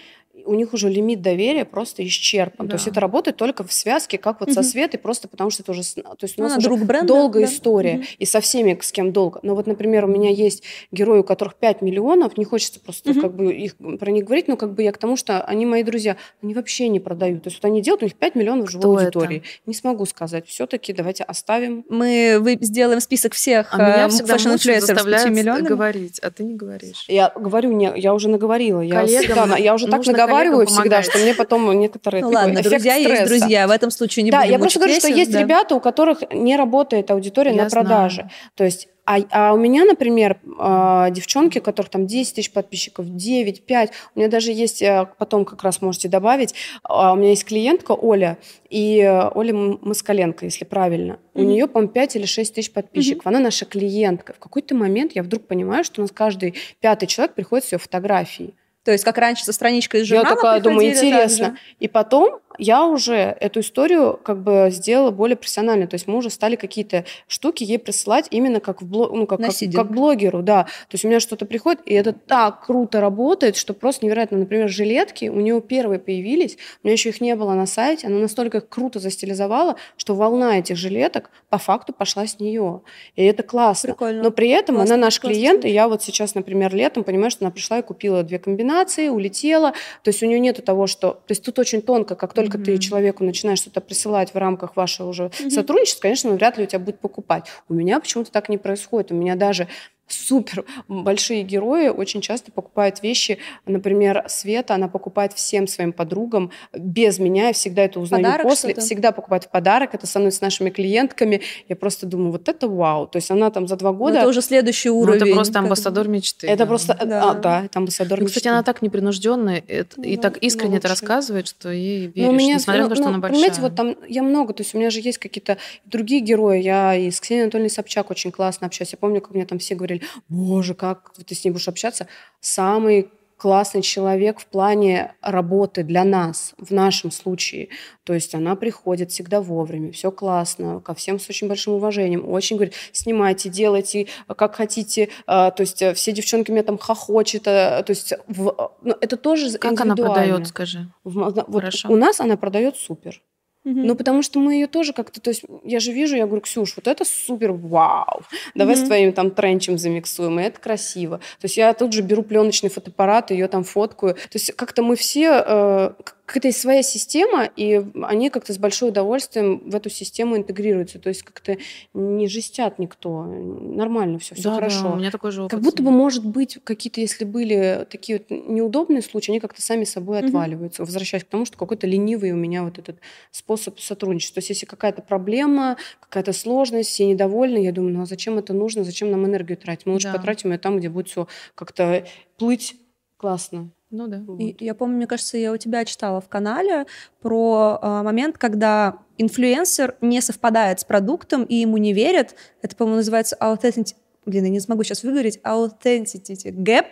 у 0.47 0.55
них 0.55 0.73
уже 0.73 0.89
лимит 0.89 1.23
доверия 1.23 1.65
просто 1.65 2.07
исчерпан. 2.07 2.67
Да. 2.67 2.71
То 2.71 2.77
есть 2.77 2.89
это 2.89 3.01
работает 3.01 3.37
только 3.37 3.65
в 3.65 3.73
связке, 3.73 4.19
как 4.19 4.41
вот 4.41 4.51
угу. 4.51 4.55
со 4.55 4.63
Светой, 4.63 4.99
просто 4.99 5.29
потому 5.29 5.51
что 5.51 5.63
это 5.63 5.73
уже... 5.73 5.83
То 5.83 6.17
есть 6.23 6.39
у 6.39 6.43
нас 6.43 6.53
ну, 6.53 6.59
уже 6.59 6.69
друг 6.69 6.81
бренда, 6.81 7.09
долгая 7.09 7.47
да? 7.47 7.53
история, 7.53 7.97
угу. 7.97 8.05
и 8.19 8.25
со 8.25 8.41
всеми, 8.41 8.79
с 8.81 8.93
кем 8.93 9.13
долго. 9.13 9.41
Но 9.43 9.55
вот, 9.55 9.67
например, 9.67 10.05
у 10.05 10.09
меня 10.09 10.31
есть 10.31 10.63
герои, 10.93 11.21
у 11.21 11.25
которых 11.25 11.57
5 11.57 11.83
миллионов, 11.83 12.39
не 12.39 12.45
хочется 12.45 12.81
просто 12.81 13.11
угу. 13.11 13.21
как 13.21 13.35
бы 13.35 13.53
их, 13.53 13.77
про 13.77 14.11
них 14.11 14.25
говорить, 14.25 14.49
но 14.49 14.57
как 14.57 14.75
бы 14.75 14.83
я 14.83 14.93
к 14.93 14.99
тому, 14.99 15.17
что 15.17 15.43
они 15.43 15.67
мои 15.67 15.83
друзья, 15.83 16.17
они 16.43 16.55
вообще 16.55 16.89
не 16.89 17.01
продают. 17.01 17.43
То 17.43 17.49
есть 17.49 17.63
вот 17.63 17.69
они 17.69 17.83
делают, 17.83 18.03
у 18.03 18.07
них 18.07 18.15
5 18.15 18.35
миллионов 18.35 18.71
живой 18.71 18.83
Кто 18.83 18.97
аудитории. 18.97 19.39
Это? 19.39 19.47
Не 19.67 19.75
смогу 19.75 20.07
сказать. 20.07 20.47
Все-таки 20.47 20.93
давайте 20.93 21.25
оставим. 21.25 21.85
Мы 21.89 22.39
вы 22.41 22.59
сделаем 22.61 23.01
список 23.01 23.35
всех 23.35 23.69
а 23.73 23.77
меня 23.77 24.07
э, 24.07 24.09
всегда 24.09 24.35
fashion-инфлюенсеров 24.35 25.03
с 25.03 25.05
5 25.05 25.31
миллионами. 25.31 25.67
говорить, 25.67 26.19
а 26.21 26.31
ты 26.31 26.45
не 26.45 26.55
говоришь. 26.55 27.05
Я 27.09 27.33
говорю, 27.35 27.73
не, 27.73 27.93
я 27.97 28.15
уже 28.15 28.29
наговорила. 28.29 28.81
Я, 28.81 29.07
всегда, 29.07 29.57
я 29.57 29.75
уже 29.75 29.87
так 29.91 30.07
наговариваю 30.07 30.36
всегда, 30.67 31.03
что 31.03 31.19
мне 31.19 31.35
потом 31.35 31.79
некоторые... 31.79 32.23
Ну 32.23 32.31
ладно, 32.31 32.63
друзья 32.63 32.95
есть 32.95 33.27
друзья, 33.27 33.67
в 33.67 33.71
этом 33.71 33.91
случае 33.91 34.25
не 34.25 34.31
Да, 34.31 34.43
я 34.43 34.59
просто 34.59 34.79
говорю, 34.79 34.97
что 34.97 35.09
есть 35.09 35.35
ребята, 35.35 35.75
у 35.75 35.81
которых 35.81 36.23
не 36.33 36.57
работает 36.57 37.11
аудитория 37.11 37.53
на 37.53 37.69
продаже. 37.69 38.31
То 38.55 38.65
есть 38.65 38.89
а, 39.07 39.19
а 39.31 39.53
у 39.55 39.57
меня, 39.57 39.85
например, 39.85 40.39
э, 40.59 41.07
девчонки, 41.13 41.59
у 41.59 41.63
которых 41.63 41.91
там 41.91 42.09
10 42.09 42.35
тысяч 42.35 42.51
подписчиков, 42.51 43.07
9, 43.09 43.65
5, 43.65 43.93
у 44.15 44.19
меня 44.19 44.29
даже 44.29 44.51
есть, 44.51 44.83
э, 44.83 45.09
потом 45.17 45.45
как 45.45 45.63
раз 45.63 45.81
можете 45.81 46.09
добавить, 46.09 46.53
э, 46.53 46.93
у 46.93 47.15
меня 47.15 47.31
есть 47.31 47.45
клиентка 47.45 47.93
Оля, 47.93 48.37
и 48.69 48.99
э, 49.01 49.31
Оля 49.33 49.55
Москаленко, 49.55 50.45
если 50.45 50.65
правильно. 50.65 51.13
Mm-hmm. 51.13 51.41
У 51.41 51.43
нее, 51.45 51.69
по-моему, 51.69 51.93
5 51.93 52.17
или 52.17 52.27
6 52.27 52.55
тысяч 52.55 52.73
подписчиков. 52.73 53.27
Mm-hmm. 53.27 53.29
Она 53.29 53.39
наша 53.39 53.65
клиентка. 53.65 54.33
В 54.33 54.41
какой-то 54.41 54.75
момент 54.75 55.13
я 55.15 55.23
вдруг 55.23 55.47
понимаю, 55.47 55.85
что 55.85 56.01
у 56.01 56.03
нас 56.03 56.11
каждый 56.11 56.55
пятый 56.81 57.07
человек 57.07 57.37
приходит 57.37 57.65
с 57.65 57.73
ее 57.73 57.79
фотографией. 57.79 58.55
То 58.87 58.93
есть, 58.93 59.03
как 59.03 59.19
раньше 59.19 59.45
со 59.45 59.53
страничкой 59.53 60.03
из 60.03 60.07
журнала 60.07 60.29
Я 60.29 60.35
такая 60.37 60.61
думаю, 60.61 60.91
интересно. 60.91 61.59
И 61.81 61.89
потом 61.89 62.39
я 62.59 62.85
уже 62.87 63.37
эту 63.41 63.61
историю 63.61 64.19
как 64.23 64.43
бы 64.43 64.69
сделала 64.71 65.11
более 65.11 65.37
профессионально. 65.37 65.87
То 65.87 65.95
есть 65.95 66.07
мы 66.07 66.17
уже 66.17 66.31
стали 66.31 66.57
какие-то 66.57 67.05
штуки 67.27 67.65
ей 67.65 67.79
присылать 67.79 68.29
именно 68.31 68.61
как, 68.61 68.83
в 68.83 68.87
блог, 68.87 69.13
ну, 69.13 69.27
как, 69.27 69.41
как, 69.41 69.53
как 69.75 69.91
блогеру. 69.91 70.43
Да. 70.43 70.65
То 70.65 70.95
есть 70.95 71.05
у 71.05 71.09
меня 71.09 71.21
что-то 71.21 71.47
приходит, 71.47 71.81
и 71.85 71.95
это 71.95 72.13
так 72.13 72.65
круто 72.65 73.01
работает, 73.01 73.57
что 73.57 73.75
просто 73.75 74.07
невероятно. 74.07 74.39
Например, 74.39 74.69
жилетки 74.69 75.29
у 75.29 75.41
нее 75.41 75.61
первые 75.61 75.99
появились, 75.99 76.57
у 76.83 76.87
меня 76.87 76.93
еще 76.93 77.11
их 77.11 77.21
не 77.21 77.35
было 77.35 77.55
на 77.55 77.67
сайте, 77.67 78.07
она 78.07 78.19
настолько 78.19 78.61
круто 78.61 79.01
застилизовала, 79.01 79.77
что 79.97 80.15
волна 80.15 80.59
этих 80.59 80.77
жилеток 80.77 81.31
по 81.49 81.59
факту 81.59 81.93
пошла 81.93 82.27
с 82.27 82.39
нее. 82.39 82.83
И 83.17 83.25
это 83.25 83.43
классно. 83.43 83.91
Прикольно. 83.91 84.23
Но 84.23 84.31
при 84.31 84.49
этом 84.49 84.77
классно, 84.77 84.95
она 84.95 85.07
наш 85.07 85.21
классно. 85.21 85.35
клиент, 85.35 85.65
и 85.65 85.71
я 85.71 85.89
вот 85.89 86.03
сейчас, 86.03 86.35
например, 86.35 86.75
летом 86.75 87.05
понимаю, 87.05 87.31
что 87.31 87.45
она 87.45 87.51
пришла 87.51 87.79
и 87.79 87.83
купила 87.83 88.23
две 88.23 88.39
комбинации, 88.39 88.76
улетела. 89.11 89.73
То 90.03 90.09
есть 90.09 90.23
у 90.23 90.27
нее 90.27 90.41
нету 90.41 90.63
того, 90.63 90.87
что... 90.87 91.13
То 91.27 91.33
есть 91.33 91.45
тут 91.45 91.59
очень 91.59 91.83
тонко, 91.83 92.15
как 92.15 92.33
только 92.33 92.47
только 92.47 92.59
mm-hmm. 92.59 92.77
ты 92.77 92.79
человеку 92.79 93.25
начинаешь 93.25 93.59
что-то 93.59 93.81
присылать 93.81 94.33
в 94.35 94.39
рамках 94.39 94.77
вашего 94.77 95.09
уже 95.09 95.25
mm-hmm. 95.25 95.51
сотрудничества, 95.51 96.03
конечно, 96.03 96.31
он 96.31 96.37
вряд 96.37 96.59
ли 96.59 96.65
у 96.65 96.67
тебя 96.67 96.79
будет 96.79 97.01
покупать. 97.01 97.47
У 97.69 97.75
меня 97.75 98.01
почему-то 98.01 98.31
так 98.31 98.49
не 98.49 98.59
происходит. 98.59 99.13
У 99.13 99.15
меня 99.15 99.37
даже 99.37 99.69
супер 100.09 100.65
большие 100.89 101.43
герои 101.43 101.89
очень 101.89 102.21
часто 102.21 102.53
покупают 102.53 103.03
вещи. 103.03 103.39
Например, 103.67 104.25
Света, 104.29 104.75
она 104.75 104.89
покупает 104.89 105.33
всем 105.33 105.67
своим 105.67 105.93
подругам 105.93 106.51
без 106.73 107.19
меня. 107.19 107.49
Я 107.49 107.53
всегда 107.53 107.83
это 107.83 108.01
узнаю 108.01 108.25
подарок 108.25 108.47
после. 108.47 108.71
Что-то? 108.71 108.87
Всегда 108.87 109.13
покупает 109.13 109.45
в 109.45 109.51
подарок. 109.51 109.95
Это 109.95 110.07
со 110.07 110.19
мной, 110.19 110.33
с 110.33 110.41
нашими 110.41 110.71
клиентками. 110.71 111.43
Я 111.69 111.77
просто 111.77 112.07
думаю, 112.07 112.33
вот 112.33 112.49
это 112.49 112.69
вау. 112.69 113.07
То 113.07 113.17
есть 113.17 113.31
она 113.31 113.51
там 113.51 113.67
за 113.67 113.77
два 113.77 113.93
года... 113.93 114.15
Но 114.15 114.21
это 114.21 114.29
уже 114.29 114.43
следующий 114.43 114.91
уровень. 114.91 115.21
Ну, 115.21 115.27
это 115.27 115.35
просто 115.35 115.59
амбассадор 115.59 116.09
мечты. 116.09 116.47
Это 116.47 116.59
да. 116.59 116.67
просто... 116.67 116.99
Да. 117.05 117.31
А, 117.31 117.35
да, 117.35 117.65
это 117.65 117.79
амбассадор 117.79 118.19
ну, 118.19 118.25
мечты. 118.25 118.41
Кстати, 118.41 118.53
она 118.53 118.63
так 118.63 118.83
непринужденная 118.83 119.63
это, 119.67 119.95
ну, 119.97 120.05
и 120.05 120.17
так 120.17 120.39
искренне 120.39 120.79
это 120.79 120.89
рассказывает, 120.89 121.49
что 121.49 121.71
ей 121.71 122.07
веришь, 122.07 122.31
ну, 122.31 122.33
меня, 122.33 122.55
несмотря 122.55 122.83
ну, 122.83 122.89
на 122.89 122.95
то, 122.95 122.97
что 122.97 123.05
ну, 123.05 123.11
она 123.11 123.19
большая. 123.19 123.41
Понимаете, 123.41 123.61
вот 123.61 123.75
там 123.75 123.97
я 124.09 124.23
много, 124.23 124.53
то 124.53 124.63
есть 124.63 124.75
у 124.75 124.79
меня 124.79 124.91
же 124.91 125.01
есть 125.01 125.19
какие-то 125.19 125.59
другие 125.85 126.21
герои. 126.21 126.61
Я 126.61 126.95
и 126.95 127.11
с 127.11 127.21
Ксенией 127.21 127.45
Анатольевной 127.45 127.71
Собчак 127.71 128.11
очень 128.11 128.31
классно 128.31 128.67
общаюсь. 128.67 128.93
Я 128.93 128.99
помню, 128.99 129.21
как 129.21 129.35
мне 129.35 129.47
там 129.47 129.59
все 129.59 129.75
говорили, 129.75 129.96
боже, 130.29 130.75
как 130.75 131.13
ты 131.27 131.35
с 131.35 131.45
ней 131.45 131.51
будешь 131.51 131.69
общаться, 131.69 132.07
самый 132.41 133.11
классный 133.37 133.83
человек 133.83 134.39
в 134.41 134.47
плане 134.47 135.15
работы 135.21 135.83
для 135.83 136.05
нас, 136.05 136.55
в 136.59 136.71
нашем 136.71 137.11
случае. 137.11 137.69
То 138.05 138.15
есть 138.15 138.35
она 138.35 138.57
приходит 138.57 139.11
всегда 139.11 139.41
вовремя, 139.41 139.93
все 139.93 140.11
классно, 140.11 140.81
ко 140.81 140.95
всем 140.95 141.21
с 141.21 141.29
очень 141.29 141.49
большим 141.49 141.75
уважением, 141.75 142.29
очень 142.29 142.57
говорит, 142.57 142.75
снимайте, 142.93 143.49
делайте, 143.49 144.07
как 144.37 144.55
хотите. 144.55 145.11
А, 145.27 145.51
то 145.51 145.63
есть 145.63 145.83
э, 145.83 145.93
все 145.95 146.13
девчонки 146.13 146.51
меня 146.51 146.63
там 146.63 146.79
хохочет. 146.79 147.47
Э, 147.47 147.83
то 147.85 147.91
есть 147.91 148.15
в, 148.27 148.73
ну, 148.83 148.95
это 149.01 149.17
тоже 149.17 149.59
Как 149.59 149.81
она 149.81 149.95
продает, 149.95 150.47
скажи? 150.47 150.89
В, 151.05 151.13
вот 151.47 151.61
Хорошо. 151.61 151.89
У 151.91 151.97
нас 151.97 152.21
она 152.21 152.37
продает 152.37 152.77
супер. 152.77 153.21
Угу. 153.67 153.81
Ну, 153.81 153.97
потому 153.97 154.23
что 154.23 154.39
мы 154.39 154.55
ее 154.55 154.69
тоже 154.69 154.93
как-то, 154.93 155.21
то 155.21 155.31
есть 155.31 155.43
я 155.65 155.81
же 155.81 155.91
вижу, 155.91 156.15
я 156.15 156.27
говорю, 156.27 156.43
Ксюш, 156.43 156.77
вот 156.77 156.87
это 156.87 157.05
супер, 157.05 157.51
вау, 157.51 158.23
давай 158.55 158.77
угу. 158.77 158.85
с 158.85 158.87
твоим 158.87 159.13
там 159.13 159.33
тренчем 159.33 159.77
замиксуем, 159.77 160.39
и 160.39 160.45
это 160.45 160.61
красиво. 160.61 161.19
То 161.41 161.47
есть 161.47 161.57
я 161.57 161.75
тут 161.75 161.93
же 161.93 162.03
беру 162.03 162.23
пленочный 162.23 162.71
фотоаппарат, 162.71 163.33
ее 163.33 163.49
там 163.49 163.65
фоткаю. 163.65 164.15
То 164.15 164.35
есть 164.35 164.53
как-то 164.53 164.85
мы 164.85 164.95
все, 164.95 165.43
э, 165.45 165.91
какая-то 166.27 166.49
есть 166.49 166.61
своя 166.61 166.83
система, 166.83 167.45
и 167.45 167.83
они 168.03 168.31
как-то 168.31 168.53
с 168.53 168.59
большим 168.59 168.89
удовольствием 168.89 169.63
в 169.65 169.75
эту 169.75 169.91
систему 169.91 170.37
интегрируются. 170.37 170.99
То 170.99 171.09
есть 171.09 171.23
как-то 171.23 171.57
не 171.95 172.27
жестят 172.27 172.79
никто. 172.81 173.25
Нормально 173.25 174.19
все, 174.19 174.35
все 174.35 174.51
да, 174.51 174.55
хорошо. 174.57 174.83
Да, 174.83 174.91
у 174.91 174.97
меня 174.97 175.11
такой 175.13 175.31
же 175.31 175.43
опыт. 175.43 175.53
Как 175.53 175.61
будто 175.61 175.83
бы, 175.85 175.93
может 175.93 176.27
быть, 176.27 176.59
какие-то, 176.65 177.01
если 177.01 177.25
были 177.25 177.87
такие 177.89 178.19
вот 178.19 178.31
неудобные 178.31 179.03
случаи, 179.03 179.31
они 179.31 179.41
как-то 179.41 179.63
сами 179.63 179.85
собой 179.85 180.19
отваливаются. 180.19 180.83
Угу. 180.83 180.89
Возвращаясь 180.89 181.25
к 181.25 181.29
тому, 181.29 181.47
что 181.47 181.57
какой-то 181.57 181.87
ленивый 181.87 182.33
у 182.33 182.37
меня 182.37 182.65
вот 182.65 182.79
этот 182.79 182.99
способ 183.31 183.79
сотрудничества. 183.79 184.35
То 184.35 184.39
есть 184.41 184.51
если 184.51 184.67
какая-то 184.67 185.03
проблема, 185.03 185.77
какая-то 186.01 186.33
сложность, 186.33 186.91
все 186.91 187.07
недовольны, 187.07 187.59
я 187.59 187.71
думаю, 187.71 187.95
ну 187.95 188.03
а 188.03 188.07
зачем 188.07 188.37
это 188.37 188.53
нужно, 188.53 188.83
зачем 188.83 189.13
нам 189.13 189.25
энергию 189.27 189.57
тратить? 189.57 189.87
Мы 189.87 189.93
лучше 189.93 190.09
да. 190.09 190.15
потратим 190.15 190.51
ее 190.51 190.59
там, 190.59 190.79
где 190.79 190.89
будет 190.89 191.09
все 191.09 191.29
как-то 191.55 192.05
плыть 192.37 192.75
классно. 193.17 193.71
Ну 193.91 194.09
да. 194.09 194.23
Вот. 194.27 194.41
И, 194.41 194.57
я 194.61 194.75
помню, 194.75 194.97
мне 194.97 195.07
кажется, 195.07 195.39
я 195.39 195.53
у 195.53 195.57
тебя 195.57 195.85
читала 195.85 196.21
в 196.21 196.29
канале 196.29 196.87
про 197.21 197.79
э, 197.81 198.03
момент, 198.03 198.37
когда 198.37 198.99
инфлюенсер 199.17 199.97
не 200.01 200.21
совпадает 200.21 200.81
с 200.81 200.85
продуктом 200.85 201.45
и 201.45 201.55
ему 201.57 201.77
не 201.77 201.93
верят. 201.93 202.35
Это, 202.63 202.75
по-моему, 202.75 202.97
называется 202.97 203.37
authenticity. 203.41 203.95
Блин, 204.25 204.45
я 204.45 204.51
не 204.51 204.61
смогу 204.61 204.83
сейчас 204.83 205.05
выговорить. 205.05 205.39
Authenticity 205.45 206.51
gap. 206.53 206.87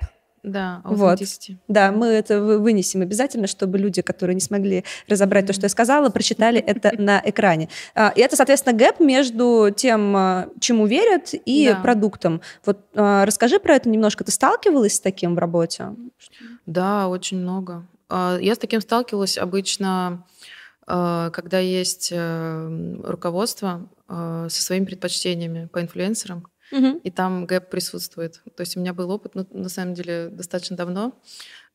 Да, 0.44 0.82
вот. 0.84 1.20
Да, 1.68 1.90
мы 1.90 2.08
это 2.08 2.38
вынесем 2.38 3.00
обязательно, 3.00 3.46
чтобы 3.46 3.78
люди, 3.78 4.02
которые 4.02 4.34
не 4.34 4.42
смогли 4.42 4.84
разобрать 5.08 5.44
mm-hmm. 5.44 5.46
то, 5.48 5.52
что 5.54 5.64
я 5.64 5.68
сказала, 5.70 6.10
прочитали 6.10 6.60
это 6.60 6.92
на 6.98 7.20
экране. 7.24 7.70
А, 7.94 8.12
и 8.14 8.20
это, 8.20 8.36
соответственно, 8.36 8.76
гэп 8.76 9.00
между 9.00 9.70
тем, 9.74 10.14
а, 10.14 10.48
чему 10.60 10.86
верят, 10.86 11.30
и 11.32 11.70
да. 11.70 11.80
продуктом. 11.80 12.42
Вот 12.66 12.78
а, 12.94 13.24
расскажи 13.24 13.58
про 13.58 13.76
это 13.76 13.88
немножко. 13.88 14.22
Ты 14.22 14.32
сталкивалась 14.32 14.96
с 14.96 15.00
таким 15.00 15.34
в 15.34 15.38
работе? 15.38 15.94
Да, 16.66 17.08
очень 17.08 17.38
много. 17.38 17.86
Я 18.10 18.54
с 18.54 18.58
таким 18.58 18.82
сталкивалась 18.82 19.38
обычно, 19.38 20.24
когда 20.86 21.58
есть 21.58 22.10
э, 22.14 22.98
руководство 23.02 23.88
со 24.06 24.62
своими 24.62 24.84
предпочтениями 24.84 25.66
по 25.72 25.80
инфлюенсерам 25.80 26.46
угу. 26.74 27.00
и 27.02 27.10
там 27.10 27.46
gap 27.46 27.70
присутствует. 27.70 28.42
То 28.56 28.60
есть 28.60 28.76
у 28.76 28.80
меня 28.80 28.92
был 28.92 29.10
опыт, 29.10 29.34
ну, 29.34 29.46
на 29.50 29.68
самом 29.68 29.94
деле, 29.94 30.28
достаточно 30.28 30.76
давно. 30.76 31.12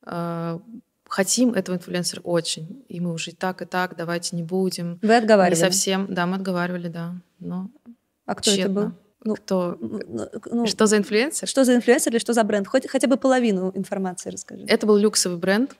А, 0.03 0.59
хотим 1.07 1.53
этого 1.53 1.75
инфлюенсера 1.75 2.21
очень, 2.21 2.85
и 2.87 2.99
мы 2.99 3.13
уже 3.13 3.31
и 3.31 3.35
так, 3.35 3.61
и 3.61 3.65
так, 3.65 3.95
давайте 3.95 4.35
не 4.35 4.43
будем. 4.43 4.99
Вы 5.01 5.17
отговаривали? 5.17 5.59
Не 5.59 5.65
совсем, 5.65 6.13
да, 6.13 6.25
мы 6.25 6.35
отговаривали, 6.35 6.87
да. 6.87 7.15
Но 7.39 7.69
а 8.25 8.35
кто 8.35 8.51
тщетно. 8.51 8.63
это 8.63 8.71
был? 8.71 8.91
Ну, 9.25 9.35
кто? 9.35 9.77
Ну, 9.79 10.29
ну, 10.51 10.67
что 10.67 10.85
за 10.85 10.97
инфлюенсер? 10.97 11.47
Что 11.47 11.65
за 11.65 11.75
инфлюенсер 11.75 12.11
или 12.11 12.19
что 12.19 12.33
за 12.33 12.43
бренд? 12.43 12.67
Хоть, 12.67 12.87
хотя 12.87 13.07
бы 13.07 13.17
половину 13.17 13.71
информации 13.75 14.29
расскажи. 14.29 14.65
Это 14.67 14.87
был 14.87 14.97
люксовый 14.97 15.37
бренд, 15.37 15.75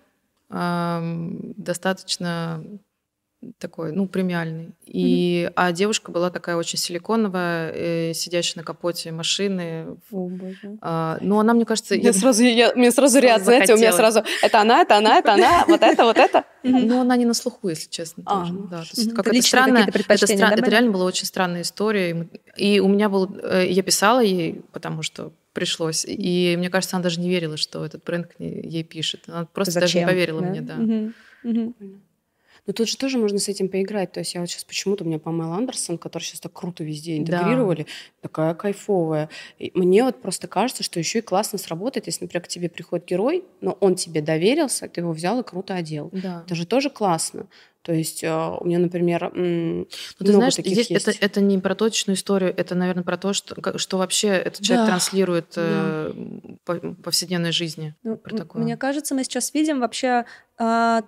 достаточно 0.49 2.63
такой, 3.58 3.94
ну, 3.94 4.08
премиальный. 4.08 4.72
И, 4.86 5.46
mm-hmm. 5.48 5.54
А 5.56 5.72
девушка 5.72 6.12
была 6.12 6.30
такая 6.30 6.58
очень 6.58 6.78
силиконовая, 6.78 7.72
э, 7.72 8.14
сидящая 8.14 8.62
на 8.62 8.66
капоте 8.66 9.12
машины. 9.12 9.98
О, 10.12 10.28
боже. 10.28 10.78
А, 10.82 11.18
ну, 11.22 11.40
она, 11.40 11.54
мне 11.54 11.66
кажется... 11.66 11.96
Мне, 11.96 12.06
я... 12.06 12.14
сразу, 12.14 12.44
я, 12.44 12.74
мне 12.76 12.92
сразу 12.92 13.20
ряд, 13.20 13.44
знаете, 13.44 13.74
у 13.74 13.78
меня 13.78 13.94
сразу... 13.94 14.24
Это 14.42 14.60
она, 14.60 14.82
это 14.82 14.98
она, 14.98 15.18
это 15.18 15.34
она, 15.34 15.66
вот 15.68 15.82
это, 15.82 16.04
вот 16.04 16.18
это. 16.18 16.46
Ну, 16.62 17.00
она 17.00 17.16
не 17.16 17.26
на 17.26 17.34
слуху, 17.34 17.70
если 17.70 17.90
честно, 17.90 18.24
а, 18.26 18.42
тоже. 18.42 18.54
Да, 18.70 18.82
то 18.82 18.88
есть 18.98 19.14
какая-то 19.14 19.42
странная... 19.42 19.88
Это, 19.88 20.28
стра... 20.28 20.52
это 20.52 20.70
реально 20.70 20.92
была 20.92 21.06
очень 21.06 21.26
странная 21.26 21.62
история. 21.62 22.28
И 22.58 22.82
у 22.82 22.90
меня 22.90 23.08
был... 23.08 23.38
Э, 23.42 23.66
я 23.66 23.82
писала 23.82 24.20
ей, 24.20 24.62
потому 24.74 25.02
что 25.02 25.32
пришлось. 25.54 26.04
И 26.06 26.56
мне 26.58 26.70
кажется, 26.70 26.98
она 26.98 27.04
даже 27.04 27.22
не 27.22 27.30
верила, 27.30 27.56
что 27.56 27.86
этот 27.86 28.04
бренд 28.04 28.32
ей 28.40 28.84
пишет. 28.84 29.24
Она 29.28 29.46
просто 29.46 29.72
Зачем? 29.76 29.84
даже 29.84 30.00
не 30.00 30.06
поверила 30.06 30.42
да? 30.42 30.48
мне, 30.48 30.62
да. 30.62 30.76
Угу. 30.76 31.14
Угу. 31.44 31.74
Но 32.70 32.74
тут 32.74 32.88
же 32.88 32.97
тоже 32.97 33.17
можно 33.17 33.39
с 33.39 33.49
этим 33.49 33.67
поиграть. 33.67 34.11
То 34.11 34.20
есть 34.20 34.36
я 34.36 34.41
вот 34.41 34.47
сейчас 34.51 34.63
почему-то 34.63 35.03
у 35.03 35.07
меня 35.07 35.17
Памела 35.17 35.55
Андерсон, 35.55 35.97
которая 35.97 36.24
сейчас 36.24 36.39
так 36.39 36.53
круто 36.53 36.84
везде 36.84 37.17
интегрировали, 37.17 37.82
да. 37.82 37.89
такая 38.22 38.53
кайфовая. 38.53 39.28
И 39.57 39.72
мне 39.74 40.03
вот 40.03 40.22
просто 40.22 40.47
кажется, 40.47 40.84
что 40.84 40.99
еще 40.99 41.17
и 41.17 41.22
классно 41.24 41.57
сработает, 41.57 42.05
если, 42.05 42.26
например, 42.26 42.43
к 42.43 42.47
тебе 42.47 42.70
приходит 42.70 43.07
герой, 43.07 43.43
но 43.59 43.76
он 43.80 43.95
тебе 43.95 44.22
доверился, 44.22 44.88
ты 44.88 45.01
его 45.01 45.13
взял 45.13 45.39
и 45.39 45.43
круто 45.43 45.74
одел. 45.74 46.11
Да. 46.13 46.43
Это 46.45 46.53
же 46.53 46.67
тоже 46.67 46.91
классно. 46.91 47.47
То 47.82 47.93
есть 47.93 48.24
э, 48.24 48.30
у 48.30 48.63
меня, 48.65 48.78
например, 48.78 49.32
ну, 49.34 49.88
ты 50.20 50.32
знаешь, 50.32 50.53
здесь 50.53 50.91
есть. 50.91 51.07
Это, 51.07 51.17
это 51.20 51.41
не 51.41 51.57
про 51.57 51.73
точную 51.73 52.18
историю, 52.18 52.53
это, 52.56 52.76
наверное, 52.76 53.03
про 53.03 53.18
то, 53.18 53.34
что, 53.34 53.80
что 53.80 53.98
вообще 53.98 54.27
этот 54.27 54.61
человек 54.61 54.85
да. 54.85 54.91
транслирует 54.91 55.53
да. 55.56 55.61
э, 55.65 56.14
по 56.65 56.76
повседневной 56.76 57.52
жизни. 57.52 57.95
Ну, 58.03 58.18
про 58.18 58.38
такое. 58.38 58.61
Мне 58.61 58.77
кажется, 58.77 59.15
мы 59.15 59.23
сейчас 59.23 59.53
видим 59.56 59.80
вообще 59.80 60.26
а, 60.61 61.03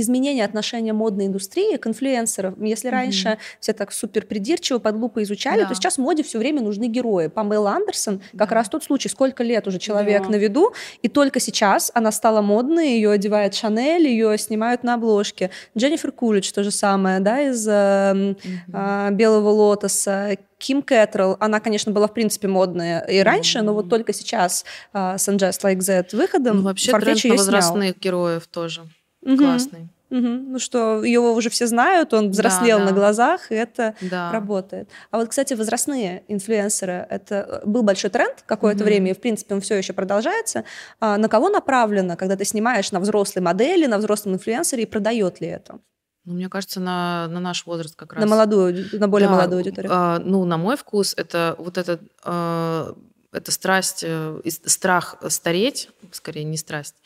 изменение 0.00 0.44
отношения 0.44 0.92
модной 0.92 1.26
индустрии 1.26 1.76
к 1.76 1.86
инфлюенсерам. 1.86 2.62
Если 2.62 2.88
mm-hmm. 2.88 2.92
раньше 2.92 3.38
все 3.60 3.72
так 3.72 3.92
супер 3.92 4.26
придирчиво 4.26 4.78
под 4.78 4.96
лупой 4.96 5.22
изучали, 5.24 5.62
да. 5.62 5.68
то 5.68 5.74
сейчас 5.74 5.96
в 5.96 6.00
моде 6.00 6.22
все 6.22 6.38
время 6.38 6.62
нужны 6.62 6.86
герои. 6.88 7.28
Памела 7.28 7.72
Андерсон 7.72 8.20
да. 8.32 8.44
как 8.44 8.52
раз 8.52 8.68
тот 8.68 8.84
случай, 8.84 9.08
сколько 9.08 9.42
лет 9.42 9.66
уже 9.66 9.78
человек 9.78 10.24
да. 10.24 10.30
на 10.30 10.36
виду, 10.36 10.72
и 11.02 11.08
только 11.08 11.40
сейчас 11.40 11.90
она 11.94 12.12
стала 12.12 12.42
модной, 12.42 12.92
ее 12.92 13.10
одевает 13.10 13.54
Шанель, 13.54 14.06
ее 14.06 14.36
снимают 14.38 14.82
на 14.82 14.94
обложке. 14.94 15.50
Дженнифер 15.76 16.12
Кулич 16.12 16.52
то 16.52 16.62
же 16.62 16.70
самое, 16.70 17.20
да, 17.20 17.40
из 17.40 17.66
mm-hmm. 17.68 18.36
э, 18.72 19.10
Белого 19.12 19.50
лотоса. 19.50 20.36
Ким 20.58 20.82
Кэтрелл, 20.82 21.36
она, 21.38 21.60
конечно, 21.60 21.92
была 21.92 22.08
в 22.08 22.14
принципе 22.14 22.48
модная 22.48 23.00
и 23.00 23.20
раньше, 23.20 23.58
mm-hmm. 23.58 23.62
но 23.62 23.74
вот 23.74 23.88
только 23.88 24.12
сейчас 24.12 24.64
uh, 24.92 25.14
Just 25.14 25.62
Like 25.62 25.78
That 25.78 26.16
выходом 26.16 26.58
ну, 26.58 26.62
вообще 26.64 26.90
тренд 26.98 27.24
на 27.24 27.30
возрастных 27.36 27.90
снял. 27.90 28.00
героев 28.00 28.46
тоже 28.48 28.82
угу. 29.22 29.36
классный. 29.36 29.88
Угу. 30.10 30.20
Ну 30.20 30.58
что, 30.58 31.04
его 31.04 31.34
уже 31.34 31.50
все 31.50 31.66
знают, 31.66 32.14
он 32.14 32.30
взрослел 32.30 32.78
да, 32.78 32.84
да. 32.84 32.90
на 32.90 32.96
глазах, 32.96 33.52
и 33.52 33.54
это 33.54 33.94
да. 34.00 34.32
работает. 34.32 34.88
А 35.10 35.18
вот, 35.18 35.28
кстати, 35.28 35.52
возрастные 35.52 36.24
инфлюенсеры, 36.28 37.06
это 37.10 37.60
был 37.66 37.82
большой 37.82 38.08
тренд 38.08 38.42
какое-то 38.46 38.80
угу. 38.80 38.86
время, 38.86 39.10
и, 39.10 39.14
в 39.14 39.20
принципе, 39.20 39.54
он 39.54 39.60
все 39.60 39.74
еще 39.74 39.92
продолжается. 39.92 40.64
А 40.98 41.18
на 41.18 41.28
кого 41.28 41.50
направлено, 41.50 42.16
когда 42.16 42.36
ты 42.36 42.46
снимаешь 42.46 42.90
на 42.90 43.00
взрослой 43.00 43.42
модели, 43.42 43.84
на 43.86 43.98
взрослом 43.98 44.34
инфлюенсере, 44.34 44.84
и 44.84 44.86
продает 44.86 45.42
ли 45.42 45.48
это? 45.48 45.78
Ну, 46.24 46.34
мне 46.34 46.48
кажется, 46.48 46.78
на, 46.80 47.26
на 47.28 47.40
наш 47.40 47.66
возраст 47.66 47.96
как 47.96 48.12
раз. 48.12 48.22
На 48.22 48.28
молодую, 48.28 48.86
на 48.92 49.08
более 49.08 49.28
да, 49.28 49.34
молодую 49.34 49.58
аудиторию. 49.58 49.90
А, 49.94 50.18
ну, 50.18 50.44
на 50.44 50.56
мой 50.56 50.76
вкус, 50.76 51.14
это 51.16 51.54
вот 51.58 51.78
это, 51.78 52.00
а, 52.22 52.94
это 53.32 53.50
страсть, 53.50 54.04
э, 54.06 54.40
страх 54.66 55.16
стареть, 55.28 55.88
скорее 56.12 56.44
не 56.44 56.56
страсть, 56.56 56.96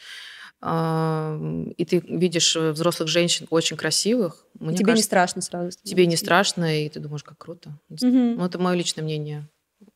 и 0.65 1.85
ты 1.85 1.99
видишь 2.09 2.55
э, 2.55 2.71
взрослых 2.71 3.09
женщин 3.09 3.49
очень 3.51 3.77
красивых. 3.77 4.47
Мне 4.61 4.77
тебе 4.77 4.87
кажется, 4.87 5.03
не 5.03 5.07
страшно 5.07 5.43
сразу. 5.43 5.77
Тебе 5.83 6.07
не 6.07 6.17
страшно, 6.17 6.85
и 6.85 6.89
ты 6.89 7.01
думаешь, 7.01 7.25
как 7.25 7.37
круто. 7.39 7.81
Угу. 7.91 8.07
Ну, 8.07 8.45
это 8.45 8.61
мое 8.61 8.77
личное 8.77 9.03
мнение. 9.03 9.49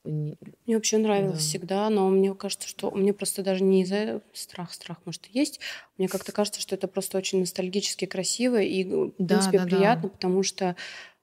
Мне 0.02 0.36
вообще 0.66 0.98
нравилось 0.98 1.38
да. 1.38 1.44
всегда, 1.44 1.90
но 1.90 2.08
мне 2.08 2.34
кажется, 2.34 2.68
что 2.68 2.90
мне 2.90 3.12
просто 3.12 3.42
даже 3.42 3.62
не 3.62 3.82
из-за 3.82 4.22
страх, 4.32 4.72
страх, 4.72 4.98
может, 5.04 5.26
и 5.28 5.38
есть. 5.38 5.60
Мне 5.98 6.08
как-то 6.08 6.32
кажется, 6.32 6.60
что 6.60 6.74
это 6.74 6.88
просто 6.88 7.18
очень 7.18 7.40
ностальгически 7.40 8.06
красиво 8.06 8.60
и, 8.60 8.84
в 8.84 9.12
да, 9.18 9.36
принципе, 9.36 9.58
да, 9.58 9.64
приятно, 9.64 10.02
да. 10.02 10.08
потому 10.08 10.42
что 10.42 10.74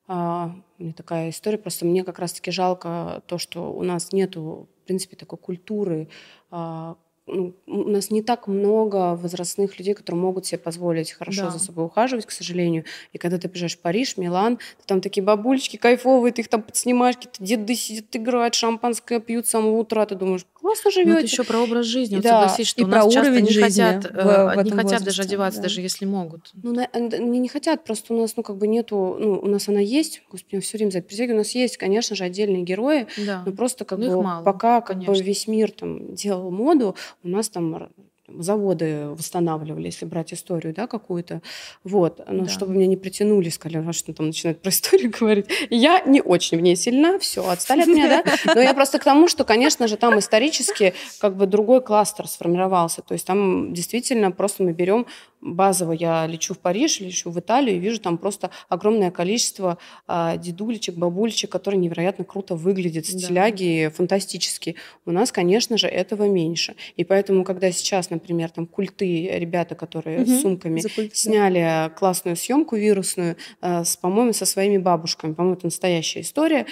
а, 0.07 0.55
у 0.79 0.83
меня 0.83 0.93
такая 0.93 1.29
история, 1.29 1.57
просто 1.57 1.85
мне 1.85 2.03
как 2.03 2.19
раз-таки 2.19 2.51
жалко 2.51 3.23
то, 3.27 3.37
что 3.37 3.73
у 3.73 3.83
нас 3.83 4.13
нету, 4.13 4.69
в 4.83 4.85
принципе, 4.85 5.15
такой 5.15 5.37
культуры, 5.37 6.09
а, 6.49 6.95
ну, 7.25 7.55
у 7.67 7.89
нас 7.89 8.11
не 8.11 8.21
так 8.21 8.47
много 8.47 9.15
возрастных 9.15 9.79
людей, 9.79 9.93
которые 9.93 10.21
могут 10.21 10.45
себе 10.45 10.57
позволить 10.57 11.11
хорошо 11.13 11.43
да. 11.43 11.51
за 11.51 11.59
собой 11.59 11.85
ухаживать, 11.85 12.25
к 12.25 12.31
сожалению. 12.31 12.83
И 13.13 13.17
когда 13.17 13.37
ты 13.37 13.47
приезжаешь 13.47 13.77
в 13.77 13.79
Париж, 13.79 14.17
Милан, 14.17 14.59
там 14.85 14.99
такие 14.99 15.23
бабульчики 15.23 15.77
кайфовые, 15.77 16.33
ты 16.33 16.41
их 16.41 16.49
там 16.49 16.61
подснимаешь, 16.61 17.15
какие-то 17.15 17.43
деды 17.43 17.75
сидят, 17.75 18.05
играют, 18.13 18.55
шампанское 18.55 19.19
пьют 19.19 19.47
с 19.47 19.51
самого 19.51 19.77
утра, 19.77 20.05
ты 20.05 20.15
думаешь, 20.15 20.45
классно 20.53 20.91
живете. 20.91 21.11
Ну, 21.11 21.17
это 21.17 21.25
еще 21.25 21.43
про 21.43 21.59
образ 21.59 21.85
жизни. 21.85 22.15
Вот 22.15 22.23
да. 22.23 22.41
Согласись, 22.41 22.67
что 22.67 22.81
и 22.81 22.85
у 22.85 22.87
нас 22.87 23.13
часто 23.13 23.41
не 23.41 23.53
хотят, 23.53 24.05
в, 24.05 24.13
в 24.13 24.17
э, 24.17 24.63
не 24.63 24.71
хотят 24.71 24.83
возрасте, 24.83 25.05
даже 25.05 25.21
одеваться, 25.21 25.59
да. 25.59 25.63
даже 25.63 25.81
если 25.81 26.05
могут. 26.05 26.51
Ну, 26.61 26.73
на, 26.73 26.87
не, 26.97 27.39
не 27.39 27.47
хотят, 27.47 27.83
просто 27.83 28.13
у 28.13 28.19
нас, 28.19 28.35
ну, 28.35 28.43
как 28.43 28.57
бы 28.57 28.67
нету, 28.67 29.17
ну, 29.19 29.39
у 29.39 29.47
нас 29.47 29.67
она 29.67 29.79
есть, 29.79 30.23
господи, 30.29 30.59
все 30.61 30.77
время 30.77 30.91
за 30.91 30.99
это 30.99 31.07
присягиваю, 31.07 31.35
у 31.35 31.39
нас 31.39 31.51
есть, 31.51 31.77
конечно 31.77 32.15
же, 32.15 32.23
отдельные 32.23 32.63
герои, 32.63 33.07
да. 33.17 33.43
но 33.45 33.51
просто 33.51 33.85
как 33.85 33.99
ну, 33.99 34.09
бы 34.09 34.23
мало, 34.23 34.43
пока 34.43 34.81
как 34.81 34.97
бы 34.97 35.13
весь 35.13 35.47
мир 35.47 35.71
там 35.71 36.13
делал 36.15 36.49
моду, 36.51 36.95
у 37.23 37.27
нас 37.27 37.49
там 37.49 37.89
заводы 38.27 39.09
восстанавливали, 39.09 39.87
если 39.87 40.05
брать 40.05 40.33
историю, 40.33 40.73
да, 40.73 40.87
какую-то. 40.87 41.41
Вот. 41.83 42.21
Но 42.27 42.45
да. 42.45 42.49
чтобы 42.49 42.73
меня 42.73 42.87
не 42.87 42.97
притянули, 42.97 43.49
сказали, 43.49 43.85
а 43.85 43.93
что 43.93 44.13
там 44.13 44.27
начинают 44.27 44.61
про 44.61 44.69
историю 44.69 45.11
говорить. 45.19 45.47
Я 45.69 46.01
не 46.01 46.21
очень 46.21 46.57
в 46.57 46.61
ней 46.61 46.75
сильна, 46.75 47.19
все, 47.19 47.47
отстали 47.47 47.81
от 47.81 47.87
меня, 47.87 48.23
да. 48.23 48.53
Но 48.55 48.61
я 48.61 48.73
просто 48.73 48.99
к 48.99 49.03
тому, 49.03 49.27
что, 49.27 49.43
конечно 49.43 49.87
же, 49.87 49.97
там 49.97 50.17
исторически 50.19 50.93
как 51.19 51.35
бы 51.35 51.47
другой 51.47 51.81
кластер 51.81 52.27
сформировался. 52.27 53.01
То 53.01 53.13
есть 53.13 53.27
там 53.27 53.73
действительно 53.73 54.31
просто 54.31 54.63
мы 54.63 54.71
берем 54.71 55.05
базово 55.43 55.91
я 55.91 56.25
лечу 56.25 56.53
в 56.53 56.59
Париж, 56.59 56.99
лечу 56.99 57.29
в 57.29 57.39
Италию 57.39 57.75
и 57.75 57.79
вижу 57.79 57.99
там 57.99 58.17
просто 58.17 58.49
огромное 58.69 59.11
количество 59.11 59.77
а, 60.07 60.37
дедулечек, 60.37 60.95
бабулечек, 60.95 61.51
которые 61.51 61.79
невероятно 61.79 62.23
круто 62.23 62.55
выглядят, 62.55 63.05
стиляги 63.05 63.85
да. 63.85 63.95
фантастические. 63.95 64.75
У 65.05 65.11
нас, 65.11 65.31
конечно 65.31 65.77
же, 65.77 65.87
этого 65.87 66.27
меньше. 66.27 66.75
И 66.95 67.03
поэтому, 67.03 67.43
когда 67.43 67.71
сейчас, 67.71 68.09
например, 68.09 68.49
там 68.49 68.65
культы, 68.65 69.29
ребята, 69.37 69.75
которые 69.75 70.21
угу. 70.21 70.31
с 70.31 70.41
сумками 70.41 70.81
сняли 71.13 71.91
классную 71.95 72.35
съемку 72.35 72.75
вирусную, 72.75 73.35
а, 73.61 73.83
с, 73.83 73.97
по-моему, 73.97 74.33
со 74.33 74.45
своими 74.45 74.77
бабушками, 74.77 75.33
по-моему, 75.33 75.57
это 75.57 75.67
настоящая 75.67 76.21
история, 76.21 76.65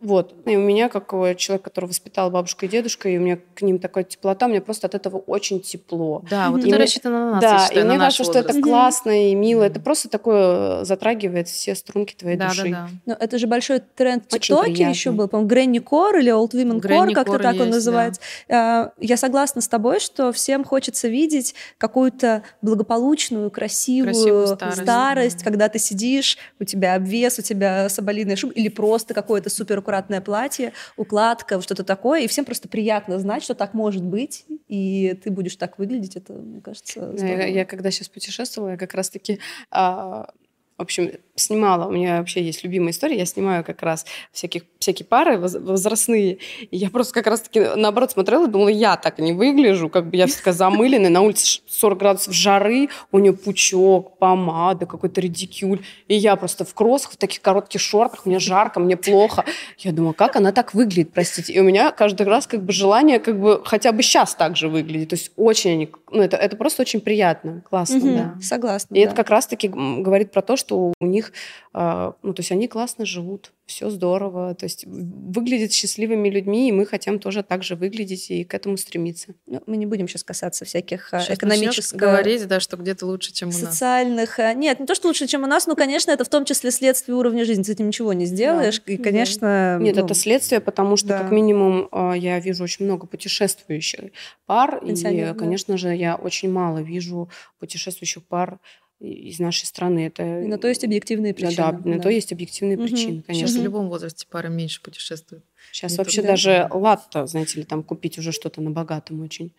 вот. 0.00 0.34
И 0.44 0.56
у 0.56 0.60
меня, 0.60 0.88
как 0.88 1.10
человек, 1.36 1.62
который 1.62 1.86
воспитал 1.86 2.30
бабушка 2.30 2.66
и 2.66 2.68
дедушка, 2.68 3.08
и 3.08 3.16
у 3.16 3.20
меня 3.20 3.38
к 3.54 3.62
ним 3.62 3.78
такая 3.78 4.04
теплота, 4.04 4.46
мне 4.46 4.60
просто 4.60 4.86
от 4.86 4.94
этого 4.94 5.16
очень 5.18 5.60
тепло. 5.60 6.22
Да, 6.30 6.50
вот 6.50 6.64
и 6.64 6.68
это 6.68 6.78
рассчитано 6.78 7.18
на 7.18 7.30
нас, 7.32 7.40
Да, 7.40 7.66
считаю, 7.66 7.84
и 7.84 7.88
мне 7.88 7.98
кажется, 7.98 8.24
что 8.24 8.38
это 8.38 8.60
классно 8.60 9.30
и 9.30 9.34
мило. 9.34 9.62
Это 9.62 9.80
просто 9.80 10.08
такое 10.08 10.84
затрагивает 10.84 11.48
все 11.48 11.74
струнки 11.74 12.14
твоей 12.14 12.36
да, 12.36 12.48
души. 12.48 12.64
Да, 12.64 12.70
да. 12.70 12.88
Но 13.06 13.16
это 13.18 13.38
же 13.38 13.46
большой 13.46 13.80
тренд 13.80 14.24
в 14.24 14.38
ТикТоке 14.38 14.88
еще 14.88 15.12
был, 15.12 15.28
по-моему, 15.28 15.48
Грэнни 15.48 15.78
Кор 15.78 16.16
или 16.16 16.32
Old 16.32 16.52
Women 16.52 16.80
Core, 16.80 17.12
как-то 17.14 17.38
так 17.38 17.58
он 17.58 17.70
называется. 17.70 18.20
Да. 18.48 18.92
Я 19.00 19.16
согласна 19.16 19.62
с 19.62 19.68
тобой, 19.68 20.00
что 20.00 20.30
всем 20.32 20.64
хочется 20.64 21.08
видеть 21.08 21.54
какую-то 21.78 22.42
благополучную, 22.60 23.50
красивую, 23.50 24.12
красивую 24.12 24.46
старость, 24.46 24.82
старость 24.82 25.38
да. 25.38 25.44
когда 25.44 25.68
ты 25.68 25.78
сидишь, 25.78 26.36
у 26.60 26.64
тебя 26.64 26.94
обвес, 26.94 27.38
у 27.38 27.42
тебя 27.42 27.88
соболиная 27.88 28.36
шуба, 28.36 28.52
или 28.52 28.68
просто 28.68 29.14
какое-то 29.14 29.48
супер 29.48 29.80
аккуратное 29.86 30.20
платье, 30.20 30.72
укладка, 30.96 31.60
что-то 31.60 31.84
такое, 31.84 32.22
и 32.22 32.26
всем 32.26 32.44
просто 32.44 32.68
приятно 32.68 33.20
знать, 33.20 33.44
что 33.44 33.54
так 33.54 33.72
может 33.72 34.02
быть, 34.02 34.44
и 34.66 35.16
ты 35.22 35.30
будешь 35.30 35.54
так 35.54 35.78
выглядеть, 35.78 36.16
это, 36.16 36.32
мне 36.32 36.60
кажется, 36.60 37.14
Я, 37.16 37.46
я 37.46 37.64
когда 37.64 37.92
сейчас 37.92 38.08
путешествовала, 38.08 38.70
я 38.70 38.76
как 38.76 38.94
раз-таки 38.94 39.38
а, 39.70 40.28
в 40.76 40.82
общем, 40.82 41.10
снимала, 41.36 41.86
у 41.86 41.90
меня 41.90 42.18
вообще 42.18 42.42
есть 42.42 42.62
любимая 42.62 42.90
история, 42.90 43.16
я 43.16 43.24
снимаю 43.24 43.64
как 43.64 43.82
раз 43.82 44.04
всяких, 44.30 44.64
всякие 44.78 45.06
пары 45.06 45.38
возрастные, 45.38 46.38
и 46.60 46.76
я 46.76 46.90
просто 46.90 47.14
как 47.14 47.28
раз-таки 47.28 47.60
наоборот 47.76 48.10
смотрела 48.10 48.46
и 48.46 48.50
думала, 48.50 48.68
я 48.68 48.96
так 48.98 49.18
не 49.18 49.32
выгляжу, 49.32 49.88
как 49.88 50.10
бы 50.10 50.16
я 50.16 50.26
вся 50.26 50.52
замыленная, 50.52 51.08
на 51.08 51.22
улице 51.22 51.46
40 51.78 51.98
градусов 51.98 52.34
жары, 52.34 52.88
у 53.12 53.18
нее 53.18 53.32
пучок, 53.32 54.18
помада, 54.18 54.86
какой-то 54.86 55.20
редикюль, 55.20 55.82
и 56.08 56.14
я 56.14 56.36
просто 56.36 56.64
в 56.64 56.74
кроссах, 56.74 57.12
в 57.12 57.16
таких 57.16 57.40
коротких 57.40 57.80
шортах, 57.80 58.26
мне 58.26 58.38
жарко, 58.38 58.80
мне 58.80 58.96
плохо. 58.96 59.44
Я 59.78 59.92
думаю, 59.92 60.14
как 60.14 60.36
она 60.36 60.52
так 60.52 60.74
выглядит, 60.74 61.12
простите. 61.12 61.52
И 61.52 61.60
у 61.60 61.64
меня 61.64 61.90
каждый 61.90 62.26
раз 62.26 62.46
как 62.46 62.62
бы 62.62 62.72
желание 62.72 63.18
как 63.18 63.40
бы 63.40 63.62
хотя 63.64 63.92
бы 63.92 64.02
сейчас 64.02 64.34
так 64.34 64.56
же 64.56 64.68
выглядеть, 64.68 65.08
то 65.08 65.16
есть 65.16 65.32
очень, 65.36 65.90
ну 66.10 66.22
это, 66.22 66.36
это 66.36 66.56
просто 66.56 66.82
очень 66.82 67.00
приятно, 67.00 67.62
классно, 67.68 67.96
угу, 67.96 68.08
да. 68.08 68.34
Согласна. 68.42 68.94
И 68.94 68.98
да. 68.98 69.06
это 69.06 69.16
как 69.16 69.30
раз-таки 69.30 69.68
говорит 69.68 70.32
про 70.32 70.42
то, 70.42 70.56
что 70.56 70.66
что 70.66 70.92
у 71.00 71.06
них, 71.06 71.32
а, 71.72 72.14
ну, 72.22 72.34
то 72.34 72.40
есть 72.40 72.50
они 72.50 72.68
классно 72.68 73.06
живут, 73.06 73.52
все 73.66 73.90
здорово, 73.90 74.54
то 74.54 74.64
есть 74.64 74.84
выглядят 74.86 75.72
счастливыми 75.72 76.28
людьми, 76.28 76.68
и 76.68 76.72
мы 76.72 76.86
хотим 76.86 77.18
тоже 77.18 77.42
так 77.42 77.64
же 77.64 77.74
выглядеть 77.74 78.30
и 78.30 78.44
к 78.44 78.54
этому 78.54 78.76
стремиться. 78.76 79.34
Ну, 79.46 79.60
мы 79.66 79.76
не 79.76 79.86
будем 79.86 80.06
сейчас 80.06 80.22
касаться 80.22 80.64
всяких 80.64 81.12
а, 81.12 81.20
сейчас 81.20 81.36
экономических... 81.36 81.98
говорить, 81.98 82.46
да, 82.46 82.60
что 82.60 82.76
где-то 82.76 83.06
лучше, 83.06 83.32
чем 83.32 83.48
у 83.48 83.52
нас. 83.52 83.60
Социальных... 83.60 84.38
А, 84.38 84.54
нет, 84.54 84.78
не 84.78 84.86
то, 84.86 84.94
что 84.94 85.08
лучше, 85.08 85.26
чем 85.26 85.42
у 85.42 85.46
нас, 85.46 85.66
но, 85.66 85.74
конечно, 85.74 86.12
это 86.12 86.24
в 86.24 86.28
том 86.28 86.44
числе 86.44 86.70
следствие 86.70 87.16
уровня 87.16 87.44
жизни, 87.44 87.64
ты 87.64 87.72
этим 87.72 87.88
ничего 87.88 88.12
не 88.12 88.26
сделаешь, 88.26 88.80
да. 88.86 88.92
и, 88.92 88.96
конечно... 88.96 89.78
Нет, 89.80 89.96
ну... 89.96 90.04
это 90.04 90.14
следствие, 90.14 90.60
потому 90.60 90.96
что, 90.96 91.08
да. 91.08 91.18
как 91.18 91.32
минимум, 91.32 91.88
я 92.14 92.38
вижу 92.38 92.62
очень 92.62 92.84
много 92.84 93.06
путешествующих 93.06 94.12
пар, 94.46 94.80
и, 94.84 94.94
конечно 95.36 95.76
же, 95.76 95.94
я 95.94 96.14
очень 96.14 96.50
мало 96.50 96.78
вижу 96.78 97.28
путешествующих 97.58 98.24
пар 98.24 98.60
из 98.98 99.38
нашей 99.40 99.66
страны. 99.66 100.06
Это... 100.06 100.42
И 100.42 100.46
на 100.46 100.58
то 100.58 100.68
есть 100.68 100.82
объективные 100.82 101.34
причины. 101.34 101.56
Да, 101.56 101.72
да, 101.72 101.90
на 101.90 102.00
то 102.00 102.08
есть 102.08 102.32
объективные 102.32 102.78
угу. 102.78 102.86
причины, 102.86 103.22
конечно. 103.22 103.48
Сейчас 103.48 103.60
в 103.60 103.62
любом 103.64 103.88
возрасте 103.88 104.26
пара 104.28 104.48
меньше 104.48 104.80
путешествует. 104.80 105.44
Сейчас 105.70 105.92
не 105.92 105.98
вообще 105.98 106.22
даже 106.22 106.68
латто, 106.70 107.26
знаете 107.26 107.58
ли, 107.58 107.64
там 107.64 107.82
купить 107.82 108.18
уже 108.18 108.32
что-то 108.32 108.62
на 108.62 108.70
богатом 108.70 109.20
очень. 109.20 109.52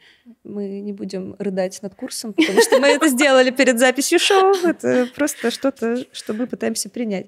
Мы 0.44 0.80
не 0.80 0.94
будем 0.94 1.36
рыдать 1.38 1.80
над 1.84 1.94
курсом, 1.94 2.34
потому 2.34 2.62
что 2.62 2.80
мы 2.80 2.88
это 2.88 3.08
сделали 3.10 3.52
перед 3.52 3.78
записью 3.78 4.20
шоу. 4.20 4.54
Это 4.64 5.08
просто 5.16 5.52
что-то, 5.52 6.06
что 6.12 6.34
мы 6.34 6.48
пытаемся 6.48 6.90
принять. 6.90 7.28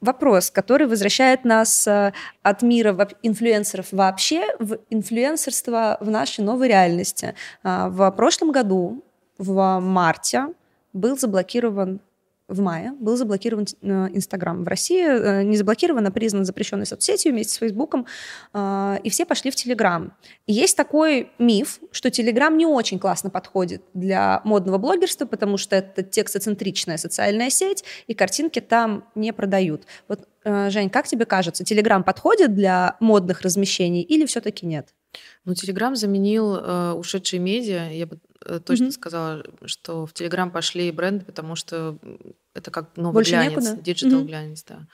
Вопрос, 0.00 0.52
который 0.52 0.86
возвращает 0.86 1.44
нас 1.44 1.84
э, 1.88 2.12
от 2.44 2.62
мира 2.62 2.96
инфлюенсеров 3.24 3.88
вообще 3.90 4.46
в 4.60 4.78
инфлюенсерство 4.90 5.98
в 6.00 6.08
нашей 6.08 6.44
новой 6.44 6.68
реальности. 6.68 7.34
А, 7.64 7.88
в 7.88 8.08
прошлом 8.12 8.52
году 8.52 9.04
в 9.38 9.80
марте 9.80 10.54
был 10.92 11.16
заблокирован 11.16 12.00
в 12.48 12.60
мае 12.60 12.92
был 12.98 13.16
заблокирован 13.16 13.66
э, 13.82 14.08
Инстаграм. 14.14 14.64
В 14.64 14.68
России 14.68 15.04
э, 15.04 15.42
не 15.42 15.56
заблокирован, 15.56 16.06
а 16.06 16.10
признан 16.10 16.46
запрещенной 16.46 16.86
соцсетью 16.86 17.32
вместе 17.32 17.52
с 17.52 17.56
Фейсбуком, 17.58 18.06
э, 18.54 18.98
и 19.04 19.10
все 19.10 19.26
пошли 19.26 19.50
в 19.50 19.54
Телеграм. 19.54 20.14
есть 20.46 20.74
такой 20.74 21.30
миф, 21.38 21.78
что 21.92 22.10
Телеграм 22.10 22.56
не 22.56 22.64
очень 22.64 22.98
классно 22.98 23.28
подходит 23.28 23.82
для 23.92 24.40
модного 24.44 24.78
блогерства, 24.78 25.26
потому 25.26 25.58
что 25.58 25.76
это 25.76 26.02
текстоцентричная 26.02 26.96
социальная 26.96 27.50
сеть, 27.50 27.84
и 28.06 28.14
картинки 28.14 28.60
там 28.60 29.04
не 29.14 29.32
продают. 29.32 29.82
Вот, 30.08 30.26
Жень, 30.44 30.88
как 30.88 31.06
тебе 31.06 31.26
кажется, 31.26 31.64
Телеграм 31.64 32.02
подходит 32.02 32.54
для 32.54 32.96
модных 33.00 33.42
размещений 33.42 34.00
или 34.00 34.24
все-таки 34.24 34.64
нет? 34.64 34.94
Ну, 35.44 35.54
Телеграм 35.54 35.96
заменил 35.96 36.56
э, 36.56 36.92
ушедшие 36.92 37.40
медиа. 37.40 37.90
Я 37.90 38.06
бы 38.06 38.18
точно 38.64 38.86
mm-hmm. 38.86 38.92
сказала, 38.92 39.44
что 39.64 40.06
в 40.06 40.12
Телеграм 40.12 40.50
пошли 40.50 40.90
бренды, 40.90 41.24
потому 41.24 41.56
что 41.56 41.98
это 42.54 42.70
как 42.70 42.96
новый 42.96 43.14
Больше 43.14 43.32
глянец, 43.32 43.72
digital 43.82 44.20
mm-hmm. 44.20 44.26
глянец, 44.26 44.64
да. 44.64 44.86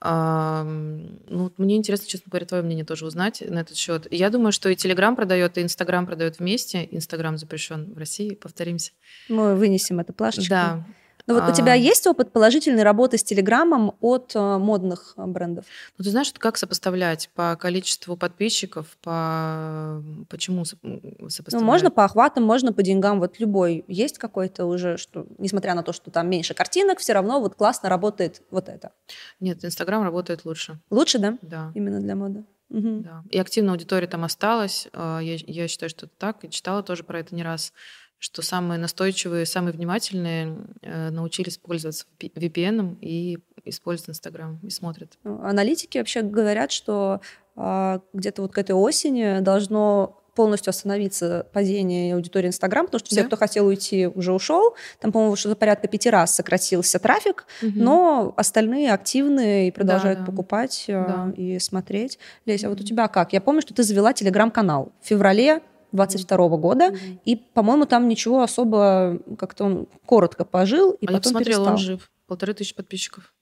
А, 0.00 0.62
ну, 0.64 1.52
мне 1.56 1.76
интересно, 1.76 2.06
честно 2.06 2.30
говоря, 2.30 2.46
твое 2.46 2.62
мнение 2.62 2.84
тоже 2.84 3.04
узнать 3.04 3.42
на 3.46 3.60
этот 3.60 3.76
счет. 3.76 4.06
Я 4.12 4.30
думаю, 4.30 4.52
что 4.52 4.68
и 4.68 4.76
Телеграм 4.76 5.16
продает, 5.16 5.58
и 5.58 5.62
Инстаграм 5.62 6.06
продает 6.06 6.38
вместе. 6.38 6.86
Инстаграм 6.92 7.36
запрещен 7.36 7.92
в 7.92 7.98
России, 7.98 8.34
повторимся. 8.34 8.92
Мы 9.28 9.56
вынесем 9.56 9.98
это 9.98 10.12
плашечку. 10.12 10.50
Да. 10.50 10.86
Но 11.28 11.34
ну, 11.34 11.40
вот 11.40 11.48
а... 11.50 11.52
у 11.52 11.54
тебя 11.54 11.74
есть 11.74 12.06
опыт 12.06 12.32
положительной 12.32 12.82
работы 12.82 13.18
с 13.18 13.22
Телеграмом 13.22 13.94
от 14.00 14.32
э, 14.34 14.56
модных 14.56 15.12
э, 15.18 15.26
брендов? 15.26 15.66
Ну, 15.98 16.02
ты 16.02 16.10
знаешь, 16.10 16.32
как 16.36 16.56
сопоставлять 16.56 17.28
по 17.34 17.54
количеству 17.56 18.16
подписчиков, 18.16 18.96
по 19.02 20.02
почему 20.30 20.64
сопоставлять? 20.64 21.52
Ну, 21.52 21.60
можно 21.60 21.90
по 21.90 22.04
охватам, 22.04 22.44
можно 22.44 22.72
по 22.72 22.82
деньгам, 22.82 23.20
вот 23.20 23.38
любой. 23.40 23.84
Есть 23.88 24.16
какой-то 24.16 24.64
уже, 24.64 24.96
что, 24.96 25.26
несмотря 25.36 25.74
на 25.74 25.82
то, 25.82 25.92
что 25.92 26.10
там 26.10 26.30
меньше 26.30 26.54
картинок, 26.54 26.98
все 26.98 27.12
равно 27.12 27.40
вот 27.40 27.56
классно 27.56 27.90
работает 27.90 28.40
вот 28.50 28.70
это? 28.70 28.92
Нет, 29.38 29.62
Инстаграм 29.62 30.02
работает 30.02 30.46
лучше. 30.46 30.80
Лучше, 30.88 31.18
да? 31.18 31.36
Да. 31.42 31.72
Именно 31.74 32.00
для 32.00 32.16
моды. 32.16 32.44
Угу. 32.70 33.00
Да. 33.00 33.22
И 33.28 33.38
активная 33.38 33.72
аудитория 33.72 34.06
там 34.06 34.24
осталась. 34.24 34.88
А, 34.94 35.20
я, 35.20 35.36
я 35.46 35.68
считаю, 35.68 35.90
что 35.90 36.06
это 36.06 36.14
так. 36.16 36.44
И 36.44 36.50
читала 36.50 36.82
тоже 36.82 37.04
про 37.04 37.20
это 37.20 37.34
не 37.34 37.42
раз 37.42 37.74
что 38.18 38.42
самые 38.42 38.78
настойчивые, 38.78 39.46
самые 39.46 39.72
внимательные 39.72 40.56
э, 40.82 41.10
научились 41.10 41.58
пользоваться 41.58 42.04
VPN 42.18 42.98
и 43.00 43.38
используют 43.64 44.10
Инстаграм 44.10 44.58
и 44.62 44.70
смотрят. 44.70 45.18
Аналитики 45.24 45.98
вообще 45.98 46.22
говорят, 46.22 46.72
что 46.72 47.20
э, 47.56 48.00
где-то 48.12 48.42
вот 48.42 48.52
к 48.52 48.58
этой 48.58 48.72
осени 48.72 49.40
должно 49.40 50.18
полностью 50.38 50.70
остановиться 50.70 51.48
падение 51.52 52.14
аудитории 52.14 52.46
Инстаграм, 52.46 52.86
потому 52.86 53.00
что 53.00 53.08
все, 53.08 53.22
да? 53.22 53.26
кто 53.26 53.36
хотел 53.36 53.66
уйти, 53.66 54.06
уже 54.06 54.32
ушел. 54.32 54.76
Там, 55.00 55.10
по-моему, 55.10 55.34
что-то 55.34 55.56
порядка 55.56 55.88
пяти 55.88 56.10
раз 56.10 56.32
сократился 56.32 57.00
трафик, 57.00 57.44
угу. 57.60 57.72
но 57.74 58.34
остальные 58.36 58.92
активные 58.92 59.66
и 59.66 59.70
продолжают 59.72 60.20
да, 60.20 60.24
да. 60.24 60.30
покупать 60.30 60.84
э, 60.86 60.92
да. 60.92 61.32
и 61.36 61.58
смотреть. 61.58 62.20
Леся, 62.46 62.68
а 62.68 62.70
вот 62.70 62.80
у 62.80 62.84
тебя 62.84 63.08
как? 63.08 63.32
Я 63.32 63.40
помню, 63.40 63.62
что 63.62 63.74
ты 63.74 63.82
завела 63.82 64.12
телеграм-канал 64.12 64.92
в 65.02 65.08
феврале 65.08 65.60
22 65.92 66.48
года, 66.56 66.90
mm-hmm. 66.90 67.20
и, 67.24 67.36
по-моему, 67.36 67.86
там 67.86 68.08
ничего 68.08 68.42
особо, 68.42 69.18
как-то 69.38 69.64
он 69.64 69.88
коротко 70.06 70.44
пожил, 70.44 70.92
и 70.92 71.06
а 71.06 71.08
потом 71.08 71.14
я 71.14 71.20
посмотрела, 71.20 71.64
перестал. 71.64 71.72
он 71.74 71.78
жив, 71.78 72.10
полторы 72.26 72.54
тысячи 72.54 72.74
подписчиков. 72.74 73.34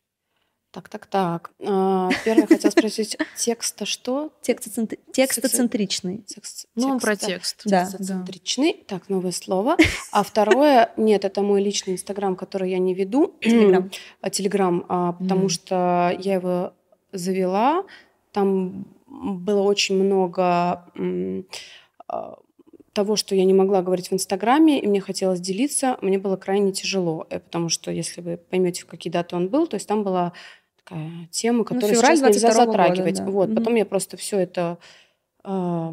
Так, 0.77 0.91
так, 0.91 1.07
так. 1.07 1.53
А, 1.65 2.11
первое 2.23 2.47
хотел 2.47 2.71
спросить, 2.71 3.17
текста 3.37 3.87
что? 3.87 4.31
Текстоцентричный. 4.43 6.23
Ну, 6.75 6.89
он 6.89 7.01
про 7.01 7.17
текст. 7.17 7.63
Да. 7.65 7.87
Текстоцентричный. 7.87 8.85
Так, 8.87 9.09
новое 9.09 9.33
слово. 9.33 9.79
А 10.13 10.23
второе, 10.23 10.93
нет, 10.99 11.25
это 11.25 11.41
мой 11.41 11.63
личный 11.63 11.95
Инстаграм, 11.95 12.37
который 12.37 12.71
я 12.71 12.79
не 12.79 12.93
веду. 12.93 13.37
Телеграм. 13.41 13.91
Телеграм, 14.31 14.85
а, 14.91 15.13
потому 15.15 15.49
что 15.49 16.15
я 16.21 16.35
его 16.35 16.75
завела. 17.11 17.85
Там 18.33 18.85
было 19.07 19.63
очень 19.63 19.97
много 19.97 20.43
а, 20.43 21.43
того, 22.97 23.17
что 23.17 23.35
я 23.35 23.45
не 23.45 23.53
могла 23.53 23.83
говорить 23.83 24.11
в 24.11 24.15
Инстаграме, 24.15 24.81
и 24.81 24.87
мне 24.87 25.03
хотелось 25.03 25.39
делиться, 25.39 25.99
мне 26.01 26.19
было 26.19 26.37
крайне 26.37 26.73
тяжело, 26.73 27.27
э, 27.29 27.41
потому 27.41 27.69
что, 27.69 27.91
если 27.91 28.23
вы 28.23 28.39
поймете, 28.39 28.83
в 28.83 28.87
какие 28.87 29.13
даты 29.13 29.37
он 29.37 29.49
был, 29.49 29.67
то 29.67 29.75
есть 29.75 29.87
там 29.87 30.03
была 30.03 30.33
такая 30.83 31.29
тема, 31.31 31.59
ну, 31.59 31.65
которую 31.65 31.95
ну, 31.95 32.01
сейчас 32.01 32.23
нельзя 32.23 32.53
затрагивать. 32.53 33.21
Года, 33.21 33.27
да. 33.27 33.33
Вот, 33.33 33.49
mm 33.51 33.55
потом 33.55 33.75
я 33.75 33.85
просто 33.85 34.17
все 34.17 34.39
это 34.39 34.79
э, 35.45 35.93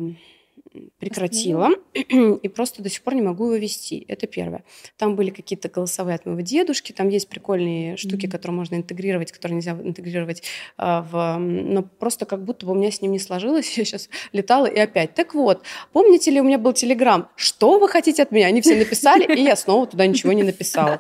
прекратила 1.00 1.70
и 1.94 2.48
просто 2.50 2.82
до 2.82 2.90
сих 2.90 3.02
пор 3.02 3.16
не 3.16 3.22
могу 3.22 3.46
его 3.46 3.56
вести. 3.56 4.06
Это 4.08 4.28
первое. 4.28 4.64
Там 4.98 5.16
были 5.16 5.30
какие-то 5.30 5.70
голосовые 5.70 6.16
от 6.16 6.26
моего 6.26 6.42
дедушки, 6.42 6.92
там 6.92 7.10
есть 7.10 7.30
прикольные 7.30 7.98
штуки, 7.98 8.26
mm-hmm. 8.26 8.32
которые 8.32 8.56
можно 8.56 8.76
интегрировать, 8.76 9.32
которые 9.32 9.58
нельзя 9.58 9.72
интегрировать 9.72 10.44
э, 10.78 11.04
в... 11.12 11.38
Но 11.40 11.84
просто 11.84 12.26
как 12.26 12.44
будто 12.44 12.66
бы 12.66 12.74
у 12.74 12.76
меня 12.76 12.92
с 12.92 13.02
ним 13.02 13.12
не 13.12 13.20
сложилось. 13.20 13.78
Я 13.78 13.86
сейчас 13.86 14.10
летала 14.32 14.66
и 14.66 14.80
опять. 14.80 15.14
Так 15.14 15.34
вот, 15.34 15.64
помните 15.92 16.32
ли, 16.32 16.42
у 16.42 16.44
меня 16.44 16.58
был 16.58 16.74
Телеграм? 16.74 17.30
Что 17.36 17.80
вы 17.80 17.88
хотите 17.88 18.24
от 18.24 18.32
меня? 18.32 18.48
Они 18.48 18.62
все 18.62 18.76
написали, 18.76 19.36
и 19.36 19.44
я 19.44 19.56
снова 19.56 19.88
туда 19.88 20.08
ничего 20.08 20.34
не 20.34 20.44
написала. 20.44 20.98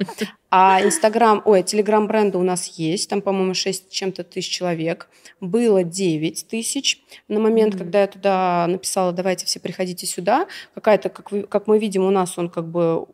А 0.55 0.79
Инстаграм, 0.83 1.41
ой, 1.45 1.63
Телеграм 1.63 2.05
бренда 2.05 2.37
у 2.37 2.43
нас 2.43 2.67
есть, 2.77 3.09
там, 3.09 3.23
по-моему, 3.23 3.55
6 3.55 3.89
чем-то 3.89 4.23
тысяч 4.23 4.51
человек. 4.51 5.09
Было 5.41 5.83
9 5.83 6.47
тысяч. 6.47 7.01
На 7.27 7.39
момент, 7.39 7.73
mm-hmm. 7.73 7.77
когда 7.79 8.01
я 8.01 8.07
туда 8.07 8.67
написала, 8.69 9.11
давайте 9.11 9.47
все 9.47 9.59
приходите 9.59 10.05
сюда, 10.05 10.47
какая-то, 10.75 11.09
как, 11.09 11.31
вы, 11.31 11.41
как 11.41 11.65
мы 11.65 11.79
видим, 11.79 12.03
у 12.03 12.11
нас 12.11 12.37
он 12.37 12.51
как 12.51 12.67
бы 12.67 13.07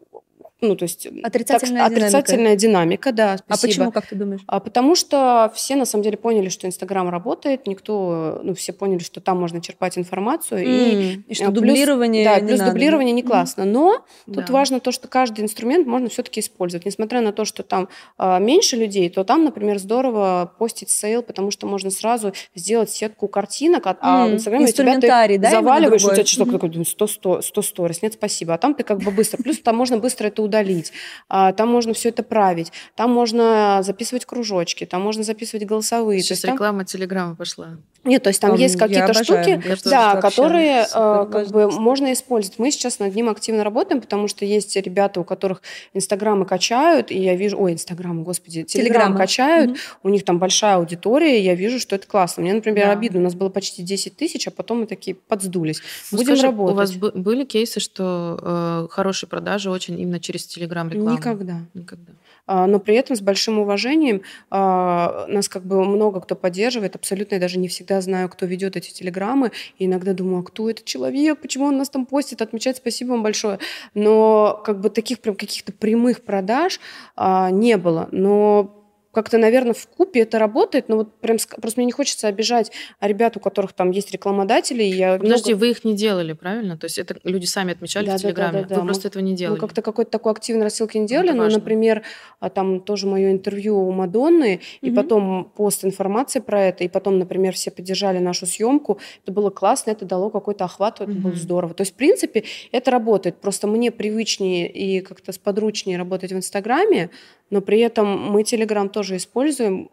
ну, 0.62 0.76
то 0.76 0.84
есть 0.84 1.08
отрицательная, 1.24 1.84
так, 1.84 1.94
динамика. 1.94 2.18
отрицательная 2.18 2.56
динамика, 2.56 3.12
да, 3.14 3.38
спасибо. 3.38 3.54
А 3.54 3.68
почему, 3.68 3.92
как 3.92 4.06
ты 4.08 4.16
думаешь? 4.16 4.42
А 4.46 4.60
потому 4.60 4.96
что 4.96 5.52
все 5.56 5.76
на 5.76 5.86
самом 5.86 6.04
деле 6.04 6.18
поняли, 6.18 6.50
что 6.50 6.68
Инстаграм 6.68 7.10
работает, 7.10 7.66
никто, 7.66 8.42
ну, 8.44 8.54
все 8.54 8.74
поняли, 8.74 9.00
что 9.00 9.22
там 9.22 9.40
можно 9.40 9.62
черпать 9.62 9.98
информацию. 9.98 10.62
Mm, 10.62 10.66
и, 10.68 11.24
и 11.30 11.34
что 11.34 11.46
плюс, 11.46 11.62
дублирование 11.62 12.26
Да, 12.26 12.40
плюс 12.46 12.60
надо. 12.60 12.72
дублирование 12.72 13.14
не 13.14 13.24
классно. 13.24 13.64
Но 13.64 14.04
да. 14.28 14.42
тут 14.42 14.50
важно 14.50 14.82
то, 14.82 14.92
что 14.92 15.08
каждый 15.08 15.46
инструмент 15.46 15.88
можно 15.88 16.10
все-таки 16.10 16.42
использовать. 16.42 16.86
Несмотря 16.86 17.22
на 17.22 17.32
то, 17.32 17.46
что 17.46 17.64
там 17.64 17.88
а, 18.18 18.40
меньше 18.40 18.76
людей, 18.76 19.10
то 19.10 19.24
там, 19.24 19.46
например, 19.46 19.80
здорово 19.80 20.52
постить 20.60 20.90
sale, 20.90 21.24
потому 21.24 21.52
что 21.52 21.68
можно 21.68 21.90
сразу 21.90 22.34
сделать 22.54 22.90
сетку 22.90 23.30
картинок, 23.30 23.84
а, 23.86 23.96
mm, 24.28 24.32
в 24.32 24.34
Инстаграме 24.34 24.66
у 24.66 24.72
тебя 24.72 25.00
ты 25.00 25.38
да, 25.38 25.52
заваливаешь, 25.52 26.04
у 26.04 26.14
тебя 26.14 26.26
что-то 26.26 26.52
mm-hmm. 26.52 26.70
такое, 26.70 26.84
100, 26.84 27.08
100, 27.08 27.42
100 27.44 27.62
сторис, 27.62 28.02
нет, 28.02 28.14
спасибо. 28.14 28.54
А 28.54 28.58
там 28.58 28.74
ты 28.74 28.84
как 28.84 29.00
бы 29.00 29.12
быстро. 29.12 29.42
Плюс 29.42 29.60
там 29.60 29.78
можно 29.78 29.98
быстро 29.98 30.28
это 30.28 30.42
удалить. 30.50 30.92
А, 31.30 31.54
там 31.54 31.70
можно 31.70 31.94
все 31.94 32.10
это 32.10 32.24
править, 32.24 32.72
там 32.96 33.12
можно 33.12 33.82
записывать 33.84 34.26
кружочки, 34.26 34.86
там 34.86 35.02
можно 35.02 35.24
записывать 35.24 35.66
голосовые. 35.66 36.22
Сейчас 36.22 36.42
там... 36.42 36.56
реклама 36.56 36.86
Телеграма 36.86 37.36
пошла. 37.36 37.78
Нет, 38.06 38.24
то 38.24 38.30
есть 38.30 38.40
там, 38.40 38.52
там 38.52 38.60
есть 38.60 38.78
какие-то 38.78 39.14
штуки, 39.14 39.62
да, 39.86 40.22
которые 40.22 40.84
э, 40.84 41.28
как 41.32 41.48
бы 41.50 41.70
можно 41.70 42.14
использовать. 42.14 42.58
Мы 42.58 42.72
сейчас 42.72 43.00
над 43.00 43.14
ним 43.14 43.28
активно 43.28 43.64
работаем, 43.64 44.00
потому 44.00 44.30
что 44.30 44.46
есть 44.46 44.76
ребята, 44.78 45.20
у 45.20 45.26
которых 45.26 45.62
Инстаграмы 45.94 46.46
качают, 46.46 47.12
и 47.12 47.20
я 47.20 47.36
вижу, 47.36 47.60
ой, 47.60 47.74
Инстаграмы, 47.74 48.24
господи, 48.24 48.64
Телеграм 48.64 49.18
качают, 49.18 49.72
угу. 49.72 49.80
у 50.04 50.10
них 50.10 50.24
там 50.24 50.40
большая 50.40 50.78
аудитория, 50.78 51.40
и 51.40 51.44
я 51.44 51.56
вижу, 51.56 51.78
что 51.78 51.96
это 51.96 52.08
классно. 52.08 52.42
Мне, 52.42 52.54
например, 52.54 52.86
да. 52.86 52.94
обидно, 52.94 53.20
у 53.20 53.24
нас 53.24 53.36
было 53.36 53.50
почти 53.50 53.84
10 53.84 54.16
тысяч, 54.16 54.48
а 54.48 54.52
потом 54.52 54.82
мы 54.82 54.86
такие 54.86 55.16
подсдулись. 55.16 55.82
Ну, 56.12 56.20
Будем 56.20 56.38
скажи, 56.38 56.44
работать. 56.44 56.74
У 56.74 56.78
вас 56.78 56.92
были 56.94 57.44
кейсы, 57.44 57.82
что 57.82 58.40
э, 58.42 58.88
хорошие 58.92 59.28
продажи 59.28 59.70
очень 59.70 60.00
именно 60.00 60.22
через 60.22 60.39
Телеграм 60.48 60.90
рекламу? 60.90 61.18
Никогда. 61.18 61.62
Никогда. 61.74 62.14
А, 62.48 62.66
но 62.66 62.80
при 62.80 62.96
этом 62.96 63.16
с 63.16 63.22
большим 63.22 63.60
уважением 63.60 64.24
а, 64.50 65.26
нас 65.28 65.48
как 65.48 65.64
бы 65.66 65.86
много 65.86 66.20
кто 66.20 66.36
поддерживает, 66.36 66.96
абсолютно 66.96 67.36
я 67.36 67.42
даже 67.42 67.60
не 67.60 67.68
всегда 67.68 68.02
знаю, 68.02 68.28
кто 68.30 68.46
ведет 68.46 68.76
эти 68.76 68.92
телеграммы, 68.92 69.52
и 69.78 69.86
иногда 69.86 70.14
думаю, 70.14 70.40
а 70.40 70.44
кто 70.44 70.70
этот 70.70 70.86
человек, 70.86 71.42
почему 71.42 71.66
он 71.66 71.78
нас 71.78 71.90
там 71.90 72.06
постит, 72.06 72.42
отмечает, 72.42 72.78
спасибо 72.78 73.12
вам 73.12 73.24
большое. 73.24 73.60
Но 73.94 74.62
как 74.66 74.82
бы 74.82 74.90
таких 74.90 75.20
прям 75.20 75.36
каких-то 75.36 75.72
прямых 75.74 76.24
продаж 76.24 76.80
а, 77.16 77.52
не 77.52 77.78
было. 77.78 78.10
Но 78.12 78.79
как-то, 79.20 79.38
наверное, 79.38 79.74
в 79.74 79.86
купе 79.88 80.22
это 80.22 80.40
работает, 80.40 80.88
но 80.88 80.96
вот 80.96 81.14
прям 81.20 81.38
просто 81.62 81.82
мне 81.82 81.88
не 81.88 81.92
хочется 81.92 82.30
обижать 82.30 82.72
ребят, 83.02 83.36
у 83.36 83.42
которых 83.42 83.74
там 83.74 83.92
есть 83.92 84.12
рекламодатели. 84.12 84.82
И 84.82 84.96
я 84.96 85.18
Подожди, 85.18 85.52
много... 85.52 85.60
вы 85.60 85.72
их 85.72 85.84
не 85.84 85.94
делали, 85.94 86.32
правильно? 86.32 86.78
То 86.78 86.86
есть 86.86 86.98
это 86.98 87.18
люди 87.26 87.46
сами 87.46 87.74
отмечали 87.74 88.06
да, 88.06 88.18
в 88.18 88.22
Телеграме, 88.22 88.62
да, 88.62 88.62
да, 88.62 88.68
да, 88.68 88.76
вы 88.76 88.82
мы, 88.82 88.88
просто 88.88 89.10
этого 89.10 89.22
не 89.22 89.36
делали. 89.36 89.56
Мы 89.56 89.60
как-то 89.60 89.82
какой-то 89.82 90.10
такой 90.10 90.32
активной 90.32 90.64
рассылки 90.64 90.98
не 90.98 91.06
делали, 91.06 91.32
но, 91.32 91.50
например, 91.50 92.04
а, 92.40 92.50
там 92.50 92.80
тоже 92.80 93.08
мое 93.08 93.32
интервью 93.32 93.78
у 93.78 93.92
Мадонны, 93.92 94.62
угу. 94.82 94.92
и 94.92 94.96
потом 94.96 95.52
пост 95.54 95.84
информации 95.84 96.40
про 96.40 96.62
это, 96.62 96.86
и 96.86 96.88
потом, 96.88 97.20
например, 97.20 97.54
все 97.54 97.72
поддержали 97.72 98.20
нашу 98.20 98.46
съемку. 98.46 99.00
Это 99.24 99.34
было 99.34 99.50
классно, 99.50 99.92
это 99.92 100.06
дало 100.06 100.30
какой-то 100.30 100.64
охват, 100.64 101.02
это 101.02 101.12
угу. 101.12 101.20
было 101.20 101.36
здорово. 101.36 101.74
То 101.74 101.82
есть, 101.82 101.92
в 101.92 101.96
принципе, 101.96 102.46
это 102.72 102.90
работает. 102.90 103.36
Просто 103.42 103.68
мне 103.68 103.92
привычнее 103.92 104.72
и 104.72 105.02
как-то 105.02 105.34
сподручнее 105.34 105.98
работать 105.98 106.32
в 106.32 106.36
Инстаграме, 106.36 107.10
но 107.50 107.62
при 107.62 107.80
этом 107.80 108.32
мы 108.32 108.44
Телеграм 108.44 108.90
тоже 108.90 109.18
используем 109.18 109.90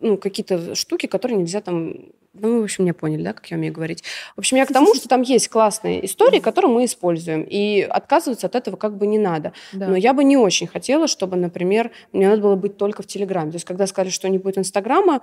ну, 0.00 0.16
какие-то 0.16 0.74
штуки, 0.74 1.06
которые 1.06 1.38
нельзя 1.38 1.60
там... 1.60 1.94
Ну, 2.34 2.54
вы, 2.54 2.60
в 2.60 2.64
общем, 2.64 2.84
меня 2.84 2.94
поняли, 2.94 3.22
да, 3.22 3.32
как 3.32 3.46
я 3.50 3.56
умею 3.56 3.72
говорить. 3.72 4.04
В 4.36 4.38
общем, 4.38 4.58
я 4.58 4.66
к 4.66 4.72
тому, 4.72 4.94
что 4.96 5.08
там 5.08 5.22
есть 5.22 5.48
классные 5.48 6.04
истории, 6.04 6.38
которые 6.38 6.70
мы 6.70 6.84
используем, 6.84 7.42
и 7.42 7.80
отказываться 7.80 8.46
от 8.46 8.54
этого 8.54 8.76
как 8.76 8.96
бы 8.96 9.06
не 9.06 9.18
надо. 9.18 9.52
Да. 9.72 9.88
Но 9.88 9.96
я 9.96 10.12
бы 10.12 10.24
не 10.24 10.36
очень 10.36 10.66
хотела, 10.66 11.08
чтобы, 11.08 11.36
например, 11.36 11.90
мне 12.12 12.28
надо 12.28 12.42
было 12.42 12.56
быть 12.56 12.76
только 12.76 13.02
в 13.02 13.06
Телеграме. 13.06 13.50
То 13.50 13.56
есть, 13.56 13.66
когда 13.66 13.86
сказали, 13.86 14.10
что 14.10 14.28
не 14.28 14.38
будет 14.38 14.58
Инстаграма, 14.58 15.20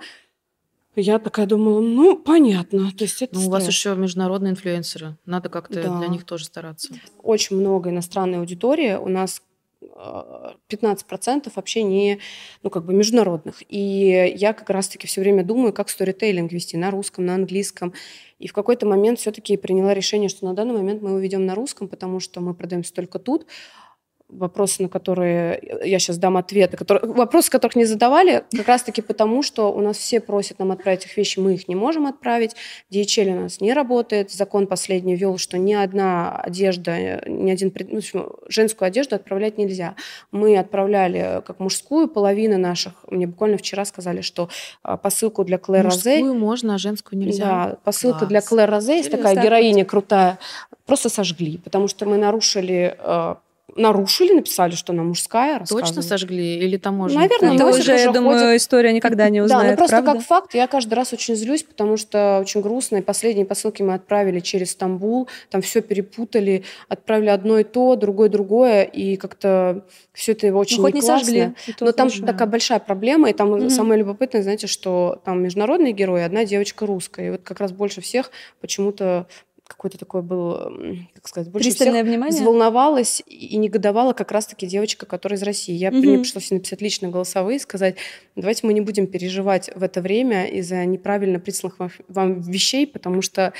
я 0.96 1.18
такая 1.18 1.46
думала, 1.46 1.80
ну, 1.80 2.16
понятно. 2.16 2.90
То 2.92 3.04
есть 3.04 3.20
это 3.20 3.34
ну, 3.34 3.46
у 3.46 3.50
вас 3.50 3.66
еще 3.66 3.94
международные 3.94 4.52
инфлюенсеры. 4.52 5.16
Надо 5.26 5.50
как-то 5.50 5.82
да. 5.82 5.98
для 5.98 6.08
них 6.08 6.24
тоже 6.24 6.46
стараться. 6.46 6.94
Очень 7.22 7.56
много 7.56 7.90
иностранной 7.90 8.38
аудитории. 8.38 8.94
У 8.94 9.08
нас 9.08 9.42
15% 9.94 11.52
вообще 11.54 11.82
не, 11.82 12.18
ну, 12.62 12.70
как 12.70 12.84
бы 12.84 12.92
международных. 12.92 13.62
И 13.68 14.34
я 14.36 14.52
как 14.52 14.70
раз-таки 14.70 15.06
все 15.06 15.20
время 15.20 15.44
думаю, 15.44 15.72
как 15.72 15.88
сторитейлинг 15.88 16.52
вести 16.52 16.76
на 16.76 16.90
русском, 16.90 17.24
на 17.26 17.34
английском. 17.34 17.94
И 18.38 18.48
в 18.48 18.52
какой-то 18.52 18.86
момент 18.86 19.18
все-таки 19.18 19.56
приняла 19.56 19.94
решение, 19.94 20.28
что 20.28 20.46
на 20.46 20.54
данный 20.54 20.74
момент 20.74 21.02
мы 21.02 21.10
его 21.10 21.18
ведем 21.18 21.46
на 21.46 21.54
русском, 21.54 21.88
потому 21.88 22.20
что 22.20 22.40
мы 22.40 22.54
продаемся 22.54 22.92
только 22.92 23.18
тут 23.18 23.46
вопросы, 24.28 24.82
на 24.82 24.88
которые 24.88 25.60
я 25.84 25.98
сейчас 25.98 26.18
дам 26.18 26.36
ответы, 26.36 26.76
которые, 26.76 27.12
вопросы, 27.12 27.50
которых 27.50 27.76
не 27.76 27.84
задавали, 27.84 28.44
как 28.50 28.68
раз-таки 28.68 29.02
потому, 29.02 29.42
что 29.42 29.72
у 29.72 29.80
нас 29.80 29.96
все 29.96 30.20
просят 30.20 30.58
нам 30.58 30.72
отправить 30.72 31.06
их 31.06 31.16
вещи, 31.16 31.38
мы 31.38 31.54
их 31.54 31.68
не 31.68 31.74
можем 31.74 32.06
отправить, 32.06 32.56
DHL 32.92 33.36
у 33.36 33.40
нас 33.42 33.60
не 33.60 33.72
работает, 33.72 34.32
закон 34.32 34.66
последний 34.66 35.14
ввел, 35.14 35.38
что 35.38 35.58
ни 35.58 35.74
одна 35.74 36.36
одежда, 36.36 37.22
ни 37.26 37.50
один, 37.50 37.72
ну, 37.88 38.00
женскую 38.48 38.86
одежду 38.88 39.16
отправлять 39.16 39.58
нельзя. 39.58 39.94
Мы 40.32 40.58
отправляли 40.58 41.42
как 41.46 41.60
мужскую, 41.60 42.08
половина 42.08 42.58
наших, 42.58 42.92
мне 43.08 43.26
буквально 43.26 43.58
вчера 43.58 43.84
сказали, 43.84 44.20
что 44.20 44.48
а, 44.82 44.96
посылку 44.96 45.44
для 45.44 45.58
Клэр 45.58 45.84
Розе... 45.84 46.18
Мужскую 46.18 46.34
можно, 46.34 46.74
а 46.74 46.78
женскую 46.78 47.18
нельзя? 47.18 47.44
Да, 47.44 47.78
посылка 47.84 48.20
Класс. 48.20 48.28
для 48.28 48.40
Клэр 48.40 48.70
Розе, 48.70 48.96
есть 48.96 49.10
такая 49.10 49.36
героиня 49.36 49.84
крутая, 49.84 50.38
просто 50.84 51.08
сожгли, 51.08 51.58
потому 51.58 51.88
что 51.88 52.06
мы 52.06 52.16
нарушили 52.16 52.96
а, 52.98 53.38
нарушили, 53.74 54.32
написали, 54.32 54.72
что 54.72 54.92
она 54.92 55.02
мужская. 55.02 55.64
Точно 55.68 56.02
сожгли 56.02 56.58
или 56.58 56.76
там 56.76 56.94
можно? 56.94 57.20
Наверное, 57.20 57.54
это 57.54 57.66
уже, 57.66 57.92
я 57.98 58.12
думаю, 58.12 58.38
ходит. 58.38 58.60
история 58.60 58.92
никогда 58.92 59.28
не 59.28 59.40
узнает, 59.40 59.64
Да, 59.64 59.70
ну 59.72 59.76
просто 59.76 59.96
правда? 59.96 60.12
как 60.12 60.22
факт, 60.22 60.54
я 60.54 60.66
каждый 60.66 60.94
раз 60.94 61.12
очень 61.12 61.34
злюсь, 61.34 61.62
потому 61.64 61.96
что 61.96 62.38
очень 62.40 62.60
грустно. 62.60 62.96
И 62.96 63.02
последние 63.02 63.44
посылки 63.44 63.82
мы 63.82 63.94
отправили 63.94 64.40
через 64.40 64.70
Стамбул, 64.70 65.28
там 65.50 65.62
все 65.62 65.80
перепутали, 65.80 66.64
отправили 66.88 67.28
одно 67.28 67.58
и 67.58 67.64
то, 67.64 67.96
другое 67.96 68.28
другое, 68.28 68.82
и 68.84 69.16
как-то 69.16 69.84
все 70.12 70.32
это 70.32 70.54
очень 70.54 70.78
ну, 70.78 70.84
хоть 70.84 70.94
не 70.94 71.02
сожгли. 71.02 71.54
Но 71.80 71.92
там 71.92 72.08
тоже, 72.08 72.24
такая 72.24 72.46
большая 72.46 72.78
проблема, 72.78 73.30
и 73.30 73.32
там 73.32 73.50
угу. 73.50 73.70
самое 73.70 73.98
любопытное, 73.98 74.42
знаете, 74.42 74.68
что 74.68 75.20
там 75.24 75.42
международные 75.42 75.92
герои, 75.92 76.22
одна 76.22 76.44
девочка 76.44 76.86
русская, 76.86 77.26
и 77.26 77.30
вот 77.30 77.42
как 77.42 77.60
раз 77.60 77.72
больше 77.72 78.00
всех 78.00 78.30
почему-то 78.60 79.26
какой-то 79.66 79.98
такой 79.98 80.22
был, 80.22 80.54
как 81.14 81.28
сказать, 81.28 81.50
больше 81.50 81.68
Пристальное 81.68 82.02
всех 82.02 82.08
внимание? 82.08 82.38
взволновалась 82.38 83.22
и 83.26 83.56
негодовала 83.56 84.12
как 84.12 84.32
раз-таки 84.32 84.66
девочка, 84.66 85.06
которая 85.06 85.38
из 85.38 85.42
России. 85.42 85.74
Я, 85.74 85.88
угу. 85.88 85.98
Мне 85.98 86.18
пришлось 86.18 86.50
написать 86.50 86.80
лично 86.82 87.08
голосовые 87.08 87.56
и 87.56 87.60
сказать, 87.60 87.96
давайте 88.36 88.66
мы 88.66 88.72
не 88.72 88.80
будем 88.80 89.06
переживать 89.06 89.70
в 89.74 89.82
это 89.82 90.00
время 90.00 90.46
из-за 90.46 90.84
неправильно 90.84 91.40
присланных 91.40 91.76
вам 92.08 92.40
вещей, 92.40 92.86
потому 92.86 93.22
что 93.22 93.52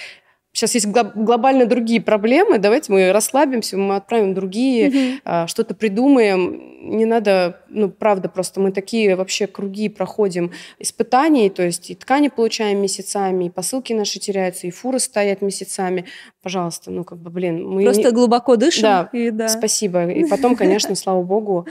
сейчас 0.56 0.74
есть 0.74 0.86
глобально 0.86 1.66
другие 1.66 2.00
проблемы, 2.00 2.58
давайте 2.58 2.90
мы 2.90 3.12
расслабимся, 3.12 3.76
мы 3.76 3.96
отправим 3.96 4.32
другие, 4.32 4.88
mm-hmm. 5.22 5.46
что-то 5.48 5.74
придумаем. 5.74 6.96
Не 6.96 7.04
надо, 7.04 7.60
ну, 7.68 7.90
правда, 7.90 8.30
просто 8.30 8.58
мы 8.60 8.72
такие 8.72 9.16
вообще 9.16 9.46
круги 9.46 9.90
проходим 9.90 10.52
испытаний, 10.78 11.50
то 11.50 11.62
есть 11.62 11.90
и 11.90 11.94
ткани 11.94 12.28
получаем 12.28 12.80
месяцами, 12.80 13.46
и 13.46 13.50
посылки 13.50 13.92
наши 13.92 14.18
теряются, 14.18 14.66
и 14.66 14.70
фуры 14.70 14.98
стоят 14.98 15.42
месяцами. 15.42 16.06
Пожалуйста, 16.42 16.90
ну, 16.90 17.04
как 17.04 17.18
бы, 17.18 17.28
блин. 17.28 17.66
Мы 17.68 17.84
просто 17.84 18.04
не... 18.04 18.12
глубоко 18.12 18.56
дышим. 18.56 18.82
Да, 18.82 19.10
и, 19.12 19.30
да, 19.30 19.48
спасибо. 19.48 20.08
И 20.08 20.24
потом, 20.30 20.56
конечно, 20.56 20.94
слава 20.94 21.22
богу, 21.22 21.66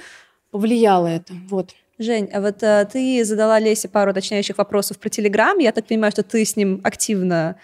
повлияло 0.51 1.07
это. 1.07 1.33
Вот. 1.49 1.71
Жень, 1.97 2.29
а 2.33 2.41
вот 2.41 2.61
а, 2.61 2.85
ты 2.85 3.23
задала 3.23 3.57
Лесе 3.57 3.87
пару 3.87 4.11
уточняющих 4.11 4.57
вопросов 4.57 4.99
про 4.99 5.09
Телеграм. 5.09 5.57
Я 5.57 5.71
так 5.71 5.85
понимаю, 5.85 6.11
что 6.11 6.23
ты 6.23 6.43
с 6.43 6.57
ним 6.57 6.81
активно 6.83 7.55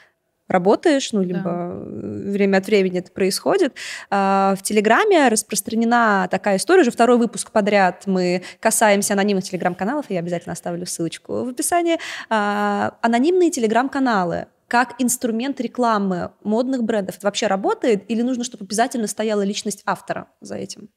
работаешь, 0.51 1.11
ну, 1.11 1.21
либо 1.21 1.41
да. 1.43 2.31
время 2.31 2.57
от 2.57 2.67
времени 2.67 2.99
это 2.99 3.11
происходит. 3.11 3.75
А, 4.09 4.55
в 4.57 4.61
Телеграме 4.61 5.27
распространена 5.27 6.27
такая 6.29 6.57
история, 6.57 6.81
уже 6.81 6.91
второй 6.91 7.17
выпуск 7.17 7.51
подряд 7.51 8.03
мы 8.05 8.43
касаемся 8.59 9.13
анонимных 9.13 9.45
телеграм-каналов, 9.45 10.05
и 10.09 10.13
я 10.13 10.19
обязательно 10.19 10.53
оставлю 10.53 10.85
ссылочку 10.85 11.43
в 11.43 11.49
описании. 11.49 11.97
А, 12.29 12.97
анонимные 13.01 13.51
телеграм-каналы 13.51 14.47
как 14.67 14.95
инструмент 14.99 15.59
рекламы 15.59 16.31
модных 16.45 16.85
брендов. 16.85 17.17
Это 17.17 17.27
вообще 17.27 17.47
работает 17.47 18.05
или 18.09 18.21
нужно, 18.21 18.45
чтобы 18.45 18.63
обязательно 18.63 19.07
стояла 19.07 19.41
личность 19.41 19.83
автора 19.85 20.27
за 20.39 20.55
этим? 20.55 20.89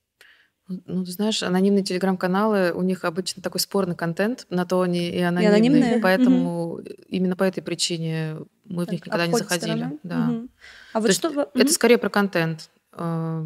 Ну, 0.66 1.04
ты 1.04 1.10
знаешь, 1.12 1.42
анонимные 1.42 1.84
телеграм-каналы, 1.84 2.72
у 2.72 2.82
них 2.82 3.04
обычно 3.04 3.42
такой 3.42 3.60
спорный 3.60 3.94
контент, 3.94 4.46
на 4.48 4.64
то 4.64 4.80
они 4.80 5.10
и 5.10 5.20
анонимные, 5.20 5.44
и 5.44 5.46
анонимные? 5.46 6.00
поэтому 6.00 6.72
угу. 6.74 6.82
именно 7.08 7.36
по 7.36 7.44
этой 7.44 7.62
причине 7.62 8.36
мы 8.64 8.86
в 8.86 8.90
них 8.90 9.04
никогда 9.04 9.26
не 9.26 9.34
заходили. 9.34 9.98
Да. 10.02 10.28
Угу. 10.30 10.48
А 10.94 11.00
вот 11.00 11.12
что... 11.12 11.28
Угу. 11.28 11.40
Это 11.54 11.72
скорее 11.72 11.98
про 11.98 12.08
контент. 12.08 12.70
А 12.92 13.42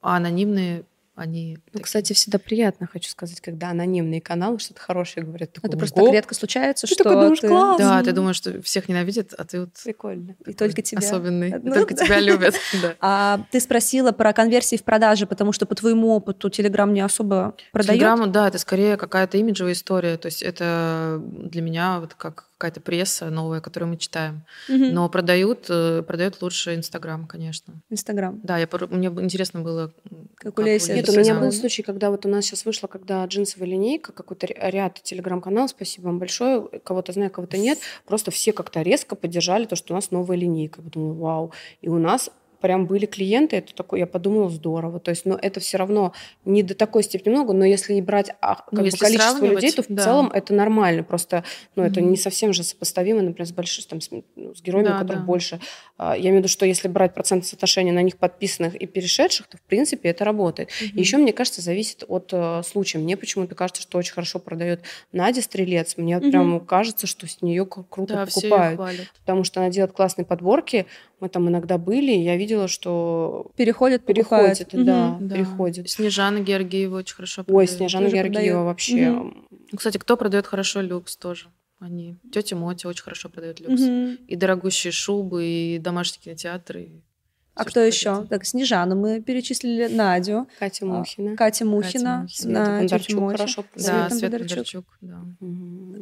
анонимные 0.00 0.84
они... 1.16 1.58
Ну, 1.72 1.80
кстати, 1.80 2.12
всегда 2.12 2.38
приятно, 2.38 2.86
хочу 2.86 3.10
сказать, 3.10 3.40
когда 3.40 3.70
анонимные 3.70 4.20
каналы 4.20 4.58
что-то 4.58 4.80
хорошее 4.80 5.24
говорят. 5.24 5.52
Такой, 5.52 5.70
это 5.70 5.78
просто 5.78 6.00
так 6.02 6.12
редко 6.12 6.34
случается, 6.34 6.86
ты 6.86 6.94
что 6.94 7.04
такой 7.04 7.22
думаешь, 7.22 7.40
ты... 7.40 7.48
Класс. 7.48 7.78
Да, 7.78 8.02
ты 8.02 8.12
думаешь, 8.12 8.36
что 8.36 8.62
всех 8.62 8.88
ненавидят, 8.88 9.32
а 9.32 9.44
ты 9.44 9.60
вот... 9.60 9.70
Прикольно. 9.82 10.36
И 10.46 10.52
только 10.52 10.82
тебя. 10.82 10.98
Особенный. 10.98 11.58
Ну, 11.58 11.72
только 11.72 11.94
да. 11.94 12.04
тебя 12.04 12.20
любят. 12.20 12.54
Да. 12.82 12.94
А 13.00 13.46
ты 13.50 13.60
спросила 13.60 14.12
про 14.12 14.34
конверсии 14.34 14.76
в 14.76 14.84
продаже, 14.84 15.26
потому 15.26 15.52
что 15.52 15.64
по 15.64 15.74
твоему 15.74 16.08
опыту 16.08 16.50
Телеграм 16.50 16.92
не 16.92 17.00
особо 17.00 17.54
продает? 17.72 18.00
Телеграм, 18.00 18.30
да, 18.30 18.48
это 18.48 18.58
скорее 18.58 18.98
какая-то 18.98 19.38
имиджевая 19.38 19.72
история. 19.72 20.18
То 20.18 20.26
есть 20.26 20.42
это 20.42 21.22
для 21.22 21.62
меня 21.62 22.00
вот 22.00 22.12
как 22.14 22.48
какая-то 22.58 22.80
пресса 22.80 23.28
новая, 23.30 23.60
которую 23.60 23.90
мы 23.90 23.96
читаем. 23.96 24.44
Угу. 24.68 24.78
Но 24.78 25.08
продают, 25.08 25.66
э, 25.68 26.02
продают 26.02 26.40
лучше 26.40 26.74
Инстаграм, 26.74 27.26
конечно. 27.26 27.74
Инстаграм. 27.90 28.40
Да, 28.42 28.58
я, 28.58 28.68
мне 28.90 29.08
интересно 29.08 29.60
было, 29.60 29.92
как, 30.36 30.58
у 30.58 30.62
Леси. 30.62 30.92
Нет, 30.92 31.08
у 31.08 31.12
меня 31.12 31.38
был 31.38 31.52
случай, 31.52 31.82
когда 31.82 32.10
вот 32.10 32.24
у 32.24 32.28
нас 32.28 32.44
сейчас 32.44 32.64
вышла, 32.64 32.86
когда 32.86 33.24
джинсовая 33.26 33.68
линейка, 33.68 34.12
какой-то 34.12 34.46
ряд 34.46 35.02
телеграм-каналов, 35.02 35.70
спасибо 35.70 36.06
вам 36.06 36.18
большое, 36.18 36.66
кого-то 36.82 37.12
знаю, 37.12 37.30
кого-то 37.30 37.58
нет, 37.58 37.78
просто 38.06 38.30
все 38.30 38.52
как-то 38.52 38.80
резко 38.82 39.16
поддержали 39.16 39.66
то, 39.66 39.76
что 39.76 39.92
у 39.92 39.96
нас 39.96 40.10
новая 40.10 40.36
линейка. 40.36 40.80
Я 40.82 40.90
думаю, 40.90 41.14
вау. 41.14 41.52
И 41.82 41.88
у 41.88 41.98
нас 41.98 42.30
прям 42.60 42.86
были 42.86 43.06
клиенты, 43.06 43.56
это 43.56 43.74
такое, 43.74 44.00
я 44.00 44.06
подумала, 44.06 44.48
здорово. 44.50 45.00
То 45.00 45.10
есть, 45.10 45.24
но 45.24 45.38
это 45.40 45.60
все 45.60 45.78
равно 45.78 46.12
не 46.44 46.62
до 46.62 46.74
такой 46.74 47.02
степени 47.02 47.34
много, 47.34 47.52
но 47.52 47.64
если 47.64 47.92
не 47.92 48.02
брать 48.02 48.30
а, 48.40 48.56
как 48.56 48.72
ну, 48.72 48.82
бы 48.82 48.90
количество 48.90 49.44
людей, 49.46 49.72
то 49.72 49.82
в 49.82 49.86
да. 49.88 50.02
целом 50.02 50.30
это 50.32 50.54
нормально. 50.54 51.02
Просто, 51.02 51.44
ну, 51.74 51.82
mm-hmm. 51.82 51.90
это 51.90 52.00
не 52.00 52.16
совсем 52.16 52.52
же 52.52 52.62
сопоставимо, 52.62 53.22
например, 53.22 53.46
с 53.46 53.52
большим, 53.52 53.84
там, 53.88 54.00
с, 54.00 54.10
ну, 54.10 54.54
с 54.54 54.62
героями, 54.62 54.88
да, 54.88 54.98
которых 54.98 55.20
да. 55.20 55.26
больше. 55.26 55.60
А, 55.98 56.14
я 56.14 56.30
имею 56.30 56.36
в 56.36 56.38
виду, 56.38 56.48
что 56.48 56.66
если 56.66 56.88
брать 56.88 57.14
процент 57.14 57.46
соотношения 57.46 57.92
на 57.92 58.02
них 58.02 58.16
подписанных 58.16 58.74
и 58.74 58.86
перешедших, 58.86 59.46
то, 59.48 59.58
в 59.58 59.62
принципе, 59.62 60.08
это 60.08 60.24
работает. 60.24 60.68
Mm-hmm. 60.68 60.98
еще, 60.98 61.16
мне 61.18 61.32
кажется, 61.32 61.60
зависит 61.60 62.04
от 62.08 62.32
uh, 62.32 62.62
случая. 62.62 62.98
Мне 62.98 63.16
почему-то 63.16 63.54
кажется, 63.54 63.82
что 63.82 63.98
очень 63.98 64.12
хорошо 64.12 64.38
продает 64.38 64.82
Надя 65.12 65.42
Стрелец. 65.42 65.96
Мне 65.96 66.14
mm-hmm. 66.14 66.30
прям 66.30 66.60
кажется, 66.60 67.06
что 67.06 67.26
с 67.26 67.42
нее 67.42 67.66
круто 67.66 68.14
да, 68.14 68.26
покупают. 68.26 68.80
Потому 69.20 69.44
что 69.44 69.60
она 69.60 69.70
делает 69.70 69.92
классные 69.92 70.24
подборки, 70.24 70.86
мы 71.20 71.28
там 71.28 71.48
иногда 71.48 71.78
были, 71.78 72.12
и 72.12 72.22
я 72.22 72.36
видела, 72.36 72.68
что 72.68 73.50
переходит, 73.56 74.04
переходит, 74.04 74.60
это, 74.60 74.76
угу. 74.76 74.84
да, 74.84 75.16
да, 75.20 75.34
переходит. 75.36 75.88
Снежана 75.88 76.40
Георгиева 76.40 76.98
очень 76.98 77.14
хорошо 77.14 77.44
продает. 77.44 77.70
Ой, 77.70 77.76
Снежана 77.76 78.06
тоже 78.06 78.16
Георгиева 78.16 78.42
продает. 78.42 78.64
вообще. 78.66 79.10
Угу. 79.10 79.76
Кстати, 79.76 79.98
кто 79.98 80.16
продает 80.16 80.46
хорошо 80.46 80.80
люкс 80.80 81.16
тоже? 81.16 81.48
Они. 81.78 82.16
Тетя 82.32 82.56
Мотя 82.56 82.88
очень 82.88 83.02
хорошо 83.02 83.28
продает 83.28 83.60
люкс. 83.60 83.80
Угу. 83.80 84.24
И 84.28 84.36
дорогущие 84.36 84.92
шубы, 84.92 85.44
и 85.44 85.78
домашний 85.78 86.22
кинотеатр. 86.22 86.78
И... 86.78 86.88
А 87.54 87.64
кто 87.64 87.80
еще? 87.80 88.26
Так, 88.26 88.44
Снежану 88.44 88.96
мы 88.96 89.22
перечислили, 89.22 89.86
Надю. 89.88 90.46
Катя 90.58 90.84
а, 90.84 90.88
Мухина. 90.88 91.36
Катя 91.36 91.64
Мухина. 91.64 92.26
Катя 92.28 92.44
Мухина. 92.44 92.82
На 92.82 92.88
Света 92.88 93.28
хорошо. 93.28 93.64
Да, 93.74 94.10
Света 94.10 94.38
Бондарчук. 94.38 94.84
Да. 95.00 95.24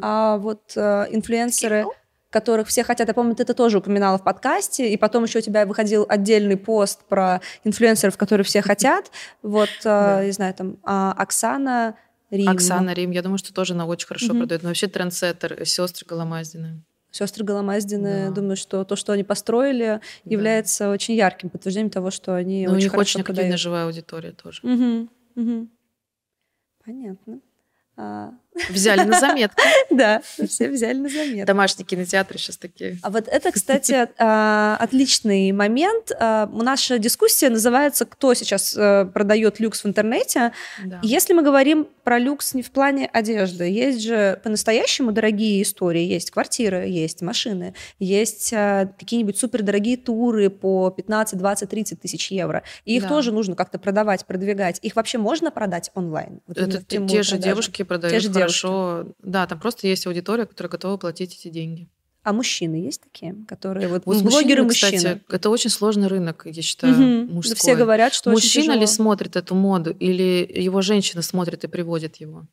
А 0.01 0.39
вот 0.39 0.73
э, 0.75 1.07
инфлюенсеры 1.11 1.87
которых 2.35 2.67
все 2.67 2.83
хотят. 2.83 3.07
Я 3.07 3.15
помню, 3.15 3.37
ты 3.37 3.45
это 3.45 3.55
тоже 3.55 3.79
упоминала 3.79 4.19
в 4.19 4.25
подкасте, 4.25 4.93
и 4.93 4.97
потом 4.97 5.23
еще 5.23 5.39
у 5.39 5.43
тебя 5.43 5.65
выходил 5.67 6.05
отдельный 6.09 6.57
пост 6.57 7.05
про 7.09 7.41
инфлюенсеров, 7.63 8.19
которые 8.19 8.45
все 8.45 8.61
хотят. 8.61 9.13
Вот, 9.43 9.71
э, 9.85 10.27
не 10.27 10.33
знаю, 10.33 10.53
там 10.53 10.77
а, 10.83 11.13
Оксана 11.13 11.95
Рим. 12.33 12.49
Оксана 12.49 12.93
Рим, 12.93 13.13
я 13.13 13.23
думаю, 13.23 13.39
что 13.39 13.55
тоже 13.55 13.75
она 13.75 13.87
очень 13.87 14.09
хорошо 14.09 14.35
продает. 14.35 14.65
Но 14.65 14.71
вообще 14.71 14.89
трендсеттер, 14.89 15.65
сестры 15.65 16.07
Голомаздины. 16.09 16.83
Сестры 17.13 17.45
Голомаздины, 17.45 18.27
да. 18.27 18.35
думаю, 18.35 18.57
что 18.57 18.83
то, 18.83 18.97
что 18.97 19.13
они 19.13 19.23
построили, 19.23 20.01
является 20.25 20.85
да. 20.85 20.91
очень 20.91 21.15
ярким 21.15 21.51
подтверждением 21.51 21.91
того, 21.91 22.11
что 22.11 22.35
они 22.35 22.67
Но 22.67 22.73
очень 22.73 22.81
у 22.81 22.83
них 22.83 22.91
хорошо 22.91 23.19
очень 23.19 23.21
активная 23.21 23.57
живая 23.57 23.85
аудитория 23.85 24.33
тоже. 24.33 24.61
Угу. 24.65 25.09
Угу. 25.37 25.69
Понятно. 26.85 27.41
А... 27.97 28.33
Взяли 28.69 29.03
на 29.03 29.21
заметку. 29.21 29.61
Да, 29.91 30.23
все 30.49 30.69
взяли 30.69 30.99
на 30.99 31.09
заметку. 31.09 31.47
Домашние 31.47 31.87
кинотеатры 31.87 32.39
сейчас 32.39 32.57
такие. 32.57 32.99
А 33.03 33.11
вот 33.11 33.29
это, 33.29 33.53
кстати, 33.53 34.09
а, 34.19 34.77
отличный 34.81 35.53
момент. 35.53 36.11
А, 36.19 36.47
наша 36.47 36.99
дискуссия 36.99 37.49
называется 37.49 38.05
«Кто 38.05 38.35
сейчас 38.35 38.77
э, 38.77 39.07
продает 39.13 39.61
люкс 39.61 39.85
в 39.85 39.87
интернете?». 39.87 40.53
Если 41.03 41.33
мы 41.33 41.43
говорим 41.43 41.87
про 42.03 42.19
люкс 42.19 42.55
не 42.55 42.63
в 42.63 42.71
плане 42.71 43.07
одежды, 43.07 43.65
есть 43.65 44.03
же 44.03 44.41
по-настоящему 44.43 45.13
дорогие 45.13 45.63
истории. 45.63 46.03
Есть 46.03 46.31
квартиры, 46.31 46.87
есть 46.87 47.23
машины, 47.23 47.75
есть 47.99 48.53
э, 48.53 48.91
какие-нибудь 48.99 49.39
супердорогие 49.39 49.97
туры 49.97 50.51
по 50.51 50.91
15, 50.91 51.39
20, 51.39 51.69
30 51.69 52.01
тысяч 52.01 52.31
евро. 52.31 52.63
И 52.85 52.97
их 52.97 53.09
тоже 53.09 53.33
нужно 53.33 53.55
как-то 53.55 53.79
продавать, 53.79 54.27
продвигать. 54.27 54.79
Их 54.83 54.97
вообще 54.97 55.19
можно 55.19 55.51
продать 55.51 55.91
онлайн? 55.95 56.41
это 56.49 56.83
те 56.83 57.23
же 57.23 57.39
девушки 57.39 57.83
продают 57.83 58.15
хорошо. 58.47 59.07
Да, 59.23 59.47
там 59.47 59.61
просто 59.61 59.87
есть 59.87 60.07
аудитория, 60.07 60.47
которая 60.47 60.71
готова 60.71 60.97
платить 60.97 61.35
эти 61.35 61.49
деньги. 61.49 61.89
А 62.25 62.33
мужчины 62.33 62.77
есть 62.77 63.03
такие, 63.03 63.37
которые 63.47 63.87
вот, 63.87 64.07
вот 64.07 64.23
блогеры 64.23 64.63
мужчины, 64.63 64.93
мужчины? 64.93 65.15
Кстати, 65.17 65.21
это 65.29 65.51
очень 65.51 65.69
сложный 65.69 66.09
рынок, 66.09 66.47
я 66.47 66.63
считаю, 66.63 66.95
угу. 66.95 67.35
мужской. 67.35 67.57
все 67.57 67.77
говорят, 67.77 68.15
что 68.15 68.31
мужчина 68.31 68.73
ли 68.73 68.87
смотрит 68.87 69.37
эту 69.37 69.55
моду, 69.55 69.91
или 69.91 70.51
его 70.55 70.81
женщина 70.81 71.21
смотрит 71.21 71.65
и 71.65 71.69
приводит 71.69 72.17
его? 72.17 72.47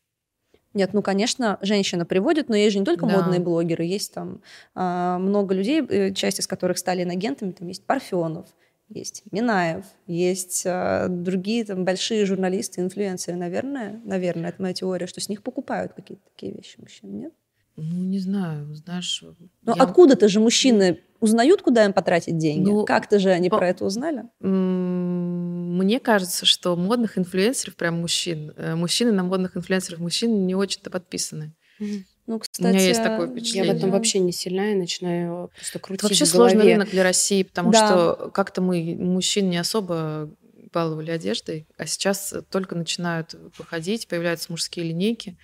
Нет, 0.73 0.93
ну, 0.93 1.01
конечно, 1.01 1.57
женщина 1.61 2.05
приводит, 2.05 2.49
но 2.49 2.55
есть 2.55 2.73
же 2.73 2.79
не 2.79 2.85
только 2.85 3.05
да. 3.05 3.17
модные 3.17 3.39
блогеры, 3.39 3.85
есть 3.85 4.13
там 4.13 4.41
э, 4.75 5.17
много 5.19 5.53
людей, 5.53 5.81
э, 5.81 6.13
часть 6.13 6.39
из 6.39 6.47
которых 6.47 6.77
стали 6.77 7.03
инагентами, 7.03 7.51
там 7.51 7.69
есть 7.69 7.85
Парфенов, 7.85 8.47
есть 8.93 9.23
Минаев, 9.31 9.85
есть 10.05 10.63
э, 10.65 11.07
другие 11.09 11.65
там 11.65 11.85
большие 11.85 12.25
журналисты, 12.25 12.81
инфлюенсеры, 12.81 13.37
наверное, 13.37 14.01
наверное, 14.03 14.49
это 14.49 14.61
моя 14.61 14.73
теория, 14.73 15.07
что 15.07 15.21
с 15.21 15.29
них 15.29 15.43
покупают 15.43 15.93
какие-то 15.93 16.23
такие 16.25 16.53
вещи 16.53 16.79
мужчин, 16.79 17.17
нет? 17.17 17.33
Ну, 17.77 18.03
не 18.03 18.19
знаю, 18.19 18.75
знаешь... 18.75 19.23
Но 19.63 19.73
я... 19.75 19.83
откуда-то 19.83 20.27
же 20.27 20.39
мужчины 20.39 20.99
узнают, 21.19 21.61
куда 21.61 21.85
им 21.85 21.93
потратить 21.93 22.37
деньги? 22.37 22.69
Ну, 22.69 22.85
Как-то 22.85 23.17
же 23.17 23.29
они 23.29 23.49
по... 23.49 23.57
про 23.57 23.69
это 23.69 23.85
узнали? 23.85 24.25
Мне 24.39 25.99
кажется, 25.99 26.45
что 26.45 26.75
модных 26.75 27.17
инфлюенсеров, 27.17 27.75
прям 27.75 28.01
мужчин, 28.01 28.53
э, 28.57 28.75
мужчины 28.75 29.11
на 29.11 29.23
модных 29.23 29.55
инфлюенсеров 29.55 29.99
мужчин 29.99 30.45
не 30.45 30.53
очень-то 30.53 30.89
подписаны. 30.89 31.53
Mm-hmm. 31.79 32.03
Ну, 32.27 32.39
кстати, 32.39 32.67
У 32.67 32.69
меня 32.69 32.87
есть 32.87 33.03
такое 33.03 33.27
впечатление. 33.27 33.67
Я 33.67 33.73
в 33.73 33.77
этом 33.77 33.91
вообще 33.91 34.19
не 34.19 34.31
сильная, 34.31 34.75
начинаю 34.75 35.49
просто 35.55 35.79
крутить 35.79 35.99
Это 35.99 36.07
вообще 36.09 36.25
сложный 36.25 36.63
рынок 36.63 36.89
для 36.89 37.03
России, 37.03 37.43
потому 37.43 37.71
да. 37.71 37.87
что 37.87 38.31
как-то 38.33 38.61
мы, 38.61 38.95
мужчин, 38.95 39.49
не 39.49 39.57
особо 39.57 40.29
баловали 40.71 41.11
одеждой, 41.11 41.67
а 41.77 41.85
сейчас 41.85 42.33
только 42.49 42.75
начинают 42.75 43.35
выходить, 43.57 44.07
появляются 44.07 44.51
мужские 44.51 44.85
линейки 44.85 45.37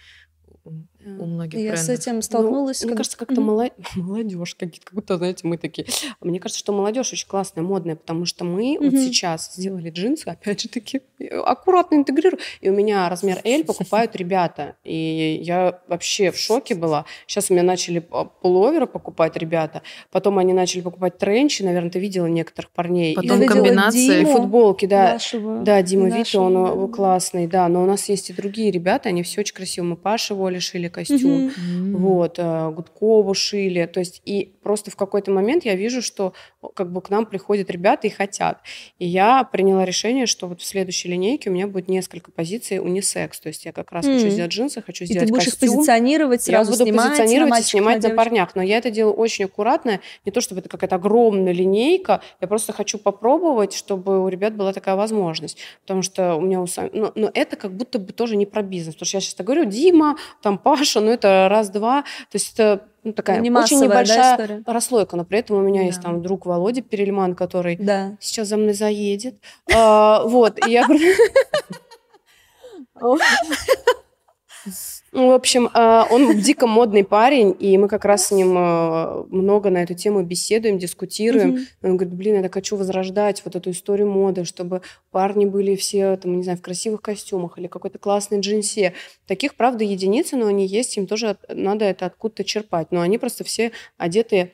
у 1.06 1.26
многих 1.26 1.60
Я 1.60 1.72
брендов. 1.72 1.86
с 1.86 1.90
этим 1.90 2.22
столкнулась. 2.22 2.82
Ну, 2.82 2.88
мне 2.88 2.98
кажется, 2.98 3.18
как-то 3.18 3.36
mm-hmm. 3.36 3.72
молодежь, 3.96 4.56
как 4.56 4.94
будто, 4.94 5.18
знаете, 5.18 5.48
мы 5.48 5.58
такие. 5.58 5.88
Мне 6.22 6.40
кажется, 6.40 6.60
что 6.60 6.74
молодежь 6.74 7.14
очень 7.14 7.28
классная, 7.28 7.64
модная, 7.64 7.96
потому 7.96 8.26
что 8.26 8.44
мы 8.44 8.76
mm-hmm. 8.76 8.90
вот 8.90 9.00
сейчас 9.00 9.54
сделали 9.56 9.90
джинсы, 9.90 10.28
опять 10.28 10.62
же 10.62 10.70
таки, 10.70 11.02
аккуратно 11.46 11.96
интегрирую, 11.96 12.40
и 12.62 12.70
у 12.70 12.74
меня 12.74 13.10
размер 13.10 13.40
L 13.44 13.64
покупают 13.64 14.16
ребята. 14.16 14.76
И 14.84 15.40
я 15.42 15.80
вообще 15.88 16.32
в 16.32 16.38
шоке 16.38 16.76
была. 16.76 17.06
Сейчас 17.26 17.50
у 17.50 17.54
меня 17.54 17.64
начали 17.64 18.00
пуловеры 18.42 18.88
покупать 18.88 19.38
ребята, 19.38 19.84
потом 20.12 20.38
они 20.40 20.54
начали 20.54 20.82
покупать 20.82 21.18
тренчи, 21.18 21.62
наверное, 21.62 21.92
ты 21.92 22.00
видела 22.00 22.26
некоторых 22.26 22.72
парней. 22.72 23.16
Потом 23.16 23.42
и 23.42 23.46
комбинации. 23.46 24.20
Диму, 24.20 24.38
футболки, 24.38 24.86
да. 24.86 25.14
Нашего, 25.14 25.62
да, 25.62 25.82
Дима 25.82 26.10
Вита, 26.10 26.40
он 26.40 26.92
классный, 26.92 27.48
да, 27.48 27.68
но 27.68 27.84
у 27.84 27.86
нас 27.86 28.10
есть 28.10 28.30
и 28.30 28.34
другие 28.34 28.72
ребята, 28.72 29.10
они 29.10 29.24
все 29.24 29.42
очень 29.42 29.56
красивые. 29.56 29.92
Мы 29.92 29.96
Паша 29.96 30.36
Воли 30.36 30.60
шили 30.60 30.88
костюм, 30.98 31.50
mm-hmm. 31.50 31.96
вот, 31.96 32.40
э, 32.40 32.72
Гудкову 32.72 33.36
шили, 33.36 33.86
то 33.86 34.00
есть 34.00 34.22
и 34.26 34.54
просто 34.64 34.90
в 34.90 34.96
какой-то 34.96 35.30
момент 35.30 35.64
я 35.64 35.76
вижу, 35.76 36.02
что 36.02 36.34
как 36.74 36.92
бы 36.92 37.02
к 37.02 37.12
нам 37.12 37.28
приходят 37.28 37.70
ребята 37.70 38.08
и 38.08 38.10
хотят. 38.10 38.62
И 38.98 39.06
я 39.06 39.44
приняла 39.44 39.86
решение, 39.86 40.26
что 40.26 40.48
вот 40.48 40.62
в 40.62 40.66
следующей 40.66 41.10
линейке 41.10 41.52
у 41.52 41.54
меня 41.54 41.68
будет 41.68 41.88
несколько 41.88 42.32
позиций 42.32 42.80
унисекс, 42.80 43.40
то 43.40 43.48
есть 43.48 43.66
я 43.66 43.74
как 43.74 43.92
раз 43.92 44.06
mm-hmm. 44.06 44.16
хочу 44.16 44.30
сделать 44.30 44.52
джинсы, 44.52 44.82
хочу 44.82 45.04
и 45.04 45.08
сделать 45.08 45.28
ты 45.28 45.34
будешь 45.34 45.46
костюм. 45.46 45.76
позиционировать, 45.76 46.42
сразу 46.42 46.72
я 46.72 46.78
буду 46.78 46.90
снимать 46.90 47.10
позиционировать 47.10 47.52
на 47.52 47.60
и 47.60 47.64
снимать 47.64 48.04
на, 48.04 48.10
на 48.10 48.16
парнях, 48.16 48.56
но 48.56 48.64
я 48.64 48.78
это 48.78 48.90
делаю 48.90 49.14
очень 49.14 49.46
аккуратно, 49.46 50.00
не 50.26 50.32
то 50.32 50.42
чтобы 50.42 50.62
это 50.62 50.70
какая-то 50.70 50.96
огромная 50.96 51.54
линейка, 51.54 52.22
я 52.42 52.48
просто 52.48 52.74
хочу 52.74 52.98
попробовать, 52.98 53.74
чтобы 53.74 54.24
у 54.24 54.28
ребят 54.30 54.56
была 54.56 54.74
такая 54.74 54.96
возможность, 54.96 55.60
потому 55.84 56.02
что 56.02 56.36
у 56.36 56.42
меня 56.42 56.60
у 56.60 56.66
сам... 56.66 56.90
но, 56.92 57.12
но 57.14 57.30
это 57.34 57.56
как 57.56 57.74
будто 57.74 58.00
бы 58.00 58.14
тоже 58.14 58.36
не 58.36 58.48
про 58.48 58.64
бизнес, 58.64 58.96
потому 58.96 59.08
что 59.08 59.18
я 59.18 59.22
сейчас 59.22 59.36
говорю, 59.46 59.66
Дима, 59.66 60.18
там 60.42 60.58
Паша, 60.78 61.00
ну 61.00 61.12
это 61.12 61.48
раз-два, 61.50 62.04
то 62.04 62.36
есть 62.36 62.54
это 62.54 62.84
ну, 63.04 63.14
такая 63.14 63.40
не 63.40 63.50
очень 63.50 63.80
небольшая 63.80 64.62
да, 64.66 64.74
расслойка, 64.74 65.16
но 65.16 65.26
при 65.26 65.40
этом 65.40 65.58
у 65.58 65.62
меня 65.62 65.82
да. 65.82 65.88
есть 65.88 66.02
там 66.02 66.22
друг 66.22 66.46
Володя 66.46 66.82
Перельман, 66.82 67.36
который 67.36 67.78
да. 67.78 68.18
сейчас 68.20 68.50
за 68.50 68.58
мной 68.58 68.74
заедет. 68.74 69.36
А, 69.74 70.24
вот, 70.24 70.66
и 70.68 70.72
я... 70.72 70.86
Ну, 75.18 75.30
в 75.30 75.32
общем, 75.32 75.68
а, 75.74 76.08
он 76.12 76.38
дико 76.42 76.68
модный 76.68 77.04
парень, 77.04 77.56
и 77.60 77.76
мы 77.80 77.88
как 77.88 78.06
раз 78.06 78.28
с 78.28 78.32
ним 78.32 78.54
а, 78.56 79.26
много 79.32 79.72
на 79.72 79.82
эту 79.82 79.96
тему 79.96 80.22
беседуем, 80.22 80.78
дискутируем. 80.78 81.56
Mm-hmm. 81.56 81.66
Он 81.82 81.98
говорит, 81.98 82.14
блин, 82.14 82.36
я 82.36 82.44
так 82.44 82.54
хочу 82.54 82.76
возрождать 82.76 83.42
вот 83.44 83.56
эту 83.56 83.72
историю 83.72 84.12
моды, 84.12 84.46
чтобы 84.46 84.84
парни 85.10 85.46
были 85.46 85.76
все, 85.76 86.18
там, 86.18 86.38
не 86.38 86.44
знаю, 86.44 86.60
в 86.60 86.62
красивых 86.62 87.02
костюмах 87.02 87.58
или 87.58 87.66
какой-то 87.66 87.98
классной 87.98 88.42
джинсе. 88.42 88.94
Таких, 89.26 89.56
правда, 89.56 89.84
единицы, 89.84 90.36
но 90.36 90.46
они 90.46 90.68
есть, 90.68 90.96
им 90.98 91.08
тоже 91.08 91.36
надо 91.50 91.86
это 91.86 92.06
откуда-то 92.06 92.44
черпать. 92.44 92.92
Но 92.92 93.02
они 93.02 93.18
просто 93.18 93.44
все 93.44 93.72
одеты 93.98 94.52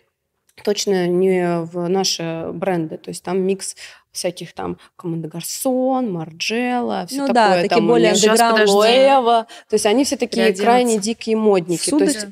точно 0.63 1.07
не 1.07 1.61
в 1.61 1.87
наши 1.87 2.49
бренды. 2.53 2.97
То 2.97 3.09
есть 3.09 3.23
там 3.23 3.41
микс 3.41 3.75
всяких 4.11 4.53
там 4.53 4.77
Команда 4.95 5.27
Гарсон, 5.27 6.11
Марджела, 6.11 7.05
все 7.07 7.21
ну, 7.21 7.27
такое. 7.27 7.33
Да, 7.33 7.61
такие 7.67 7.81
более 7.81 8.15
сейчас, 8.15 8.37
То 8.37 9.47
есть 9.71 9.85
они 9.85 10.03
все 10.05 10.17
такие 10.17 10.53
крайне 10.53 10.99
дикие 10.99 11.35
модники. 11.35 11.89
Сударь. 11.89 12.11
То 12.11 12.13
есть 12.13 12.27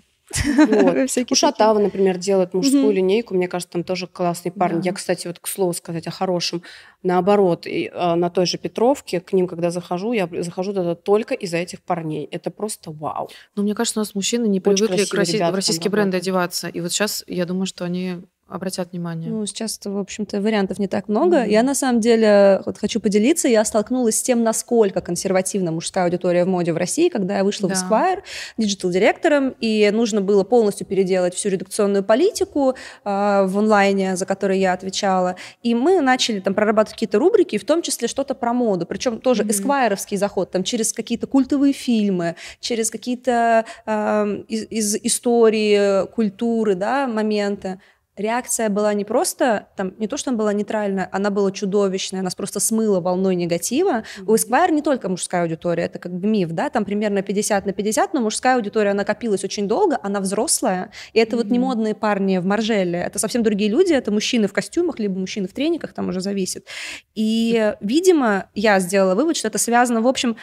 вот. 0.45 1.31
У 1.31 1.35
Шатава, 1.35 1.79
например, 1.79 2.17
делает 2.17 2.53
мужскую 2.53 2.91
линейку. 2.91 3.33
Мне 3.33 3.47
кажется, 3.47 3.73
там 3.73 3.83
тоже 3.83 4.07
классный 4.07 4.51
парень. 4.51 4.81
Я, 4.83 4.93
кстати, 4.93 5.27
вот 5.27 5.39
к 5.39 5.47
слову 5.47 5.73
сказать 5.73 6.07
о 6.07 6.11
хорошем, 6.11 6.63
наоборот, 7.03 7.65
и, 7.65 7.91
а, 7.93 8.15
на 8.15 8.29
той 8.29 8.45
же 8.45 8.57
Петровке, 8.57 9.19
к 9.19 9.33
ним, 9.33 9.47
когда 9.47 9.71
захожу, 9.71 10.13
я 10.13 10.29
захожу 10.39 10.73
туда 10.73 10.95
только 10.95 11.33
из-за 11.33 11.57
этих 11.57 11.81
парней. 11.81 12.27
Это 12.31 12.51
просто 12.51 12.91
вау. 12.91 13.29
Ну, 13.55 13.63
мне 13.63 13.75
кажется, 13.75 13.99
у 13.99 14.01
нас 14.01 14.15
мужчины 14.15 14.47
не 14.47 14.59
Очень 14.59 14.87
привыкли 14.87 15.05
к 15.05 15.13
россий... 15.13 15.39
в 15.39 15.55
российские 15.55 15.91
бренды 15.91 16.17
одеваться. 16.17 16.67
И 16.67 16.79
вот 16.79 16.91
сейчас, 16.91 17.23
я 17.27 17.45
думаю, 17.45 17.65
что 17.65 17.85
они 17.85 18.21
обратят 18.51 18.91
внимание? 18.91 19.29
Ну, 19.29 19.45
сейчас, 19.45 19.79
в 19.83 19.97
общем-то, 19.97 20.41
вариантов 20.41 20.79
не 20.79 20.87
так 20.87 21.07
много. 21.07 21.37
Mm-hmm. 21.37 21.49
Я, 21.49 21.63
на 21.63 21.75
самом 21.75 22.01
деле, 22.01 22.61
вот 22.65 22.77
хочу 22.77 22.99
поделиться, 22.99 23.47
я 23.47 23.63
столкнулась 23.65 24.17
с 24.17 24.21
тем, 24.21 24.43
насколько 24.43 25.01
консервативна 25.01 25.71
мужская 25.71 26.05
аудитория 26.05 26.45
в 26.45 26.47
моде 26.47 26.73
в 26.73 26.77
России, 26.77 27.09
когда 27.09 27.37
я 27.37 27.43
вышла 27.43 27.69
да. 27.69 27.75
в 27.75 27.77
Esquire 27.77 28.21
digital-директором, 28.57 29.55
и 29.59 29.89
нужно 29.91 30.21
было 30.21 30.43
полностью 30.43 30.85
переделать 30.85 31.33
всю 31.35 31.49
редакционную 31.49 32.03
политику 32.03 32.71
э, 32.71 32.75
в 33.03 33.57
онлайне, 33.57 34.15
за 34.15 34.25
которой 34.25 34.59
я 34.59 34.73
отвечала. 34.73 35.35
И 35.63 35.73
мы 35.75 36.01
начали 36.01 36.39
там 36.39 36.53
прорабатывать 36.53 36.93
какие-то 36.93 37.19
рубрики, 37.19 37.57
в 37.57 37.65
том 37.65 37.81
числе 37.81 38.07
что-то 38.07 38.35
про 38.35 38.53
моду, 38.53 38.85
причем 38.85 39.19
тоже 39.19 39.43
mm-hmm. 39.43 40.17
заход, 40.17 40.51
там 40.51 40.63
через 40.63 40.93
какие-то 40.93 41.27
культовые 41.27 41.73
фильмы, 41.73 42.35
через 42.59 42.91
какие-то 42.91 43.65
э, 43.85 44.43
из, 44.47 44.65
из 44.69 44.95
истории, 45.03 46.05
культуры, 46.07 46.75
да, 46.75 47.07
моменты. 47.07 47.79
Реакция 48.17 48.69
была 48.69 48.93
не 48.93 49.05
просто, 49.05 49.67
там, 49.75 49.93
не 49.97 50.07
то, 50.07 50.17
что 50.17 50.31
она 50.31 50.37
была 50.37 50.53
нейтральная, 50.53 51.07
она 51.11 51.29
была 51.29 51.51
чудовищная, 51.51 52.21
нас 52.21 52.35
просто 52.35 52.59
смыла 52.59 52.99
волной 52.99 53.35
негатива. 53.35 54.03
У 54.25 54.35
Esquire 54.35 54.71
не 54.71 54.81
только 54.81 55.09
мужская 55.09 55.43
аудитория, 55.43 55.83
это 55.83 55.99
как 55.99 56.13
бы 56.13 56.27
миф, 56.27 56.51
да, 56.51 56.69
там 56.69 56.85
примерно 56.85 57.21
50 57.21 57.65
на 57.65 57.73
50, 57.73 58.13
но 58.13 58.21
мужская 58.21 58.55
аудитория, 58.55 58.91
она 58.91 59.03
копилась 59.03 59.43
очень 59.43 59.67
долго, 59.67 59.97
она 60.03 60.19
взрослая, 60.19 60.91
и 61.13 61.19
это 61.19 61.35
mm-hmm. 61.35 61.39
вот 61.39 61.47
не 61.47 61.59
модные 61.59 61.95
парни 61.95 62.37
в 62.37 62.45
Маржеле, 62.45 62.99
это 62.99 63.17
совсем 63.19 63.43
другие 63.43 63.69
люди, 63.69 63.93
это 63.93 64.11
мужчины 64.11 64.47
в 64.47 64.53
костюмах, 64.53 64.99
либо 64.99 65.17
мужчины 65.17 65.47
в 65.47 65.53
трениках, 65.53 65.93
там 65.93 66.09
уже 66.09 66.21
зависит. 66.21 66.67
И, 67.15 67.75
видимо, 67.79 68.49
я 68.55 68.79
сделала 68.79 69.15
вывод, 69.15 69.37
что 69.37 69.47
это 69.47 69.57
связано, 69.57 70.01
в 70.01 70.07
общем, 70.07 70.35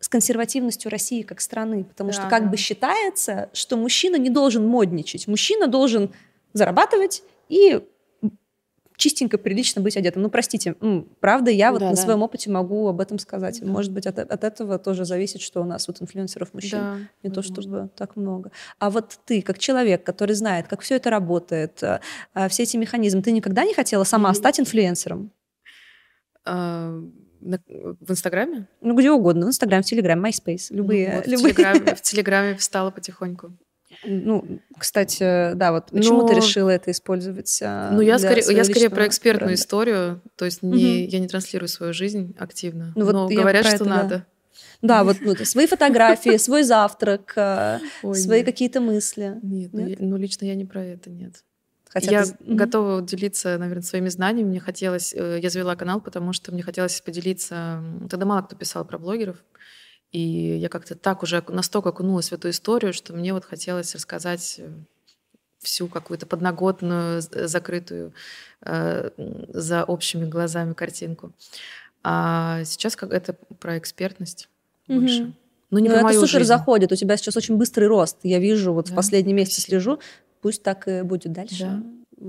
с 0.00 0.08
консервативностью 0.08 0.90
России 0.90 1.22
как 1.22 1.40
страны, 1.40 1.84
потому 1.84 2.10
да, 2.10 2.14
что 2.14 2.28
как 2.28 2.44
да. 2.44 2.50
бы 2.50 2.56
считается, 2.56 3.50
что 3.52 3.76
мужчина 3.76 4.16
не 4.16 4.30
должен 4.30 4.66
модничать, 4.66 5.28
мужчина 5.28 5.68
должен 5.68 6.10
зарабатывать 6.52 7.22
и 7.48 7.80
чистенько, 8.96 9.36
прилично 9.36 9.82
быть 9.82 9.96
одетым. 9.96 10.22
Ну, 10.22 10.30
простите, 10.30 10.76
правда, 11.20 11.50
я 11.50 11.72
вот 11.72 11.80
да, 11.80 11.90
на 11.90 11.96
да. 11.96 12.00
своем 12.00 12.22
опыте 12.22 12.50
могу 12.50 12.86
об 12.88 13.00
этом 13.00 13.18
сказать. 13.18 13.60
Да. 13.60 13.66
Может 13.66 13.92
быть, 13.92 14.06
от, 14.06 14.18
от 14.18 14.44
этого 14.44 14.78
тоже 14.78 15.04
зависит, 15.04 15.40
что 15.40 15.60
у 15.60 15.64
нас 15.64 15.88
вот 15.88 16.00
инфлюенсеров 16.00 16.54
мужчин 16.54 16.78
да, 16.78 16.96
не 17.22 17.28
возможно. 17.30 17.54
то 17.54 17.62
чтобы 17.62 17.90
так 17.96 18.16
много. 18.16 18.52
А 18.78 18.90
вот 18.90 19.18
ты, 19.24 19.42
как 19.42 19.58
человек, 19.58 20.04
который 20.04 20.34
знает, 20.36 20.68
как 20.68 20.82
все 20.82 20.96
это 20.96 21.10
работает, 21.10 21.82
а, 21.82 22.00
а, 22.32 22.48
все 22.48 22.62
эти 22.62 22.76
механизмы, 22.76 23.22
ты 23.22 23.32
никогда 23.32 23.64
не 23.64 23.74
хотела 23.74 24.04
сама 24.04 24.32
стать 24.34 24.60
инфлюенсером? 24.60 25.32
А, 26.44 27.02
в 27.40 28.10
Инстаграме? 28.10 28.68
Ну, 28.80 28.94
где 28.94 29.10
угодно. 29.10 29.46
В 29.46 29.48
Инстаграме, 29.48 29.82
в 29.82 29.86
Телеграме, 29.86 30.30
MySpace. 30.30 30.66
Любые. 30.70 31.08
Ну, 31.08 31.16
вот, 31.16 31.26
любые. 31.26 31.54
В, 31.54 31.56
Телеграме, 31.56 31.94
в 31.96 32.00
Телеграме 32.02 32.56
встала 32.56 32.90
потихоньку. 32.90 33.52
Ну, 34.04 34.60
кстати, 34.78 35.54
да, 35.54 35.72
вот 35.72 35.90
почему 35.90 36.22
Но... 36.22 36.28
ты 36.28 36.34
решила 36.34 36.70
это 36.70 36.90
использовать? 36.90 37.60
А, 37.62 37.90
ну, 37.92 38.00
я 38.00 38.18
скорее, 38.18 38.44
я 38.54 38.64
скорее 38.64 38.90
про 38.90 39.06
экспертную 39.06 39.48
бренда. 39.48 39.62
историю, 39.62 40.22
то 40.36 40.44
есть 40.44 40.62
не, 40.62 40.70
угу. 41.04 41.10
я 41.10 41.18
не 41.20 41.28
транслирую 41.28 41.68
свою 41.68 41.92
жизнь 41.92 42.34
активно, 42.38 42.92
ну, 42.96 43.04
вот 43.04 43.12
но 43.12 43.28
говорят, 43.28 43.66
что 43.66 43.76
это, 43.76 43.84
надо. 43.84 44.26
Да, 44.80 44.98
да 44.98 45.04
вот, 45.04 45.18
вот 45.20 45.38
свои 45.46 45.66
фотографии, 45.66 46.36
свой 46.38 46.64
завтрак, 46.64 47.32
а, 47.36 47.80
Ой, 48.02 48.16
свои 48.16 48.42
какие-то 48.42 48.80
мысли. 48.80 49.38
Нет, 49.42 49.72
нет? 49.72 50.00
Ну, 50.00 50.08
ну 50.08 50.16
лично 50.16 50.44
я 50.44 50.54
не 50.54 50.64
про 50.64 50.84
это, 50.84 51.08
нет. 51.10 51.44
Хотя 51.92 52.10
я 52.10 52.24
ты... 52.24 52.34
готова 52.40 53.02
делиться, 53.02 53.58
наверное, 53.58 53.82
своими 53.82 54.08
знаниями. 54.08 54.48
Мне 54.48 54.60
хотелось, 54.60 55.12
э, 55.14 55.38
я 55.42 55.50
завела 55.50 55.76
канал, 55.76 56.00
потому 56.00 56.32
что 56.32 56.50
мне 56.50 56.62
хотелось 56.62 57.00
поделиться. 57.02 57.84
Тогда 58.08 58.24
мало 58.24 58.40
кто 58.42 58.56
писал 58.56 58.84
про 58.86 58.98
блогеров. 58.98 59.44
И 60.12 60.20
я 60.58 60.68
как-то 60.68 60.94
так 60.94 61.22
уже 61.22 61.42
настолько 61.48 61.88
окунулась 61.88 62.28
в 62.28 62.32
эту 62.32 62.50
историю, 62.50 62.92
что 62.92 63.14
мне 63.14 63.32
вот 63.32 63.44
хотелось 63.44 63.94
рассказать 63.94 64.56
э, 64.58 64.70
всю 65.58 65.88
какую-то 65.88 66.26
подноготную, 66.26 67.22
закрытую 67.22 68.12
э, 68.60 69.10
за 69.48 69.84
общими 69.84 70.26
глазами 70.26 70.74
картинку. 70.74 71.32
А 72.04 72.62
сейчас 72.64 72.94
как 72.94 73.12
это 73.12 73.34
про 73.58 73.78
экспертность 73.78 74.48
угу. 74.86 75.00
больше. 75.00 75.32
Ну, 75.70 75.78
не 75.78 75.88
ну, 75.88 75.98
про 75.98 76.10
это 76.10 76.20
супер 76.20 76.40
жизнь. 76.40 76.44
заходит. 76.44 76.92
У 76.92 76.96
тебя 76.96 77.16
сейчас 77.16 77.36
очень 77.38 77.56
быстрый 77.56 77.86
рост. 77.86 78.18
Я 78.22 78.38
вижу, 78.38 78.74
вот 78.74 78.88
да? 78.88 78.92
в 78.92 78.94
последний 78.94 79.32
месяц 79.32 79.64
слежу. 79.64 79.98
Пусть 80.42 80.62
так 80.62 80.86
и 80.86 81.00
будет 81.00 81.32
дальше. 81.32 81.64
Да. 81.64 81.82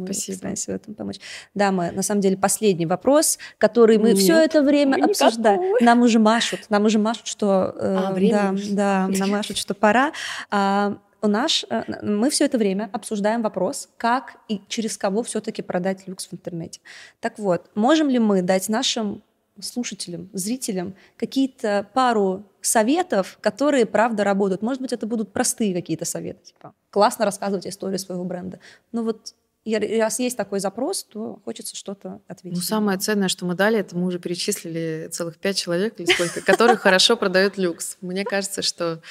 Спасибо. 0.05 0.37
Стараемся 0.37 0.71
в 0.71 0.75
этом 0.75 0.93
помочь. 0.93 1.19
Да, 1.53 1.71
мы 1.71 1.91
на 1.91 2.01
самом 2.01 2.21
деле 2.21 2.37
последний 2.37 2.85
вопрос, 2.85 3.37
который 3.57 3.97
мы 3.97 4.09
Нет, 4.09 4.17
все 4.17 4.37
это 4.37 4.61
время 4.61 5.03
обсуждаем. 5.03 5.75
Нам 5.81 6.01
уже 6.01 6.19
машут, 6.19 6.61
нам 6.69 6.85
уже 6.85 6.99
машут, 6.99 7.27
что 7.27 7.73
э, 7.77 7.95
а, 7.97 8.13
да, 8.13 8.55
да, 8.71 9.07
нам 9.07 9.29
машут, 9.29 9.57
что 9.57 9.73
пора. 9.73 10.11
А, 10.49 10.97
у 11.21 11.27
нас 11.27 11.65
э, 11.69 11.83
мы 12.01 12.29
все 12.29 12.45
это 12.45 12.57
время 12.57 12.89
обсуждаем 12.91 13.41
вопрос, 13.41 13.89
как 13.97 14.37
и 14.47 14.61
через 14.67 14.97
кого 14.97 15.23
все-таки 15.23 15.61
продать 15.61 16.07
люкс 16.07 16.27
в 16.27 16.33
интернете. 16.33 16.81
Так 17.19 17.39
вот, 17.39 17.69
можем 17.75 18.09
ли 18.09 18.19
мы 18.19 18.41
дать 18.41 18.69
нашим 18.69 19.23
слушателям, 19.59 20.29
зрителям 20.33 20.95
какие-то 21.15 21.87
пару 21.93 22.43
советов, 22.61 23.37
которые 23.41 23.85
правда 23.85 24.23
работают? 24.23 24.61
Может 24.61 24.81
быть, 24.81 24.91
это 24.91 25.05
будут 25.05 25.31
простые 25.31 25.73
какие-то 25.73 26.05
советы, 26.05 26.43
типа 26.43 26.73
классно 26.93 27.25
рассказывать 27.25 27.65
историю 27.65 27.97
своего 27.97 28.23
бренда. 28.23 28.59
Но 28.91 29.03
вот 29.03 29.33
и 29.65 29.99
раз 29.99 30.19
есть 30.19 30.35
такой 30.35 30.59
запрос, 30.59 31.03
то 31.03 31.39
хочется 31.45 31.75
что-то 31.75 32.21
ответить. 32.27 32.57
Ну, 32.57 32.63
самое 32.63 32.99
ценное, 32.99 33.29
что 33.29 33.45
мы 33.45 33.55
дали, 33.55 33.77
это 33.77 33.95
мы 33.95 34.07
уже 34.07 34.19
перечислили 34.19 35.07
целых 35.11 35.37
пять 35.37 35.57
человек 35.57 35.99
или 35.99 36.11
сколько, 36.11 36.41
которые 36.41 36.75
хорошо 36.75 37.15
продают 37.15 37.57
люкс. 37.57 37.97
Мне 38.01 38.25
кажется, 38.25 38.61
что 38.61 39.01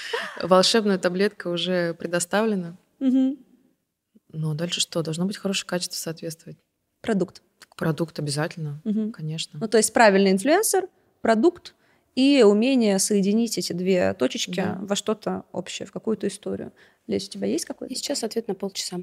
волшебная 0.43 0.99
таблетка 0.99 1.49
уже 1.49 1.95
предоставлена. 1.95 2.77
Но 3.01 4.55
дальше 4.55 4.81
что? 4.81 5.03
Должно 5.03 5.27
быть 5.27 5.37
хорошее 5.37 5.67
качество 5.67 5.97
соответствовать. 5.97 6.59
Продукт. 7.01 7.43
Продукт 7.77 8.19
обязательно, 8.19 8.81
конечно. 9.15 9.59
Ну, 9.59 9.69
то 9.69 9.79
есть 9.79 9.93
правильный 9.93 10.33
инфлюенсер, 10.33 10.89
продукт, 11.21 11.75
и 12.15 12.43
умение 12.43 12.99
соединить 12.99 13.57
эти 13.59 13.73
две 13.73 14.13
точечки 14.15 14.57
да. 14.57 14.79
во 14.83 14.97
что-то 14.97 15.45
общее, 15.53 15.87
в 15.87 15.93
какую-то 15.93 16.29
историю. 16.29 16.73
Лесь, 17.09 17.27
у 17.29 17.31
тебя 17.31 17.47
есть 17.47 17.65
какой-то? 17.65 17.93
И 17.93 17.97
сейчас 17.97 18.23
ответ 18.23 18.47
на 18.47 18.55
полчаса. 18.55 18.99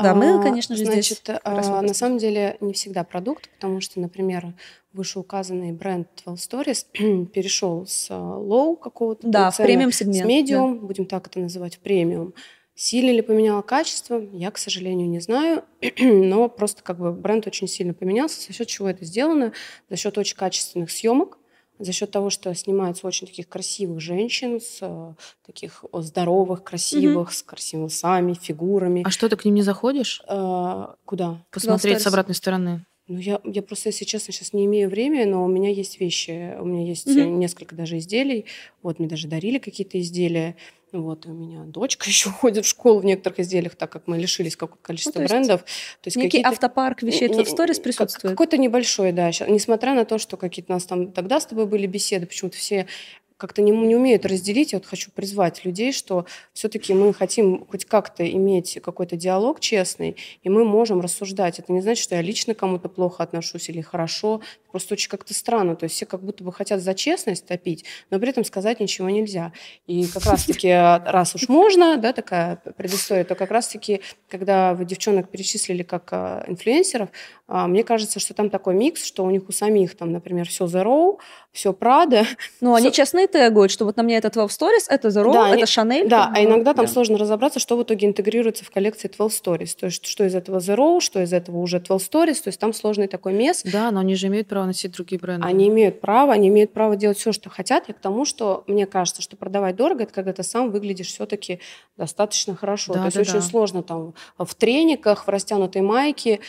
Да, 0.00 0.12
а, 0.12 0.14
мы, 0.14 0.40
конечно 0.42 0.76
же, 0.76 0.84
значит, 0.84 1.18
здесь 1.24 1.40
а, 1.42 1.82
на 1.82 1.94
самом 1.94 2.18
деле 2.18 2.56
не 2.60 2.72
всегда 2.74 3.02
продукт, 3.02 3.50
потому 3.50 3.80
что, 3.80 3.98
например, 3.98 4.54
вышеуказанный 4.92 5.72
бренд 5.72 6.08
12 6.24 6.52
Stories 6.52 7.26
перешел 7.32 7.86
с 7.86 8.08
low 8.14 8.76
какого-то 8.76 9.26
да, 9.26 9.50
в 9.50 9.56
премиум 9.56 9.90
сегмент, 9.90 10.24
с 10.24 10.28
medium, 10.28 10.80
да. 10.80 10.86
будем 10.86 11.06
так 11.06 11.26
это 11.26 11.40
называть, 11.40 11.76
в 11.76 11.78
премиум. 11.80 12.34
Сильно 12.76 13.10
ли 13.10 13.20
поменяло 13.20 13.62
качество? 13.62 14.22
Я, 14.32 14.50
к 14.50 14.56
сожалению, 14.56 15.08
не 15.08 15.20
знаю, 15.20 15.64
но 16.00 16.48
просто 16.48 16.82
как 16.82 16.98
бы 16.98 17.12
бренд 17.12 17.46
очень 17.46 17.66
сильно 17.66 17.94
поменялся. 17.94 18.40
За 18.40 18.52
счет 18.52 18.68
чего 18.68 18.88
это 18.88 19.04
сделано? 19.04 19.52
За 19.90 19.96
счет 19.96 20.16
очень 20.16 20.36
качественных 20.36 20.90
съемок, 20.90 21.36
за 21.80 21.92
счет 21.92 22.10
того, 22.10 22.30
что 22.30 22.54
снимаются 22.54 23.06
очень 23.06 23.26
таких 23.26 23.48
красивых 23.48 24.00
женщин, 24.00 24.60
с 24.60 24.78
э, 24.82 25.14
таких 25.44 25.84
здоровых, 25.92 26.62
красивых, 26.62 27.30
mm-hmm. 27.30 27.34
с 27.34 27.42
красивыми 27.42 27.88
сами, 27.88 28.34
фигурами. 28.34 29.02
А 29.04 29.10
что, 29.10 29.28
ты 29.28 29.36
к 29.36 29.44
ним 29.44 29.54
не 29.54 29.62
заходишь? 29.62 30.22
А, 30.28 30.94
куда? 31.04 31.44
Посмотреть 31.50 32.02
с 32.02 32.06
обратной 32.06 32.34
стороны. 32.34 32.84
Ну, 33.08 33.18
я, 33.18 33.40
я 33.44 33.62
просто, 33.62 33.88
если 33.88 34.04
честно, 34.04 34.32
сейчас 34.32 34.52
не 34.52 34.66
имею 34.66 34.88
времени, 34.88 35.24
но 35.24 35.44
у 35.44 35.48
меня 35.48 35.70
есть 35.70 35.98
вещи, 35.98 36.56
у 36.60 36.64
меня 36.64 36.86
есть 36.86 37.08
mm-hmm. 37.08 37.30
несколько 37.30 37.74
даже 37.74 37.98
изделий. 37.98 38.44
Вот, 38.82 38.98
мне 39.00 39.08
даже 39.08 39.26
дарили 39.26 39.58
какие-то 39.58 39.98
изделия. 39.98 40.54
Вот, 40.92 41.26
у 41.26 41.32
меня 41.32 41.62
дочка 41.64 42.04
еще 42.08 42.30
ходит 42.30 42.64
в 42.64 42.68
школу 42.68 43.00
в 43.00 43.04
некоторых 43.04 43.40
изделиях, 43.40 43.76
так 43.76 43.90
как 43.90 44.06
мы 44.06 44.18
лишились 44.18 44.56
какого-то 44.56 44.82
количества 44.82 45.20
ну, 45.20 45.26
то 45.26 45.32
брендов. 45.32 45.60
То 45.62 46.06
есть 46.06 46.16
некий 46.16 46.42
автопарк 46.42 47.02
вещей 47.02 47.28
в 47.28 47.48
сторис 47.48 47.78
присутствует? 47.78 48.32
Какой-то 48.32 48.58
небольшой, 48.58 49.12
да. 49.12 49.30
Несмотря 49.48 49.94
на 49.94 50.04
то, 50.04 50.18
что 50.18 50.36
какие-то 50.36 50.72
у 50.72 50.76
нас 50.76 50.84
там 50.84 51.12
тогда 51.12 51.40
с 51.40 51.46
тобой 51.46 51.66
были 51.66 51.86
беседы, 51.86 52.26
почему-то 52.26 52.56
все 52.56 52.86
как-то 53.40 53.62
не, 53.62 53.72
не 53.72 53.96
умеют 53.96 54.26
разделить. 54.26 54.72
Я 54.72 54.78
вот 54.78 54.86
хочу 54.86 55.10
призвать 55.10 55.64
людей, 55.64 55.92
что 55.92 56.26
все-таки 56.52 56.94
мы 56.94 57.12
хотим 57.14 57.66
хоть 57.66 57.84
как-то 57.86 58.28
иметь 58.30 58.78
какой-то 58.82 59.16
диалог 59.16 59.60
честный, 59.60 60.16
и 60.42 60.48
мы 60.48 60.64
можем 60.64 61.00
рассуждать. 61.00 61.58
Это 61.58 61.72
не 61.72 61.80
значит, 61.80 62.04
что 62.04 62.14
я 62.14 62.22
лично 62.22 62.54
кому-то 62.54 62.88
плохо 62.88 63.22
отношусь 63.22 63.68
или 63.70 63.80
хорошо. 63.80 64.42
Просто 64.70 64.94
очень 64.94 65.08
как-то 65.08 65.34
странно. 65.34 65.74
То 65.74 65.84
есть 65.84 65.96
все 65.96 66.06
как 66.06 66.22
будто 66.22 66.44
бы 66.44 66.52
хотят 66.52 66.80
за 66.80 66.94
честность 66.94 67.46
топить, 67.46 67.84
но 68.10 68.18
при 68.20 68.28
этом 68.28 68.44
сказать 68.44 68.78
ничего 68.78 69.10
нельзя. 69.10 69.52
И 69.86 70.06
как 70.06 70.26
раз-таки, 70.26 70.70
раз 70.70 71.34
уж 71.34 71.48
можно, 71.48 71.96
да, 71.96 72.12
такая 72.12 72.56
предыстория, 72.76 73.24
то 73.24 73.34
как 73.34 73.50
раз-таки, 73.50 74.02
когда 74.28 74.74
вы 74.74 74.84
девчонок 74.84 75.30
перечислили 75.30 75.82
как 75.82 76.12
а, 76.12 76.44
инфлюенсеров, 76.46 77.08
а, 77.48 77.66
мне 77.66 77.82
кажется, 77.82 78.20
что 78.20 78.34
там 78.34 78.50
такой 78.50 78.74
микс, 78.74 79.04
что 79.04 79.24
у 79.24 79.30
них 79.30 79.48
у 79.48 79.52
самих 79.52 79.96
там, 79.96 80.12
например, 80.12 80.48
все 80.48 80.66
Zero, 80.66 81.18
все 81.52 81.72
Prada. 81.72 82.26
Ну, 82.60 82.74
они 82.74 82.92
честны 82.92 83.26
тегают, 83.30 83.70
что 83.70 83.84
вот 83.84 83.96
на 83.96 84.02
мне 84.02 84.16
это 84.16 84.30
12 84.30 84.60
Stories, 84.60 84.84
это 84.88 85.08
Zero, 85.08 85.32
да, 85.32 85.54
это 85.54 85.64
Chanel. 85.64 86.08
Да, 86.08 86.32
а 86.34 86.44
иногда 86.44 86.74
там 86.74 86.86
да. 86.86 86.92
сложно 86.92 87.18
разобраться, 87.18 87.60
что 87.60 87.76
в 87.76 87.82
итоге 87.82 88.06
интегрируется 88.06 88.64
в 88.64 88.70
коллекции 88.70 89.08
12 89.08 89.44
Stories. 89.44 89.76
То 89.78 89.86
есть, 89.86 90.06
что 90.06 90.24
из 90.24 90.34
этого 90.34 90.58
Zero, 90.58 91.00
что 91.00 91.22
из 91.22 91.32
этого 91.32 91.58
уже 91.58 91.80
12 91.80 92.12
Stories. 92.12 92.42
То 92.42 92.48
есть, 92.48 92.60
там 92.60 92.72
сложный 92.72 93.08
такой 93.08 93.32
мес. 93.32 93.62
Да, 93.64 93.90
но 93.90 94.00
они 94.00 94.14
же 94.14 94.26
имеют 94.26 94.48
право 94.48 94.66
носить 94.66 94.92
другие 94.92 95.18
бренды. 95.18 95.46
Они 95.46 95.68
имеют 95.68 96.00
право, 96.00 96.32
они 96.32 96.48
имеют 96.48 96.72
право 96.72 96.96
делать 96.96 97.18
все, 97.18 97.32
что 97.32 97.48
хотят. 97.50 97.88
И 97.88 97.92
к 97.92 98.00
тому, 98.00 98.24
что 98.24 98.64
мне 98.66 98.86
кажется, 98.86 99.22
что 99.22 99.36
продавать 99.36 99.76
дорого, 99.76 100.02
это 100.02 100.12
когда 100.12 100.32
ты 100.32 100.42
сам 100.42 100.70
выглядишь 100.70 101.08
все-таки 101.08 101.60
достаточно 101.96 102.54
хорошо. 102.54 102.94
Да, 102.94 103.00
То 103.00 103.04
есть, 103.06 103.16
да, 103.16 103.22
очень 103.22 103.32
да. 103.34 103.42
сложно 103.42 103.82
там 103.82 104.14
в 104.38 104.54
трениках, 104.54 105.26
в 105.26 105.28
растянутой 105.28 105.82
майке 105.82 106.40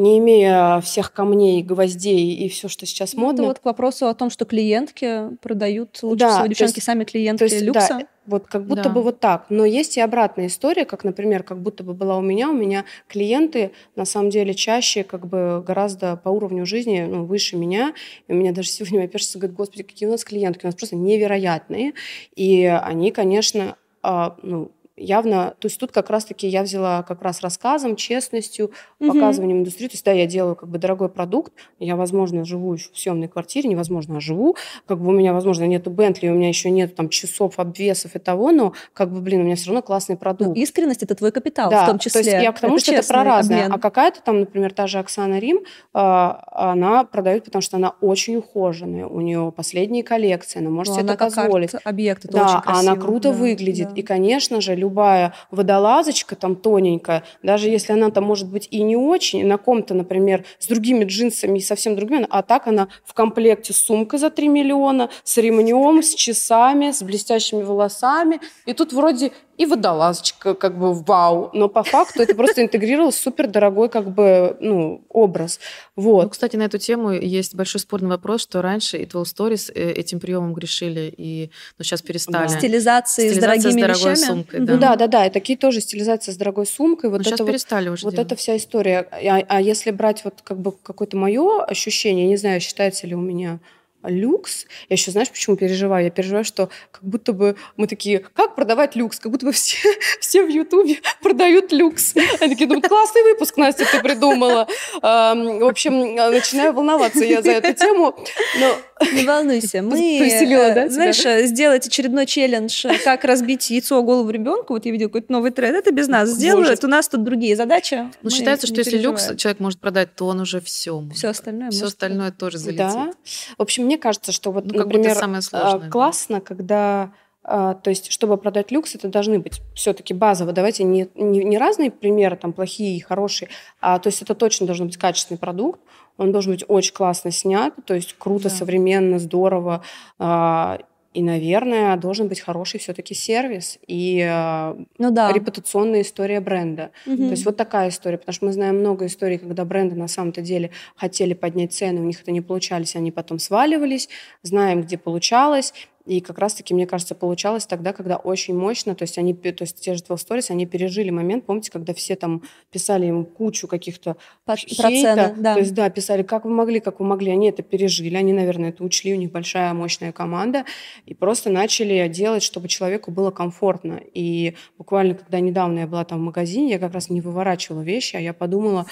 не 0.00 0.18
имея 0.18 0.80
всех 0.80 1.12
камней, 1.12 1.62
гвоздей 1.62 2.34
и 2.34 2.48
все, 2.48 2.68
что 2.68 2.86
сейчас 2.86 3.14
ну, 3.14 3.22
модно. 3.22 3.42
Это 3.42 3.48
вот 3.48 3.58
к 3.60 3.64
вопросу 3.64 4.06
о 4.06 4.14
том, 4.14 4.30
что 4.30 4.44
клиентки 4.44 5.36
продают 5.42 5.98
лучше 6.02 6.20
да, 6.20 6.34
всего 6.34 6.46
девчонки 6.46 6.78
есть, 6.78 6.84
сами 6.84 7.04
клиентки 7.04 7.44
есть, 7.44 7.62
люкса. 7.62 7.98
Да, 8.00 8.06
вот 8.26 8.46
как 8.46 8.64
будто 8.66 8.84
да. 8.84 8.90
бы 8.90 9.02
вот 9.02 9.20
так. 9.20 9.46
Но 9.48 9.64
есть 9.64 9.96
и 9.96 10.00
обратная 10.00 10.46
история, 10.46 10.84
как, 10.84 11.04
например, 11.04 11.42
как 11.42 11.60
будто 11.60 11.82
бы 11.82 11.94
была 11.94 12.16
у 12.16 12.20
меня. 12.20 12.50
У 12.50 12.52
меня 12.52 12.84
клиенты, 13.08 13.72
на 13.96 14.04
самом 14.04 14.30
деле, 14.30 14.54
чаще 14.54 15.04
как 15.04 15.26
бы 15.26 15.62
гораздо 15.66 16.16
по 16.16 16.28
уровню 16.28 16.64
жизни 16.64 17.06
ну, 17.08 17.24
выше 17.24 17.56
меня. 17.56 17.92
И 18.28 18.32
у 18.32 18.36
меня 18.36 18.52
даже 18.52 18.68
сегодня 18.70 18.98
моя 18.98 19.08
персица 19.08 19.38
говорит, 19.38 19.56
господи, 19.56 19.82
какие 19.82 20.08
у 20.08 20.12
нас 20.12 20.24
клиентки. 20.24 20.64
У 20.64 20.68
нас 20.68 20.74
просто 20.74 20.96
невероятные. 20.96 21.92
И 22.36 22.64
они, 22.64 23.10
конечно, 23.10 23.76
а, 24.02 24.36
ну, 24.42 24.70
явно, 25.00 25.54
то 25.58 25.66
есть 25.66 25.78
тут 25.78 25.92
как 25.92 26.10
раз-таки 26.10 26.46
я 26.46 26.62
взяла 26.62 27.02
как 27.02 27.22
раз 27.22 27.40
рассказом, 27.40 27.96
честностью, 27.96 28.70
угу. 28.98 29.12
показыванием 29.12 29.58
индустрии. 29.58 29.88
То 29.88 29.94
есть 29.94 30.04
да, 30.04 30.12
я 30.12 30.26
делаю 30.26 30.56
как 30.56 30.68
бы 30.68 30.78
дорогой 30.78 31.08
продукт, 31.08 31.52
я, 31.78 31.96
возможно, 31.96 32.44
живу 32.44 32.76
в 32.76 32.98
съемной 32.98 33.28
квартире, 33.28 33.68
невозможно, 33.68 34.18
а 34.18 34.20
живу, 34.20 34.56
как 34.86 35.00
бы 35.00 35.08
у 35.08 35.12
меня, 35.12 35.32
возможно, 35.32 35.64
нету 35.64 35.90
Бентли, 35.90 36.28
у 36.28 36.34
меня 36.34 36.48
еще 36.48 36.70
нет 36.70 36.94
там 36.94 37.08
часов, 37.08 37.58
обвесов 37.58 38.14
и 38.14 38.18
того, 38.18 38.52
но 38.52 38.74
как 38.92 39.10
бы, 39.10 39.20
блин, 39.20 39.40
у 39.40 39.44
меня 39.44 39.56
все 39.56 39.68
равно 39.68 39.82
классный 39.82 40.16
продукт. 40.16 40.56
Но 40.56 40.62
искренность– 40.62 41.02
это 41.02 41.14
твой 41.14 41.32
капитал 41.32 41.70
да, 41.70 41.84
в 41.84 41.86
том 41.88 41.98
числе. 41.98 42.22
то 42.22 42.30
есть 42.30 42.42
я 42.42 42.52
к 42.52 42.60
тому, 42.60 42.76
это 42.76 42.84
что 42.84 42.94
это 42.94 43.08
про 43.08 43.24
разное. 43.24 43.68
А 43.70 43.78
какая-то 43.78 44.20
там, 44.22 44.40
например, 44.40 44.72
та 44.72 44.86
же 44.86 44.98
Оксана 44.98 45.38
Рим, 45.38 45.60
а, 45.92 46.44
она 46.50 47.04
продает, 47.04 47.44
потому 47.44 47.62
что 47.62 47.76
она 47.76 47.94
очень 48.00 48.36
ухоженная, 48.36 49.06
у 49.06 49.20
нее 49.20 49.52
последние 49.56 50.02
коллекции, 50.02 50.58
она 50.58 50.70
может 50.70 50.94
ну, 50.94 51.00
себе 51.00 51.12
это 51.12 51.24
позволить. 51.24 51.70
объект, 51.84 52.24
это 52.24 52.34
да, 52.34 52.44
очень 52.44 52.62
красиво. 52.62 52.92
она 52.92 53.00
круто 53.00 53.30
да, 53.30 53.38
выглядит. 53.38 53.88
Да. 53.88 53.94
И, 53.94 54.02
конечно 54.02 54.60
же, 54.60 54.74
любая 54.90 55.34
водолазочка 55.52 56.34
там 56.34 56.56
тоненькая, 56.56 57.22
даже 57.42 57.68
если 57.68 57.92
она 57.92 58.10
там 58.10 58.24
может 58.24 58.48
быть 58.50 58.66
и 58.70 58.82
не 58.82 58.96
очень, 58.96 59.46
на 59.46 59.56
ком-то, 59.56 59.94
например, 59.94 60.44
с 60.58 60.66
другими 60.66 61.04
джинсами 61.04 61.58
и 61.58 61.62
совсем 61.62 61.94
другими, 61.94 62.26
а 62.28 62.42
так 62.42 62.66
она 62.66 62.88
в 63.04 63.14
комплекте 63.14 63.72
с 63.72 63.76
сумкой 63.76 64.18
за 64.18 64.30
3 64.30 64.48
миллиона, 64.48 65.08
с 65.22 65.36
ремнем, 65.38 66.02
с 66.02 66.14
часами, 66.14 66.90
с 66.90 67.02
блестящими 67.02 67.62
волосами. 67.62 68.40
И 68.66 68.72
тут 68.72 68.92
вроде 68.92 69.30
и 69.60 69.66
водолазочка, 69.66 70.54
как 70.54 70.78
бы 70.78 70.94
вау. 70.94 71.50
Но 71.52 71.68
по 71.68 71.82
факту 71.82 72.22
это 72.22 72.34
просто 72.34 72.62
интегрировалось 72.62 73.16
супер 73.16 73.46
дорогой 73.46 73.90
как 73.90 74.10
бы, 74.10 74.56
ну, 74.58 75.04
образ. 75.10 75.60
Вот. 75.96 76.24
Ну, 76.24 76.30
кстати, 76.30 76.56
на 76.56 76.62
эту 76.62 76.78
тему 76.78 77.10
есть 77.10 77.54
большой 77.54 77.78
спорный 77.78 78.08
вопрос, 78.08 78.40
что 78.40 78.62
раньше 78.62 78.96
и 78.96 79.04
12 79.04 79.38
Stories 79.38 79.70
э, 79.74 79.90
этим 79.92 80.18
приемом 80.18 80.54
грешили, 80.54 81.12
и 81.14 81.50
ну, 81.78 81.84
сейчас 81.84 82.00
перестали. 82.00 82.48
Да. 82.48 82.58
Стилизации, 82.58 83.28
с 83.28 83.36
дорогими 83.36 83.70
с 83.70 83.74
дорогой 83.74 84.12
вещами? 84.12 84.26
сумкой. 84.28 84.60
Да. 84.60 84.72
Ну 84.72 84.80
да, 84.80 84.96
да, 84.96 85.06
да. 85.08 85.26
И 85.26 85.30
такие 85.30 85.58
тоже 85.58 85.82
стилизации 85.82 86.32
с 86.32 86.38
дорогой 86.38 86.64
сумкой. 86.64 87.10
Вот 87.10 87.18
Но 87.18 87.24
сейчас 87.24 87.40
перестали 87.40 87.90
уже 87.90 88.04
Вот 88.04 88.14
делать. 88.14 88.28
эта 88.28 88.36
вся 88.36 88.56
история. 88.56 89.06
А, 89.12 89.42
а 89.46 89.60
если 89.60 89.90
брать 89.90 90.24
вот 90.24 90.40
как 90.42 90.58
бы 90.58 90.72
какое-то 90.72 91.18
мое 91.18 91.62
ощущение, 91.64 92.26
не 92.26 92.38
знаю, 92.38 92.62
считается 92.62 93.06
ли 93.06 93.14
у 93.14 93.20
меня 93.20 93.60
люкс. 94.04 94.66
Я 94.88 94.94
еще, 94.94 95.10
знаешь, 95.10 95.30
почему 95.30 95.56
переживаю? 95.56 96.04
Я 96.04 96.10
переживаю, 96.10 96.44
что 96.44 96.70
как 96.90 97.02
будто 97.02 97.32
бы 97.32 97.56
мы 97.76 97.86
такие, 97.86 98.20
как 98.20 98.54
продавать 98.54 98.96
люкс? 98.96 99.18
Как 99.18 99.30
будто 99.30 99.46
бы 99.46 99.52
все, 99.52 99.78
все 100.20 100.44
в 100.44 100.48
Ютубе 100.48 100.98
продают 101.22 101.72
люкс. 101.72 102.14
Они 102.40 102.50
такие 102.54 102.66
думают, 102.66 102.88
классный 102.88 103.22
выпуск, 103.22 103.56
Настя, 103.56 103.84
ты 103.90 104.00
придумала. 104.00 104.66
В 105.02 105.68
общем, 105.68 106.14
начинаю 106.14 106.72
волноваться 106.72 107.24
я 107.24 107.42
за 107.42 107.52
эту 107.52 107.74
тему. 107.74 108.16
Но... 108.58 108.76
Не 109.14 109.24
волнуйся, 109.24 109.82
мы, 109.82 109.90
Повеселила, 109.90 110.74
да, 110.74 110.88
знаешь, 110.88 111.18
тебя? 111.18 111.46
сделать 111.46 111.86
очередной 111.86 112.26
челлендж, 112.26 112.86
как 113.04 113.24
разбить 113.24 113.70
яйцо 113.70 113.98
о 113.98 114.02
голову 114.02 114.28
ребенку. 114.30 114.74
Вот 114.74 114.84
я 114.84 114.92
видела 114.92 115.08
какой-то 115.08 115.32
новый 115.32 115.50
тренд. 115.52 115.76
Это 115.76 115.90
без 115.90 116.08
нас 116.08 116.28
сделают. 116.28 116.84
У 116.84 116.88
нас 116.88 117.08
тут 117.08 117.24
другие 117.24 117.56
задачи. 117.56 118.10
Ну, 118.22 118.30
считается, 118.30 118.66
что 118.66 118.76
если 118.76 118.98
люкс 118.98 119.34
человек 119.36 119.60
может 119.60 119.80
продать, 119.80 120.14
то 120.14 120.26
он 120.26 120.40
уже 120.40 120.60
все. 120.60 121.02
Все 121.14 121.28
остальное. 121.28 121.70
Все 121.70 121.86
остальное 121.86 122.30
тоже 122.30 122.58
залетит. 122.58 122.78
Да. 122.78 123.12
В 123.56 123.62
общем, 123.62 123.84
мне 123.84 123.96
кажется, 123.96 124.32
что 124.32 124.52
вот, 124.52 124.66
ну, 124.66 124.78
например, 124.78 125.14
самое 125.14 125.42
сложное, 125.42 125.88
а, 125.88 125.90
классно, 125.90 126.36
да. 126.36 126.40
когда 126.42 127.12
а, 127.42 127.74
то 127.74 127.88
есть, 127.90 128.12
чтобы 128.12 128.36
продать 128.36 128.70
люкс, 128.70 128.94
это 128.94 129.08
должны 129.08 129.38
быть 129.38 129.62
все-таки 129.74 130.12
базово. 130.12 130.52
Давайте 130.52 130.84
не, 130.84 131.08
не, 131.14 131.42
не 131.42 131.58
разные 131.58 131.90
примеры, 131.90 132.36
там, 132.36 132.52
плохие 132.52 132.96
и 132.96 133.00
хорошие, 133.00 133.48
а 133.80 133.98
то 133.98 134.08
есть 134.08 134.20
это 134.20 134.34
точно 134.34 134.66
должен 134.66 134.86
быть 134.86 134.98
качественный 134.98 135.38
продукт, 135.38 135.80
он 136.16 136.32
должен 136.32 136.52
быть 136.52 136.64
очень 136.68 136.94
классно 136.94 137.30
снят, 137.30 137.74
то 137.86 137.94
есть 137.94 138.14
круто, 138.18 138.44
да. 138.44 138.50
современно, 138.50 139.18
здорово. 139.18 139.82
А, 140.18 140.78
и, 141.12 141.22
наверное, 141.22 141.96
должен 141.96 142.28
быть 142.28 142.40
хороший 142.40 142.78
все-таки 142.78 143.14
сервис 143.14 143.80
и 143.88 144.24
э, 144.24 144.84
ну, 144.98 145.10
да. 145.10 145.32
репутационная 145.32 146.02
история 146.02 146.40
бренда. 146.40 146.92
Угу. 147.04 147.16
То 147.16 147.30
есть 147.30 147.44
вот 147.44 147.56
такая 147.56 147.88
история, 147.88 148.16
потому 148.16 148.32
что 148.32 148.46
мы 148.46 148.52
знаем 148.52 148.78
много 148.78 149.06
историй, 149.06 149.38
когда 149.38 149.64
бренды 149.64 149.96
на 149.96 150.06
самом-то 150.06 150.40
деле 150.40 150.70
хотели 150.94 151.34
поднять 151.34 151.72
цены, 151.72 152.00
у 152.00 152.04
них 152.04 152.22
это 152.22 152.30
не 152.30 152.40
получались, 152.40 152.94
они 152.94 153.10
потом 153.10 153.40
сваливались. 153.40 154.08
Знаем, 154.42 154.82
где 154.82 154.98
получалось. 154.98 155.74
И 156.10 156.20
как 156.20 156.40
раз-таки, 156.40 156.74
мне 156.74 156.88
кажется, 156.88 157.14
получалось 157.14 157.66
тогда, 157.66 157.92
когда 157.92 158.16
очень 158.16 158.52
мощно, 158.58 158.96
то 158.96 159.04
есть 159.04 159.16
они, 159.16 159.32
то 159.32 159.54
есть 159.60 159.80
те 159.80 159.94
же 159.94 160.02
12 160.02 160.28
Stories, 160.28 160.50
они 160.50 160.66
пережили 160.66 161.10
момент, 161.10 161.46
помните, 161.46 161.70
когда 161.70 161.94
все 161.94 162.16
там 162.16 162.42
писали 162.72 163.06
им 163.06 163.24
кучу 163.24 163.68
каких-то 163.68 164.16
хейта, 164.56 165.32
да. 165.38 165.54
то 165.54 165.60
есть 165.60 165.72
да, 165.72 165.88
писали, 165.88 166.24
как 166.24 166.46
вы 166.46 166.50
могли, 166.50 166.80
как 166.80 166.98
вы 166.98 167.06
могли, 167.06 167.30
они 167.30 167.48
это 167.48 167.62
пережили, 167.62 168.16
они, 168.16 168.32
наверное, 168.32 168.70
это 168.70 168.82
учли, 168.82 169.14
у 169.14 169.16
них 169.16 169.30
большая 169.30 169.72
мощная 169.72 170.10
команда, 170.10 170.64
и 171.06 171.14
просто 171.14 171.48
начали 171.48 172.08
делать, 172.08 172.42
чтобы 172.42 172.66
человеку 172.66 173.12
было 173.12 173.30
комфортно. 173.30 174.00
И 174.12 174.56
буквально, 174.78 175.14
когда 175.14 175.38
недавно 175.38 175.78
я 175.78 175.86
была 175.86 176.04
там 176.04 176.18
в 176.18 176.22
магазине, 176.22 176.72
я 176.72 176.80
как 176.80 176.92
раз 176.92 177.08
не 177.08 177.20
выворачивала 177.20 177.82
вещи, 177.82 178.16
а 178.16 178.18
я 178.18 178.34
подумала, 178.34 178.86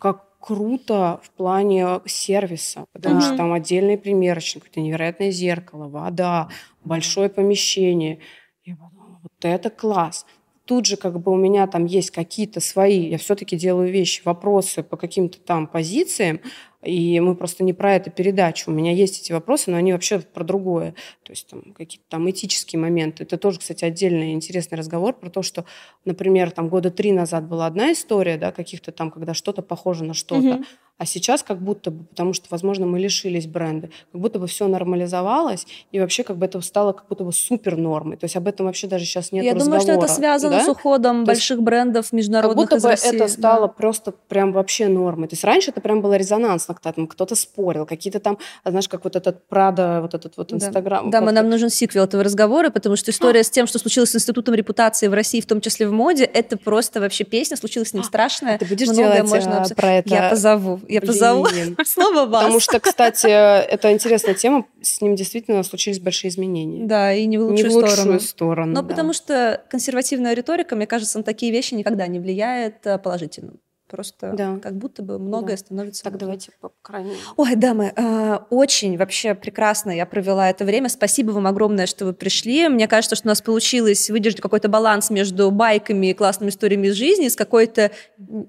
как 0.00 0.31
круто 0.42 1.20
в 1.22 1.30
плане 1.30 2.00
сервиса, 2.04 2.86
потому 2.92 3.18
mm-hmm. 3.18 3.20
что 3.20 3.36
там 3.36 3.52
отдельный 3.52 3.96
примерочник, 3.96 4.66
это 4.68 4.80
невероятное 4.80 5.30
зеркало, 5.30 5.88
вода, 5.88 6.48
большое 6.84 7.28
помещение. 7.28 8.18
Я 8.64 8.74
подумала, 8.74 9.20
вот 9.22 9.32
это 9.44 9.70
класс. 9.70 10.26
Тут 10.64 10.86
же 10.86 10.96
как 10.96 11.20
бы 11.20 11.30
у 11.30 11.36
меня 11.36 11.68
там 11.68 11.86
есть 11.86 12.10
какие-то 12.10 12.58
свои, 12.58 13.08
я 13.08 13.18
все-таки 13.18 13.56
делаю 13.56 13.92
вещи, 13.92 14.22
вопросы 14.24 14.82
по 14.82 14.96
каким-то 14.96 15.38
там 15.38 15.68
позициям, 15.68 16.40
и 16.82 17.20
мы 17.20 17.34
просто 17.36 17.62
не 17.64 17.72
про 17.72 17.94
эту 17.94 18.10
передачу. 18.10 18.70
У 18.70 18.74
меня 18.74 18.92
есть 18.92 19.20
эти 19.20 19.32
вопросы, 19.32 19.70
но 19.70 19.76
они 19.76 19.92
вообще 19.92 20.18
про 20.18 20.44
другое. 20.44 20.94
То 21.22 21.32
есть 21.32 21.46
там 21.46 21.72
какие-то 21.72 22.04
там 22.08 22.28
этические 22.28 22.80
моменты. 22.80 23.22
Это 23.24 23.36
тоже, 23.36 23.60
кстати, 23.60 23.84
отдельный 23.84 24.32
интересный 24.32 24.76
разговор 24.76 25.14
про 25.14 25.30
то, 25.30 25.42
что, 25.42 25.64
например, 26.04 26.50
там 26.50 26.68
года 26.68 26.90
три 26.90 27.12
назад 27.12 27.46
была 27.46 27.66
одна 27.66 27.92
история, 27.92 28.36
да, 28.36 28.52
каких-то 28.52 28.90
там, 28.90 29.10
когда 29.10 29.34
что-то 29.34 29.62
похоже 29.62 30.04
на 30.04 30.14
что-то. 30.14 30.56
Угу. 30.56 30.64
А 30.98 31.06
сейчас 31.06 31.42
как 31.42 31.60
будто 31.60 31.90
бы, 31.90 32.04
потому 32.04 32.32
что, 32.32 32.46
возможно, 32.50 32.86
мы 32.86 33.00
лишились 33.00 33.46
бренда, 33.48 33.88
как 34.12 34.20
будто 34.20 34.38
бы 34.38 34.46
все 34.46 34.68
нормализовалось, 34.68 35.66
и 35.90 35.98
вообще 35.98 36.22
как 36.22 36.36
бы 36.36 36.46
это 36.46 36.60
стало 36.60 36.92
как 36.92 37.08
будто 37.08 37.24
бы 37.24 37.32
супер 37.32 37.76
нормой. 37.76 38.16
То 38.16 38.24
есть 38.26 38.36
об 38.36 38.46
этом 38.46 38.66
вообще 38.66 38.86
даже 38.86 39.04
сейчас 39.04 39.32
нет 39.32 39.44
Я 39.44 39.54
разговора. 39.54 39.80
думаю, 39.80 39.98
что 39.98 40.04
это 40.04 40.14
связано 40.14 40.58
да? 40.58 40.64
с 40.64 40.68
уходом 40.68 41.24
То 41.24 41.32
больших 41.32 41.60
брендов 41.60 42.12
международных 42.12 42.68
Как 42.68 42.78
будто 42.78 42.88
бы 42.88 42.94
это 42.94 43.26
стало 43.26 43.66
да. 43.66 43.72
просто 43.72 44.12
прям 44.28 44.52
вообще 44.52 44.86
нормой. 44.86 45.26
То 45.26 45.34
есть 45.34 45.42
раньше 45.42 45.70
это 45.70 45.80
прям 45.80 46.02
было 46.02 46.14
резонансно, 46.14 46.71
когда 46.74 46.92
там 46.92 47.06
кто-то 47.06 47.34
спорил, 47.34 47.86
какие-то 47.86 48.20
там, 48.20 48.38
знаешь, 48.64 48.88
как 48.88 49.04
вот 49.04 49.16
этот 49.16 49.46
Прада, 49.48 50.00
вот 50.00 50.14
этот 50.14 50.36
вот 50.36 50.52
Инстаграм. 50.52 51.10
Да, 51.10 51.20
да 51.20 51.32
нам 51.32 51.48
нужен 51.48 51.70
сиквел 51.70 52.04
этого 52.04 52.22
разговора, 52.22 52.70
потому 52.70 52.96
что 52.96 53.10
история 53.10 53.40
а. 53.40 53.44
с 53.44 53.50
тем, 53.50 53.66
что 53.66 53.78
случилось 53.78 54.10
с 54.10 54.16
Институтом 54.16 54.54
репутации 54.54 55.08
в 55.08 55.14
России, 55.14 55.40
в 55.40 55.46
том 55.46 55.60
числе 55.60 55.88
в 55.88 55.92
моде, 55.92 56.24
это 56.24 56.56
просто 56.56 57.00
вообще 57.00 57.24
песня, 57.24 57.56
случилось 57.56 57.90
с 57.90 57.92
ним 57.92 58.02
а, 58.02 58.06
страшное. 58.06 58.58
Ты 58.58 58.66
будешь 58.66 58.88
делать 58.88 59.22
можно... 59.28 59.62
А, 59.62 59.74
про 59.74 59.92
это? 59.94 60.08
Я 60.08 60.30
позову. 60.30 60.80
Я 60.88 61.00
Блин. 61.00 61.12
позову. 61.12 61.46
Снова 61.84 62.26
вас. 62.26 62.42
Потому 62.42 62.60
что, 62.60 62.80
кстати, 62.80 63.26
это 63.26 63.92
интересная 63.92 64.34
тема. 64.34 64.66
С 64.80 65.00
ним 65.00 65.14
действительно 65.14 65.62
случились 65.62 66.00
большие 66.00 66.30
изменения. 66.30 66.86
Да, 66.86 67.12
и 67.12 67.26
не 67.26 67.38
в 67.38 67.42
лучшую, 67.42 67.56
не 67.56 67.68
в 67.68 67.74
лучшую 67.74 68.20
сторону. 68.20 68.20
сторону. 68.20 68.72
Но 68.74 68.82
да. 68.82 68.88
потому 68.88 69.12
что 69.12 69.62
консервативная 69.70 70.34
риторика, 70.34 70.76
мне 70.76 70.86
кажется, 70.86 71.18
на 71.18 71.24
такие 71.24 71.52
вещи 71.52 71.74
никогда 71.74 72.06
не 72.06 72.18
влияет 72.18 72.86
э, 72.86 72.98
положительно. 72.98 73.54
Просто 73.92 74.32
да. 74.32 74.58
как 74.58 74.78
будто 74.78 75.02
бы 75.02 75.18
многое 75.18 75.56
да. 75.56 75.58
становится... 75.58 76.02
Так, 76.02 76.16
давайте 76.16 76.50
по 76.62 76.72
крайней 76.80 77.12
Ой, 77.36 77.56
дамы, 77.56 77.92
э, 77.94 78.38
очень 78.48 78.96
вообще 78.96 79.34
прекрасно 79.34 79.90
я 79.90 80.06
провела 80.06 80.48
это 80.48 80.64
время. 80.64 80.88
Спасибо 80.88 81.32
вам 81.32 81.46
огромное, 81.46 81.84
что 81.84 82.06
вы 82.06 82.14
пришли. 82.14 82.68
Мне 82.68 82.88
кажется, 82.88 83.16
что 83.16 83.26
у 83.26 83.28
нас 83.28 83.42
получилось 83.42 84.08
выдержать 84.08 84.40
какой-то 84.40 84.70
баланс 84.70 85.10
между 85.10 85.50
байками 85.50 86.06
и 86.06 86.14
классными 86.14 86.48
историями 86.48 86.86
из 86.86 86.94
жизни 86.94 87.28
с 87.28 87.36
какой-то 87.36 87.90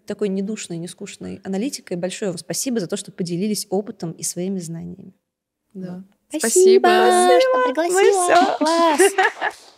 такой 0.06 0.30
недушной, 0.30 0.78
нескучной 0.78 1.42
аналитикой. 1.44 1.98
Большое 1.98 2.32
вам 2.32 2.38
спасибо 2.38 2.80
за 2.80 2.88
то, 2.88 2.96
что 2.96 3.12
поделились 3.12 3.68
опытом 3.70 4.14
и 4.14 4.24
своими 4.24 4.60
знаниями. 4.60 5.14
Да. 5.74 6.06
Спасибо, 6.30 6.88
спасибо 6.88 7.42
что 7.42 7.64
пригласила. 7.66 8.58
Класс. 8.60 9.73